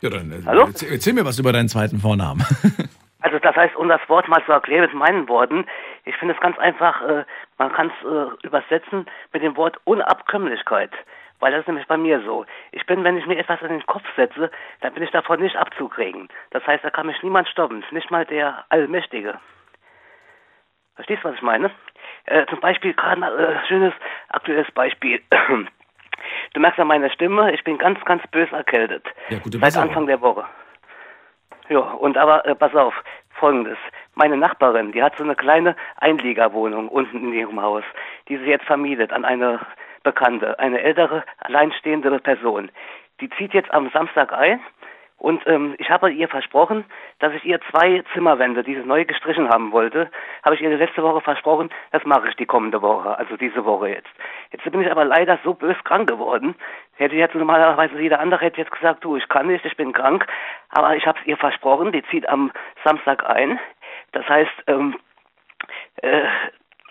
Ja, 0.01 0.09
dann 0.09 0.31
äh, 0.31 0.45
Hallo? 0.45 0.65
Erzähl, 0.67 0.91
erzähl 0.91 1.13
mir 1.13 1.25
was 1.25 1.39
über 1.39 1.51
deinen 1.51 1.69
zweiten 1.69 1.99
Vornamen. 1.99 2.45
Also 3.23 3.39
das 3.39 3.55
heißt, 3.55 3.77
um 3.77 3.87
das 3.87 4.01
Wort 4.09 4.27
mal 4.27 4.43
zu 4.45 4.51
erklären 4.51 4.81
mit 4.81 4.93
meinen 4.95 5.29
Worten, 5.29 5.65
ich 6.05 6.15
finde 6.17 6.33
es 6.33 6.39
ganz 6.39 6.57
einfach, 6.59 7.01
äh, 7.07 7.25
man 7.57 7.71
kann 7.71 7.91
es 7.91 8.07
äh, 8.07 8.47
übersetzen 8.47 9.05
mit 9.31 9.41
dem 9.41 9.55
Wort 9.55 9.77
Unabkömmlichkeit. 9.85 10.91
Weil 11.39 11.51
das 11.51 11.61
ist 11.61 11.67
nämlich 11.67 11.87
bei 11.87 11.97
mir 11.97 12.21
so. 12.21 12.45
Ich 12.71 12.85
bin, 12.85 13.03
wenn 13.03 13.17
ich 13.17 13.25
mir 13.25 13.37
etwas 13.37 13.61
in 13.61 13.67
den 13.69 13.85
Kopf 13.85 14.05
setze, 14.15 14.49
dann 14.81 14.93
bin 14.93 15.03
ich 15.03 15.11
davon 15.11 15.41
nicht 15.41 15.55
abzukriegen. 15.55 16.29
Das 16.51 16.65
heißt, 16.65 16.83
da 16.83 16.89
kann 16.89 17.07
mich 17.07 17.21
niemand 17.21 17.49
stoppen, 17.49 17.83
nicht 17.91 18.11
mal 18.11 18.25
der 18.25 18.63
Allmächtige. 18.69 19.39
Verstehst 20.95 21.23
du, 21.23 21.29
was 21.29 21.35
ich 21.35 21.41
meine? 21.41 21.71
Äh, 22.25 22.45
zum 22.45 22.59
Beispiel 22.59 22.93
gerade 22.93 23.25
ein 23.25 23.39
äh, 23.39 23.65
schönes 23.67 23.93
aktuelles 24.29 24.71
Beispiel. 24.71 25.21
Du 26.53 26.61
merkst 26.61 26.79
an 26.79 26.87
meiner 26.87 27.09
Stimme, 27.09 27.51
ich 27.51 27.63
bin 27.65 27.77
ganz, 27.77 27.99
ganz 28.05 28.25
bös 28.27 28.49
erkältet. 28.51 29.05
Ja, 29.29 29.39
gute 29.39 29.57
Seit. 29.57 29.75
Anfang 29.75 30.05
der 30.07 30.21
Woche. 30.21 30.45
Ja, 31.67 31.79
und 31.79 32.17
aber 32.17 32.45
äh, 32.45 32.55
pass 32.55 32.73
auf, 32.75 32.93
folgendes. 33.43 33.77
Meine 34.15 34.37
Nachbarin, 34.37 34.93
die 34.93 35.03
hat 35.03 35.17
so 35.17 35.23
eine 35.25 35.35
kleine 35.35 35.75
Einliegerwohnung 35.97 36.87
unten 36.87 37.17
in 37.17 37.33
ihrem 37.33 37.61
Haus, 37.61 37.83
die 38.29 38.37
sie 38.37 38.45
jetzt 38.45 38.63
vermietet 38.63 39.11
an 39.11 39.25
eine 39.25 39.59
Bekannte, 40.03 40.57
eine 40.59 40.79
ältere, 40.79 41.25
alleinstehende 41.39 42.17
Person. 42.19 42.71
Die 43.19 43.29
zieht 43.31 43.53
jetzt 43.53 43.69
am 43.73 43.89
Samstag 43.89 44.31
ein 44.31 44.61
und 45.17 45.45
ähm, 45.45 45.75
ich 45.77 45.89
habe 45.89 46.09
ihr 46.11 46.29
versprochen, 46.29 46.85
dass 47.19 47.33
ich 47.33 47.43
ihr 47.43 47.59
zwei 47.69 48.01
Zimmerwände, 48.13 48.63
die 48.63 48.75
sie 48.75 48.85
neu 48.85 49.03
gestrichen 49.03 49.49
haben 49.49 49.73
wollte, 49.73 50.09
habe 50.43 50.55
ich 50.55 50.61
ihr 50.61 50.77
letzte 50.77 51.03
Woche 51.03 51.19
versprochen, 51.19 51.69
das 51.91 52.05
mache 52.05 52.29
ich 52.29 52.35
die 52.37 52.45
kommende 52.45 52.81
Woche, 52.81 53.17
also 53.17 53.35
diese 53.35 53.65
Woche 53.65 53.89
jetzt. 53.89 54.11
Jetzt 54.51 54.69
bin 54.71 54.81
ich 54.81 54.89
aber 54.89 55.03
leider 55.03 55.37
so 55.43 55.53
bös 55.53 55.75
krank 55.83 56.07
geworden. 56.09 56.55
Hätte 56.95 57.15
jetzt 57.15 57.35
normalerweise 57.35 57.99
jeder 57.99 58.19
andere 58.19 58.45
hätte 58.45 58.61
jetzt 58.61 58.71
gesagt, 58.71 59.03
du, 59.03 59.15
ich 59.17 59.27
kann 59.27 59.47
nicht, 59.47 59.65
ich 59.65 59.75
bin 59.77 59.93
krank, 59.93 60.25
aber 60.69 60.95
ich 60.95 61.05
habe 61.07 61.17
es 61.19 61.25
ihr 61.25 61.37
versprochen, 61.37 61.91
die 61.91 62.03
zieht 62.03 62.27
am 62.29 62.51
Samstag 62.83 63.27
ein. 63.29 63.59
Das 64.11 64.27
heißt, 64.29 64.51
ähm, 64.67 64.95
äh, 66.01 66.21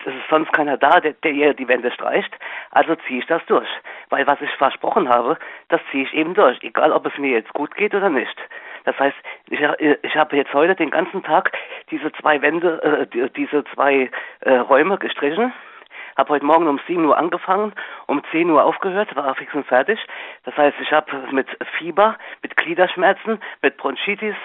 es 0.05 0.13
ist 0.13 0.29
sonst 0.29 0.51
keiner 0.51 0.75
da, 0.77 0.99
der, 0.99 1.13
der 1.13 1.31
ihr 1.31 1.53
die 1.53 1.67
Wände 1.69 1.89
streicht. 1.91 2.33
Also 2.71 2.95
ziehe 3.07 3.19
ich 3.19 3.25
das 3.27 3.45
durch. 3.45 3.69
Weil 4.09 4.27
was 4.27 4.41
ich 4.41 4.49
versprochen 4.55 5.07
habe, 5.07 5.37
das 5.69 5.79
ziehe 5.91 6.03
ich 6.03 6.13
eben 6.13 6.33
durch. 6.33 6.61
Egal, 6.61 6.91
ob 6.91 7.05
es 7.05 7.17
mir 7.17 7.31
jetzt 7.31 7.53
gut 7.53 7.73
geht 7.75 7.95
oder 7.95 8.09
nicht. 8.09 8.35
Das 8.83 8.99
heißt, 8.99 9.15
ich, 9.49 9.61
ich 10.01 10.15
habe 10.17 10.35
jetzt 10.35 10.53
heute 10.53 10.75
den 10.75 10.89
ganzen 10.89 11.23
Tag 11.23 11.53
diese 11.89 12.11
zwei 12.13 12.41
Wände, 12.41 12.81
äh, 12.83 13.07
die- 13.07 13.29
diese 13.29 13.63
zwei 13.73 14.11
äh, 14.41 14.55
Räume 14.55 14.97
gestrichen. 14.97 15.53
Habe 16.17 16.29
heute 16.29 16.45
Morgen 16.45 16.67
um 16.67 16.79
7 16.87 17.03
Uhr 17.05 17.17
angefangen, 17.17 17.73
um 18.07 18.21
10 18.31 18.49
Uhr 18.49 18.63
aufgehört, 18.63 19.15
war 19.15 19.35
fix 19.35 19.53
und 19.53 19.65
fertig. 19.65 19.99
Das 20.43 20.55
heißt, 20.55 20.75
ich 20.81 20.91
habe 20.91 21.11
mit 21.31 21.47
Fieber, 21.77 22.17
mit 22.41 22.55
Gliederschmerzen, 22.55 23.39
mit 23.61 23.77
Bronchitis, 23.77 24.35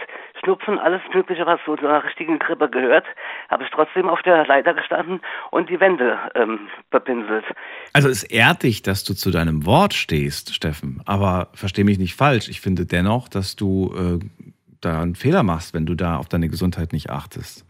Schnupfen, 0.43 0.78
alles 0.78 1.03
Mögliche, 1.12 1.45
was 1.47 1.61
zu 1.65 1.77
einer 1.77 2.05
richtigen 2.05 2.39
Grippe 2.39 2.69
gehört, 2.69 3.05
habe 3.49 3.65
ich 3.65 3.70
trotzdem 3.70 4.09
auf 4.09 4.23
der 4.23 4.47
Leiter 4.47 4.74
gestanden 4.74 5.20
und 5.51 5.69
die 5.69 5.81
Wände 5.81 6.19
ähm, 6.35 6.69
bepinselt. 6.90 7.45
Also 7.93 8.09
es 8.09 8.23
ehrt 8.23 8.62
dich, 8.62 8.82
dass 8.82 9.05
du 9.05 9.15
zu 9.15 9.31
deinem 9.31 9.66
Wort 9.66 9.95
stehst, 9.95 10.55
Steffen. 10.55 11.03
Aber 11.07 11.49
versteh 11.55 11.85
mich 11.85 11.99
nicht 11.99 12.15
falsch. 12.15 12.49
Ich 12.49 12.61
finde 12.61 12.86
dennoch, 12.86 13.28
dass 13.28 13.57
du 13.57 13.93
äh, 13.95 14.53
da 14.81 15.03
einen 15.03 15.15
Fehler 15.15 15.43
machst, 15.43 15.74
wenn 15.74 15.86
du 15.86 15.95
da 15.95 16.16
auf 16.16 16.28
deine 16.28 16.49
Gesundheit 16.49 16.93
nicht 16.93 17.11
achtest. 17.11 17.68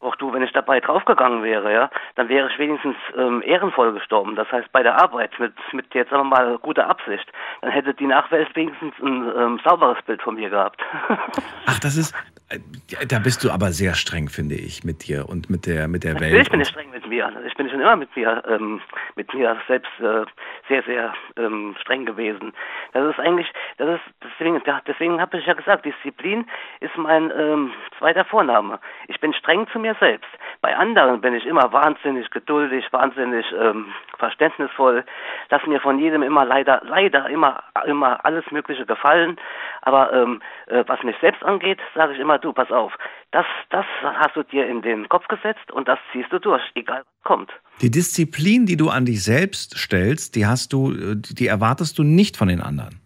Auch 0.00 0.16
du, 0.16 0.32
wenn 0.32 0.42
ich 0.42 0.52
dabei 0.52 0.80
draufgegangen 0.80 1.42
wäre, 1.42 1.72
ja, 1.72 1.90
dann 2.14 2.28
wäre 2.30 2.48
ich 2.50 2.58
wenigstens 2.58 2.96
ähm, 3.16 3.42
ehrenvoll 3.44 3.92
gestorben. 3.92 4.34
Das 4.34 4.50
heißt, 4.50 4.72
bei 4.72 4.82
der 4.82 5.00
Arbeit 5.00 5.38
mit, 5.38 5.52
mit 5.72 5.92
jetzt 5.94 6.10
sagen 6.10 6.22
wir 6.22 6.36
mal 6.36 6.58
guter 6.58 6.88
Absicht, 6.88 7.30
dann 7.60 7.70
hätte 7.70 7.92
die 7.92 8.06
Nachwelt 8.06 8.54
wenigstens 8.56 8.94
ein 9.02 9.30
ähm, 9.36 9.60
sauberes 9.62 10.02
Bild 10.06 10.22
von 10.22 10.36
mir 10.36 10.48
gehabt. 10.48 10.80
Ach, 11.66 11.78
das 11.80 11.96
ist. 11.96 12.14
Äh, 12.50 13.06
Da 13.06 13.18
bist 13.18 13.44
du 13.44 13.50
aber 13.50 13.68
sehr 13.72 13.94
streng, 13.94 14.28
finde 14.28 14.54
ich, 14.54 14.84
mit 14.84 15.06
dir 15.08 15.28
und 15.28 15.50
mit 15.50 15.66
der, 15.66 15.88
mit 15.88 16.04
der 16.04 16.14
Natürlich 16.14 16.34
Welt. 16.34 16.50
bin 16.50 16.60
ich 16.60 16.68
streng 16.68 16.90
mit 16.90 17.06
mir. 17.06 17.32
Ich 17.46 17.54
bin 17.54 17.68
schon 17.70 17.80
immer 17.80 17.96
mit 17.96 18.14
mir, 18.16 18.42
ähm, 18.48 18.80
mit 19.16 19.32
mir 19.34 19.56
selbst 19.66 19.90
äh, 20.00 20.24
sehr, 20.68 20.82
sehr 20.84 21.12
ähm, 21.36 21.74
streng 21.80 22.06
gewesen. 22.06 22.52
Das 22.92 23.10
ist 23.10 23.18
eigentlich, 23.18 23.48
das 23.78 23.96
ist 23.96 24.14
deswegen, 24.22 24.60
deswegen 24.86 25.20
habe 25.20 25.38
ich 25.38 25.46
ja 25.46 25.54
gesagt, 25.54 25.84
Disziplin 25.84 26.46
ist 26.80 26.96
mein 26.96 27.32
ähm, 27.36 27.72
zweiter 27.98 28.24
Vorname. 28.24 28.78
Ich 29.08 29.20
bin 29.20 29.32
streng 29.34 29.66
zu 29.72 29.78
mir 29.78 29.94
selbst. 30.00 30.28
Bei 30.60 30.76
anderen 30.76 31.20
bin 31.20 31.34
ich 31.34 31.46
immer 31.46 31.72
wahnsinnig 31.72 32.30
geduldig, 32.30 32.84
wahnsinnig 32.92 33.46
ähm, 33.58 33.86
verständnisvoll. 34.18 35.04
Lass 35.50 35.66
mir 35.66 35.80
von 35.80 35.98
jedem 35.98 36.22
immer 36.22 36.44
leider, 36.44 36.82
leider 36.84 37.28
immer, 37.28 37.62
immer 37.86 38.24
alles 38.24 38.44
Mögliche 38.50 38.84
gefallen. 38.86 39.38
Aber 39.82 40.12
ähm, 40.12 40.42
äh, 40.66 40.84
was 40.86 41.02
mich 41.02 41.16
selbst 41.20 41.42
angeht, 41.42 41.78
sage 41.94 42.12
ich 42.12 42.18
immer, 42.18 42.38
du, 42.40 42.52
pass 42.52 42.70
auf, 42.70 42.92
das, 43.30 43.46
das 43.70 43.86
hast 44.02 44.36
du 44.36 44.42
dir 44.42 44.66
in 44.66 44.82
den 44.82 45.08
Kopf 45.08 45.28
gesetzt 45.28 45.70
und 45.72 45.88
das 45.88 45.98
ziehst 46.12 46.32
du 46.32 46.38
durch, 46.38 46.62
egal 46.74 46.98
was 46.98 47.24
kommt. 47.24 47.52
Die 47.80 47.90
Disziplin, 47.90 48.66
die 48.66 48.76
du 48.76 48.90
an 48.90 49.06
dich 49.06 49.22
selbst 49.22 49.78
stellst, 49.78 50.36
die 50.36 50.46
hast 50.46 50.72
du, 50.72 50.92
äh, 50.92 51.16
die 51.16 51.46
erwartest 51.46 51.98
du 51.98 52.02
nicht 52.02 52.36
von 52.36 52.48
den 52.48 52.60
anderen. 52.60 53.00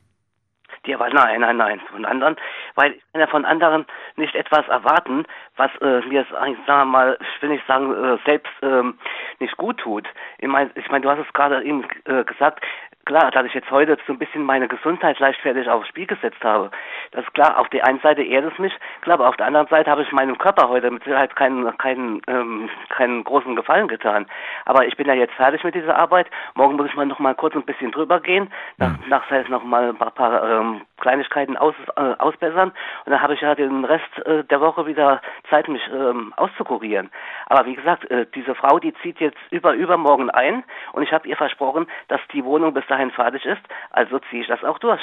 Die 0.87 0.95
aber 0.95 1.09
nein, 1.09 1.41
nein, 1.41 1.57
nein, 1.57 1.81
von 1.91 2.05
anderen, 2.05 2.37
weil 2.75 2.93
ich 2.93 3.03
kann 3.13 3.21
ja 3.21 3.27
von 3.27 3.45
anderen 3.47 3.87
nicht 4.17 4.35
etwas 4.35 4.69
erwarten, 4.69 5.25
was 5.57 5.71
äh, 5.81 6.01
mir 6.07 6.27
sagen 6.31 6.57
wir 6.67 6.85
mal, 6.85 7.19
ich 7.21 7.43
will 7.43 7.49
nicht 7.51 7.67
sagen, 7.67 7.93
äh, 7.93 8.19
selbst 8.27 8.53
ähm, 8.61 8.99
nicht 9.41 9.57
gut 9.57 9.79
tut. 9.79 10.07
Ich 10.39 10.49
meine, 10.49 10.71
ich 10.75 10.91
mein, 10.91 11.01
du 11.01 11.09
hast 11.09 11.21
es 11.27 11.33
gerade 11.33 11.63
eben 11.65 11.87
äh, 12.05 12.25
gesagt, 12.25 12.63
klar, 13.05 13.31
dass 13.31 13.47
ich 13.47 13.55
jetzt 13.55 13.71
heute 13.71 13.97
so 14.07 14.13
ein 14.13 14.19
bisschen 14.19 14.43
meine 14.43 14.69
Gesundheit 14.69 15.19
leichtfertig 15.19 15.69
aufs 15.69 15.89
Spiel 15.89 16.07
gesetzt 16.07 16.43
habe. 16.43 16.71
Das 17.13 17.25
ist 17.25 17.35
klar, 17.35 17.59
auf 17.59 17.69
der 17.69 17.87
einen 17.87 18.01
Seite 18.01 18.23
ehrt 18.23 18.51
es 18.51 18.59
mich, 18.59 18.73
klar, 19.03 19.15
aber 19.15 19.29
auf 19.29 19.37
der 19.37 19.47
anderen 19.47 19.67
Seite 19.69 19.91
habe 19.91 20.03
ich 20.03 20.13
meinem 20.13 20.39
Körper 20.39 20.69
heute 20.69 20.91
mit 20.91 21.05
Sicherheit 21.05 21.37
keinen, 21.37 21.77
keinen, 21.79 22.23
ähm, 22.27 22.69
keinen 22.89 23.25
großen 23.25 23.57
Gefallen 23.57 23.89
getan. 23.89 24.27
Aber 24.65 24.87
ich 24.87 24.97
bin 24.97 25.07
ja 25.07 25.15
jetzt 25.15 25.35
fertig 25.35 25.63
mit 25.65 25.75
dieser 25.75 25.97
Arbeit. 25.97 26.29
Morgen 26.55 26.77
muss 26.77 26.87
ich 26.87 26.95
mal 26.95 27.07
noch 27.07 27.19
mal 27.19 27.35
kurz 27.35 27.55
ein 27.55 27.65
bisschen 27.65 27.93
drüber 27.93 28.21
gehen, 28.21 28.51
nach, 28.79 28.95
nach 29.07 29.25
noch 29.49 29.65
mal 29.65 29.91
ein 29.91 29.97
paar, 29.97 30.11
paar 30.11 30.49
ähm, 30.49 30.83
Kleinigkeiten 30.99 31.57
aus, 31.57 31.75
äh, 31.97 32.01
ausbessern 32.19 32.73
und 33.05 33.13
dann 33.13 33.21
habe 33.21 33.35
ich 33.35 33.41
ja 33.41 33.55
den 33.55 33.85
Rest 33.85 34.27
äh, 34.27 34.45
der 34.45 34.61
Woche 34.61 34.87
wieder 34.87 35.21
Zeit, 35.51 35.69
mich 35.69 35.83
ähm, 35.93 36.33
auszukurieren. 36.37 37.11
Aber 37.47 37.67
wie 37.67 37.75
gesagt, 37.75 38.11
äh, 38.11 38.27
diese 38.35 38.55
Frau, 38.55 38.79
die 38.79 38.95
zieht 39.03 39.21
jetzt 39.21 39.39
über 39.51 39.75
übermorgen 39.75 40.31
ein 40.31 40.65
und 40.93 41.03
ich 41.03 41.13
habe 41.13 41.29
ihr 41.29 41.37
versprochen, 41.37 41.87
dass 42.09 42.21
die 42.33 42.45
Wohnung 42.45 42.73
bis 42.73 42.87
dahin 42.87 42.94
fertig 43.11 43.45
ist, 43.45 43.63
also 43.91 44.19
ziehe 44.31 44.43
ich 44.43 44.49
das 44.49 44.65
auch 44.65 44.79
durch. 44.79 45.03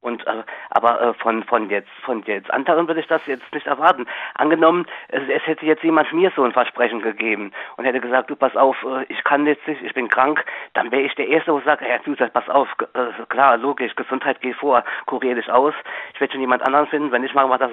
Und 0.00 0.24
äh, 0.28 0.44
aber 0.70 1.00
äh, 1.00 1.14
von 1.14 1.42
von 1.42 1.68
jetzt 1.70 1.90
von 2.04 2.22
jetzt 2.24 2.52
anderen 2.52 2.86
würde 2.86 3.00
ich 3.00 3.08
das 3.08 3.26
jetzt 3.26 3.52
nicht 3.52 3.66
erwarten. 3.66 4.06
Angenommen, 4.34 4.86
es, 5.08 5.22
es 5.28 5.44
hätte 5.44 5.66
jetzt 5.66 5.82
jemand 5.82 6.12
mir 6.12 6.30
so 6.36 6.44
ein 6.44 6.52
Versprechen 6.52 7.02
gegeben 7.02 7.50
und 7.76 7.84
hätte 7.84 8.00
gesagt, 8.00 8.30
du 8.30 8.36
pass 8.36 8.54
auf, 8.54 8.76
äh, 8.84 9.04
ich 9.08 9.24
kann 9.24 9.44
jetzt 9.46 9.66
nicht, 9.66 9.82
ich 9.82 9.94
bin 9.94 10.08
krank, 10.08 10.44
dann 10.74 10.92
wäre 10.92 11.02
ich 11.02 11.16
der 11.16 11.26
Erste, 11.26 11.52
wo 11.52 11.60
sagt, 11.60 11.82
ja 11.82 11.98
du, 12.04 12.14
pass 12.14 12.48
auf, 12.48 12.68
äh, 12.94 13.24
klar, 13.28 13.56
logisch, 13.56 13.96
Gesundheit 13.96 14.40
geht 14.40 14.54
vor, 14.54 14.84
kurier 15.06 15.34
dich 15.34 15.50
aus. 15.50 15.74
Ich 16.14 16.20
werde 16.20 16.32
schon 16.32 16.42
jemand 16.42 16.62
anderen 16.62 16.86
finden, 16.86 17.10
wenn 17.10 17.24
ich 17.24 17.34
mal 17.34 17.48
mal 17.48 17.58
das 17.58 17.72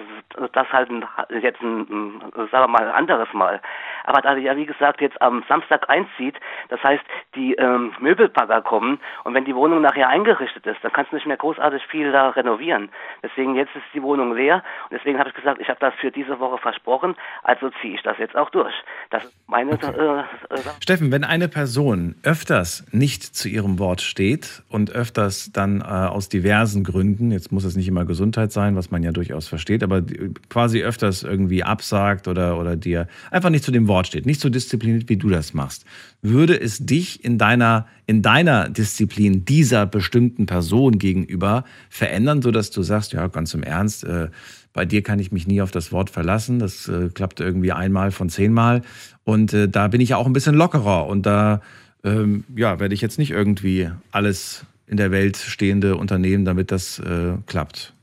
das 0.51 0.73
halt 0.73 0.89
ein, 0.89 1.05
jetzt 1.41 1.61
ein, 1.61 1.81
ein 1.81 2.47
sagen 2.49 2.63
wir 2.63 2.67
mal 2.67 2.87
ein 2.87 2.95
anderes 2.95 3.31
Mal. 3.33 3.61
Aber 4.05 4.21
da 4.21 4.35
ja 4.35 4.55
wie 4.55 4.65
gesagt 4.65 4.99
jetzt 4.99 5.21
am 5.21 5.43
Samstag 5.47 5.87
einzieht, 5.91 6.39
das 6.69 6.83
heißt 6.83 7.03
die 7.35 7.53
ähm, 7.53 7.93
Möbelbagger 7.99 8.63
kommen 8.63 8.99
und 9.25 9.35
wenn 9.35 9.45
die 9.45 9.55
Wohnung 9.55 9.81
nachher 9.81 10.09
eingerichtet 10.09 10.65
ist, 10.65 10.83
dann 10.83 10.91
kannst 10.91 11.11
du 11.11 11.17
nicht 11.17 11.27
mehr 11.27 11.37
großartig 11.37 11.85
viel 11.85 12.14
da 12.15 12.29
renovieren. 12.29 12.89
Deswegen 13.21 13.55
jetzt 13.55 13.75
ist 13.75 13.83
die 13.93 14.01
Wohnung 14.01 14.33
leer 14.33 14.63
und 14.89 14.97
deswegen 14.97 15.19
habe 15.19 15.29
ich 15.29 15.35
gesagt, 15.35 15.59
ich 15.59 15.67
habe 15.67 15.79
das 15.79 15.93
für 15.99 16.11
diese 16.11 16.39
Woche 16.39 16.57
versprochen, 16.57 17.15
also 17.43 17.69
ziehe 17.81 17.95
ich 17.95 18.01
das 18.03 18.17
jetzt 18.17 18.35
auch 18.35 18.49
durch. 18.49 18.73
Das 19.09 19.25
ist 19.25 19.35
meine 19.47 19.71
äh, 19.71 20.55
äh, 20.55 20.57
Steffen, 20.81 21.11
wenn 21.11 21.23
eine 21.23 21.47
Person 21.47 22.15
öfters 22.23 22.85
nicht 22.91 23.23
zu 23.23 23.49
ihrem 23.49 23.79
Wort 23.79 24.01
steht 24.01 24.63
und 24.69 24.91
öfters 24.91 25.51
dann 25.51 25.81
äh, 25.81 25.83
aus 25.83 26.29
diversen 26.29 26.83
Gründen, 26.83 27.31
jetzt 27.31 27.51
muss 27.51 27.65
es 27.65 27.75
nicht 27.75 27.87
immer 27.87 28.05
Gesundheit 28.05 28.51
sein, 28.51 28.75
was 28.75 28.91
man 28.91 29.03
ja 29.03 29.11
durchaus 29.11 29.47
versteht, 29.47 29.83
aber 29.83 30.01
quasi 30.49 30.81
öfters 30.81 31.23
irgendwie 31.23 31.63
absagt 31.63 32.27
oder, 32.27 32.57
oder 32.57 32.75
dir 32.75 33.07
einfach 33.31 33.49
nicht 33.49 33.63
zu 33.63 33.71
dem 33.71 33.87
Wort 33.87 34.07
steht, 34.07 34.25
nicht 34.25 34.39
so 34.39 34.49
diszipliniert, 34.49 35.09
wie 35.09 35.17
du 35.17 35.29
das 35.29 35.53
machst, 35.53 35.85
würde 36.21 36.59
es 36.59 36.85
dich 36.85 37.23
in 37.23 37.37
deiner, 37.37 37.87
in 38.05 38.21
deiner 38.21 38.69
Disziplin 38.69 39.45
dieser 39.45 39.85
bestimmten 39.85 40.45
Person 40.45 40.97
gegenüber 40.97 41.63
verändern, 41.89 42.04
sodass 42.41 42.71
du 42.71 42.81
sagst, 42.83 43.13
ja, 43.13 43.27
ganz 43.27 43.53
im 43.53 43.63
Ernst, 43.63 44.03
äh, 44.03 44.29
bei 44.73 44.85
dir 44.85 45.01
kann 45.03 45.19
ich 45.19 45.31
mich 45.31 45.47
nie 45.47 45.61
auf 45.61 45.71
das 45.71 45.91
Wort 45.91 46.09
verlassen. 46.09 46.59
Das 46.59 46.87
äh, 46.87 47.09
klappt 47.13 47.39
irgendwie 47.39 47.71
einmal 47.71 48.11
von 48.11 48.29
zehnmal. 48.29 48.81
Und 49.23 49.53
äh, 49.53 49.69
da 49.69 49.87
bin 49.87 50.01
ich 50.01 50.09
ja 50.09 50.17
auch 50.17 50.25
ein 50.25 50.33
bisschen 50.33 50.55
lockerer. 50.55 51.07
Und 51.07 51.25
da 51.25 51.61
ähm, 52.03 52.43
ja, 52.55 52.79
werde 52.79 52.93
ich 52.93 53.01
jetzt 53.01 53.17
nicht 53.17 53.31
irgendwie 53.31 53.89
alles 54.11 54.65
in 54.87 54.97
der 54.97 55.11
Welt 55.11 55.37
stehende 55.37 55.95
unternehmen, 55.95 56.45
damit 56.45 56.71
das 56.71 56.99
äh, 56.99 57.33
klappt. 57.47 57.93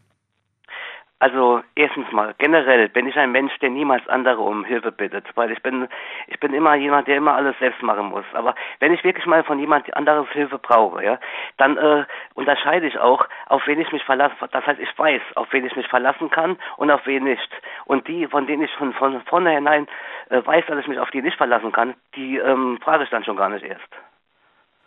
Also 1.23 1.63
erstens 1.77 2.11
mal, 2.11 2.35
generell 2.39 2.89
bin 2.89 3.07
ich 3.07 3.15
ein 3.15 3.31
Mensch, 3.31 3.57
der 3.61 3.71
niemals 3.71 4.03
andere 4.09 4.41
um 4.41 4.65
Hilfe 4.65 4.91
bittet, 4.91 5.25
weil 5.37 5.53
ich 5.53 5.63
bin, 5.63 5.87
ich 6.27 6.41
bin 6.41 6.53
immer 6.53 6.75
jemand, 6.75 7.07
der 7.07 7.19
immer 7.19 7.37
alles 7.37 7.57
selbst 7.61 7.81
machen 7.81 8.07
muss. 8.07 8.25
Aber 8.33 8.57
wenn 8.81 8.93
ich 8.93 9.05
wirklich 9.05 9.25
mal 9.25 9.45
von 9.45 9.61
jemand 9.61 9.97
anderes 9.97 10.29
Hilfe 10.31 10.59
brauche, 10.59 11.05
ja, 11.05 11.21
dann 11.59 11.77
äh, 11.77 12.05
unterscheide 12.35 12.89
ich 12.89 12.99
auch, 12.99 13.25
auf 13.47 13.65
wen 13.69 13.81
ich 13.81 13.93
mich 13.93 14.03
verlasse. 14.03 14.35
Das 14.51 14.67
heißt, 14.67 14.81
ich 14.81 14.99
weiß, 14.99 15.23
auf 15.37 15.47
wen 15.53 15.65
ich 15.65 15.77
mich 15.77 15.87
verlassen 15.87 16.29
kann 16.29 16.57
und 16.77 16.91
auf 16.91 17.07
wen 17.07 17.23
nicht. 17.23 17.51
Und 17.85 18.09
die, 18.09 18.27
von 18.27 18.49
denen 18.49 18.65
ich 18.65 18.73
von, 18.73 18.93
von 18.93 19.21
vornherein 19.23 19.87
äh, 20.29 20.45
weiß, 20.45 20.65
dass 20.67 20.81
ich 20.81 20.89
mich 20.89 20.99
auf 20.99 21.13
die 21.13 21.23
nicht 21.23 21.37
verlassen 21.37 21.71
kann, 21.71 21.95
die 22.17 22.39
ähm, 22.39 22.81
frage 22.83 23.05
ich 23.05 23.11
dann 23.11 23.23
schon 23.23 23.37
gar 23.37 23.49
nicht 23.49 23.65
erst. 23.65 23.87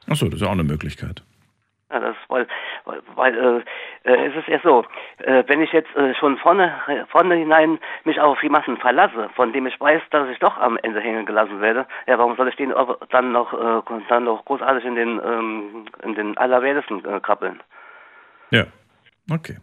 Achso, 0.10 0.26
das 0.26 0.36
ist 0.36 0.42
ja 0.42 0.48
auch 0.50 0.52
eine 0.52 0.66
Möglichkeit. 0.66 1.24
Ja, 1.92 2.00
das, 2.00 2.16
weil, 2.30 2.48
weil, 2.86 3.02
weil 3.14 3.64
äh, 4.04 4.12
äh, 4.12 4.28
es 4.28 4.36
ist 4.36 4.48
ja 4.48 4.60
so, 4.64 4.86
äh, 5.20 5.44
wenn 5.46 5.62
ich 5.62 5.72
jetzt 5.72 5.96
äh, 5.96 6.16
schon 6.16 6.38
vorne, 6.38 6.74
vorne 7.10 7.36
hinein 7.36 7.78
mich 8.06 8.20
auf 8.20 8.42
jemanden 8.42 8.78
verlasse, 8.78 9.30
von 9.36 9.54
dem 9.54 9.68
ich 9.68 9.80
weiß, 9.80 10.02
dass 10.10 10.28
ich 10.30 10.40
doch 10.40 10.58
am 10.58 10.78
Ende 10.82 11.00
hängen 11.00 11.28
gelassen 11.28 11.62
werde, 11.62 11.86
ja, 12.08 12.18
warum 12.18 12.36
soll 12.38 12.48
ich 12.48 12.56
den 12.56 12.74
dann 13.12 13.32
noch, 13.32 13.54
äh, 13.54 14.02
dann 14.10 14.24
noch 14.24 14.44
großartig 14.46 14.84
in 14.84 14.96
den, 14.96 15.22
ähm, 15.24 15.86
in 16.02 16.16
den 16.16 16.36
Allerwertesten 16.38 17.06
äh, 17.06 17.20
krabbeln? 17.20 17.62
Ja. 18.50 18.66
Okay. 19.32 19.58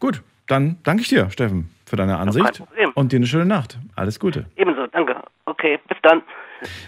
Gut, 0.00 0.22
dann 0.48 0.78
danke 0.82 1.02
ich 1.02 1.08
dir, 1.08 1.30
Steffen, 1.30 1.70
für 1.86 1.94
deine 1.94 2.18
Ansicht. 2.18 2.62
Und 2.94 3.12
dir 3.12 3.16
eine 3.16 3.26
schöne 3.26 3.46
Nacht. 3.46 3.78
Alles 3.94 4.18
Gute. 4.18 4.46
Ebenso, 4.56 4.88
danke. 4.88 5.16
Okay, 5.44 5.78
bis 5.86 5.98
dann. 6.02 6.22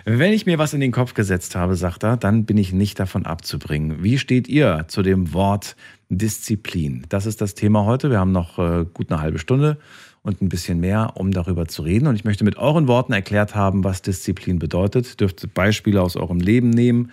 Wenn 0.05 0.32
ich 0.32 0.47
mir 0.47 0.59
was 0.59 0.74
in 0.74 0.81
den 0.81 0.93
Kopf 0.93 1.15
gesetzt 1.15 1.55
habe, 1.55 1.77
sagt 1.77 2.03
er, 2.03 2.16
dann 2.16 2.44
bin 2.44 2.59
ich 2.59 2.73
nicht 2.73 2.99
davon 2.99 3.27
abzubringen. 3.27 4.03
Wie 4.03 4.19
steht 4.19 4.49
ihr 4.49 4.85
zu 4.89 5.03
dem 5.03 5.32
Wort 5.32 5.77
Disziplin? 6.09 7.05
Das 7.09 7.27
ist 7.27 7.40
das 7.40 7.55
Thema 7.55 7.85
heute. 7.85 8.11
Wir 8.11 8.19
haben 8.19 8.32
noch 8.32 8.59
äh, 8.59 8.85
gut 8.93 9.11
eine 9.11 9.20
halbe 9.20 9.39
Stunde 9.39 9.78
und 10.23 10.40
ein 10.40 10.49
bisschen 10.49 10.81
mehr, 10.81 11.12
um 11.16 11.32
darüber 11.32 11.66
zu 11.66 11.82
reden. 11.82 12.07
Und 12.07 12.15
ich 12.15 12.24
möchte 12.24 12.44
mit 12.44 12.57
euren 12.57 12.89
Worten 12.89 13.12
erklärt 13.12 13.55
haben, 13.55 13.85
was 13.85 14.03
Disziplin 14.03 14.59
bedeutet. 14.59 15.20
Dürft 15.20 15.53
Beispiele 15.55 16.01
aus 16.01 16.16
eurem 16.16 16.40
Leben 16.40 16.70
nehmen, 16.70 17.11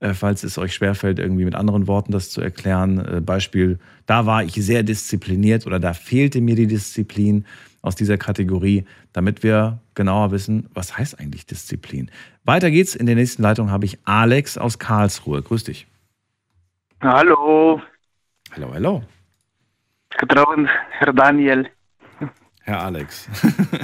äh, 0.00 0.14
falls 0.14 0.42
es 0.42 0.58
euch 0.58 0.74
schwerfällt, 0.74 1.18
irgendwie 1.18 1.44
mit 1.44 1.54
anderen 1.54 1.86
Worten 1.86 2.12
das 2.12 2.30
zu 2.30 2.40
erklären. 2.40 2.98
Äh, 2.98 3.20
Beispiel, 3.20 3.78
da 4.06 4.26
war 4.26 4.42
ich 4.44 4.54
sehr 4.54 4.82
diszipliniert 4.82 5.66
oder 5.66 5.78
da 5.78 5.94
fehlte 5.94 6.40
mir 6.40 6.56
die 6.56 6.66
Disziplin 6.66 7.44
aus 7.82 7.96
dieser 7.96 8.18
Kategorie, 8.18 8.84
damit 9.12 9.42
wir 9.42 9.78
genauer 9.94 10.30
wissen, 10.32 10.68
was 10.74 10.96
heißt 10.98 11.18
eigentlich 11.18 11.46
Disziplin. 11.46 12.10
Weiter 12.44 12.70
geht's. 12.70 12.94
In 12.94 13.06
der 13.06 13.14
nächsten 13.14 13.42
Leitung 13.42 13.70
habe 13.70 13.84
ich 13.86 13.98
Alex 14.04 14.58
aus 14.58 14.78
Karlsruhe. 14.78 15.42
Grüß 15.42 15.64
dich. 15.64 15.86
Hallo, 17.02 17.80
Hallo, 18.54 18.70
hallo. 18.74 19.02
guten 20.18 20.38
Abend, 20.38 20.68
Herr 20.98 21.12
Daniel. 21.12 21.70
Herr 22.62 22.82
Alex. 22.82 23.28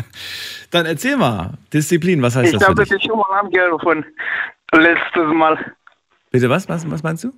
Dann 0.70 0.84
erzähl 0.86 1.16
mal, 1.16 1.54
Disziplin, 1.72 2.20
was 2.20 2.36
heißt 2.36 2.46
ich 2.48 2.52
das 2.52 2.62
für 2.64 2.68
habe 2.70 2.82
dich? 2.84 2.90
dich 2.92 3.02
schon 3.04 3.16
mal 3.18 3.40
angerufen, 3.40 4.04
letztes 4.72 5.32
Mal. 5.32 5.74
Bitte 6.30 6.50
was? 6.50 6.68
Was, 6.68 6.88
was 6.90 7.02
meinst 7.02 7.24
du? 7.24 7.32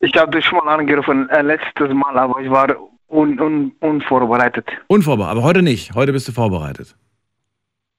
Ich 0.00 0.16
habe 0.16 0.32
dich 0.32 0.44
schon 0.44 0.58
mal 0.64 0.78
angerufen, 0.78 1.28
äh, 1.30 1.42
letztes 1.42 1.92
Mal, 1.92 2.18
aber 2.18 2.40
ich 2.40 2.50
war 2.50 2.74
un, 3.12 3.38
un, 3.38 3.72
unvorbereitet. 3.80 4.66
Unvorbereitet, 4.88 5.36
aber 5.36 5.46
heute 5.46 5.62
nicht. 5.62 5.94
Heute 5.94 6.12
bist 6.12 6.26
du 6.28 6.32
vorbereitet. 6.32 6.96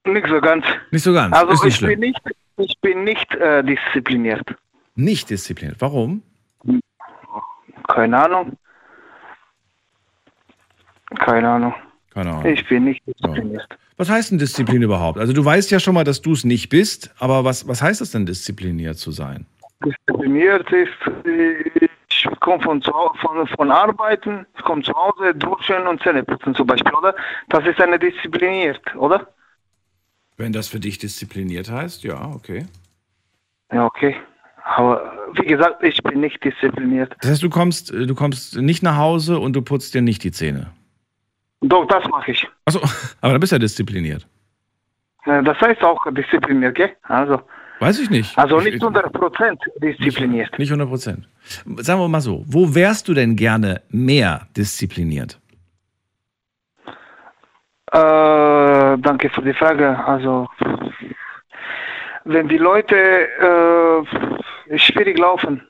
Nicht 0.05 0.27
so 0.27 0.41
ganz. 0.41 0.65
Nicht 0.91 1.03
so 1.03 1.13
ganz. 1.13 1.33
Also 1.35 1.65
ich 1.65 1.79
bin 1.79 1.99
nicht, 1.99 2.19
ich 2.57 2.75
bin 2.81 3.03
nicht 3.03 3.33
äh, 3.35 3.63
diszipliniert. 3.63 4.43
Nicht 4.95 5.29
diszipliniert. 5.29 5.79
Warum? 5.79 6.23
Keine 7.87 8.25
Ahnung. 8.25 8.57
Keine 11.19 11.49
Ahnung. 11.49 11.73
Keine 12.13 12.31
Ahnung. 12.31 12.45
Ich 12.45 12.67
bin 12.67 12.85
nicht 12.85 13.01
diszipliniert. 13.07 13.67
Was 13.97 14.09
heißt 14.09 14.31
denn 14.31 14.39
Disziplin 14.39 14.81
überhaupt? 14.81 15.19
Also 15.19 15.33
du 15.33 15.45
weißt 15.45 15.69
ja 15.69 15.79
schon 15.79 15.93
mal, 15.93 16.03
dass 16.03 16.21
du 16.21 16.33
es 16.33 16.43
nicht 16.43 16.69
bist, 16.69 17.13
aber 17.19 17.45
was, 17.45 17.67
was 17.67 17.81
heißt 17.81 18.01
es 18.01 18.11
denn, 18.11 18.25
diszipliniert 18.25 18.97
zu 18.97 19.11
sein? 19.11 19.45
Diszipliniert 19.85 20.69
ist, 20.71 21.25
äh, 21.25 21.87
ich 22.31 22.39
komme 22.39 22.61
von, 22.63 22.81
von, 22.81 23.47
von 23.47 23.71
Arbeiten, 23.71 24.45
ich 24.57 24.63
komme 24.63 24.81
zu 24.83 24.93
Hause, 24.93 25.33
duschen 25.35 25.87
und 25.87 26.01
Zähne 26.01 26.23
putzen 26.23 26.55
zum 26.55 26.67
Beispiel, 26.67 26.93
oder? 26.93 27.15
Das 27.49 27.65
ist 27.65 27.79
eine 27.81 27.99
diszipliniert, 27.99 28.81
oder? 28.95 29.27
Wenn 30.37 30.51
das 30.53 30.67
für 30.67 30.79
dich 30.79 30.97
diszipliniert 30.97 31.69
heißt, 31.69 32.03
ja, 32.03 32.31
okay. 32.33 32.65
Ja, 33.71 33.85
okay. 33.85 34.15
Aber 34.63 35.11
wie 35.33 35.45
gesagt, 35.45 35.83
ich 35.83 36.01
bin 36.03 36.21
nicht 36.21 36.43
diszipliniert. 36.43 37.13
Das 37.21 37.31
heißt, 37.31 37.43
du 37.43 37.49
kommst, 37.49 37.91
äh, 37.91 38.05
du 38.05 38.15
kommst 38.15 38.55
nicht 38.57 38.81
nach 38.81 38.97
Hause 38.97 39.39
und 39.39 39.53
du 39.53 39.61
putzt 39.61 39.93
dir 39.93 40.01
nicht 40.01 40.23
die 40.23 40.31
Zähne. 40.31 40.71
Doch, 41.61 41.85
das 41.87 42.07
mache 42.09 42.31
ich. 42.31 42.47
Achso, 42.65 42.79
aber 43.21 43.33
dann 43.33 43.39
bist 43.39 43.51
du 43.51 43.55
ja 43.55 43.59
diszipliniert. 43.59 44.27
Äh, 45.25 45.43
Das 45.43 45.59
heißt 45.59 45.83
auch 45.83 46.05
diszipliniert, 46.11 46.75
gell? 46.75 46.95
Also, 47.03 47.41
Weiß 47.83 47.99
ich 47.99 48.09
nicht. 48.09 48.37
also 48.37 48.59
Ich- 48.59 48.65
nicht 48.73 48.81
100% 48.83 49.59
diszipliniert. 49.81 50.57
Nicht 50.57 50.71
100 50.71 50.87
Prozent. 50.89 51.27
Sagen 51.77 51.99
wir 51.99 52.07
mal 52.07 52.21
so, 52.21 52.43
wo 52.47 52.73
wärst 52.73 53.07
du 53.07 53.13
denn 53.13 53.35
gerne 53.35 53.81
mehr 53.89 54.47
diszipliniert? 54.55 55.39
Äh, 57.91 58.97
danke 58.97 59.29
für 59.29 59.41
die 59.41 59.53
Frage. 59.53 59.97
Also, 60.05 60.47
wenn 62.23 62.47
die 62.47 62.57
Leute 62.57 62.95
äh, 64.67 64.77
schwierig 64.77 65.17
laufen, 65.19 65.61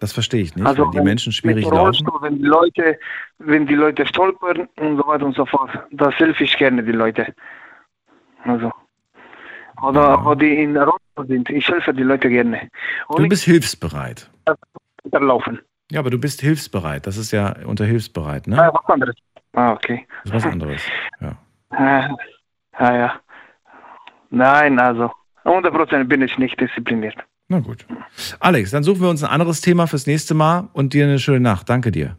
Das 0.00 0.12
verstehe 0.12 0.42
ich 0.42 0.54
nicht. 0.56 0.66
also 0.66 0.84
wenn 0.84 0.90
die 0.90 1.00
Menschen 1.00 1.32
schwierig 1.32 1.64
laufen. 1.70 2.06
Wenn 2.20 2.36
die 2.38 2.44
Leute, 2.44 2.98
wenn 3.38 3.66
die 3.66 3.74
Leute 3.76 4.04
stolpern 4.06 4.68
und 4.80 4.96
so 4.98 5.06
weiter 5.06 5.24
und 5.24 5.36
so 5.36 5.46
fort, 5.46 5.70
das 5.92 6.14
helfe 6.18 6.44
ich 6.44 6.56
gerne 6.58 6.82
die 6.82 6.92
Leute. 6.92 7.32
Also, 8.44 8.70
oder 9.82 10.24
wo 10.24 10.34
die 10.34 10.62
in 10.62 10.76
Rollstuhl 10.76 11.26
sind, 11.26 11.50
ich 11.50 11.68
helfe 11.68 11.92
die 11.94 12.02
Leute 12.02 12.28
gerne. 12.28 12.68
Und 13.08 13.22
Du 13.22 13.28
bist 13.28 13.44
hilfsbereit. 13.44 14.30
laufen. 15.10 15.60
Ja, 15.90 16.00
aber 16.00 16.10
du 16.10 16.18
bist 16.18 16.40
hilfsbereit. 16.40 17.06
Das 17.06 17.16
ist 17.16 17.32
ja 17.32 17.54
unter 17.66 17.84
hilfsbereit, 17.84 18.46
ne? 18.46 18.62
Ah, 18.62 18.72
was 18.72 18.88
anderes. 18.88 19.14
Ah, 19.52 19.72
okay. 19.72 20.06
Das 20.24 20.32
ist 20.36 20.44
was 20.44 20.52
anderes. 20.52 20.82
Ja. 21.20 21.36
Ah, 21.74 22.10
ah, 22.72 22.94
ja. 22.94 23.20
Nein, 24.28 24.78
also 24.78 25.10
100% 25.44 26.04
bin 26.04 26.20
ich 26.20 26.36
nicht 26.36 26.60
diszipliniert. 26.60 27.16
Na 27.48 27.60
gut. 27.60 27.86
Alex, 28.40 28.70
dann 28.72 28.82
suchen 28.82 29.00
wir 29.00 29.08
uns 29.08 29.22
ein 29.24 29.30
anderes 29.30 29.62
Thema 29.62 29.86
fürs 29.86 30.06
nächste 30.06 30.34
Mal 30.34 30.68
und 30.74 30.92
dir 30.92 31.04
eine 31.04 31.18
schöne 31.18 31.40
Nacht. 31.40 31.70
Danke 31.70 31.90
dir. 31.90 32.18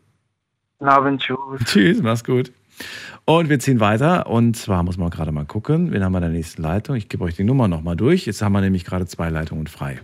Guten 0.80 0.90
Abend, 0.90 1.22
tschüss. 1.22 1.38
Tschüss, 1.66 2.02
mach's 2.02 2.24
gut. 2.24 2.52
Und 3.26 3.50
wir 3.50 3.60
ziehen 3.60 3.80
weiter. 3.80 4.28
Und 4.28 4.58
zwar 4.58 4.84
muss 4.84 4.98
man 4.98 5.10
gerade 5.10 5.32
mal 5.32 5.46
gucken, 5.46 5.92
wen 5.92 6.04
haben 6.04 6.12
wir 6.12 6.18
in 6.18 6.24
der 6.24 6.32
nächsten 6.32 6.62
Leitung. 6.62 6.96
Ich 6.96 7.08
gebe 7.08 7.24
euch 7.24 7.36
die 7.36 7.46
Nummer 7.46 7.68
nochmal 7.68 7.96
durch. 7.96 8.26
Jetzt 8.26 8.42
haben 8.42 8.52
wir 8.54 8.62
nämlich 8.62 8.84
gerade 8.84 9.06
zwei 9.06 9.30
Leitungen 9.30 9.68
frei. 9.68 10.02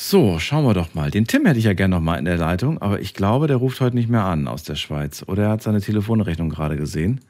So, 0.00 0.38
schauen 0.38 0.64
wir 0.64 0.72
doch 0.72 0.94
mal. 0.94 1.10
Den 1.10 1.26
Tim 1.26 1.44
hätte 1.44 1.58
ich 1.58 1.66
ja 1.66 1.74
gerne 1.74 1.96
noch 1.96 2.00
mal 2.00 2.16
in 2.16 2.24
der 2.24 2.38
Leitung, 2.38 2.80
aber 2.80 3.00
ich 3.00 3.12
glaube, 3.12 3.46
der 3.46 3.56
ruft 3.56 3.80
heute 3.80 3.96
nicht 3.96 4.08
mehr 4.08 4.24
an 4.24 4.48
aus 4.48 4.62
der 4.62 4.76
Schweiz. 4.76 5.24
Oder 5.26 5.42
er 5.42 5.50
hat 5.50 5.62
seine 5.62 5.82
Telefonrechnung 5.82 6.48
gerade 6.48 6.76
gesehen. 6.76 7.20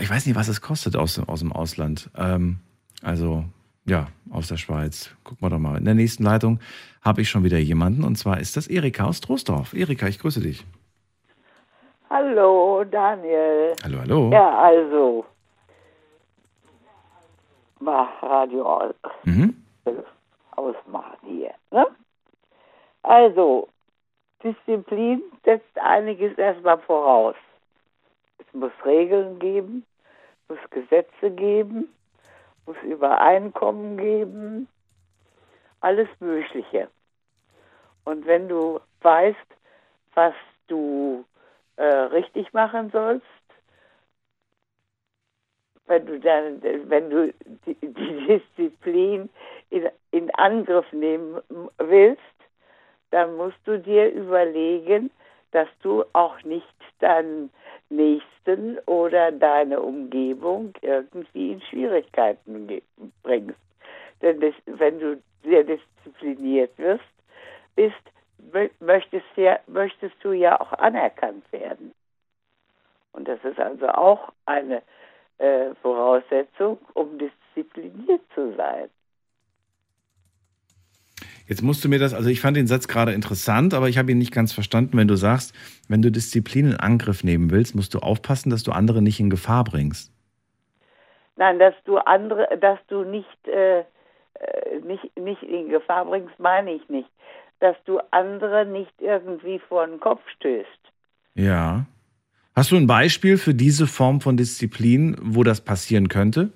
Ich 0.00 0.08
weiß 0.08 0.24
nicht, 0.24 0.36
was 0.36 0.48
es 0.48 0.62
kostet 0.62 0.96
aus, 0.96 1.18
aus 1.18 1.40
dem 1.40 1.52
Ausland. 1.52 2.08
Ähm, 2.16 2.60
also, 3.02 3.44
ja, 3.84 4.06
aus 4.30 4.48
der 4.48 4.56
Schweiz. 4.56 5.14
Gucken 5.24 5.42
wir 5.42 5.50
doch 5.50 5.58
mal. 5.58 5.78
In 5.78 5.84
der 5.84 5.94
nächsten 5.94 6.22
Leitung 6.22 6.60
habe 7.02 7.20
ich 7.20 7.28
schon 7.28 7.44
wieder 7.44 7.58
jemanden 7.58 8.04
und 8.04 8.16
zwar 8.16 8.40
ist 8.40 8.56
das 8.56 8.68
Erika 8.68 9.04
aus 9.04 9.20
Troisdorf. 9.20 9.74
Erika, 9.74 10.06
ich 10.06 10.18
grüße 10.18 10.40
dich. 10.40 10.64
Hallo, 12.10 12.84
Daniel. 12.84 13.74
Hallo, 13.82 13.98
hallo. 14.00 14.30
Ja, 14.30 14.58
also. 14.58 15.24
Mach 17.80 18.22
Radio 18.22 18.64
aus. 18.64 18.94
Mhm. 19.24 19.56
Ausmachen 20.54 21.18
hier. 21.26 21.54
Ne? 21.70 21.86
Also, 23.02 23.68
Disziplin 24.44 25.22
setzt 25.44 25.78
einiges 25.78 26.36
erstmal 26.38 26.78
voraus. 26.78 27.34
Es 28.38 28.46
muss 28.52 28.72
Regeln 28.84 29.38
geben, 29.38 29.84
muss 30.48 30.58
Gesetze 30.70 31.30
geben, 31.30 31.88
muss 32.66 32.76
Übereinkommen 32.82 33.96
geben, 33.96 34.68
alles 35.80 36.08
Mögliche. 36.20 36.88
Und 38.04 38.26
wenn 38.26 38.48
du 38.48 38.80
weißt, 39.00 39.38
was 40.14 40.34
du 40.68 41.24
äh, 41.76 41.84
richtig 41.84 42.52
machen 42.52 42.90
sollst, 42.90 43.26
wenn 45.86 46.06
du 46.06 46.20
dann, 46.20 46.62
wenn 46.62 47.10
du 47.10 47.34
die, 47.66 47.74
die 47.74 48.26
Disziplin 48.26 49.28
in, 49.70 49.88
in 50.10 50.34
Angriff 50.36 50.90
nehmen 50.92 51.40
willst, 51.78 52.22
dann 53.10 53.36
musst 53.36 53.58
du 53.64 53.78
dir 53.78 54.10
überlegen, 54.10 55.10
dass 55.50 55.68
du 55.82 56.04
auch 56.12 56.42
nicht 56.44 56.74
deinen 57.00 57.50
Nächsten 57.92 58.78
oder 58.86 59.30
deine 59.30 59.80
Umgebung 59.80 60.72
irgendwie 60.80 61.52
in 61.52 61.60
Schwierigkeiten 61.60 62.82
bringst. 63.22 63.58
Denn 64.22 64.40
das, 64.40 64.54
wenn 64.66 64.98
du 64.98 65.22
sehr 65.44 65.64
diszipliniert 65.64 66.76
wirst, 66.78 67.04
bist, 67.74 67.94
mö- 68.52 68.70
möchtest, 68.80 69.26
ja, 69.36 69.58
möchtest 69.66 70.14
du 70.22 70.32
ja 70.32 70.60
auch 70.60 70.72
anerkannt 70.74 71.44
werden. 71.52 71.92
Und 73.12 73.28
das 73.28 73.42
ist 73.44 73.58
also 73.58 73.88
auch 73.88 74.32
eine 74.46 74.82
äh, 75.38 75.74
Voraussetzung, 75.82 76.78
um 76.94 77.18
diszipliniert 77.18 78.22
zu 78.34 78.54
sein. 78.54 78.88
Jetzt 81.46 81.62
musst 81.62 81.84
du 81.84 81.88
mir 81.88 81.98
das, 81.98 82.14
also 82.14 82.28
ich 82.28 82.40
fand 82.40 82.56
den 82.56 82.66
Satz 82.66 82.88
gerade 82.88 83.12
interessant, 83.12 83.74
aber 83.74 83.88
ich 83.88 83.98
habe 83.98 84.12
ihn 84.12 84.18
nicht 84.18 84.32
ganz 84.32 84.52
verstanden, 84.52 84.96
wenn 84.96 85.08
du 85.08 85.16
sagst, 85.16 85.54
wenn 85.88 86.02
du 86.02 86.10
Disziplin 86.10 86.66
in 86.66 86.76
Angriff 86.76 87.24
nehmen 87.24 87.50
willst, 87.50 87.74
musst 87.74 87.94
du 87.94 87.98
aufpassen, 87.98 88.50
dass 88.50 88.62
du 88.62 88.72
andere 88.72 89.02
nicht 89.02 89.20
in 89.20 89.30
Gefahr 89.30 89.64
bringst. 89.64 90.12
Nein, 91.36 91.58
dass 91.58 91.74
du 91.84 91.98
andere, 91.98 92.46
dass 92.60 92.78
du 92.88 93.04
nicht, 93.04 93.48
äh, 93.48 93.80
äh, 93.80 93.84
nicht, 94.84 95.16
nicht 95.16 95.42
in 95.42 95.68
Gefahr 95.68 96.04
bringst, 96.04 96.38
meine 96.38 96.72
ich 96.72 96.88
nicht. 96.88 97.08
Dass 97.60 97.76
du 97.84 98.00
andere 98.10 98.66
nicht 98.66 98.92
irgendwie 99.00 99.60
vor 99.68 99.86
den 99.86 100.00
Kopf 100.00 100.20
stößt. 100.36 100.68
Ja. 101.34 101.86
Hast 102.54 102.70
du 102.70 102.76
ein 102.76 102.86
Beispiel 102.86 103.38
für 103.38 103.54
diese 103.54 103.86
Form 103.86 104.20
von 104.20 104.36
Disziplin, 104.36 105.16
wo 105.20 105.42
das 105.42 105.62
passieren 105.62 106.08
könnte? 106.08 106.50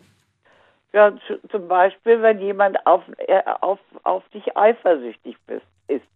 Ja, 0.96 1.12
zu, 1.26 1.38
zum 1.50 1.68
Beispiel, 1.68 2.22
wenn 2.22 2.40
jemand 2.40 2.86
auf, 2.86 3.02
äh, 3.18 3.42
auf, 3.60 3.78
auf 4.04 4.26
dich 4.30 4.56
eifersüchtig 4.56 5.36
bist, 5.46 5.66
ist, 5.88 6.06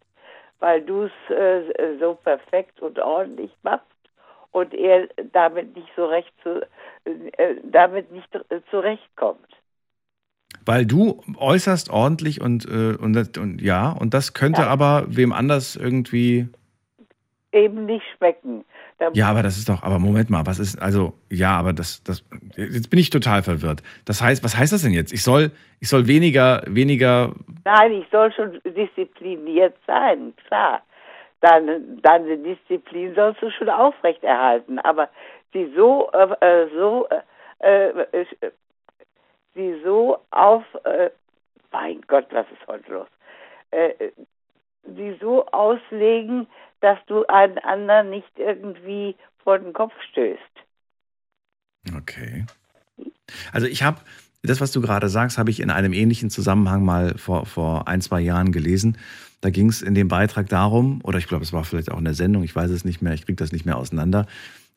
weil 0.59 0.81
du 0.81 1.03
es 1.03 1.31
äh, 1.31 1.99
so 2.01 2.15
perfekt 2.15 2.81
und 2.81 2.99
ordentlich 2.99 3.51
machst 3.63 3.85
und 4.53 4.73
er 4.73 5.07
damit 5.35 5.77
nicht 5.77 5.91
so 5.97 6.07
recht 6.07 6.33
zu, 6.43 6.63
äh, 7.05 7.57
damit 7.63 8.11
nicht 8.11 8.35
äh, 8.35 8.63
zurechtkommt. 8.71 9.51
Weil 10.65 10.87
du 10.87 11.21
äußerst 11.37 11.91
ordentlich 11.91 12.41
und, 12.41 12.65
äh, 12.65 12.97
und, 12.97 13.37
und 13.37 13.61
ja, 13.61 13.93
und 13.93 14.15
das 14.15 14.33
könnte 14.33 14.63
Ja. 14.63 14.69
aber 14.69 15.05
wem 15.09 15.35
anders 15.35 15.77
irgendwie. 15.77 16.49
Eben 17.53 17.85
nicht 17.85 18.07
schmecken. 18.17 18.65
Da 19.01 19.09
Ja, 19.15 19.31
aber 19.31 19.43
das 19.43 19.57
ist 19.57 19.69
doch, 19.69 19.83
aber 19.83 19.99
Moment 19.99 20.29
mal, 20.29 20.45
was 20.45 20.59
ist, 20.59 20.81
also, 20.81 21.15
ja, 21.31 21.59
aber 21.59 21.73
das, 21.73 22.05
das, 22.05 22.23
jetzt 22.55 22.91
bin 22.91 22.99
ich 22.99 23.09
total 23.09 23.43
verwirrt. 23.43 23.83
Das 24.05 24.21
heißt, 24.21 24.45
was 24.45 24.57
heißt 24.57 24.75
das 24.75 24.83
denn 24.83 24.93
jetzt? 24.93 25.13
Ich 25.15 25.23
soll, 25.23 25.53
ich 25.81 25.89
soll 25.89 26.07
weniger, 26.07 26.63
weniger, 26.67 27.33
Nein, 27.65 27.93
ich 27.93 28.07
soll 28.13 28.31
schon 28.33 28.61
diszipliniert 28.65 29.75
sein, 29.87 30.35
klar. 30.47 30.83
Deine, 31.41 31.81
deine 32.03 32.37
Disziplin 32.37 33.15
sollst 33.15 33.41
du 33.41 33.51
schon 33.51 33.71
aufrechterhalten, 33.71 34.79
aber 34.81 35.09
sie 35.55 35.73
so, 35.75 36.11
äh, 36.13 36.65
äh, 36.65 36.69
so, 36.77 37.09
äh, 37.61 37.89
äh, 37.89 38.27
sie 39.55 39.81
so 39.83 40.19
auf, 40.31 40.63
äh, 40.85 41.09
mein 41.73 42.03
Gott, 42.07 42.27
was 42.33 42.45
ist 42.53 42.67
heute 42.67 42.93
los? 42.93 43.09
Äh, 43.71 44.11
sie 44.85 45.17
so 45.23 45.47
auslegen, 45.47 46.47
dass 46.81 46.99
du 47.07 47.25
einen 47.27 47.59
anderen 47.59 48.11
nicht 48.11 48.31
irgendwie 48.37 49.17
vor 49.43 49.59
den 49.59 49.73
Kopf 49.73 49.93
stößt. 50.11 50.41
Okay. 51.97 52.47
Also 53.53 53.67
ich 53.67 53.83
habe, 53.83 54.01
das, 54.43 54.61
was 54.61 54.73
du 54.73 54.81
gerade 54.81 55.09
sagst, 55.09 55.39
habe 55.39 55.51
ich 55.51 55.61
in 55.61 55.71
einem 55.71 55.93
ähnlichen 55.93 56.31
Zusammenhang 56.31 56.85
mal 56.85 57.17
vor, 57.17 57.47
vor 57.47 57.89
ein, 57.89 58.01
zwei 58.01 58.21
Jahren 58.21 58.53
gelesen. 58.53 58.99
Da 59.41 59.51
ging 59.51 59.69
es 59.69 59.83
in 59.83 59.95
dem 59.95 60.09
Beitrag 60.09 60.49
darum, 60.49 61.01
oder 61.03 61.19
ich 61.19 61.27
glaube, 61.27 61.45
es 61.45 61.53
war 61.53 61.65
vielleicht 61.65 61.91
auch 61.91 61.99
in 61.99 62.05
der 62.05 62.15
Sendung, 62.15 62.43
ich 62.43 62.55
weiß 62.55 62.71
es 62.71 62.85
nicht 62.85 63.01
mehr, 63.01 63.15
ich 63.15 63.25
kriege 63.25 63.37
das 63.37 63.53
nicht 63.53 63.65
mehr 63.65 63.79
auseinander. 63.79 64.27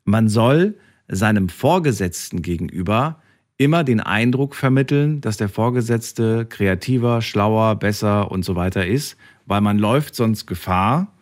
Man 0.06 0.30
soll 0.30 0.76
seinem 1.08 1.50
Vorgesetzten 1.50 2.42
gegenüber 2.42 3.22
immer 3.58 3.84
den 3.84 4.00
Eindruck 4.00 4.56
vermitteln, 4.56 5.22
dass 5.22 5.38
der 5.38 5.50
Vorgesetzte 5.50 6.46
kreativer, 6.46 7.22
schlauer, 7.22 7.76
besser 7.76 8.32
und 8.32 8.44
so 8.44 8.56
weiter 8.56 8.86
ist, 8.86 9.18
weil 9.46 9.62
man 9.62 9.78
läuft 9.78 10.16
sonst 10.16 10.46
Gefahr, 10.48 11.13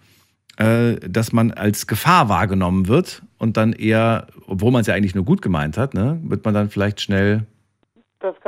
dass 0.64 1.32
man 1.32 1.52
als 1.52 1.88
Gefahr 1.88 2.30
wahrgenommen 2.30 2.88
wird 2.88 3.22
und 3.38 3.58
dann 3.58 3.74
eher, 3.74 4.28
obwohl 4.48 4.72
man 4.72 4.82
es 4.82 4.88
ja 4.88 4.94
eigentlich 4.94 5.16
nur 5.16 5.26
gut 5.26 5.42
gemeint 5.42 5.78
hat, 5.78 5.94
ne, 5.94 6.20
wird 6.24 6.44
man 6.46 6.54
dann 6.54 6.70
vielleicht 6.70 7.02
schnell 7.02 7.46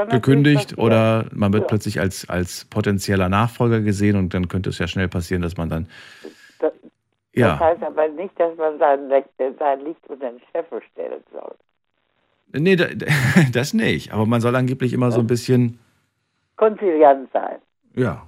gekündigt 0.10 0.78
oder 0.78 1.26
man 1.34 1.52
wird 1.54 1.64
Ja. 1.64 1.68
plötzlich 1.68 2.00
als, 2.00 2.30
als 2.30 2.66
potenzieller 2.66 3.30
Nachfolger 3.30 3.82
gesehen 3.82 4.16
und 4.18 4.34
dann 4.34 4.48
könnte 4.48 4.70
es 4.70 4.78
ja 4.78 4.88
schnell 4.88 5.08
passieren, 5.08 5.42
dass 5.42 5.58
man 5.58 5.70
dann. 5.70 5.88
Das, 6.60 6.72
Ja. 7.34 7.52
das 7.54 7.60
heißt 7.60 7.84
aber 7.84 8.08
nicht, 8.10 8.40
dass 8.40 8.56
man 8.58 8.78
sein, 8.78 9.00
sein 9.58 9.80
Licht 9.82 10.00
unter 10.08 10.30
den 10.30 10.40
Scheffel 10.52 10.82
stellen 10.92 11.24
soll. 11.32 11.56
Nee, 12.56 12.76
da- 12.76 12.90
das 13.52 13.74
nicht. 13.74 14.12
Aber 14.14 14.28
man 14.28 14.42
soll 14.42 14.56
angeblich 14.56 14.94
immer 14.94 15.12
so 15.12 15.22
ein 15.22 15.28
bisschen, 15.28 15.80
Konziliant 16.58 17.30
sein. 17.34 17.58
ja. 17.96 18.28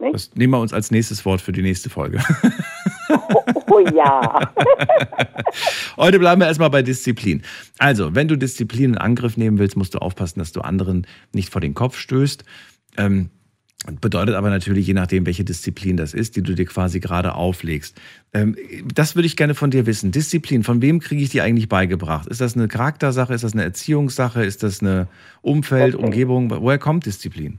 Nicht? 0.00 0.14
Das 0.14 0.34
nehmen 0.34 0.52
wir 0.52 0.60
uns 0.60 0.72
als 0.72 0.90
nächstes 0.90 1.24
Wort 1.24 1.40
für 1.40 1.52
die 1.52 1.62
nächste 1.62 1.90
Folge. 1.90 2.20
Oh 3.68 3.80
ja. 3.80 4.52
Heute 5.96 6.18
bleiben 6.18 6.40
wir 6.40 6.46
erstmal 6.46 6.70
bei 6.70 6.82
Disziplin. 6.82 7.42
Also, 7.78 8.14
wenn 8.14 8.28
du 8.28 8.36
Disziplin 8.36 8.92
in 8.92 8.98
Angriff 8.98 9.36
nehmen 9.36 9.58
willst, 9.58 9.76
musst 9.76 9.94
du 9.94 9.98
aufpassen, 9.98 10.38
dass 10.38 10.52
du 10.52 10.60
anderen 10.60 11.06
nicht 11.32 11.50
vor 11.50 11.60
den 11.60 11.74
Kopf 11.74 11.96
stößt. 11.96 12.44
Ähm, 12.96 13.30
bedeutet 14.00 14.34
aber 14.34 14.50
natürlich, 14.50 14.86
je 14.86 14.94
nachdem, 14.94 15.24
welche 15.26 15.44
Disziplin 15.44 15.96
das 15.96 16.14
ist, 16.14 16.36
die 16.36 16.42
du 16.42 16.54
dir 16.54 16.66
quasi 16.66 17.00
gerade 17.00 17.34
auflegst. 17.34 17.98
Ähm, 18.32 18.56
das 18.94 19.14
würde 19.16 19.26
ich 19.26 19.36
gerne 19.36 19.54
von 19.54 19.70
dir 19.70 19.86
wissen. 19.86 20.12
Disziplin, 20.12 20.62
von 20.62 20.82
wem 20.82 21.00
kriege 21.00 21.22
ich 21.22 21.30
die 21.30 21.40
eigentlich 21.40 21.68
beigebracht? 21.68 22.28
Ist 22.28 22.40
das 22.40 22.56
eine 22.56 22.68
Charaktersache? 22.68 23.32
Ist 23.34 23.44
das 23.44 23.54
eine 23.54 23.64
Erziehungssache? 23.64 24.44
Ist 24.44 24.62
das 24.62 24.82
eine 24.82 25.08
Umfeld, 25.42 25.94
Okay. 25.94 26.04
Umgebung? 26.04 26.50
Woher 26.50 26.78
kommt 26.78 27.06
Disziplin? 27.06 27.58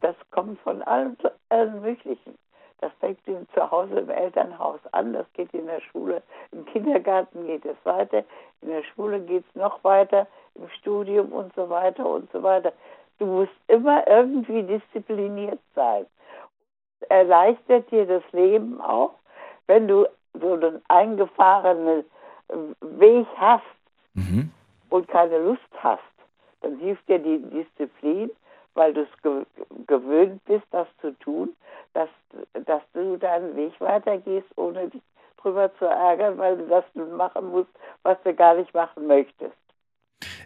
Das 0.00 0.14
kommt 0.30 0.58
von 0.60 0.80
allem, 0.82 1.16
Möglichen. 1.50 2.38
Das 2.80 2.92
fängt 3.00 3.18
im 3.26 3.46
Zuhause 3.54 4.00
im 4.00 4.10
Elternhaus 4.10 4.78
an, 4.92 5.12
das 5.12 5.26
geht 5.32 5.52
in 5.52 5.66
der 5.66 5.80
Schule, 5.80 6.22
im 6.52 6.64
Kindergarten 6.66 7.44
geht 7.46 7.64
es 7.64 7.76
weiter, 7.82 8.22
in 8.62 8.68
der 8.68 8.84
Schule 8.84 9.18
geht 9.20 9.44
es 9.48 9.54
noch 9.56 9.82
weiter, 9.82 10.28
im 10.54 10.68
Studium 10.78 11.32
und 11.32 11.52
so 11.54 11.68
weiter 11.68 12.06
und 12.06 12.30
so 12.30 12.42
weiter. 12.42 12.72
Du 13.18 13.26
musst 13.26 13.52
immer 13.66 14.06
irgendwie 14.06 14.62
diszipliniert 14.62 15.58
sein. 15.74 16.06
Erleichtert 17.08 17.90
dir 17.90 18.06
das 18.06 18.22
Leben 18.32 18.80
auch, 18.80 19.14
wenn 19.66 19.88
du 19.88 20.06
so 20.34 20.52
einen 20.52 20.80
eingefahrenen 20.86 22.04
Weg 22.80 23.26
hast 23.36 23.64
und 24.90 25.08
keine 25.08 25.38
Lust 25.38 25.60
hast, 25.78 26.02
dann 26.60 26.76
hilft 26.78 27.08
dir 27.08 27.18
die 27.18 27.38
Disziplin, 27.50 28.30
weil 28.78 28.94
du 28.94 29.02
es 29.02 29.22
ge 29.22 29.44
gewöhnt 29.86 30.42
bist, 30.44 30.64
das 30.70 30.86
zu 31.00 31.10
tun, 31.18 31.50
dass, 31.94 32.08
dass 32.64 32.82
du 32.94 33.16
deinen 33.16 33.56
Weg 33.56 33.72
weitergehst, 33.80 34.46
ohne 34.56 34.88
dich 34.88 35.02
drüber 35.42 35.70
zu 35.78 35.84
ärgern, 35.84 36.38
weil 36.38 36.56
du 36.56 36.66
das 36.68 36.84
nun 36.94 37.16
machen 37.16 37.50
musst, 37.50 37.70
was 38.02 38.16
du 38.24 38.34
gar 38.34 38.54
nicht 38.56 38.72
machen 38.74 39.06
möchtest. 39.06 39.52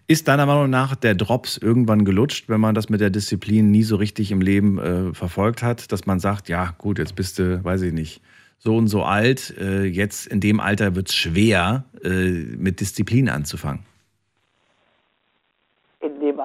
Ist 0.06 0.28
deiner 0.28 0.46
Meinung 0.46 0.70
nach 0.70 0.96
der 0.96 1.14
Drops 1.14 1.56
irgendwann 1.56 2.04
gelutscht, 2.04 2.48
wenn 2.48 2.60
man 2.60 2.74
das 2.74 2.88
mit 2.88 3.00
der 3.00 3.10
Disziplin 3.10 3.70
nie 3.70 3.82
so 3.82 3.96
richtig 3.96 4.30
im 4.30 4.40
Leben 4.40 4.78
äh, 4.78 5.14
verfolgt 5.14 5.62
hat, 5.62 5.92
dass 5.92 6.06
man 6.06 6.18
sagt, 6.18 6.48
ja 6.48 6.74
gut, 6.78 6.98
jetzt 6.98 7.14
bist 7.14 7.38
du, 7.38 7.62
weiß 7.62 7.82
ich 7.82 7.92
nicht, 7.92 8.22
so 8.58 8.76
und 8.76 8.88
so 8.88 9.02
alt, 9.02 9.54
äh, 9.58 9.84
jetzt 9.84 10.26
in 10.26 10.40
dem 10.40 10.60
Alter 10.60 10.94
wird 10.94 11.08
es 11.08 11.14
schwer, 11.14 11.84
äh, 12.02 12.10
mit 12.10 12.80
Disziplin 12.80 13.28
anzufangen. 13.28 13.84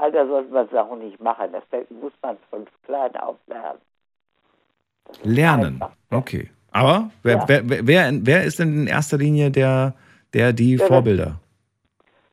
Alter 0.02 0.28
sollte 0.28 0.54
man 0.54 0.68
es 0.68 0.74
auch 0.74 0.96
nicht 0.98 1.20
machen. 1.20 1.52
Das 1.52 1.64
muss 1.90 2.14
man 2.22 2.38
von 2.50 2.66
klein 2.86 3.16
auf 3.18 3.38
lernen. 3.48 3.80
Lernen. 5.24 5.82
Okay. 6.12 6.50
Aber 6.72 7.10
wer, 7.24 7.38
Ja. 7.38 7.46
wer, 7.48 7.88
wer, 7.88 8.12
wer, 8.26 8.44
ist 8.44 8.60
denn 8.60 8.74
in 8.82 8.88
erster 8.88 9.18
Linie 9.18 9.52
der, 9.52 9.94
der 10.34 10.54
die 10.54 10.76
Ja, 10.76 10.86
Vorbilder? 10.86 11.40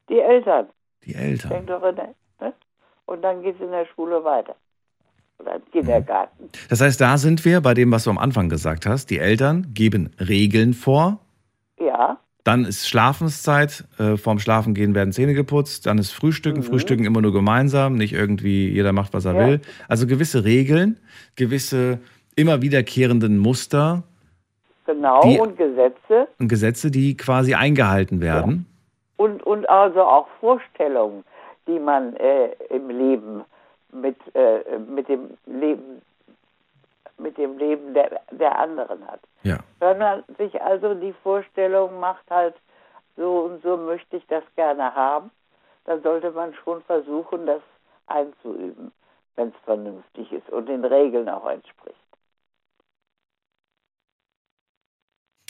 Die 0.08 0.20
Eltern. 0.20 0.66
Die 1.04 1.14
Eltern. 1.14 1.52
In, 1.52 1.64
ne? 1.66 2.52
und 3.06 3.22
dann 3.22 3.42
geht 3.42 3.54
es 3.56 3.60
in 3.60 3.70
der 3.70 3.86
Schule 3.86 4.22
weiter. 4.24 4.56
Oder 5.38 5.56
im 5.56 5.70
Kindergarten. 5.70 6.50
Das 6.68 6.80
heißt, 6.80 7.00
da 7.00 7.16
sind 7.18 7.44
wir 7.44 7.60
bei 7.60 7.74
dem, 7.74 7.90
was 7.92 8.04
du 8.04 8.10
am 8.10 8.18
Anfang 8.18 8.48
gesagt 8.48 8.86
hast. 8.86 9.10
Die 9.10 9.18
Eltern 9.18 9.72
geben 9.74 10.14
Regeln 10.20 10.74
vor. 10.74 11.18
Ja, 11.78 12.18
Dann 12.44 12.64
ist 12.66 12.86
Schlafenszeit. 12.88 13.84
Äh, 13.98 14.16
vorm 14.18 14.38
Schlafengehen 14.38 14.94
werden 14.94 15.12
Zähne 15.12 15.32
geputzt. 15.34 15.86
Dann 15.86 15.96
ist 15.98 16.12
Frühstücken. 16.12 16.62
Frühstücken 16.62 17.04
immer 17.06 17.22
nur 17.22 17.32
gemeinsam. 17.32 17.94
Nicht 17.96 18.12
irgendwie 18.12 18.68
jeder 18.68 18.92
macht, 18.92 19.14
was 19.14 19.24
er 19.24 19.32
Mhm. 19.32 19.38
Ja. 19.40 19.46
will. 19.48 19.60
Also 19.88 20.06
gewisse 20.06 20.44
Regeln, 20.44 20.98
gewisse 21.36 21.98
immer 22.36 22.60
wiederkehrenden 22.62 23.38
Muster 23.38 24.02
genau. 24.86 25.22
Die- 25.22 25.38
und 25.38 25.56
Gesetze 25.56 26.28
und 26.38 26.48
Gesetze, 26.48 26.90
die 26.90 27.16
quasi 27.16 27.54
eingehalten 27.54 28.20
werden. 28.20 28.66
und, 29.16 29.42
und 29.44 29.68
also 29.68 30.02
auch 30.02 30.26
Vorstellungen, 30.40 31.24
die 31.66 31.78
man 31.78 32.14
äh, 32.16 32.48
im 32.68 32.88
Leben 32.90 33.42
mit, 33.92 34.16
äh, 34.34 34.58
mit 34.94 35.08
dem 35.08 35.30
Leben 35.46 36.02
mit 37.18 37.38
dem 37.38 37.58
Leben 37.58 37.94
der, 37.94 38.20
der 38.30 38.58
anderen 38.58 39.06
hat. 39.06 39.20
Ja. 39.42 39.58
Wenn 39.80 39.98
man 39.98 40.24
sich 40.38 40.60
also 40.60 40.94
die 40.94 41.14
Vorstellung 41.22 42.00
macht, 42.00 42.28
halt 42.30 42.54
so 43.16 43.40
und 43.40 43.62
so 43.62 43.76
möchte 43.76 44.16
ich 44.16 44.26
das 44.28 44.44
gerne 44.56 44.94
haben, 44.94 45.30
dann 45.84 46.02
sollte 46.02 46.30
man 46.30 46.54
schon 46.54 46.82
versuchen, 46.82 47.46
das 47.46 47.62
einzuüben, 48.06 48.90
wenn 49.36 49.48
es 49.48 49.54
vernünftig 49.64 50.32
ist 50.32 50.48
und 50.50 50.68
den 50.68 50.84
Regeln 50.84 51.28
auch 51.28 51.48
entspricht. 51.48 51.96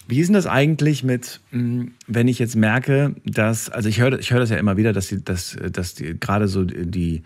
Wie 0.06 0.20
ist 0.20 0.26
denn 0.26 0.34
das 0.34 0.46
eigentlich 0.46 1.02
mit, 1.02 1.40
mh, 1.50 1.86
wenn 2.06 2.28
ich 2.28 2.38
jetzt 2.38 2.56
merke, 2.56 3.14
dass, 3.24 3.70
also 3.70 3.88
ich 3.88 4.00
höre 4.00 4.18
ich 4.18 4.32
höre 4.32 4.40
das 4.40 4.50
ja 4.50 4.58
immer 4.58 4.76
wieder, 4.76 4.92
dass 4.92 5.08
die, 5.08 5.24
dass, 5.24 5.56
dass 5.56 5.94
die, 5.94 6.18
gerade 6.20 6.46
so 6.46 6.64
die 6.64 7.24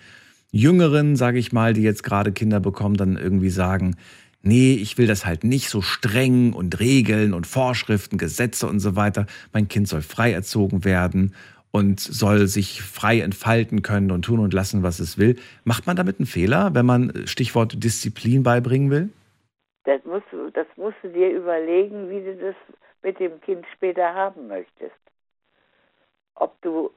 Jüngeren, 0.51 1.17
sage 1.17 1.39
ich 1.39 1.53
mal, 1.53 1.73
die 1.73 1.83
jetzt 1.83 2.05
gerade 2.05 2.33
Kinder 2.33 2.61
bekommen, 2.61 2.97
dann 2.97 3.17
irgendwie 3.17 3.51
sagen, 3.51 3.97
nee, 4.43 4.75
ich 4.75 4.99
will 4.99 5.07
das 5.07 5.27
halt 5.27 5.45
nicht 5.45 5.69
so 5.69 5.83
streng 5.83 6.53
und 6.53 6.81
Regeln 6.81 7.35
und 7.35 7.47
Vorschriften, 7.47 8.19
Gesetze 8.19 8.67
und 8.67 8.81
so 8.81 8.97
weiter. 8.97 9.27
Mein 9.53 9.69
Kind 9.69 9.89
soll 9.89 10.03
frei 10.03 10.33
erzogen 10.33 10.85
werden 10.85 11.35
und 11.71 12.01
soll 12.01 12.47
sich 12.47 12.83
frei 12.83 13.21
entfalten 13.21 13.83
können 13.83 14.11
und 14.11 14.25
tun 14.25 14.41
und 14.41 14.55
lassen, 14.55 14.83
was 14.83 15.01
es 15.01 15.19
will. 15.19 15.37
Macht 15.65 15.87
man 15.87 15.97
damit 15.97 16.19
einen 16.19 16.27
Fehler, 16.27 16.75
wenn 16.75 16.87
man 16.87 17.27
Stichwort 17.27 17.83
Disziplin 17.83 18.43
beibringen 18.43 18.91
will? 18.91 19.11
Das 19.85 20.05
musst, 20.05 20.27
du, 20.31 20.51
das 20.51 20.67
musst 20.77 20.97
du 21.03 21.09
dir 21.09 21.31
überlegen, 21.31 22.11
wie 22.11 22.23
du 22.23 22.37
das 22.37 22.55
mit 23.03 23.19
dem 23.21 23.41
Kind 23.41 23.65
später 23.75 24.15
haben 24.15 24.49
möchtest. 24.49 24.93
Ob 26.35 26.61
du 26.63 26.91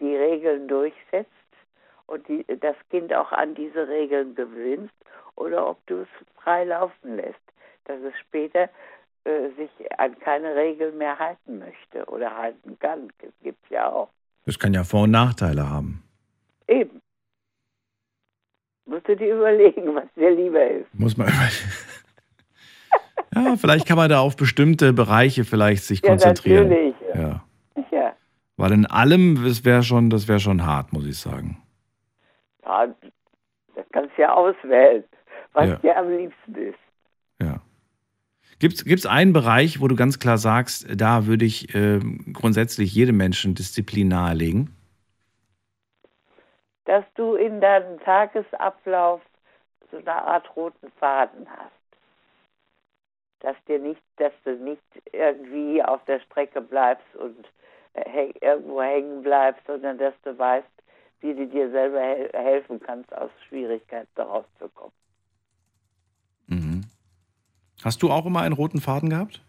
die 0.00 0.16
Regeln 0.16 0.68
durchsetzt 0.68 1.30
und 2.06 2.26
die, 2.28 2.44
das 2.60 2.76
Kind 2.90 3.12
auch 3.14 3.32
an 3.32 3.54
diese 3.54 3.88
Regeln 3.88 4.34
gewöhnst 4.34 4.94
oder 5.40 5.66
ob 5.68 5.84
du 5.86 6.02
es 6.02 6.08
frei 6.42 6.64
laufen 6.64 7.16
lässt, 7.16 7.40
dass 7.84 7.98
es 8.02 8.12
später 8.20 8.68
äh, 9.24 9.48
sich 9.56 9.70
an 9.98 10.18
keine 10.20 10.54
Regeln 10.54 10.96
mehr 10.98 11.18
halten 11.18 11.58
möchte 11.58 12.04
oder 12.06 12.36
halten 12.36 12.78
kann. 12.78 13.08
Das 13.20 13.30
gibt 13.42 13.62
es 13.64 13.70
ja 13.70 13.90
auch. 13.90 14.08
Das 14.46 14.58
kann 14.58 14.72
ja 14.74 14.84
Vor- 14.84 15.02
und 15.04 15.10
Nachteile 15.10 15.68
haben. 15.68 16.02
Eben. 16.68 17.00
Musst 18.86 19.06
du 19.08 19.16
dir 19.16 19.34
überlegen, 19.36 19.94
was 19.94 20.04
dir 20.16 20.30
lieber 20.30 20.66
ist. 20.66 20.92
Muss 20.94 21.16
man 21.16 21.28
Ja, 23.34 23.56
vielleicht 23.56 23.86
kann 23.86 23.96
man 23.96 24.10
da 24.10 24.18
auf 24.20 24.36
bestimmte 24.36 24.92
Bereiche 24.92 25.44
vielleicht 25.44 25.84
sich 25.84 26.02
Ja, 26.02 26.10
konzentrieren. 26.10 26.68
natürlich. 26.68 26.94
Ja. 27.14 27.44
Ja. 27.92 28.16
Weil 28.56 28.72
in 28.72 28.86
allem, 28.86 29.42
das 29.44 29.64
wäre 29.64 29.82
schon, 29.84 30.10
das 30.10 30.26
wäre 30.26 30.40
schon 30.40 30.66
hart, 30.66 30.92
muss 30.92 31.06
ich 31.06 31.16
sagen. 31.18 31.62
ja, 32.64 32.86
das 33.76 33.84
kannst 33.92 34.16
du 34.16 34.22
ja 34.22 34.34
auswählen, 34.34 35.04
was 35.52 35.68
Ja. 35.68 35.76
dir 35.76 35.96
am 35.96 36.10
liebsten 36.10 36.54
ist. 36.54 36.78
Gibt 38.58 38.74
es 38.84 39.06
einen 39.06 39.32
Bereich, 39.32 39.80
wo 39.80 39.88
du 39.88 39.96
ganz 39.96 40.18
klar 40.18 40.36
sagst, 40.36 40.86
da 40.94 41.24
würde 41.26 41.46
ich 41.46 41.74
ähm, 41.74 42.26
grundsätzlich 42.34 42.94
jedem 42.94 43.16
Menschen 43.16 43.54
Disziplin 43.54 44.08
nahelegen? 44.08 44.76
dass 46.84 47.04
du 47.14 47.36
in 47.36 47.60
deinem 47.60 48.00
Tagesablauf 48.00 49.20
so 49.92 49.98
eine 49.98 50.12
Art 50.12 50.56
roten 50.56 50.90
Faden 50.98 51.46
hast. 51.48 51.70
Dass 53.38 53.56
dir 53.68 53.78
nicht, 53.78 54.02
dass 54.16 54.32
du 54.44 54.56
nicht 54.56 54.82
irgendwie 55.12 55.82
auf 55.84 56.04
der 56.06 56.18
Strecke 56.20 56.60
bleibst 56.60 57.14
und 57.14 57.46
äh, 57.94 58.02
häng- 58.08 58.34
irgendwo 58.42 58.82
hängen 58.82 59.22
bleibst, 59.22 59.64
sondern 59.68 59.98
dass 59.98 60.14
du 60.24 60.36
weißt, 60.36 60.66
wie 61.20 61.32
du 61.34 61.46
dir 61.46 61.70
selber 61.70 62.00
hel 62.00 62.28
helfen 62.32 62.80
kannst, 62.80 63.14
aus 63.14 63.30
Schwierigkeiten 63.48 64.20
rauszukommen. 64.20 64.92
Hast 67.82 68.02
du 68.02 68.10
auch 68.10 68.26
immer 68.26 68.40
einen 68.40 68.54
roten 68.54 68.80
Faden 68.80 69.08
gehabt? 69.10 69.42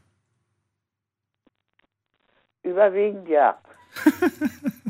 Überwiegend 2.63 3.27
ja. 3.27 3.57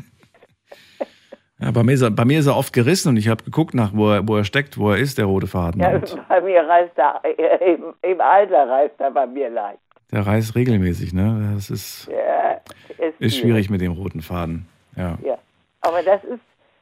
Ja, 1.58 1.70
bei 1.70 1.84
mir, 1.84 1.92
ist 1.92 2.02
er, 2.02 2.10
bei 2.10 2.24
mir 2.24 2.40
ist 2.40 2.46
er 2.48 2.56
oft 2.56 2.72
gerissen 2.72 3.10
und 3.10 3.16
ich 3.16 3.28
habe 3.28 3.44
geguckt, 3.44 3.72
nach, 3.72 3.92
wo, 3.94 4.10
er, 4.10 4.26
wo 4.26 4.36
er 4.36 4.42
steckt, 4.42 4.78
wo 4.78 4.90
er 4.90 4.98
ist, 4.98 5.16
der 5.16 5.26
rote 5.26 5.46
Faden. 5.46 5.80
ja 5.80 5.96
bei 6.28 6.40
mir 6.40 6.60
reißt 6.66 6.98
er, 6.98 7.20
äh, 7.22 7.74
im, 7.74 7.94
im 8.02 8.20
Alter 8.20 8.68
reißt 8.68 8.98
er 8.98 9.12
bei 9.12 9.28
mir 9.28 9.48
leicht. 9.48 9.78
der 10.10 10.26
reißt 10.26 10.56
regelmäßig, 10.56 11.12
ne? 11.12 11.52
Das 11.54 11.70
ist, 11.70 12.10
Ja, 12.10 12.60
ist, 12.98 13.20
ist 13.20 13.36
schwierig 13.36 13.70
mit 13.70 13.80
dem 13.80 13.92
roten 13.92 14.22
Faden. 14.22 14.66
Ja. 14.96 15.16
Ja, 15.24 15.38
aber 15.82 16.02
das 16.02 16.24
ist, 16.24 16.40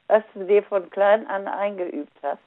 was 0.08 0.22
du 0.32 0.44
dir 0.46 0.62
von 0.62 0.88
klein 0.88 1.26
an 1.26 1.46
eingeübt 1.46 2.16
hast. 2.22 2.38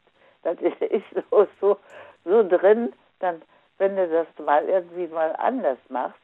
Das 0.42 0.58
ist, 0.60 0.82
ist 0.82 1.06
so, 1.30 1.48
so, 1.62 1.78
so 2.26 2.42
drin, 2.50 2.92
dann, 3.20 3.44
wenn 3.78 3.96
du 3.96 4.08
das 4.08 4.28
mal 4.46 4.68
irgendwie 4.68 5.08
mal 5.08 5.36
anders 5.38 5.78
machst, 5.90 6.20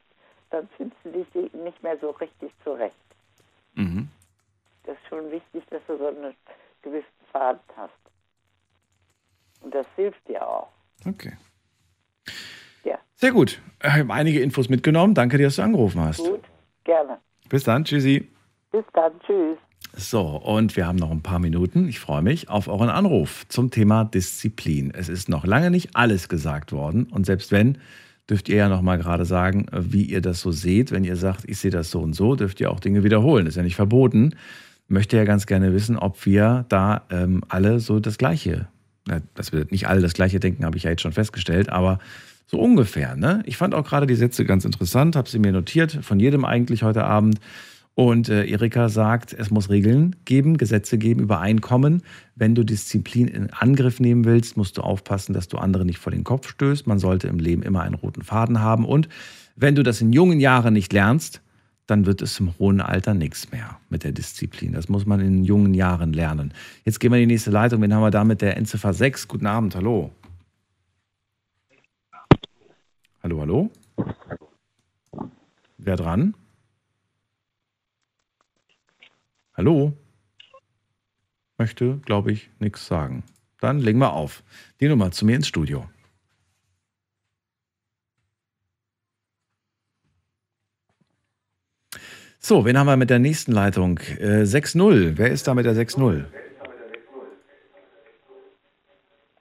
dann 0.49 0.67
findest 0.77 0.99
du 1.03 1.11
dich 1.11 1.53
nicht 1.53 1.83
mehr 1.83 1.97
so 1.99 2.11
richtig 2.11 2.51
zurecht. 2.63 2.95
Mhm. 3.73 4.09
Das 4.83 4.95
ist 4.95 5.07
schon 5.07 5.29
wichtig, 5.31 5.63
dass 5.69 5.81
du 5.87 5.97
so 5.97 6.07
einen 6.07 6.35
gewissen 6.81 7.05
Faden 7.31 7.61
hast. 7.75 7.93
Und 9.61 9.75
das 9.75 9.85
hilft 9.95 10.27
dir 10.27 10.47
auch. 10.47 10.69
Okay. 11.05 11.37
Ja. 12.83 12.97
Sehr 13.15 13.31
gut. 13.31 13.61
Ich 13.83 13.89
habe 13.89 14.13
einige 14.13 14.41
Infos 14.41 14.69
mitgenommen. 14.69 15.13
Danke 15.13 15.37
dir, 15.37 15.47
dass 15.47 15.57
du 15.57 15.61
angerufen 15.61 16.01
hast. 16.01 16.23
Gut, 16.23 16.43
gerne. 16.83 17.19
Bis 17.49 17.63
dann. 17.63 17.83
Tschüssi. 17.85 18.31
Bis 18.71 18.85
dann, 18.93 19.19
tschüss. 19.21 19.57
So, 19.95 20.21
und 20.21 20.75
wir 20.77 20.87
haben 20.87 20.97
noch 20.97 21.11
ein 21.11 21.21
paar 21.21 21.39
Minuten. 21.39 21.87
Ich 21.87 21.99
freue 21.99 22.21
mich 22.21 22.49
auf 22.49 22.67
euren 22.67 22.89
Anruf 22.89 23.45
zum 23.49 23.71
Thema 23.71 24.05
Disziplin. 24.05 24.91
Es 24.93 25.09
ist 25.09 25.29
noch 25.29 25.45
lange 25.45 25.71
nicht 25.71 25.95
alles 25.95 26.29
gesagt 26.29 26.71
worden. 26.71 27.03
Und 27.05 27.25
selbst 27.25 27.51
wenn, 27.51 27.77
dürft 28.29 28.47
ihr 28.49 28.57
ja 28.57 28.69
noch 28.69 28.81
mal 28.81 28.97
gerade 28.97 29.25
sagen, 29.25 29.65
wie 29.71 30.03
ihr 30.03 30.21
das 30.21 30.41
so 30.41 30.51
seht. 30.51 30.91
Wenn 30.91 31.03
ihr 31.03 31.15
sagt, 31.15 31.43
ich 31.47 31.57
sehe 31.57 31.71
das 31.71 31.91
so 31.91 31.99
und 31.99 32.13
so, 32.13 32.35
dürft 32.35 32.61
ihr 32.61 32.71
auch 32.71 32.79
Dinge 32.79 33.03
wiederholen. 33.03 33.47
Ist 33.47 33.57
ja 33.57 33.63
nicht 33.63 33.75
verboten. 33.75 34.35
Möchte 34.87 35.17
ja 35.17 35.23
ganz 35.23 35.45
gerne 35.45 35.73
wissen, 35.73 35.97
ob 35.97 36.25
wir 36.25 36.65
da 36.69 37.03
ähm, 37.09 37.43
alle 37.49 37.79
so 37.79 37.99
das 37.99 38.17
Gleiche, 38.17 38.67
na, 39.07 39.21
dass 39.35 39.51
wir 39.51 39.65
nicht 39.69 39.87
alle 39.87 40.01
das 40.01 40.13
Gleiche 40.13 40.39
denken, 40.39 40.65
habe 40.65 40.77
ich 40.77 40.83
ja 40.83 40.91
jetzt 40.91 41.01
schon 41.01 41.11
festgestellt, 41.11 41.69
aber 41.69 41.99
so 42.47 42.59
ungefähr. 42.59 43.15
Ne? 43.15 43.43
Ich 43.45 43.57
fand 43.57 43.75
auch 43.75 43.85
gerade 43.85 44.07
die 44.07 44.15
Sätze 44.15 44.45
ganz 44.45 44.65
interessant, 44.65 45.15
habe 45.15 45.29
sie 45.29 45.39
mir 45.39 45.51
notiert, 45.51 45.99
von 46.01 46.19
jedem 46.19 46.45
eigentlich 46.45 46.83
heute 46.83 47.03
Abend. 47.03 47.39
Und 47.95 48.29
äh, 48.29 48.45
Erika 48.45 48.87
sagt, 48.87 49.33
es 49.33 49.51
muss 49.51 49.69
Regeln 49.69 50.15
geben, 50.23 50.57
Gesetze 50.57 50.97
geben, 50.97 51.21
Übereinkommen. 51.21 52.01
Wenn 52.35 52.55
du 52.55 52.63
Disziplin 52.63 53.27
in 53.27 53.51
Angriff 53.51 53.99
nehmen 53.99 54.23
willst, 54.23 54.55
musst 54.55 54.77
du 54.77 54.81
aufpassen, 54.81 55.33
dass 55.33 55.49
du 55.49 55.57
andere 55.57 55.83
nicht 55.83 55.99
vor 55.99 56.11
den 56.11 56.23
Kopf 56.23 56.47
stößt. 56.47 56.87
Man 56.87 56.99
sollte 56.99 57.27
im 57.27 57.39
Leben 57.39 57.61
immer 57.61 57.81
einen 57.81 57.95
roten 57.95 58.23
Faden 58.23 58.61
haben. 58.61 58.85
Und 58.85 59.09
wenn 59.57 59.75
du 59.75 59.83
das 59.83 59.99
in 59.99 60.13
jungen 60.13 60.39
Jahren 60.39 60.73
nicht 60.73 60.93
lernst, 60.93 61.41
dann 61.87 62.05
wird 62.05 62.21
es 62.21 62.39
im 62.39 62.57
hohen 62.59 62.81
Alter 62.81 63.13
nichts 63.13 63.51
mehr 63.51 63.79
mit 63.89 64.03
der 64.03 64.11
Disziplin. 64.11 64.73
Das 64.73 64.89
muss 64.89 65.05
man 65.05 65.19
in 65.19 65.43
jungen 65.43 65.73
Jahren 65.73 66.13
lernen. 66.13 66.53
Jetzt 66.85 66.99
gehen 66.99 67.11
wir 67.11 67.17
in 67.17 67.27
die 67.27 67.33
nächste 67.33 67.51
Leitung. 67.51 67.81
Wen 67.81 67.93
haben 67.93 68.03
wir 68.03 68.11
da 68.11 68.23
mit 68.23 68.41
der 68.41 68.57
Endziffer 68.57 68.93
6? 68.93 69.27
Guten 69.27 69.47
Abend, 69.47 69.75
hallo. 69.75 70.11
Hallo, 73.21 73.41
hallo. 73.41 73.71
Wer 75.77 75.95
dran? 75.97 76.35
Hallo? 79.59 79.91
Möchte, 81.57 81.97
glaube 82.05 82.31
ich, 82.31 82.49
nichts 82.59 82.87
sagen. 82.87 83.25
Dann 83.59 83.79
legen 83.79 83.99
wir 83.99 84.13
auf. 84.13 84.41
Die 84.79 84.87
Nummer 84.87 85.11
zu 85.11 85.25
mir 85.25 85.35
ins 85.35 85.49
Studio. 85.49 85.89
So, 92.39 92.63
wen 92.63 92.77
haben 92.77 92.87
wir 92.87 92.95
mit 92.95 93.09
der 93.09 93.19
nächsten 93.19 93.51
Leitung? 93.51 93.99
Äh, 94.17 94.45
6-0. 94.45 95.17
Wer 95.17 95.29
ist 95.29 95.45
da 95.45 95.53
mit 95.53 95.65
der 95.65 95.73
6-0? 95.73 96.23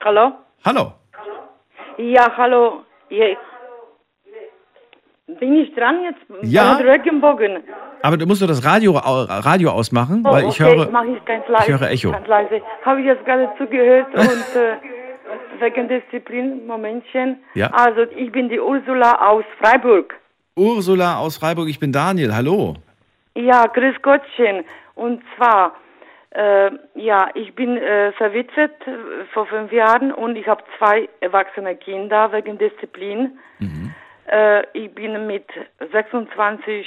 Hallo? 0.03 0.33
Hallo. 0.65 0.95
Ja, 1.97 2.37
hallo. 2.37 2.85
Ja, 3.09 3.37
bin 5.41 5.55
ich 5.57 5.75
dran 5.75 6.03
jetzt? 6.03 6.21
Ja. 6.43 6.79
Aber 8.03 8.17
du 8.17 8.27
musst 8.27 8.43
doch 8.43 8.47
das 8.47 8.65
Radio, 8.65 8.93
Radio 8.97 9.71
ausmachen, 9.71 10.23
Oh, 10.27 10.33
weil 10.33 10.45
ich 10.49 10.61
okay, 10.61 10.77
höre. 10.77 10.91
mach 10.91 11.05
ich 11.05 11.25
ganz 11.25 11.47
leise. 11.49 11.65
ich 11.73 11.81
höre 11.81 11.91
Echo. 11.91 12.11
Ganz 12.13 12.27
leise. 12.27 12.61
Habe 12.85 13.01
ich 13.01 13.07
jetzt 13.07 13.25
gerade 13.25 13.49
zugehört 13.59 14.07
und 14.15 14.57
äh, 14.57 14.77
wegen 15.61 15.89
Disziplin, 15.89 16.67
Momentchen. 16.67 17.37
Ja. 17.55 17.69
Also 17.73 18.03
ich 18.17 18.31
bin 18.33 18.49
die 18.49 18.61
Ursula 18.61 19.21
aus 19.29 19.45
Freiburg. 19.61 20.15
Ursula 20.57 21.19
aus 21.19 21.37
Freiburg, 21.37 21.69
ich 21.69 21.79
bin 21.79 21.93
Daniel. 21.93 22.35
Hallo. 22.35 22.75
Ja, 23.35 23.67
grüß 23.67 24.01
Gottchen. 24.03 24.65
Und 24.95 25.23
zwar, 25.37 25.75
äh, 26.31 26.71
ja, 26.95 27.29
ich 27.35 27.55
bin 27.55 27.77
äh, 27.77 28.13
verwitwet 28.13 28.73
äh, 28.87 29.25
vor 29.33 29.47
fünf 29.47 29.71
Jahren 29.73 30.13
und 30.13 30.37
ich 30.37 30.47
habe 30.49 30.63
zwei 30.79 31.09
erwachsene 31.21 31.77
Kinder 31.77 32.33
wegen 32.33 32.59
Disziplin. 32.59 33.39
Äh, 34.31 34.65
ich 34.73 34.95
bin 34.95 35.27
mit 35.27 35.47
26 35.93 36.87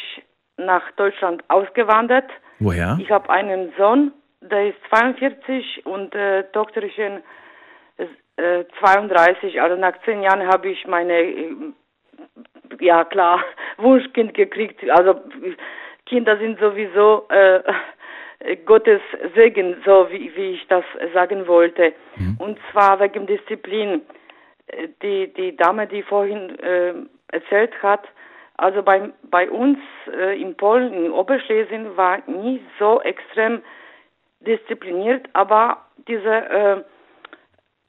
nach 0.58 0.92
Deutschland 0.92 1.44
ausgewandert. 1.48 2.30
Woher? 2.60 2.98
Ich 3.02 3.10
habe 3.10 3.30
einen 3.30 3.74
Sohn, 3.78 4.12
der 4.42 4.70
ist 4.70 4.78
42 4.90 5.86
und 5.86 6.14
äh, 6.14 6.44
Tochterchen 6.52 7.24
äh, 8.38 8.64
32. 8.80 9.62
Also 9.62 9.76
nach 9.76 9.94
zehn 10.06 10.22
Jahren 10.22 10.48
habe 10.48 10.70
ich 10.70 10.86
meine, 10.88 11.14
äh, 11.14 11.56
ja 12.80 13.04
klar, 13.06 13.44
Wunschkind 13.78 14.34
gekriegt. 14.34 14.88
Also 14.90 15.20
Kinder 16.06 16.38
sind 16.38 16.60
sowieso 16.60 17.28
äh, 17.30 17.62
Gottes 18.66 19.02
Segen, 19.36 19.78
so 19.86 20.08
wie, 20.12 20.36
wie 20.36 20.52
ich 20.52 20.68
das 20.68 20.84
sagen 21.14 21.48
wollte. 21.48 21.94
Und 22.40 22.60
zwar 22.72 23.00
wegen 23.00 23.26
Disziplin. 23.26 24.02
Äh, 24.68 24.88
Die, 25.02 25.34
die 25.34 25.56
Dame, 25.56 25.88
die 25.88 26.04
vorhin 26.04 26.58
äh, 26.60 26.94
erzählt 27.32 27.74
hat, 27.82 28.08
also 28.58 28.84
bei, 28.84 29.10
bei 29.24 29.50
uns 29.50 29.80
äh, 30.08 30.40
in 30.40 30.56
Polen, 30.56 30.94
in 30.94 31.12
Oberschlesien, 31.12 31.98
war 31.98 32.20
nie 32.28 32.64
so 32.80 33.02
extrem 33.02 33.62
diszipliniert, 34.42 35.28
aber 35.34 35.86
diese 36.08 36.30
äh, 36.30 36.84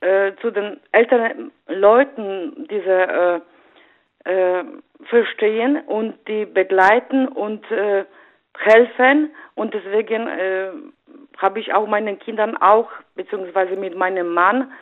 äh, 0.03 0.35
zu 0.41 0.51
den 0.51 0.81
älteren 0.91 1.53
Leuten 1.69 2.67
diese 2.69 3.43
äh, 4.27 4.61
äh, 4.61 4.65
verstehen 5.05 5.81
und 5.87 6.17
die 6.27 6.45
begleiten 6.45 7.29
und 7.29 7.71
äh, 7.71 8.05
helfen. 8.59 9.33
Und 9.55 9.75
deswegen 9.75 10.93
habe 11.39 11.61
ich 11.61 11.73
auch 11.73 11.87
meinen 11.87 12.19
Kindern 12.19 12.57
auch 12.57 12.91
beziehungsweise 13.15 13.77
mit 13.77 13.97
meinem 13.97 14.35
Mann 14.35 14.73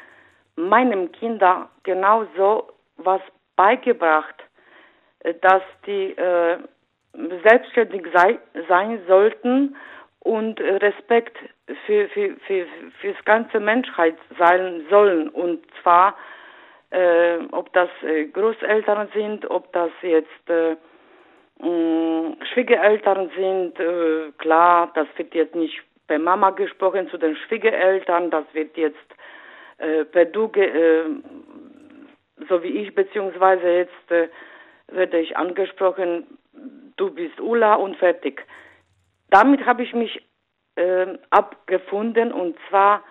meinem 0.56 1.12
Kinder 1.12 1.68
genauso 1.82 2.72
was 2.96 3.20
beigebracht, 3.56 4.42
dass 5.40 5.62
die 5.86 6.16
äh, 6.16 6.58
selbstständig 7.44 8.06
sei, 8.12 8.38
sein 8.68 9.00
sollten 9.06 9.76
und 10.20 10.60
äh, 10.60 10.76
Respekt 10.76 11.36
für, 11.86 12.08
für, 12.08 12.36
für, 12.46 12.66
für 13.00 13.12
das 13.12 13.24
ganze 13.24 13.60
Menschheit 13.60 14.16
sein 14.38 14.86
sollen. 14.90 15.28
Und 15.28 15.64
zwar, 15.82 16.16
äh, 16.90 17.38
ob 17.52 17.72
das 17.72 17.88
äh, 18.02 18.26
Großeltern 18.26 19.08
sind, 19.14 19.50
ob 19.50 19.72
das 19.72 19.90
jetzt 20.02 20.50
äh, 20.50 20.76
Schwiegereltern 22.52 23.30
sind, 23.36 23.78
äh, 23.78 24.32
klar, 24.38 24.90
das 24.94 25.06
wird 25.16 25.34
jetzt 25.34 25.54
nicht 25.54 25.82
bei 26.06 26.18
Mama 26.18 26.50
gesprochen 26.50 27.08
zu 27.10 27.18
den 27.18 27.36
Schwiegereltern, 27.36 28.30
das 28.30 28.44
wird 28.52 28.76
jetzt 28.76 28.96
äh, 29.78 30.04
per 30.04 30.24
Du, 30.24 30.50
äh, 30.54 31.04
so 32.48 32.62
wie 32.62 32.82
ich, 32.82 32.94
beziehungsweise 32.94 33.68
jetzt 33.68 34.10
äh, 34.10 34.28
werde 34.92 35.18
ich 35.18 35.36
angesprochen, 35.36 36.26
du 36.96 37.10
bist 37.10 37.40
Ulla 37.40 37.74
und 37.74 37.96
fertig. 37.96 38.46
Damit 39.30 39.64
habe 39.64 39.82
ich 39.82 39.94
mich 39.94 40.22
äh, 40.76 41.06
abgefunden 41.30 42.32
und 42.32 42.56
zwar 42.68 43.02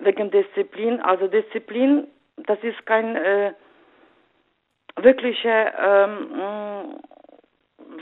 wegen 0.00 0.30
Disziplin. 0.30 1.00
Also 1.00 1.28
Disziplin, 1.28 2.06
das 2.36 2.58
ist 2.62 2.84
kein 2.86 3.16
äh, 3.16 3.52
wirkliche 4.96 5.72
ähm, 5.78 6.28
mh, 6.36 6.84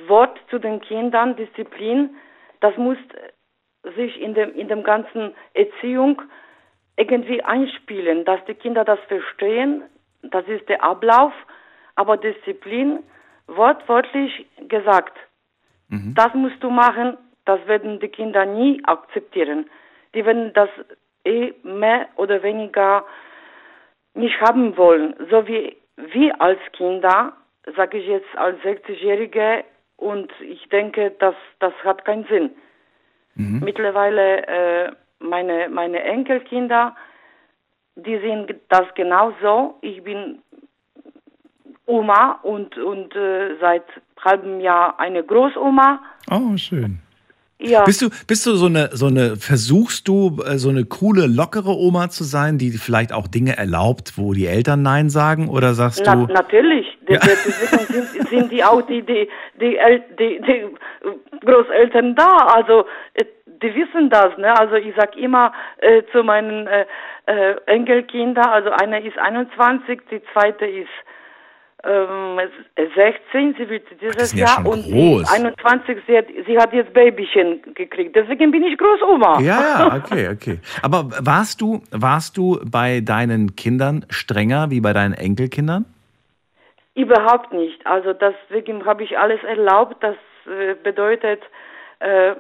Wort 0.09 0.39
zu 0.49 0.59
den 0.59 0.81
Kindern, 0.81 1.37
Disziplin. 1.37 2.17
Das 2.61 2.77
muss 2.77 2.99
sich 3.97 4.21
in 4.21 4.35
dem, 4.35 4.55
in 4.55 4.69
dem 4.69 4.83
ganzen 4.83 5.35
Erziehung 5.55 6.23
irgendwie 6.97 7.43
einspielen, 7.43 8.25
dass 8.25 8.45
die 8.45 8.55
Kinder 8.55 8.85
das 8.85 9.01
verstehen. 9.09 9.83
Das 10.23 10.47
ist 10.49 10.69
der 10.69 10.85
Ablauf. 10.85 11.33
Aber 12.01 12.16
Disziplin, 12.16 13.01
wortwörtlich 13.47 14.47
gesagt, 14.68 15.12
das 16.14 16.32
musst 16.32 16.62
du 16.62 16.70
machen, 16.70 17.18
das 17.44 17.60
werden 17.66 18.01
die 18.01 18.09
Kinder 18.09 18.47
nie 18.47 18.81
akzeptieren. 18.85 19.68
Die 20.14 20.24
werden 20.24 20.55
das 20.55 20.70
eh 21.27 21.52
mehr 21.62 22.09
oder 22.16 22.43
weniger 22.43 23.05
nicht 24.14 24.40
haben 24.40 24.78
wollen. 24.78 25.14
So 25.31 25.47
wie 25.47 25.77
wir 25.97 26.40
als 26.40 26.60
Kinder, 26.72 27.35
sage 27.77 27.98
ich 27.98 28.06
jetzt 28.06 28.35
als 28.36 28.59
60-Jährige, 28.60 29.64
und 29.98 30.32
ich 30.40 30.66
denke, 30.70 31.12
das, 31.18 31.35
das 31.59 31.74
hat 31.85 32.06
keinen 32.06 32.24
Sinn. 32.24 32.52
Mittlerweile 33.60 34.47
äh, 34.47 34.93
meine, 35.18 35.68
meine 35.68 36.02
Enkelkinder, 36.02 36.97
die 37.97 38.16
sehen 38.20 38.47
das 38.70 38.86
genauso. 38.94 39.74
Ich 39.82 40.02
bin 40.02 40.40
Oma 41.91 42.39
und, 42.43 42.77
und 42.79 43.15
äh, 43.17 43.57
seit 43.61 43.85
halbem 44.25 44.61
Jahr 44.61 44.99
eine 45.01 45.23
Großoma. 45.25 46.01
Oh, 46.31 46.57
schön. 46.57 47.01
Ja. 47.62 47.85
Bist 47.85 48.01
du, 48.01 48.09
bist 48.27 48.47
du 48.47 48.53
so 48.55 48.67
eine, 48.67 48.89
so 48.93 49.07
eine, 49.07 49.37
versuchst 49.37 50.09
du, 50.09 50.39
äh, 50.47 50.57
so 50.57 50.71
eine 50.71 50.85
coole, 50.87 51.27
lockere 51.27 51.77
Oma 51.77 52.09
zu 52.09 52.25
sein, 52.25 52.57
die 52.57 52.71
vielleicht 52.71 53.12
auch 53.12 53.27
Dinge 53.29 53.57
erlaubt, 53.59 54.15
wo 54.17 54.33
die 54.33 54.47
Eltern 54.47 54.81
Nein 54.81 55.11
sagen? 55.11 55.49
Oder 55.49 55.75
sagst 55.75 56.03
Na, 56.07 56.15
du, 56.15 56.33
natürlich. 56.33 56.87
De- 57.07 57.19
Deswegen 57.19 57.85
sind, 58.07 58.29
sind 58.29 58.53
die 58.53 58.65
auch 58.65 58.81
die, 58.83 59.03
die, 59.03 59.29
die, 59.61 59.77
El- 59.77 60.05
die, 60.19 60.41
die 60.41 60.65
Großeltern 61.45 62.15
da. 62.15 62.37
Also 62.57 62.87
äh, 63.15 63.25
die 63.62 63.75
wissen 63.75 64.09
das. 64.09 64.37
Ne? 64.39 64.59
Also 64.59 64.77
ich 64.77 64.95
sag 64.97 65.15
immer 65.17 65.53
äh, 65.79 66.03
zu 66.12 66.23
meinen 66.23 66.67
äh, 66.67 66.87
äh, 67.27 67.57
Enkelkindern, 67.67 68.47
also 68.47 68.71
eine 68.71 69.07
ist 69.07 69.19
21, 69.19 70.01
die 70.11 70.23
zweite 70.33 70.65
ist 70.65 70.89
ähm, 71.85 72.39
16, 72.77 73.55
sie 73.59 73.69
wird 73.69 73.85
dieses 74.01 74.32
ja 74.35 74.47
Jahr 74.47 74.66
und 74.66 74.85
groß. 74.85 75.32
die 75.32 75.44
21, 75.44 75.98
sie 76.07 76.16
hat, 76.16 76.27
sie 76.47 76.59
hat 76.59 76.73
jetzt 76.73 76.93
Babychen 76.93 77.61
gekriegt. 77.74 78.15
Deswegen 78.15 78.51
bin 78.51 78.65
ich 78.65 78.77
Großoma. 78.77 79.40
Ja, 79.40 79.61
ja, 79.61 79.97
okay, 80.05 80.28
okay. 80.28 80.59
Aber 80.82 81.11
warst 81.20 81.61
du, 81.61 81.82
warst 81.90 82.36
du 82.36 82.61
bei 82.65 83.01
deinen 83.01 83.57
Kindern 83.57 84.05
strenger 84.11 84.70
wie 84.70 84.81
bei 84.81 84.93
deinen 84.93 85.15
Enkelkindern? 85.15 85.86
Überhaupt 86.94 87.52
nicht. 87.52 87.86
Also 87.86 88.12
deswegen 88.12 88.85
habe 88.85 89.05
ich 89.05 89.19
alles 89.19 89.43
erlaubt. 89.43 89.97
Das 90.02 90.16
äh, 90.47 90.74
bedeutet 90.82 91.40
äh, 92.01 92.35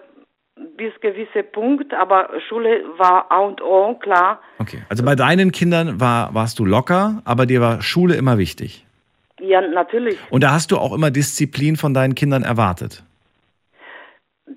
bis 0.76 0.92
gewisse 1.00 1.42
Punkt, 1.42 1.94
aber 1.94 2.28
Schule 2.48 2.82
war 2.98 3.30
A 3.30 3.38
und 3.38 3.62
O, 3.62 3.94
klar. 3.94 4.40
Okay. 4.58 4.82
Also 4.90 5.04
bei 5.04 5.14
deinen 5.14 5.52
Kindern 5.52 6.00
war, 6.00 6.34
warst 6.34 6.58
du 6.58 6.66
locker, 6.66 7.22
aber 7.24 7.46
dir 7.46 7.62
war 7.62 7.80
Schule 7.80 8.16
immer 8.16 8.36
wichtig. 8.36 8.84
Ja, 9.40 9.60
natürlich. 9.60 10.18
Und 10.30 10.42
da 10.42 10.52
hast 10.52 10.70
du 10.70 10.76
auch 10.76 10.92
immer 10.92 11.10
Disziplin 11.10 11.76
von 11.76 11.94
deinen 11.94 12.14
Kindern 12.14 12.42
erwartet. 12.42 13.02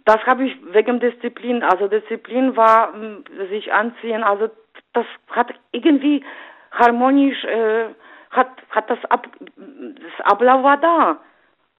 Das 0.05 0.17
habe 0.25 0.45
ich 0.45 0.53
wegen 0.73 0.99
Disziplin. 0.99 1.63
Also 1.63 1.87
Disziplin 1.87 2.55
war 2.57 2.91
mh, 2.91 3.23
sich 3.49 3.71
anziehen. 3.71 4.23
Also 4.23 4.49
das 4.93 5.05
hat 5.29 5.53
irgendwie 5.71 6.23
harmonisch, 6.71 7.43
äh, 7.45 7.85
hat, 8.31 8.49
hat 8.69 8.89
das, 8.89 8.99
Ab, 9.09 9.27
das 9.55 10.25
Ablauf 10.25 10.63
war 10.63 10.77
da. 10.77 11.19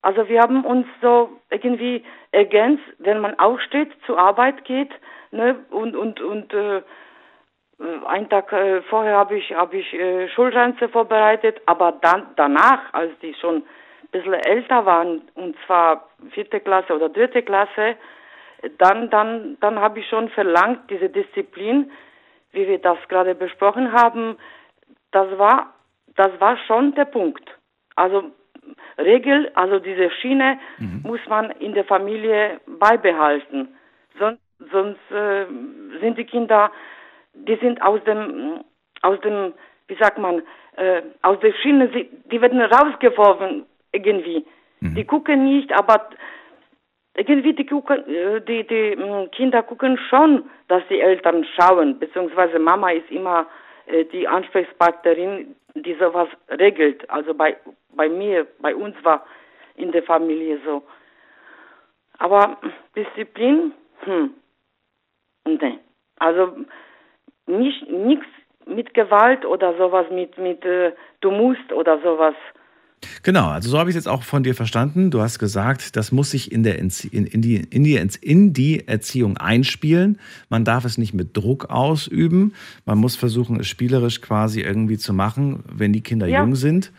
Also 0.03 0.29
wir 0.29 0.41
haben 0.41 0.65
uns 0.65 0.87
so 1.01 1.31
irgendwie 1.51 2.05
ergänzt, 2.31 2.85
wenn 2.99 3.21
man 3.21 3.39
aufsteht, 3.39 3.91
zur 4.07 4.19
Arbeit 4.19 4.65
geht, 4.65 4.91
ne, 5.31 5.57
und, 5.71 5.97
und, 5.97 6.21
und, 6.21 6.53
äh, 6.53 6.83
einen 8.07 8.29
Tag 8.29 8.53
äh, 8.53 8.83
vorher 8.83 9.17
habe 9.17 9.37
ich, 9.37 9.53
habe 9.55 9.77
ich 9.77 9.93
äh, 9.93 10.29
Schulranze 10.29 10.89
vorbereitet, 10.89 11.61
aber 11.67 11.93
dann, 12.01 12.27
danach, 12.37 12.93
als 12.93 13.13
die 13.21 13.35
schon 13.35 13.57
ein 13.57 14.09
bisschen 14.13 14.35
älter 14.35 14.87
waren, 14.87 15.23
und 15.35 15.57
zwar 15.67 16.09
vierte 16.31 16.61
Klasse 16.61 16.95
oder 16.95 17.09
dritte 17.09 17.43
Klasse, 17.43 17.97
dann, 18.79 19.11
dann, 19.11 19.57
dann 19.61 19.79
habe 19.79 20.01
ich 20.01 20.09
schon 20.09 20.29
verlangt, 20.31 20.89
diese 20.91 21.09
Disziplin, 21.09 21.91
wie 22.53 22.67
wir 22.67 22.79
das 22.79 22.99
gerade 23.09 23.35
besprochen 23.35 23.93
haben, 23.93 24.37
das 25.11 25.39
war, 25.39 25.75
das 26.17 26.31
war 26.41 26.57
schon 26.67 26.95
der 26.95 27.05
Punkt. 27.05 27.49
Also 27.97 28.31
Regel, 28.99 29.51
also 29.55 29.79
diese 29.79 30.11
Schiene 30.11 30.59
muss 31.03 31.21
man 31.29 31.51
in 31.51 31.75
der 31.75 31.85
Familie 31.85 32.61
beibehalten. 32.67 33.69
Sonst, 34.19 34.41
sonst 34.73 35.11
äh, 35.11 35.47
sind 36.01 36.17
die 36.17 36.25
Kinder, 36.25 36.71
die 37.35 37.57
sind 37.57 37.81
aus 37.83 38.03
dem, 38.05 38.61
aus 39.03 39.21
dem, 39.21 39.53
wie 39.89 39.97
sagt 39.97 40.19
man, 40.19 40.43
äh, 40.77 41.03
aus 41.23 41.39
der 41.41 41.53
Schiene, 41.55 41.89
sie- 41.93 42.09
die 42.31 42.41
werden 42.41 42.61
rausgeworfen 42.61 43.67
irgendwie. 43.93 44.45
Die 44.81 45.05
gucken 45.05 45.45
nicht, 45.45 45.73
aber 45.73 46.11
irgendwie 47.17 47.53
die, 47.55 47.65
gucken, 47.67 48.07
äh, 48.09 48.41
die, 48.41 48.67
die 48.67 48.97
mh, 48.97 49.29
Kinder 49.29 49.63
gucken 49.63 49.97
schon, 50.09 50.49
dass 50.69 50.83
die 50.89 51.01
Eltern 51.01 51.45
schauen, 51.57 51.99
beziehungsweise 51.99 52.59
Mama 52.59 52.91
ist 52.91 53.11
immer 53.11 53.47
äh, 53.87 54.05
die 54.07 54.27
Ansprechpartnerin, 54.27 55.55
die 55.75 55.95
sowas 55.95 56.29
regelt. 56.51 57.09
Also 57.11 57.35
bei, 57.35 57.57
bei 57.95 58.09
mir, 58.09 58.47
bei 58.61 58.75
uns 58.75 58.97
war 59.05 59.25
in 59.77 59.93
der 59.93 60.03
Familie 60.03 60.59
so. 60.65 60.83
Aber 62.19 62.59
Disziplin, 62.97 63.73
hm, 64.05 64.35
nee. 65.47 65.79
Also 66.19 66.57
nicht 67.47 67.89
nichts 67.91 68.27
mit 68.67 68.95
Gewalt 68.95 69.45
oder 69.45 69.77
sowas, 69.77 70.07
mit, 70.11 70.39
mit 70.39 70.65
äh, 70.65 70.93
du 71.21 71.31
musst 71.31 71.73
oder 71.73 71.99
sowas. 72.03 72.35
Genau, 73.23 73.49
also 73.49 73.69
so 73.69 73.79
habe 73.79 73.91
ich 73.91 73.97
es 73.97 74.05
jetzt 74.05 74.11
auch 74.11 74.23
von 74.23 74.43
dir 74.43 74.55
verstanden. 74.55 75.11
Du 75.11 75.21
hast 75.21 75.39
gesagt, 75.39 75.97
das 75.97 76.13
muss 76.13 76.31
sich 76.31 76.51
in, 76.51 76.63
der, 76.63 76.79
in, 76.79 76.91
in, 77.11 77.43
die, 77.43 77.57
in, 77.57 77.85
die, 77.85 78.01
in 78.23 78.53
die 78.55 78.89
Erziehung 78.89 79.37
einspielen. 79.37 80.19
Man 80.49 80.65
darf 80.65 80.87
es 80.87 80.97
nicht 80.97 81.13
mit 81.13 81.37
Druck 81.37 81.71
ausüben. 81.71 82.55
Man 82.87 82.99
muss 82.99 83.17
versuchen, 83.17 83.61
es 83.61 83.67
spielerisch 83.67 84.23
quasi 84.23 84.63
irgendwie 84.63 84.97
zu 84.97 85.13
machen, 85.13 85.65
wenn 85.71 85.93
die 85.93 86.01
Kinder 86.01 86.27
Ja. 86.27 86.41
jung 86.41 86.55
sind. 86.55 86.93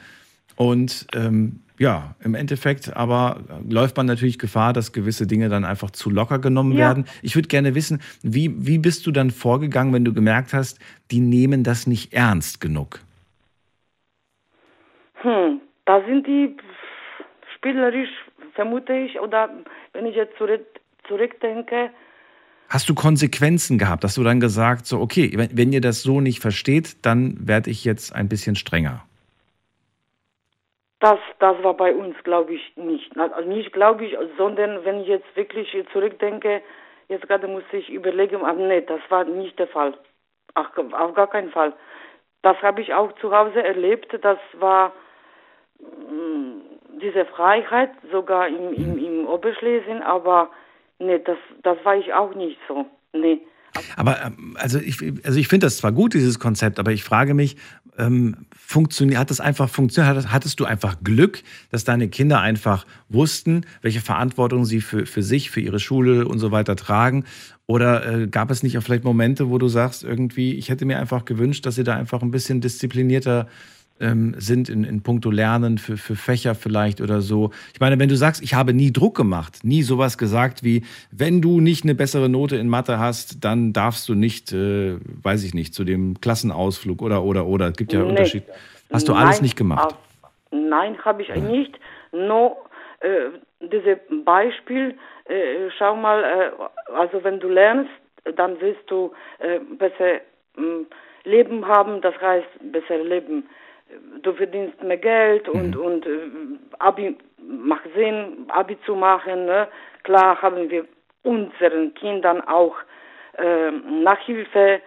Und 0.56 1.08
ähm, 1.16 1.62
ja, 1.77 2.15
im 2.23 2.35
Endeffekt 2.35 2.95
aber 2.95 3.41
läuft 3.68 3.97
man 3.97 4.06
natürlich 4.06 4.39
Gefahr, 4.39 4.73
dass 4.73 4.93
gewisse 4.93 5.27
Dinge 5.27 5.49
dann 5.49 5.65
einfach 5.65 5.91
zu 5.91 6.10
locker 6.10 6.39
genommen 6.39 6.73
Ja. 6.73 6.88
werden. 6.89 7.06
Ich 7.22 7.35
würde 7.35 7.47
gerne 7.47 7.76
wissen, 7.76 8.02
wie, 8.22 8.53
wie 8.65 8.77
bist 8.77 9.06
du 9.07 9.11
dann 9.11 9.31
vorgegangen, 9.31 9.93
wenn 9.93 10.06
du 10.06 10.14
gemerkt 10.14 10.53
hast, 10.53 10.80
die 11.11 11.19
nehmen 11.19 11.64
das 11.64 11.88
nicht 11.88 12.14
ernst 12.14 12.61
genug? 12.61 12.99
Hm, 15.15 15.61
da 15.85 16.02
sind 16.06 16.26
die 16.27 16.56
spielerisch, 17.56 18.10
vermute 18.53 18.93
ich, 18.93 19.19
oder 19.19 19.49
wenn 19.93 20.06
ich 20.06 20.15
jetzt 20.15 20.38
zurück, 20.38 20.65
zurückdenke, 21.07 21.89
Hast 22.68 22.89
du 22.89 22.95
Konsequenzen 22.95 23.77
gehabt? 23.77 24.03
Hast 24.03 24.18
du 24.18 24.23
dann 24.23 24.39
gesagt, 24.39 24.88
so, 24.88 24.99
okay, 24.99 25.31
wenn, 25.35 25.56
wenn 25.56 25.72
ihr 25.72 25.81
das 25.81 26.02
so 26.02 26.19
nicht 26.19 26.39
versteht, 26.39 27.06
dann 27.06 27.47
werde 27.47 27.69
ich 27.69 27.85
jetzt 27.85 28.14
ein 28.14 28.27
bisschen 28.27 28.56
strenger? 28.56 29.06
Das, 31.06 31.19
das 31.38 31.56
war 31.61 31.76
bei 31.76 31.94
uns, 31.94 32.15
glaube 32.23 32.56
ich, 32.56 32.76
nicht. 32.76 33.15
Also 33.15 33.48
nicht, 33.48 33.72
glaube 33.73 34.06
ich, 34.06 34.18
sondern 34.40 34.84
wenn 34.86 35.02
ich 35.02 35.07
jetzt 35.07 35.36
wirklich 35.36 35.69
zurückdenke, 35.94 36.64
jetzt 37.10 37.27
gerade 37.27 37.48
muss 37.48 37.64
ich 37.73 37.91
überlegen, 37.91 38.44
aber 38.44 38.60
nee, 38.60 38.82
das 38.82 38.99
war 39.10 39.23
nicht 39.23 39.60
der 39.60 39.68
Fall. 39.68 39.94
Ach, 40.56 40.76
auf 40.76 41.14
gar 41.14 41.30
keinen 41.30 41.52
Fall. 41.52 41.73
Das 42.41 42.60
habe 42.64 42.82
ich 42.82 42.91
auch 42.95 43.11
zu 43.22 43.32
Hause 43.32 43.64
erlebt. 43.64 44.18
Das 44.23 44.40
war 44.53 44.94
mh, 45.80 46.99
diese 46.99 47.26
Freiheit, 47.26 47.91
sogar 48.11 48.48
im, 48.48 48.73
im, 48.73 48.98
im 48.98 49.27
Oberschlesien, 49.27 50.02
aber 50.02 50.49
nee, 50.98 51.19
das, 51.19 51.38
das 51.61 51.77
war 51.84 51.98
ich 51.98 52.15
auch 52.15 52.34
nicht 52.34 52.57
so. 52.68 52.88
Nee. 53.14 53.41
Aber 53.95 54.18
ähm, 54.26 54.57
also 54.60 54.80
ich, 54.80 54.99
also 55.23 55.40
ich 55.40 55.48
finde 55.49 55.68
das 55.68 55.77
zwar 55.77 55.91
gut, 55.91 56.15
dieses 56.15 56.40
Konzept, 56.40 56.80
aber 56.80 56.91
ich 56.91 57.03
frage 57.03 57.36
mich, 57.36 57.57
ähm, 57.98 58.46
funktioniert, 58.56 59.20
hat 59.20 59.30
das 59.30 59.40
einfach 59.40 59.70
funktioniert? 59.70 60.32
Hattest, 60.32 60.60
du 60.60 60.66
einfach 60.66 60.98
Glück, 61.04 61.44
dass 61.72 61.84
deine 61.84 62.08
Kinder 62.08 62.42
einfach 62.42 62.86
wussten, 63.10 63.66
welche 63.82 64.02
Verantwortung 64.02 64.66
sie 64.66 64.82
für, 64.82 65.06
für 65.06 65.24
sich, 65.24 65.50
für 65.52 65.62
ihre 65.62 65.80
Schule 65.80 66.28
und 66.28 66.40
so 66.40 66.52
weiter 66.52 66.76
tragen? 66.76 67.26
Oder 67.68 68.22
äh, 68.22 68.28
gab 68.28 68.52
es 68.52 68.64
nicht 68.64 68.78
auch 68.78 68.84
vielleicht 68.84 69.04
Momente, 69.04 69.50
wo 69.50 69.58
du 69.58 69.68
sagst, 69.68 70.04
irgendwie, 70.04 70.54
ich 70.54 70.70
hätte 70.70 70.86
mir 70.86 71.00
einfach 71.00 71.26
gewünscht, 71.26 71.66
dass 71.66 71.76
sie 71.76 71.84
da 71.84 71.96
einfach 71.96 72.22
ein 72.22 72.32
bisschen 72.32 72.62
disziplinierter 72.62 73.48
ähm, 74.00 74.36
sind 74.38 74.68
in, 74.70 74.84
in 74.84 75.02
puncto 75.04 75.32
Lernen 75.32 75.78
für, 75.78 75.98
für 75.98 76.16
Fächer 76.16 76.54
vielleicht 76.56 77.00
oder 77.02 77.22
so. 77.22 77.52
Ich 77.74 77.80
meine, 77.80 77.98
wenn 78.00 78.10
du 78.10 78.16
sagst, 78.18 78.44
ich 78.44 78.54
habe 78.54 78.74
nie 78.74 78.92
Druck 78.92 79.16
gemacht, 79.16 79.60
nie 79.64 79.84
sowas 79.84 80.18
gesagt 80.18 80.64
wie, 80.64 80.84
wenn 81.12 81.42
du 81.42 81.62
nicht 81.62 81.84
eine 81.86 81.96
bessere 81.96 82.28
Note 82.30 82.58
in 82.58 82.68
Mathe 82.68 83.00
hast, 83.00 83.44
dann 83.46 83.72
darfst 83.74 84.10
du 84.10 84.16
nicht, 84.16 84.52
äh, 84.52 84.98
weiß 85.24 85.44
ich 85.46 85.54
nicht, 85.54 85.74
zu 85.74 85.84
dem 85.86 86.20
Klassenausflug 86.20 87.02
oder, 87.02 87.24
oder, 87.24 87.46
oder. 87.46 87.68
Es 87.70 87.78
gibt 87.78 87.94
ja 87.94 88.02
Nee. 88.04 88.10
Unterschied. 88.10 88.44
Hast 88.92 89.08
du 89.08 89.14
alles 89.14 89.38
Nein, 89.38 89.44
nicht 89.44 89.56
gemacht? 89.58 89.94
auf- 89.94 89.98
Nein, 90.52 90.98
habe 91.04 91.22
ich 91.22 91.34
nicht. 91.36 91.74
Nur 92.12 92.58
äh, 93.02 93.30
dieses 93.62 93.98
Beispiel, 94.24 94.96
äh, 95.26 95.70
schau 95.78 95.96
mal, 95.96 96.24
äh, 96.24 96.94
also 96.94 97.24
wenn 97.24 97.40
du 97.40 97.48
lernst, 97.50 97.90
dann 98.38 98.56
willst 98.60 98.82
du 98.90 99.12
äh, 99.40 99.60
besser 99.78 100.22
mh, 100.56 100.86
Leben 101.24 101.66
haben, 101.68 102.02
das 102.02 102.14
heißt 102.22 102.48
besser 102.72 102.98
leben. 103.04 103.46
Du 104.22 104.34
verdienst 104.34 104.82
mehr 104.84 104.98
Geld 104.98 105.48
und, 105.50 105.76
und 105.76 106.06
äh, 106.06 106.30
Abi 106.80 107.16
macht 107.40 107.84
Sinn, 107.96 108.46
Abi 108.50 108.78
zu 108.86 108.96
machen. 108.96 109.46
Ne? 109.46 109.68
Klar 110.04 110.42
haben 110.42 110.70
wir 110.70 110.86
unseren 111.24 111.94
Kindern 111.96 112.42
auch 112.42 112.76
äh, 113.38 113.72
Nachhilfe 113.72 114.82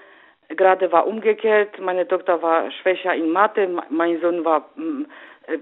gerade 0.49 0.91
war 0.93 1.07
umgekehrt. 1.07 1.79
Meine 1.79 2.07
Tochter 2.09 2.41
war 2.41 2.71
schwächer 2.71 3.15
in 3.15 3.31
Mathe, 3.31 3.69
me- 3.69 3.83
mein 3.91 4.21
Sohn 4.21 4.45
war 4.45 4.71
mm, 4.77 5.05
äh, 5.47 5.59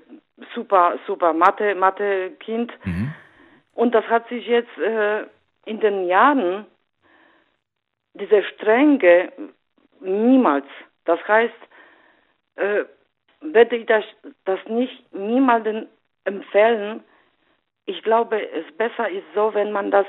super, 0.55 0.99
super 1.07 1.33
Mathe, 1.33 1.75
Mathe-Kind. 1.75 2.73
Und 3.75 3.95
das 3.95 4.05
hat 4.07 4.29
sich 4.29 4.47
jetzt 4.47 4.79
äh, 4.79 5.25
in 5.65 5.81
den 5.81 6.07
Jahren, 6.07 6.67
diese 8.15 8.43
Strenge, 8.45 9.33
niemals. 10.01 10.67
Das 11.05 11.19
heißt, 11.27 11.53
werde 13.41 13.77
ich 13.77 13.87
das, 13.87 14.05
das 14.45 14.59
nicht 14.69 15.13
niemandem 15.15 15.87
empfehlen. 16.25 17.03
Ich 17.87 18.03
glaube, 18.03 18.41
es 18.51 18.71
besser 18.77 19.09
ist 19.09 19.27
so, 19.35 19.55
wenn 19.55 19.73
man 19.73 19.91
das 19.91 20.07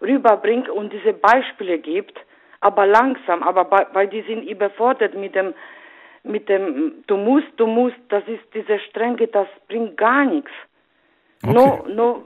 rüberbringt 0.00 0.68
und 0.68 0.92
diese 0.92 1.12
Beispiele 1.12 1.78
gibt, 1.78 2.18
aber 2.60 2.86
langsam, 2.86 3.42
aber 3.42 3.88
weil 3.92 4.08
die 4.08 4.22
sind 4.22 4.48
überfordert 4.48 5.14
mit 5.14 5.34
dem, 5.34 5.54
mit 6.22 6.48
dem, 6.48 7.04
du 7.06 7.16
musst, 7.16 7.48
du 7.56 7.66
musst, 7.66 7.96
das 8.08 8.26
ist 8.26 8.42
diese 8.54 8.78
Strenge, 8.80 9.26
das 9.28 9.48
bringt 9.68 9.96
gar 9.96 10.24
nichts. 10.24 10.50
Nur, 11.42 11.86
nur 11.88 12.24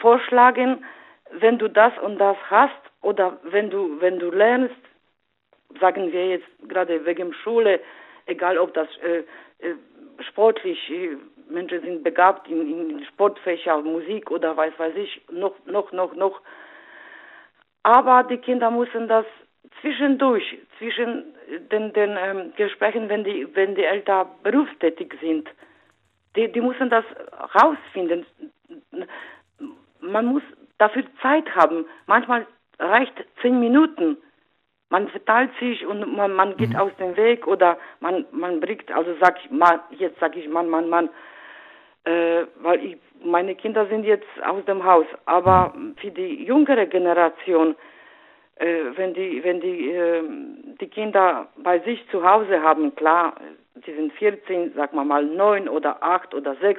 vorschlagen, 0.00 0.84
wenn 1.32 1.58
du 1.58 1.68
das 1.68 1.92
und 1.98 2.18
das 2.18 2.36
hast 2.50 2.82
oder 3.00 3.38
wenn 3.44 3.70
du, 3.70 4.00
wenn 4.00 4.18
du 4.18 4.30
lernst, 4.30 4.74
sagen 5.80 6.12
wir 6.12 6.28
jetzt 6.28 6.68
gerade 6.68 7.04
wegen 7.06 7.32
Schule, 7.32 7.80
egal 8.26 8.58
ob 8.58 8.74
das 8.74 8.88
äh, 8.98 9.22
sportlich, 10.28 10.90
äh, 10.90 11.16
Menschen 11.48 11.82
sind 11.82 12.04
begabt 12.04 12.48
in, 12.48 12.90
in 12.90 13.04
Sportfächer, 13.06 13.78
Musik 13.82 14.30
oder 14.30 14.56
weiß 14.56 14.72
weiß 14.78 14.94
ich, 14.96 15.20
noch, 15.30 15.54
noch, 15.66 15.92
noch, 15.92 16.14
noch. 16.14 16.40
Aber 17.82 18.22
die 18.24 18.38
Kinder 18.38 18.70
müssen 18.70 19.08
das 19.08 19.26
zwischendurch, 19.80 20.58
zwischen 20.78 21.24
den, 21.70 21.92
den 21.92 22.16
ähm, 22.18 22.52
Gesprächen, 22.56 23.08
wenn 23.08 23.24
die, 23.24 23.46
wenn 23.54 23.74
die 23.74 23.84
Eltern 23.84 24.28
berufstätig 24.42 25.14
sind, 25.20 25.48
die, 26.36 26.50
die 26.50 26.60
müssen 26.60 26.88
das 26.90 27.04
rausfinden. 27.60 28.24
Man 30.00 30.26
muss 30.26 30.42
dafür 30.78 31.04
Zeit 31.20 31.54
haben. 31.54 31.86
Manchmal 32.06 32.46
reicht 32.78 33.14
zehn 33.40 33.60
Minuten. 33.60 34.16
Man 34.92 35.08
verteilt 35.08 35.50
sich 35.58 35.86
und 35.86 36.16
man, 36.16 36.34
man 36.34 36.54
geht 36.58 36.76
aus 36.76 36.94
dem 36.98 37.16
Weg 37.16 37.46
oder 37.46 37.78
man, 38.00 38.26
man 38.30 38.60
bringt, 38.60 38.92
also 38.92 39.14
sag 39.22 39.42
ich 39.42 39.50
mal, 39.50 39.80
jetzt 39.92 40.20
sage 40.20 40.38
ich 40.38 40.46
Mann, 40.46 40.68
Mann, 40.68 40.90
Mann, 40.90 41.08
äh, 42.04 42.42
weil 42.60 42.84
ich, 42.84 42.96
meine 43.24 43.54
Kinder 43.54 43.86
sind 43.86 44.04
jetzt 44.04 44.28
aus 44.46 44.62
dem 44.66 44.84
Haus. 44.84 45.06
Aber 45.24 45.72
für 45.96 46.10
die 46.10 46.44
jüngere 46.44 46.84
Generation, 46.84 47.74
äh, 48.56 48.66
wenn 48.96 49.14
die, 49.14 49.42
wenn 49.42 49.62
die, 49.62 49.92
äh, 49.92 50.22
die 50.78 50.88
Kinder 50.88 51.48
bei 51.56 51.78
sich 51.78 52.06
zu 52.10 52.22
Hause 52.22 52.60
haben, 52.60 52.94
klar, 52.94 53.36
die 53.86 53.94
sind 53.94 54.12
14, 54.12 54.74
sag 54.76 54.92
mal 54.92 55.06
mal 55.06 55.24
9 55.24 55.70
oder 55.70 56.02
8 56.02 56.34
oder 56.34 56.54
6, 56.56 56.78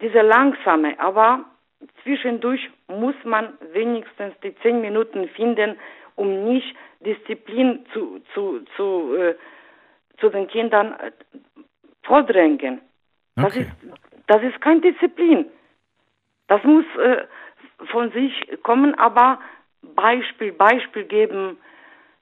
diese 0.00 0.20
langsame, 0.20 0.96
aber 1.00 1.44
zwischendurch 2.04 2.70
muss 2.86 3.16
man 3.24 3.54
wenigstens 3.72 4.32
die 4.44 4.54
10 4.62 4.80
Minuten 4.80 5.28
finden, 5.30 5.76
um 6.16 6.44
nicht 6.44 6.74
Disziplin 7.04 7.84
zu, 7.92 8.20
zu, 8.32 8.60
zu, 8.76 9.16
äh, 9.16 9.34
zu 10.18 10.28
den 10.30 10.48
Kindern 10.48 10.92
äh, 10.92 11.10
vordrängen. 12.02 12.80
Das, 13.36 13.56
ist, 13.56 13.70
das 14.26 14.42
ist 14.42 14.60
kein 14.60 14.80
Disziplin. 14.80 15.46
Das 16.46 16.62
muss 16.62 16.84
äh, 17.02 17.24
von 17.90 18.12
sich 18.12 18.32
kommen, 18.62 18.94
aber 18.94 19.38
Beispiel, 19.94 20.52
Beispiel 20.52 21.04
geben, 21.04 21.58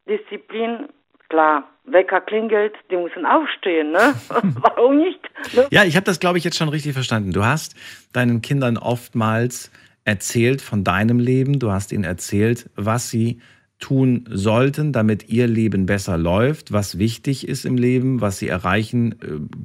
Disziplin, 0.09 0.89
klar, 1.29 1.69
Wecker 1.85 2.21
klingelt, 2.21 2.75
die 2.91 2.97
müssen 2.97 3.27
aufstehen, 3.27 3.93
ne? 3.93 4.15
Warum 4.29 4.99
nicht? 4.99 5.21
Ne? 5.55 5.67
Ja, 5.71 5.85
ich 5.85 5.97
habe 5.97 6.05
das, 6.05 6.21
glaube 6.21 6.39
ich, 6.39 6.45
jetzt 6.45 6.57
schon 6.57 6.69
richtig 6.69 6.93
verstanden. 6.93 7.33
Du 7.33 7.45
hast 7.45 7.77
deinen 8.13 8.43
Kindern 8.43 8.77
oftmals 8.77 9.71
erzählt 10.05 10.63
von 10.63 10.85
deinem 10.85 11.19
Leben. 11.19 11.59
Du 11.59 11.71
hast 11.71 11.93
ihnen 11.93 12.05
erzählt, 12.05 12.71
was 12.77 13.11
sie 13.11 13.41
tun 13.83 14.25
sollten, 14.31 14.93
damit 14.93 15.29
ihr 15.29 15.47
Leben 15.47 15.85
besser 15.87 16.17
läuft, 16.17 16.73
was 16.73 16.99
wichtig 16.99 17.47
ist 17.47 17.67
im 17.67 17.77
Leben, 17.77 18.21
was 18.23 18.39
sie 18.39 18.49
erreichen 18.49 19.13
äh, 19.13 19.17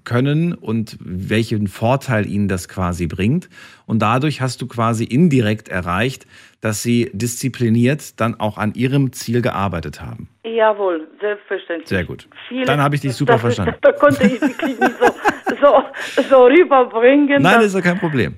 können 0.03 0.53
und 0.53 0.97
welchen 0.99 1.67
Vorteil 1.67 2.25
ihnen 2.27 2.47
das 2.47 2.67
quasi 2.67 3.07
bringt. 3.07 3.47
Und 3.85 4.01
dadurch 4.01 4.41
hast 4.41 4.61
du 4.61 4.67
quasi 4.67 5.03
indirekt 5.05 5.69
erreicht, 5.69 6.25
dass 6.61 6.81
sie 6.83 7.09
diszipliniert 7.13 8.19
dann 8.19 8.39
auch 8.39 8.57
an 8.57 8.73
ihrem 8.73 9.13
Ziel 9.13 9.41
gearbeitet 9.41 10.01
haben. 10.01 10.27
Jawohl, 10.43 11.07
selbstverständlich. 11.21 11.87
Sehr 11.87 12.03
gut. 12.03 12.27
Viele- 12.49 12.65
Dann 12.65 12.81
habe 12.81 12.95
ich 12.95 13.01
dich 13.01 13.13
super 13.13 13.33
das, 13.33 13.41
verstanden. 13.41 13.75
Da 13.81 13.91
konnte 13.91 14.23
ich 14.25 14.41
wirklich 14.41 14.79
nicht 14.79 14.93
so, 14.99 15.55
so, 15.61 16.23
so 16.29 16.45
rüberbringen. 16.45 17.41
Nein, 17.41 17.55
dass- 17.57 17.65
ist 17.65 17.75
ja 17.75 17.81
kein 17.81 17.99
Problem. 17.99 18.33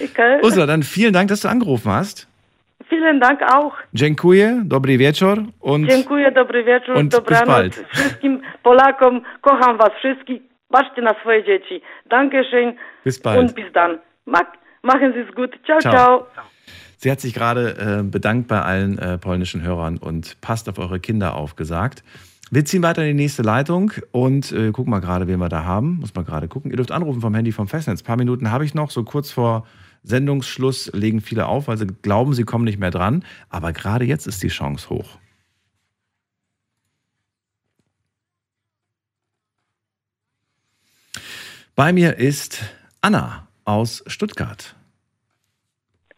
Okay. 0.00 0.38
Ursula, 0.42 0.66
dann 0.66 0.82
vielen 0.84 1.12
Dank, 1.12 1.28
dass 1.28 1.40
du 1.40 1.48
angerufen 1.48 1.90
hast. 1.90 2.28
Vielen 2.88 3.20
Dank 3.20 3.40
auch. 3.42 3.72
Dziękuję, 3.94 4.62
dobry 4.64 4.98
wieczór 4.98 5.42
und 5.60 5.86
Dziękuję, 5.88 6.32
dobry 6.32 6.64
wieczór, 6.64 6.96
und 6.96 7.04
bis 7.10 7.18
dobranoc 7.20 7.46
bald. 7.46 7.84
wszystkim 7.92 8.40
Polakom. 8.62 9.22
Kocham 9.40 9.78
was 9.78 9.90
wszystkich. 9.98 10.42
Patrzcie 10.70 11.02
na 11.02 11.14
swoje 11.22 11.44
dzieci. 11.44 11.80
Dankeschön 12.10 12.74
bis 13.04 13.20
bald. 13.20 13.40
und 13.40 13.54
bis 13.54 13.72
dann. 13.72 13.98
Ma- 14.26 14.52
Machen 14.82 15.12
Sie 15.14 15.20
es 15.20 15.34
gut. 15.34 15.50
Ciao, 15.64 15.78
Ciao. 15.80 15.92
ciao. 15.92 16.26
Sie 16.98 17.10
hat 17.10 17.20
sich 17.20 17.34
gerade 17.34 18.00
äh, 18.00 18.02
bedankt 18.02 18.48
bei 18.48 18.60
allen 18.60 18.98
äh, 18.98 19.18
polnischen 19.18 19.62
Hörern 19.62 19.96
und 19.98 20.40
passt 20.40 20.68
auf 20.68 20.78
eure 20.78 21.00
Kinder 21.00 21.34
auf 21.36 21.56
gesagt. 21.56 22.02
Wir 22.50 22.64
ziehen 22.64 22.82
weiter 22.82 23.02
in 23.02 23.16
die 23.16 23.22
nächste 23.22 23.42
Leitung 23.42 23.92
und 24.12 24.52
äh, 24.52 24.70
gucken 24.72 24.90
mal 24.90 25.00
gerade, 25.00 25.26
wen 25.26 25.38
wir 25.38 25.48
da 25.48 25.64
haben. 25.64 25.98
Muss 26.00 26.14
mal 26.14 26.24
gerade 26.24 26.48
gucken. 26.48 26.70
Ihr 26.70 26.76
dürft 26.76 26.92
anrufen 26.92 27.20
vom 27.20 27.34
Handy 27.34 27.52
vom 27.52 27.66
Festnetz. 27.68 28.02
Ein 28.02 28.06
paar 28.06 28.16
Minuten 28.16 28.50
habe 28.52 28.64
ich 28.64 28.74
noch. 28.74 28.90
So 28.90 29.02
kurz 29.04 29.30
vor 29.32 29.66
Sendungsschluss 30.04 30.92
legen 30.92 31.20
viele 31.20 31.46
auf, 31.46 31.66
weil 31.66 31.78
sie 31.78 31.86
glauben, 31.86 32.34
sie 32.34 32.44
kommen 32.44 32.64
nicht 32.64 32.78
mehr 32.78 32.90
dran. 32.90 33.24
Aber 33.48 33.72
gerade 33.72 34.04
jetzt 34.04 34.26
ist 34.26 34.42
die 34.42 34.48
Chance 34.48 34.90
hoch. 34.90 35.18
Bei 41.74 41.92
mir 41.92 42.18
ist 42.18 42.62
Anna 43.00 43.48
aus 43.64 44.04
Stuttgart. 44.06 44.76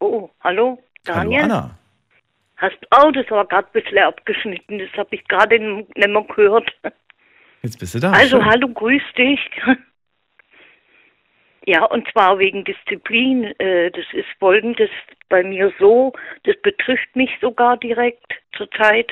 Oh, 0.00 0.28
hallo, 0.40 0.82
Daniel. 1.04 1.42
Hallo 1.42 1.54
Anna. 1.54 1.78
Hast, 2.56 2.76
oh, 2.90 3.10
das 3.12 3.30
war 3.30 3.46
gerade 3.46 3.68
ein 3.68 3.72
bisschen 3.72 3.98
abgeschnitten. 3.98 4.78
Das 4.78 4.90
habe 4.98 5.14
ich 5.14 5.26
gerade 5.28 5.58
nicht 5.58 5.96
mehr 5.96 6.24
gehört. 6.24 6.70
Jetzt 7.62 7.78
bist 7.78 7.94
du 7.94 8.00
da. 8.00 8.12
also, 8.12 8.36
Schön. 8.38 8.44
hallo, 8.44 8.68
grüß 8.68 9.02
dich. 9.16 9.40
Ja, 11.66 11.84
und 11.84 12.08
zwar 12.12 12.38
wegen 12.38 12.64
Disziplin. 12.64 13.44
Äh, 13.58 13.90
Das 13.90 14.06
ist 14.12 14.28
folgendes 14.38 14.90
bei 15.28 15.42
mir 15.42 15.72
so, 15.78 16.12
das 16.44 16.56
betrifft 16.62 17.14
mich 17.16 17.30
sogar 17.40 17.76
direkt 17.76 18.32
zurzeit, 18.56 19.10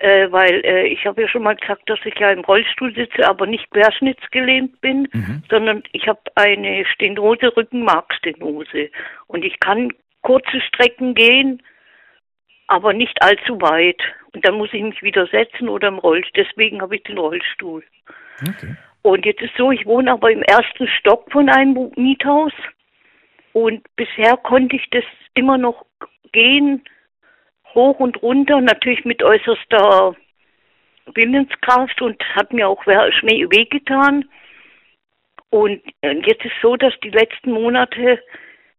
äh, 0.00 0.30
weil 0.30 0.64
äh, 0.64 0.86
ich 0.88 1.06
habe 1.06 1.22
ja 1.22 1.28
schon 1.28 1.44
mal 1.44 1.54
gesagt, 1.54 1.88
dass 1.88 2.00
ich 2.04 2.14
ja 2.18 2.30
im 2.32 2.40
Rollstuhl 2.40 2.92
sitze, 2.94 3.26
aber 3.28 3.46
nicht 3.46 3.70
querschnittsgelähmt 3.70 4.80
bin, 4.80 5.08
sondern 5.48 5.82
ich 5.92 6.08
habe 6.08 6.20
eine 6.34 6.84
Stenose, 6.86 7.56
Rückenmarkstenose. 7.56 8.90
Und 9.28 9.44
ich 9.44 9.58
kann 9.60 9.92
kurze 10.22 10.60
Strecken 10.60 11.14
gehen, 11.14 11.62
aber 12.66 12.92
nicht 12.92 13.22
allzu 13.22 13.60
weit. 13.60 14.00
Und 14.34 14.44
dann 14.44 14.56
muss 14.56 14.72
ich 14.72 14.82
mich 14.82 15.02
wieder 15.02 15.26
setzen 15.28 15.68
oder 15.68 15.88
im 15.88 15.98
Rollstuhl. 15.98 16.44
Deswegen 16.44 16.80
habe 16.82 16.96
ich 16.96 17.02
den 17.04 17.18
Rollstuhl. 17.18 17.84
Und 19.02 19.24
jetzt 19.24 19.42
ist 19.42 19.56
so, 19.56 19.70
ich 19.70 19.86
wohne 19.86 20.12
aber 20.12 20.30
im 20.30 20.42
ersten 20.42 20.88
Stock 20.88 21.30
von 21.30 21.48
einem 21.48 21.90
Miethaus. 21.96 22.52
Und 23.52 23.82
bisher 23.96 24.36
konnte 24.36 24.76
ich 24.76 24.88
das 24.90 25.04
immer 25.34 25.56
noch 25.56 25.84
gehen, 26.32 26.84
hoch 27.74 27.98
und 28.00 28.22
runter, 28.22 28.60
natürlich 28.60 29.04
mit 29.04 29.22
äußerster 29.22 30.14
Willenskraft 31.14 32.02
und 32.02 32.22
hat 32.34 32.52
mir 32.52 32.68
auch 32.68 32.82
schwer 32.82 33.10
wehgetan. 33.50 34.28
Und 35.50 35.80
jetzt 36.02 36.44
ist 36.44 36.60
so, 36.60 36.76
dass 36.76 36.92
die 37.02 37.10
letzten 37.10 37.52
Monate 37.52 38.22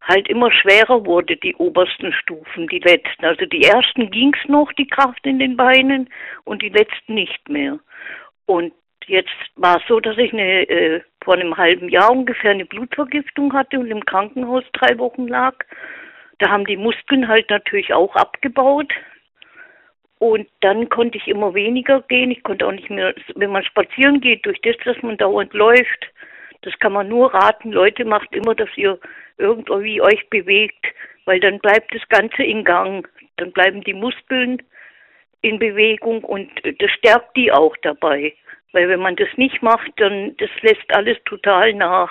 halt 0.02 0.28
immer 0.28 0.50
schwerer 0.52 1.04
wurde, 1.04 1.36
die 1.36 1.54
obersten 1.56 2.12
Stufen, 2.12 2.68
die 2.68 2.78
letzten. 2.78 3.24
Also 3.24 3.46
die 3.46 3.64
ersten 3.64 4.10
ging's 4.10 4.38
noch, 4.46 4.72
die 4.72 4.86
Kraft 4.86 5.26
in 5.26 5.38
den 5.38 5.56
Beinen, 5.56 6.08
und 6.44 6.62
die 6.62 6.68
letzten 6.68 7.14
nicht 7.14 7.48
mehr. 7.48 7.78
Und 8.46 8.72
jetzt 9.06 9.30
war 9.56 9.78
es 9.78 9.82
so, 9.88 10.00
dass 10.00 10.16
ich 10.18 10.32
eine, 10.32 10.68
äh, 10.68 11.00
vor 11.22 11.34
einem 11.34 11.56
halben 11.56 11.88
Jahr 11.88 12.10
ungefähr 12.10 12.52
eine 12.52 12.64
Blutvergiftung 12.64 13.52
hatte 13.52 13.78
und 13.78 13.90
im 13.90 14.04
Krankenhaus 14.04 14.64
drei 14.72 14.98
Wochen 14.98 15.28
lag. 15.28 15.54
Da 16.38 16.50
haben 16.50 16.64
die 16.64 16.76
Muskeln 16.76 17.28
halt 17.28 17.50
natürlich 17.50 17.92
auch 17.92 18.14
abgebaut. 18.16 18.92
Und 20.18 20.48
dann 20.60 20.88
konnte 20.90 21.16
ich 21.16 21.28
immer 21.28 21.54
weniger 21.54 22.02
gehen. 22.02 22.30
Ich 22.30 22.42
konnte 22.42 22.66
auch 22.66 22.72
nicht 22.72 22.90
mehr, 22.90 23.14
wenn 23.36 23.50
man 23.50 23.64
spazieren 23.64 24.20
geht, 24.20 24.44
durch 24.44 24.60
das, 24.60 24.76
dass 24.84 25.02
man 25.02 25.16
dauernd 25.16 25.54
läuft, 25.54 26.10
das 26.62 26.78
kann 26.78 26.92
man 26.92 27.08
nur 27.08 27.32
raten. 27.32 27.72
Leute, 27.72 28.04
macht 28.04 28.34
immer, 28.34 28.54
dass 28.54 28.68
ihr 28.76 28.98
irgendwie 29.38 30.00
euch 30.00 30.28
bewegt, 30.28 30.86
weil 31.24 31.40
dann 31.40 31.58
bleibt 31.58 31.94
das 31.94 32.06
Ganze 32.08 32.42
in 32.42 32.64
Gang. 32.64 33.08
Dann 33.36 33.52
bleiben 33.52 33.82
die 33.82 33.94
Muskeln 33.94 34.62
in 35.42 35.58
Bewegung 35.58 36.22
und 36.22 36.50
äh, 36.64 36.74
das 36.74 36.90
stärkt 36.90 37.36
die 37.36 37.50
auch 37.50 37.74
dabei. 37.82 38.34
Weil 38.72 38.88
wenn 38.88 39.00
man 39.00 39.16
das 39.16 39.28
nicht 39.36 39.62
macht, 39.62 39.90
dann 39.96 40.36
das 40.36 40.50
lässt 40.62 40.94
alles 40.94 41.18
total 41.24 41.74
nach. 41.74 42.10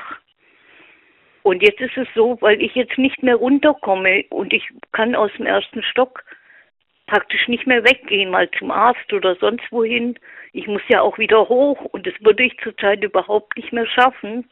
Und 1.43 1.63
jetzt 1.63 1.79
ist 1.79 1.97
es 1.97 2.07
so, 2.13 2.37
weil 2.41 2.61
ich 2.61 2.75
jetzt 2.75 2.97
nicht 2.97 3.23
mehr 3.23 3.35
runterkomme 3.35 4.25
und 4.29 4.53
ich 4.53 4.67
kann 4.91 5.15
aus 5.15 5.31
dem 5.37 5.45
ersten 5.45 5.81
Stock 5.83 6.23
praktisch 7.07 7.47
nicht 7.47 7.65
mehr 7.65 7.83
weggehen, 7.83 8.29
mal 8.29 8.49
zum 8.51 8.71
Arzt 8.71 9.11
oder 9.13 9.35
sonst 9.35 9.71
wohin. 9.71 10.19
Ich 10.53 10.67
muss 10.67 10.81
ja 10.89 11.01
auch 11.01 11.17
wieder 11.17 11.49
hoch 11.49 11.79
und 11.85 12.05
das 12.05 12.13
würde 12.19 12.43
ich 12.43 12.57
zurzeit 12.59 13.03
überhaupt 13.03 13.55
nicht 13.57 13.71
mehr 13.71 13.87
schaffen. 13.87 14.47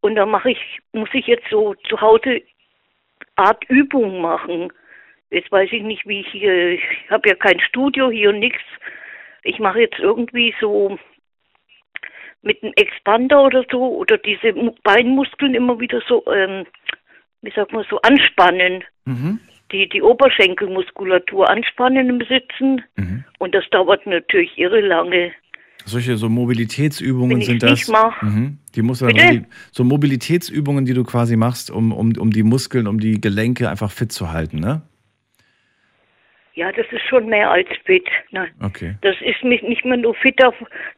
Und 0.00 0.16
da 0.16 0.26
mache 0.26 0.50
ich, 0.50 0.80
muss 0.92 1.08
ich 1.14 1.26
jetzt 1.26 1.48
so 1.50 1.74
zu 1.88 2.00
Hause 2.00 2.42
Art 3.36 3.64
Übung 3.68 4.20
machen. 4.20 4.72
Jetzt 5.30 5.50
weiß 5.50 5.70
ich 5.72 5.82
nicht, 5.82 6.06
wie 6.06 6.20
ich 6.20 6.28
hier, 6.28 6.70
ich 6.70 6.82
habe 7.10 7.28
ja 7.28 7.34
kein 7.34 7.60
Studio 7.60 8.10
hier, 8.10 8.32
nix. 8.32 8.58
Ich 9.46 9.58
mache 9.58 9.80
jetzt 9.80 9.98
irgendwie 9.98 10.54
so 10.60 10.98
mit 12.42 12.62
einem 12.62 12.72
Expander 12.76 13.44
oder 13.44 13.64
so 13.70 13.96
oder 13.96 14.18
diese 14.18 14.52
Mu- 14.52 14.74
Beinmuskeln 14.82 15.54
immer 15.54 15.78
wieder 15.80 16.02
so, 16.08 16.24
ähm, 16.32 16.66
wie 17.42 17.52
sagt 17.52 17.72
man, 17.72 17.84
so 17.88 18.00
anspannen. 18.02 18.84
Mhm. 19.04 19.40
Die, 19.72 19.88
die 19.88 20.00
Oberschenkelmuskulatur 20.00 21.48
anspannen 21.48 22.08
im 22.08 22.20
Sitzen. 22.20 22.82
Mhm. 22.96 23.24
Und 23.38 23.54
das 23.54 23.64
dauert 23.70 24.06
natürlich 24.06 24.56
irre 24.58 24.80
lange. 24.80 25.32
Solche 25.84 26.16
so 26.16 26.28
Mobilitätsübungen 26.28 27.40
sind 27.42 27.62
das. 27.62 27.88
Mhm. 28.20 28.58
Die 28.74 28.82
musst 28.82 29.02
du 29.02 29.06
die, 29.06 29.44
so 29.70 29.84
Mobilitätsübungen, 29.84 30.84
die 30.84 30.94
du 30.94 31.04
quasi 31.04 31.36
machst, 31.36 31.70
um, 31.70 31.92
um, 31.92 32.12
um 32.18 32.30
die 32.30 32.42
Muskeln, 32.42 32.86
um 32.88 32.98
die 32.98 33.20
Gelenke 33.20 33.70
einfach 33.70 33.90
fit 33.90 34.10
zu 34.12 34.32
halten, 34.32 34.58
ne? 34.58 34.82
Ja, 36.56 36.72
das 36.72 36.86
ist 36.90 37.02
schon 37.08 37.26
mehr 37.26 37.50
als 37.50 37.68
fit. 37.84 38.08
Nein. 38.30 38.50
Okay. 38.62 38.96
Das 39.02 39.14
ist 39.20 39.44
nicht, 39.44 39.62
nicht 39.62 39.84
mehr 39.84 39.98
nur 39.98 40.14
fit, 40.14 40.40
dav, 40.40 40.54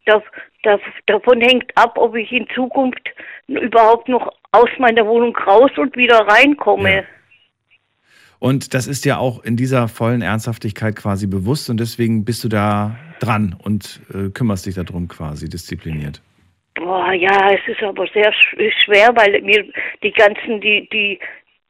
dav, 0.06 0.22
dav, 0.62 0.80
davon 1.06 1.40
hängt 1.40 1.76
ab, 1.76 1.98
ob 1.98 2.14
ich 2.14 2.30
in 2.30 2.46
Zukunft 2.54 3.10
überhaupt 3.48 4.08
noch 4.08 4.32
aus 4.52 4.70
meiner 4.78 5.04
Wohnung 5.04 5.36
raus 5.36 5.72
und 5.76 5.96
wieder 5.96 6.20
reinkomme. 6.20 7.04
Und 8.38 8.72
das 8.72 8.86
ist 8.86 9.04
ja 9.04 9.18
auch 9.18 9.42
in 9.42 9.56
dieser 9.56 9.88
vollen 9.88 10.22
Ernsthaftigkeit 10.22 10.94
quasi 10.94 11.26
bewusst 11.26 11.68
und 11.70 11.80
deswegen 11.80 12.24
bist 12.24 12.44
du 12.44 12.48
da 12.48 12.96
dran 13.18 13.56
und 13.60 14.00
äh, 14.14 14.30
kümmerst 14.30 14.66
dich 14.66 14.76
darum 14.76 15.08
quasi 15.08 15.48
diszipliniert. 15.48 16.22
Boah, 16.76 17.12
ja, 17.12 17.50
es 17.50 17.66
ist 17.66 17.82
aber 17.82 18.06
sehr 18.14 18.32
sch 18.32 18.54
schwer, 18.84 19.10
weil 19.16 19.42
mir 19.42 19.64
die 20.04 20.12
ganzen, 20.12 20.60
die, 20.60 20.88
die, 20.92 21.18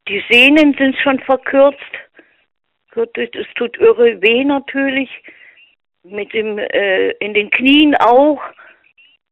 die 0.07 0.23
Sehnen 0.29 0.75
sind 0.77 0.95
schon 1.01 1.19
verkürzt. 1.21 1.79
Gut, 2.99 3.17
Es 3.17 3.47
tut 3.55 3.77
irre 3.77 4.21
weh 4.21 4.43
natürlich. 4.43 5.09
Mit 6.03 6.33
dem, 6.33 6.57
äh, 6.57 7.11
in 7.21 7.33
den 7.33 7.49
Knien 7.49 7.95
auch. 7.95 8.41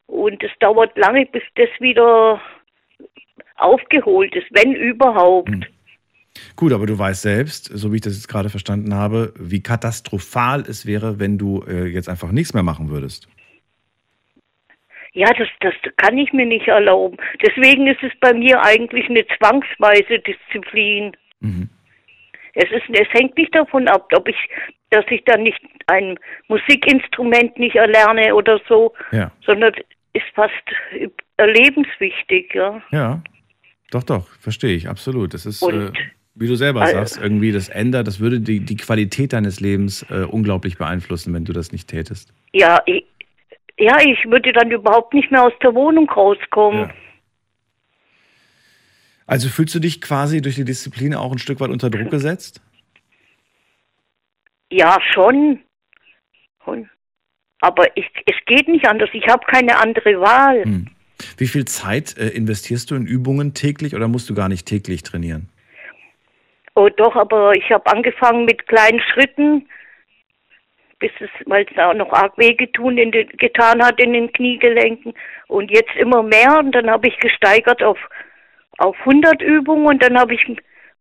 Und 0.06 0.42
es 0.42 0.52
dauert 0.62 0.98
lange, 0.98 1.26
bis 1.26 1.44
das 1.56 1.68
wieder 1.80 2.42
aufgeholt 3.58 4.34
ist, 4.36 4.48
wenn 4.52 4.74
überhaupt. 4.74 5.68
Gut, 6.56 6.72
aber 6.72 6.86
du 6.86 6.98
weißt 6.98 7.24
selbst, 7.24 7.66
so 7.66 7.92
wie 7.92 7.98
ich 7.98 8.04
das 8.04 8.14
jetzt 8.14 8.30
gerade 8.30 8.50
verstanden 8.50 8.94
habe, 8.94 9.34
wie 9.38 9.62
katastrophal 9.62 10.62
es 10.62 10.86
wäre, 10.86 11.20
wenn 11.20 11.38
du 11.38 11.64
äh, 11.68 11.88
jetzt 11.88 12.08
einfach 12.08 12.32
nichts 12.32 12.54
mehr 12.54 12.64
machen 12.64 12.90
würdest. 12.90 13.28
Ja, 15.12 15.28
das, 15.34 15.50
das 15.60 15.74
kann 15.98 16.18
ich 16.18 16.32
mir 16.32 16.46
nicht 16.46 16.70
erlauben. 16.70 17.18
Deswegen 17.46 17.88
ist 17.88 18.02
es 18.02 18.14
bei 18.22 18.34
mir 18.34 18.62
eigentlich 18.64 19.10
eine 19.10 19.26
zwangsweise 19.38 20.20
Disziplin. 20.20 21.18
Es, 22.60 22.72
ist, 22.72 22.90
es 22.90 23.08
hängt 23.14 23.38
nicht 23.38 23.54
davon 23.54 23.88
ab, 23.88 24.10
ob 24.16 24.28
ich, 24.28 24.36
dass 24.90 25.06
ich 25.12 25.24
dann 25.26 25.44
nicht 25.44 25.60
ein 25.86 26.18
Musikinstrument 26.48 27.58
nicht 27.60 27.76
erlerne 27.76 28.34
oder 28.34 28.60
so, 28.68 28.94
Ja. 29.12 29.32
sondern 29.46 29.74
ist 30.14 30.26
fast 30.34 30.54
überlebenswichtig, 31.38 32.54
ja. 32.56 32.82
Ja, 32.92 33.22
doch, 33.92 34.04
doch, 34.04 34.28
verstehe 34.40 34.76
ich, 34.76 34.90
absolut. 34.90 35.34
Das 35.34 35.46
ist, 35.46 35.62
Und 35.62 35.96
äh, 35.96 36.00
Wie 36.36 36.48
du 36.48 36.56
selber 36.56 36.82
Also- 36.82 36.94
sagst, 36.98 37.20
irgendwie 37.22 37.52
das 37.52 37.70
ändert, 37.70 38.08
das 38.08 38.20
würde 38.20 38.40
die, 38.40 38.60
die 38.60 38.76
Qualität 38.78 39.34
deines 39.34 39.60
Lebens 39.60 40.04
äh, 40.10 40.24
unglaublich 40.24 40.78
beeinflussen, 40.78 41.34
wenn 41.34 41.46
du 41.46 41.54
das 41.54 41.72
nicht 41.72 41.88
tätest. 41.90 42.34
Ja, 42.54 42.80
ich, 42.86 43.06
ja, 43.78 43.98
ich 44.04 44.18
würde 44.30 44.52
dann 44.54 44.72
überhaupt 44.72 45.14
nicht 45.14 45.30
mehr 45.32 45.44
aus 45.44 45.54
der 45.62 45.74
Wohnung 45.76 46.10
rauskommen. 46.10 46.92
Also 49.28 49.50
fühlst 49.50 49.76
du 49.76 49.80
dich 49.80 50.02
quasi 50.02 50.42
durch 50.42 50.56
die 50.56 50.66
Disziplin 50.66 51.14
auch 51.14 51.32
ein 51.32 51.38
Stück 51.38 51.60
weit 51.60 51.70
unter 51.70 51.90
Druck 51.90 52.10
gesetzt? 52.10 52.62
Ja, 54.72 54.98
schon. 55.14 55.60
Aber 57.62 57.86
ich, 57.98 58.06
es 58.26 58.36
geht 58.46 58.68
nicht 58.68 58.88
anders. 58.88 59.10
Ich 59.14 59.28
habe 59.28 59.46
keine 59.46 59.78
andere 59.78 60.20
Wahl. 60.20 60.64
Hm. 60.64 60.88
Wie 61.38 61.48
viel 61.48 61.66
Zeit 61.66 62.18
äh, 62.18 62.30
investierst 62.30 62.92
du 62.92 62.96
in 62.96 63.08
Übungen 63.08 63.54
täglich 63.54 63.96
oder 63.96 64.08
musst 64.08 64.30
du 64.30 64.36
gar 64.36 64.50
nicht 64.50 64.68
täglich 64.68 65.04
trainieren? 65.04 65.50
Oh 66.76 66.90
doch, 66.90 67.16
aber 67.16 67.54
ich 67.56 67.72
habe 67.72 67.88
angefangen 67.88 68.46
mit 68.46 68.68
kleinen 68.68 69.00
Schritten, 69.00 69.68
bis 71.00 71.12
es, 71.20 71.30
weil 71.48 71.66
es 71.70 71.78
auch 71.80 71.96
noch 71.96 72.14
arg 72.14 72.38
wehgetun 72.38 73.00
in 73.00 73.12
den, 73.12 73.28
getan 73.30 73.84
hat 73.84 74.00
in 74.00 74.14
den 74.14 74.32
Kniegelenken. 74.32 75.14
Und 75.48 75.72
jetzt 75.72 75.96
immer 75.96 76.22
mehr 76.22 76.60
und 76.60 76.74
dann 76.74 76.90
habe 76.90 77.08
ich 77.08 77.18
gesteigert 77.18 77.82
auf, 77.82 77.98
auf 78.78 78.96
100 79.00 79.42
Übungen 79.42 79.88
und 79.88 80.04
dann 80.04 80.18
habe 80.18 80.34
ich, 80.34 80.42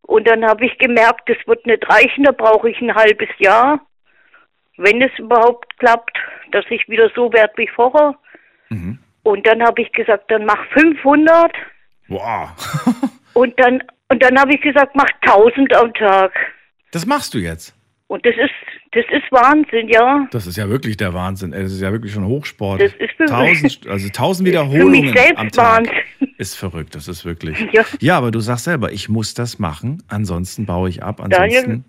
und 0.01 0.27
dann 0.27 0.45
habe 0.45 0.65
ich 0.65 0.77
gemerkt, 0.77 1.29
das 1.29 1.37
wird 1.45 1.65
nicht 1.65 1.87
reichen, 1.89 2.23
da 2.23 2.31
brauche 2.31 2.69
ich 2.69 2.79
ein 2.81 2.95
halbes 2.95 3.29
Jahr, 3.37 3.81
wenn 4.77 5.01
es 5.01 5.11
überhaupt 5.17 5.77
klappt, 5.79 6.17
dass 6.51 6.65
ich 6.69 6.87
wieder 6.87 7.09
so 7.15 7.31
werde 7.33 7.53
wie 7.57 7.67
vorher. 7.67 8.15
Und 9.23 9.45
dann 9.45 9.63
habe 9.63 9.81
ich 9.81 9.91
gesagt, 9.91 10.31
dann 10.31 10.45
mach 10.45 10.63
500 10.73 11.51
Wow. 12.07 12.49
und 13.33 13.59
dann, 13.59 13.83
und 14.09 14.23
dann 14.23 14.39
habe 14.39 14.53
ich 14.53 14.61
gesagt, 14.61 14.95
mach 14.95 15.09
1000 15.21 15.73
am 15.75 15.93
Tag. 15.93 16.31
Das 16.91 17.05
machst 17.05 17.33
du 17.33 17.39
jetzt. 17.39 17.75
Und 18.07 18.25
das 18.25 18.35
ist, 18.35 18.86
das 18.97 19.05
ist 19.11 19.31
Wahnsinn, 19.31 19.87
ja. 19.89 20.27
Das 20.31 20.47
ist 20.47 20.57
ja 20.57 20.67
wirklich 20.69 20.97
der 20.97 21.13
Wahnsinn. 21.13 21.53
ey. 21.53 21.63
Das 21.63 21.71
ist 21.71 21.81
ja 21.81 21.91
wirklich 21.91 22.11
schon 22.13 22.25
Hochsport. 22.25 22.81
Das 22.81 22.91
ist 22.99 23.11
für 23.17 23.25
tausend, 23.25 23.87
also 23.87 24.09
tausend 24.09 24.47
Für 24.47 24.51
Wiederholungen 24.53 25.01
mich 25.01 25.11
selbst 25.13 25.37
am 25.37 25.49
Tag. 25.51 25.77
Wahnsinn. 25.87 26.33
Ist 26.37 26.55
verrückt, 26.55 26.95
das 26.95 27.07
ist 27.07 27.25
wirklich. 27.25 27.57
Ja. 27.71 27.83
Ja, 27.99 28.17
aber 28.17 28.31
du 28.31 28.39
sagst 28.39 28.65
selber, 28.65 28.91
ich 28.91 29.09
muss 29.09 29.33
das 29.33 29.59
machen, 29.59 30.03
ansonsten 30.07 30.65
baue 30.65 30.89
ich 30.89 31.03
ab, 31.03 31.19
ansonsten 31.21 31.85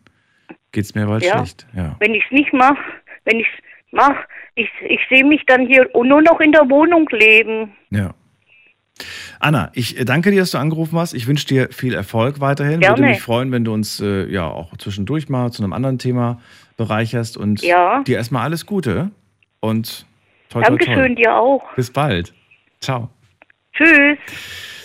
geht's 0.73 0.95
mir 0.95 1.07
bald 1.07 1.25
Ja. 1.25 1.37
schlecht. 1.39 1.67
Ja. 1.75 1.97
Wenn 2.01 2.15
ich 2.15 2.25
es 2.25 2.31
nicht 2.31 2.53
mache, 2.53 2.79
wenn 3.25 3.41
ich 3.41 3.47
es 3.47 3.93
mache, 3.93 4.17
ich, 4.55 4.69
ich 4.89 5.01
sehe 5.11 5.25
mich 5.25 5.43
dann 5.47 5.67
hier 5.67 5.89
nur 5.95 6.21
noch 6.23 6.41
in 6.41 6.53
der 6.53 6.69
Wohnung 6.71 7.09
leben. 7.13 7.73
Ja. 7.91 8.15
Anna, 9.41 9.71
ich 9.75 9.99
äh, 9.99 10.05
danke 10.05 10.31
dir, 10.31 10.41
dass 10.41 10.51
du 10.51 10.59
angerufen 10.59 10.99
hast. 10.99 11.15
Ich 11.15 11.27
wünsche 11.29 11.47
dir 11.47 11.69
viel 11.71 11.95
Erfolg 11.95 12.41
weiterhin. 12.41 12.81
Gerne. 12.81 12.99
Würde 12.99 13.09
mich 13.11 13.21
freuen, 13.23 13.53
wenn 13.53 13.65
du 13.65 13.73
uns 13.73 14.01
äh, 14.01 14.27
ja 14.27 14.47
auch 14.49 14.77
zwischendurch 14.77 15.29
mal 15.29 15.53
zu 15.53 15.63
einem 15.63 15.73
anderen 15.73 15.99
Thema 15.99 16.41
bereicherst 16.79 17.37
und 17.37 17.61
Ja. 17.63 18.03
dir 18.05 18.17
erstmal 18.17 18.45
alles 18.45 18.65
Gute 18.65 19.11
und 19.61 20.07
toi, 20.49 20.63
toi, 20.63 20.71
Dankeschön 20.71 21.15
toi. 21.17 21.23
dir 21.23 21.35
auch. 21.37 21.75
Bis 21.75 21.91
bald. 21.93 22.33
Ciao. 22.81 23.11
Tschüss. 23.75 24.17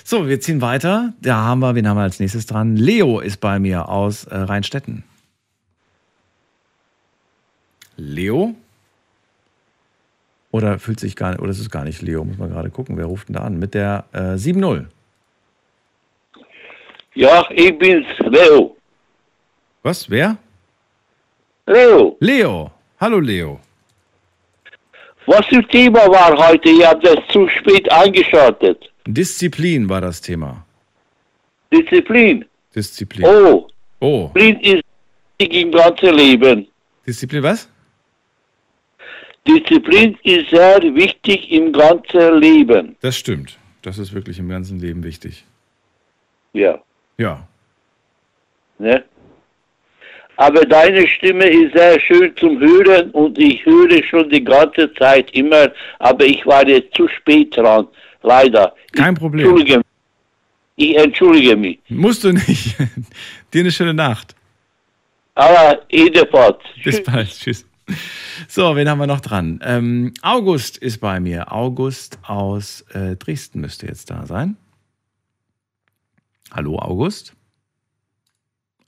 So, 0.03 0.27
wir 0.27 0.41
ziehen 0.41 0.59
weiter. 0.61 1.13
Da 1.21 1.35
haben 1.37 1.59
wir, 1.61 1.75
wen 1.75 1.87
haben 1.87 1.95
wir 1.95 2.01
als 2.01 2.19
nächstes 2.19 2.45
dran? 2.45 2.75
Leo 2.75 3.19
ist 3.21 3.37
bei 3.37 3.57
mir 3.59 3.87
aus 3.87 4.25
äh, 4.25 4.35
Rheinstetten. 4.35 5.05
Leo? 7.95 8.55
Oder 10.51 10.77
fühlt 10.79 10.99
sich 10.99 11.15
gar 11.15 11.29
nicht, 11.31 11.39
oder 11.39 11.51
ist 11.51 11.59
es 11.59 11.69
gar 11.69 11.83
nicht 11.85 12.01
Leo? 12.01 12.23
Muss 12.25 12.37
man 12.37 12.49
gerade 12.49 12.69
gucken. 12.69 12.97
Wer 12.97 13.05
ruft 13.05 13.29
denn 13.29 13.35
da 13.35 13.41
an? 13.43 13.57
Mit 13.59 13.73
der 13.73 14.05
äh, 14.11 14.35
7-0. 14.35 14.85
Ja, 17.15 17.45
ich 17.51 17.77
bin's, 17.77 18.05
Leo. 18.19 18.75
Was? 19.83 20.09
Wer? 20.09 20.37
Leo, 21.67 22.17
Leo. 22.19 22.71
Hallo 22.99 23.19
Leo. 23.19 23.59
was 25.25 25.45
für 25.47 25.65
Thema 25.69 25.99
war 26.09 26.35
heute? 26.49 26.69
Ihr 26.69 26.87
habt 26.89 27.05
das 27.05 27.17
zu 27.29 27.47
spät 27.47 27.89
eingeschaltet. 27.91 28.91
Disziplin 29.07 29.87
war 29.87 30.01
das 30.01 30.19
Thema. 30.21 30.65
Disziplin. 31.71 32.45
Disziplin. 32.75 33.25
Oh, 33.25 33.67
Oh. 34.01 34.29
Disziplin 34.35 34.59
ist 34.59 34.83
wichtig 35.39 35.61
im 35.61 35.71
ganzen 35.71 36.13
Leben. 36.15 36.67
Disziplin 37.07 37.43
was? 37.43 37.69
Disziplin 39.47 40.17
ist 40.23 40.49
sehr 40.49 40.81
wichtig 40.93 41.49
im 41.51 41.71
ganzen 41.71 42.39
Leben. 42.39 42.95
Das 43.01 43.15
stimmt. 43.15 43.57
Das 43.81 43.97
ist 43.97 44.13
wirklich 44.13 44.39
im 44.39 44.49
ganzen 44.49 44.79
Leben 44.79 45.03
wichtig. 45.03 45.45
Ja. 46.53 46.81
Ja. 47.17 47.47
Ne? 48.79 49.03
Aber 50.37 50.61
deine 50.65 51.07
Stimme 51.07 51.45
ist 51.45 51.75
sehr 51.75 51.99
schön 51.99 52.35
zum 52.37 52.59
Hören 52.59 53.11
und 53.11 53.37
ich 53.37 53.63
höre 53.65 54.03
schon 54.03 54.29
die 54.29 54.43
ganze 54.43 54.91
Zeit 54.95 55.29
immer, 55.31 55.71
aber 55.99 56.25
ich 56.25 56.45
war 56.45 56.67
jetzt 56.67 56.95
zu 56.95 57.07
spät 57.07 57.55
dran, 57.55 57.87
leider. 58.23 58.73
Kein 58.93 59.15
Problem. 59.15 59.45
Entschuldige 59.45 59.77
mich. 59.77 59.85
Ich 60.75 60.97
entschuldige 60.97 61.55
mich. 61.55 61.79
Musst 61.89 62.23
du 62.23 62.33
nicht. 62.33 62.75
Dir 63.53 63.61
eine 63.61 63.71
schöne 63.71 63.93
Nacht. 63.93 64.35
Aber 65.35 65.81
jedenfalls. 65.89 66.57
Bis 66.83 67.03
bald. 67.03 67.29
Tschüss. 67.29 67.65
So, 68.47 68.75
wen 68.75 68.89
haben 68.89 68.99
wir 68.99 69.07
noch 69.07 69.19
dran? 69.19 69.59
Ähm, 69.63 70.13
August 70.21 70.77
ist 70.77 70.99
bei 70.99 71.19
mir. 71.19 71.51
August 71.51 72.17
aus 72.23 72.81
äh, 72.93 73.15
Dresden 73.17 73.61
müsste 73.61 73.87
jetzt 73.87 74.09
da 74.09 74.25
sein. 74.25 74.57
Hallo, 76.51 76.79
August. 76.79 77.33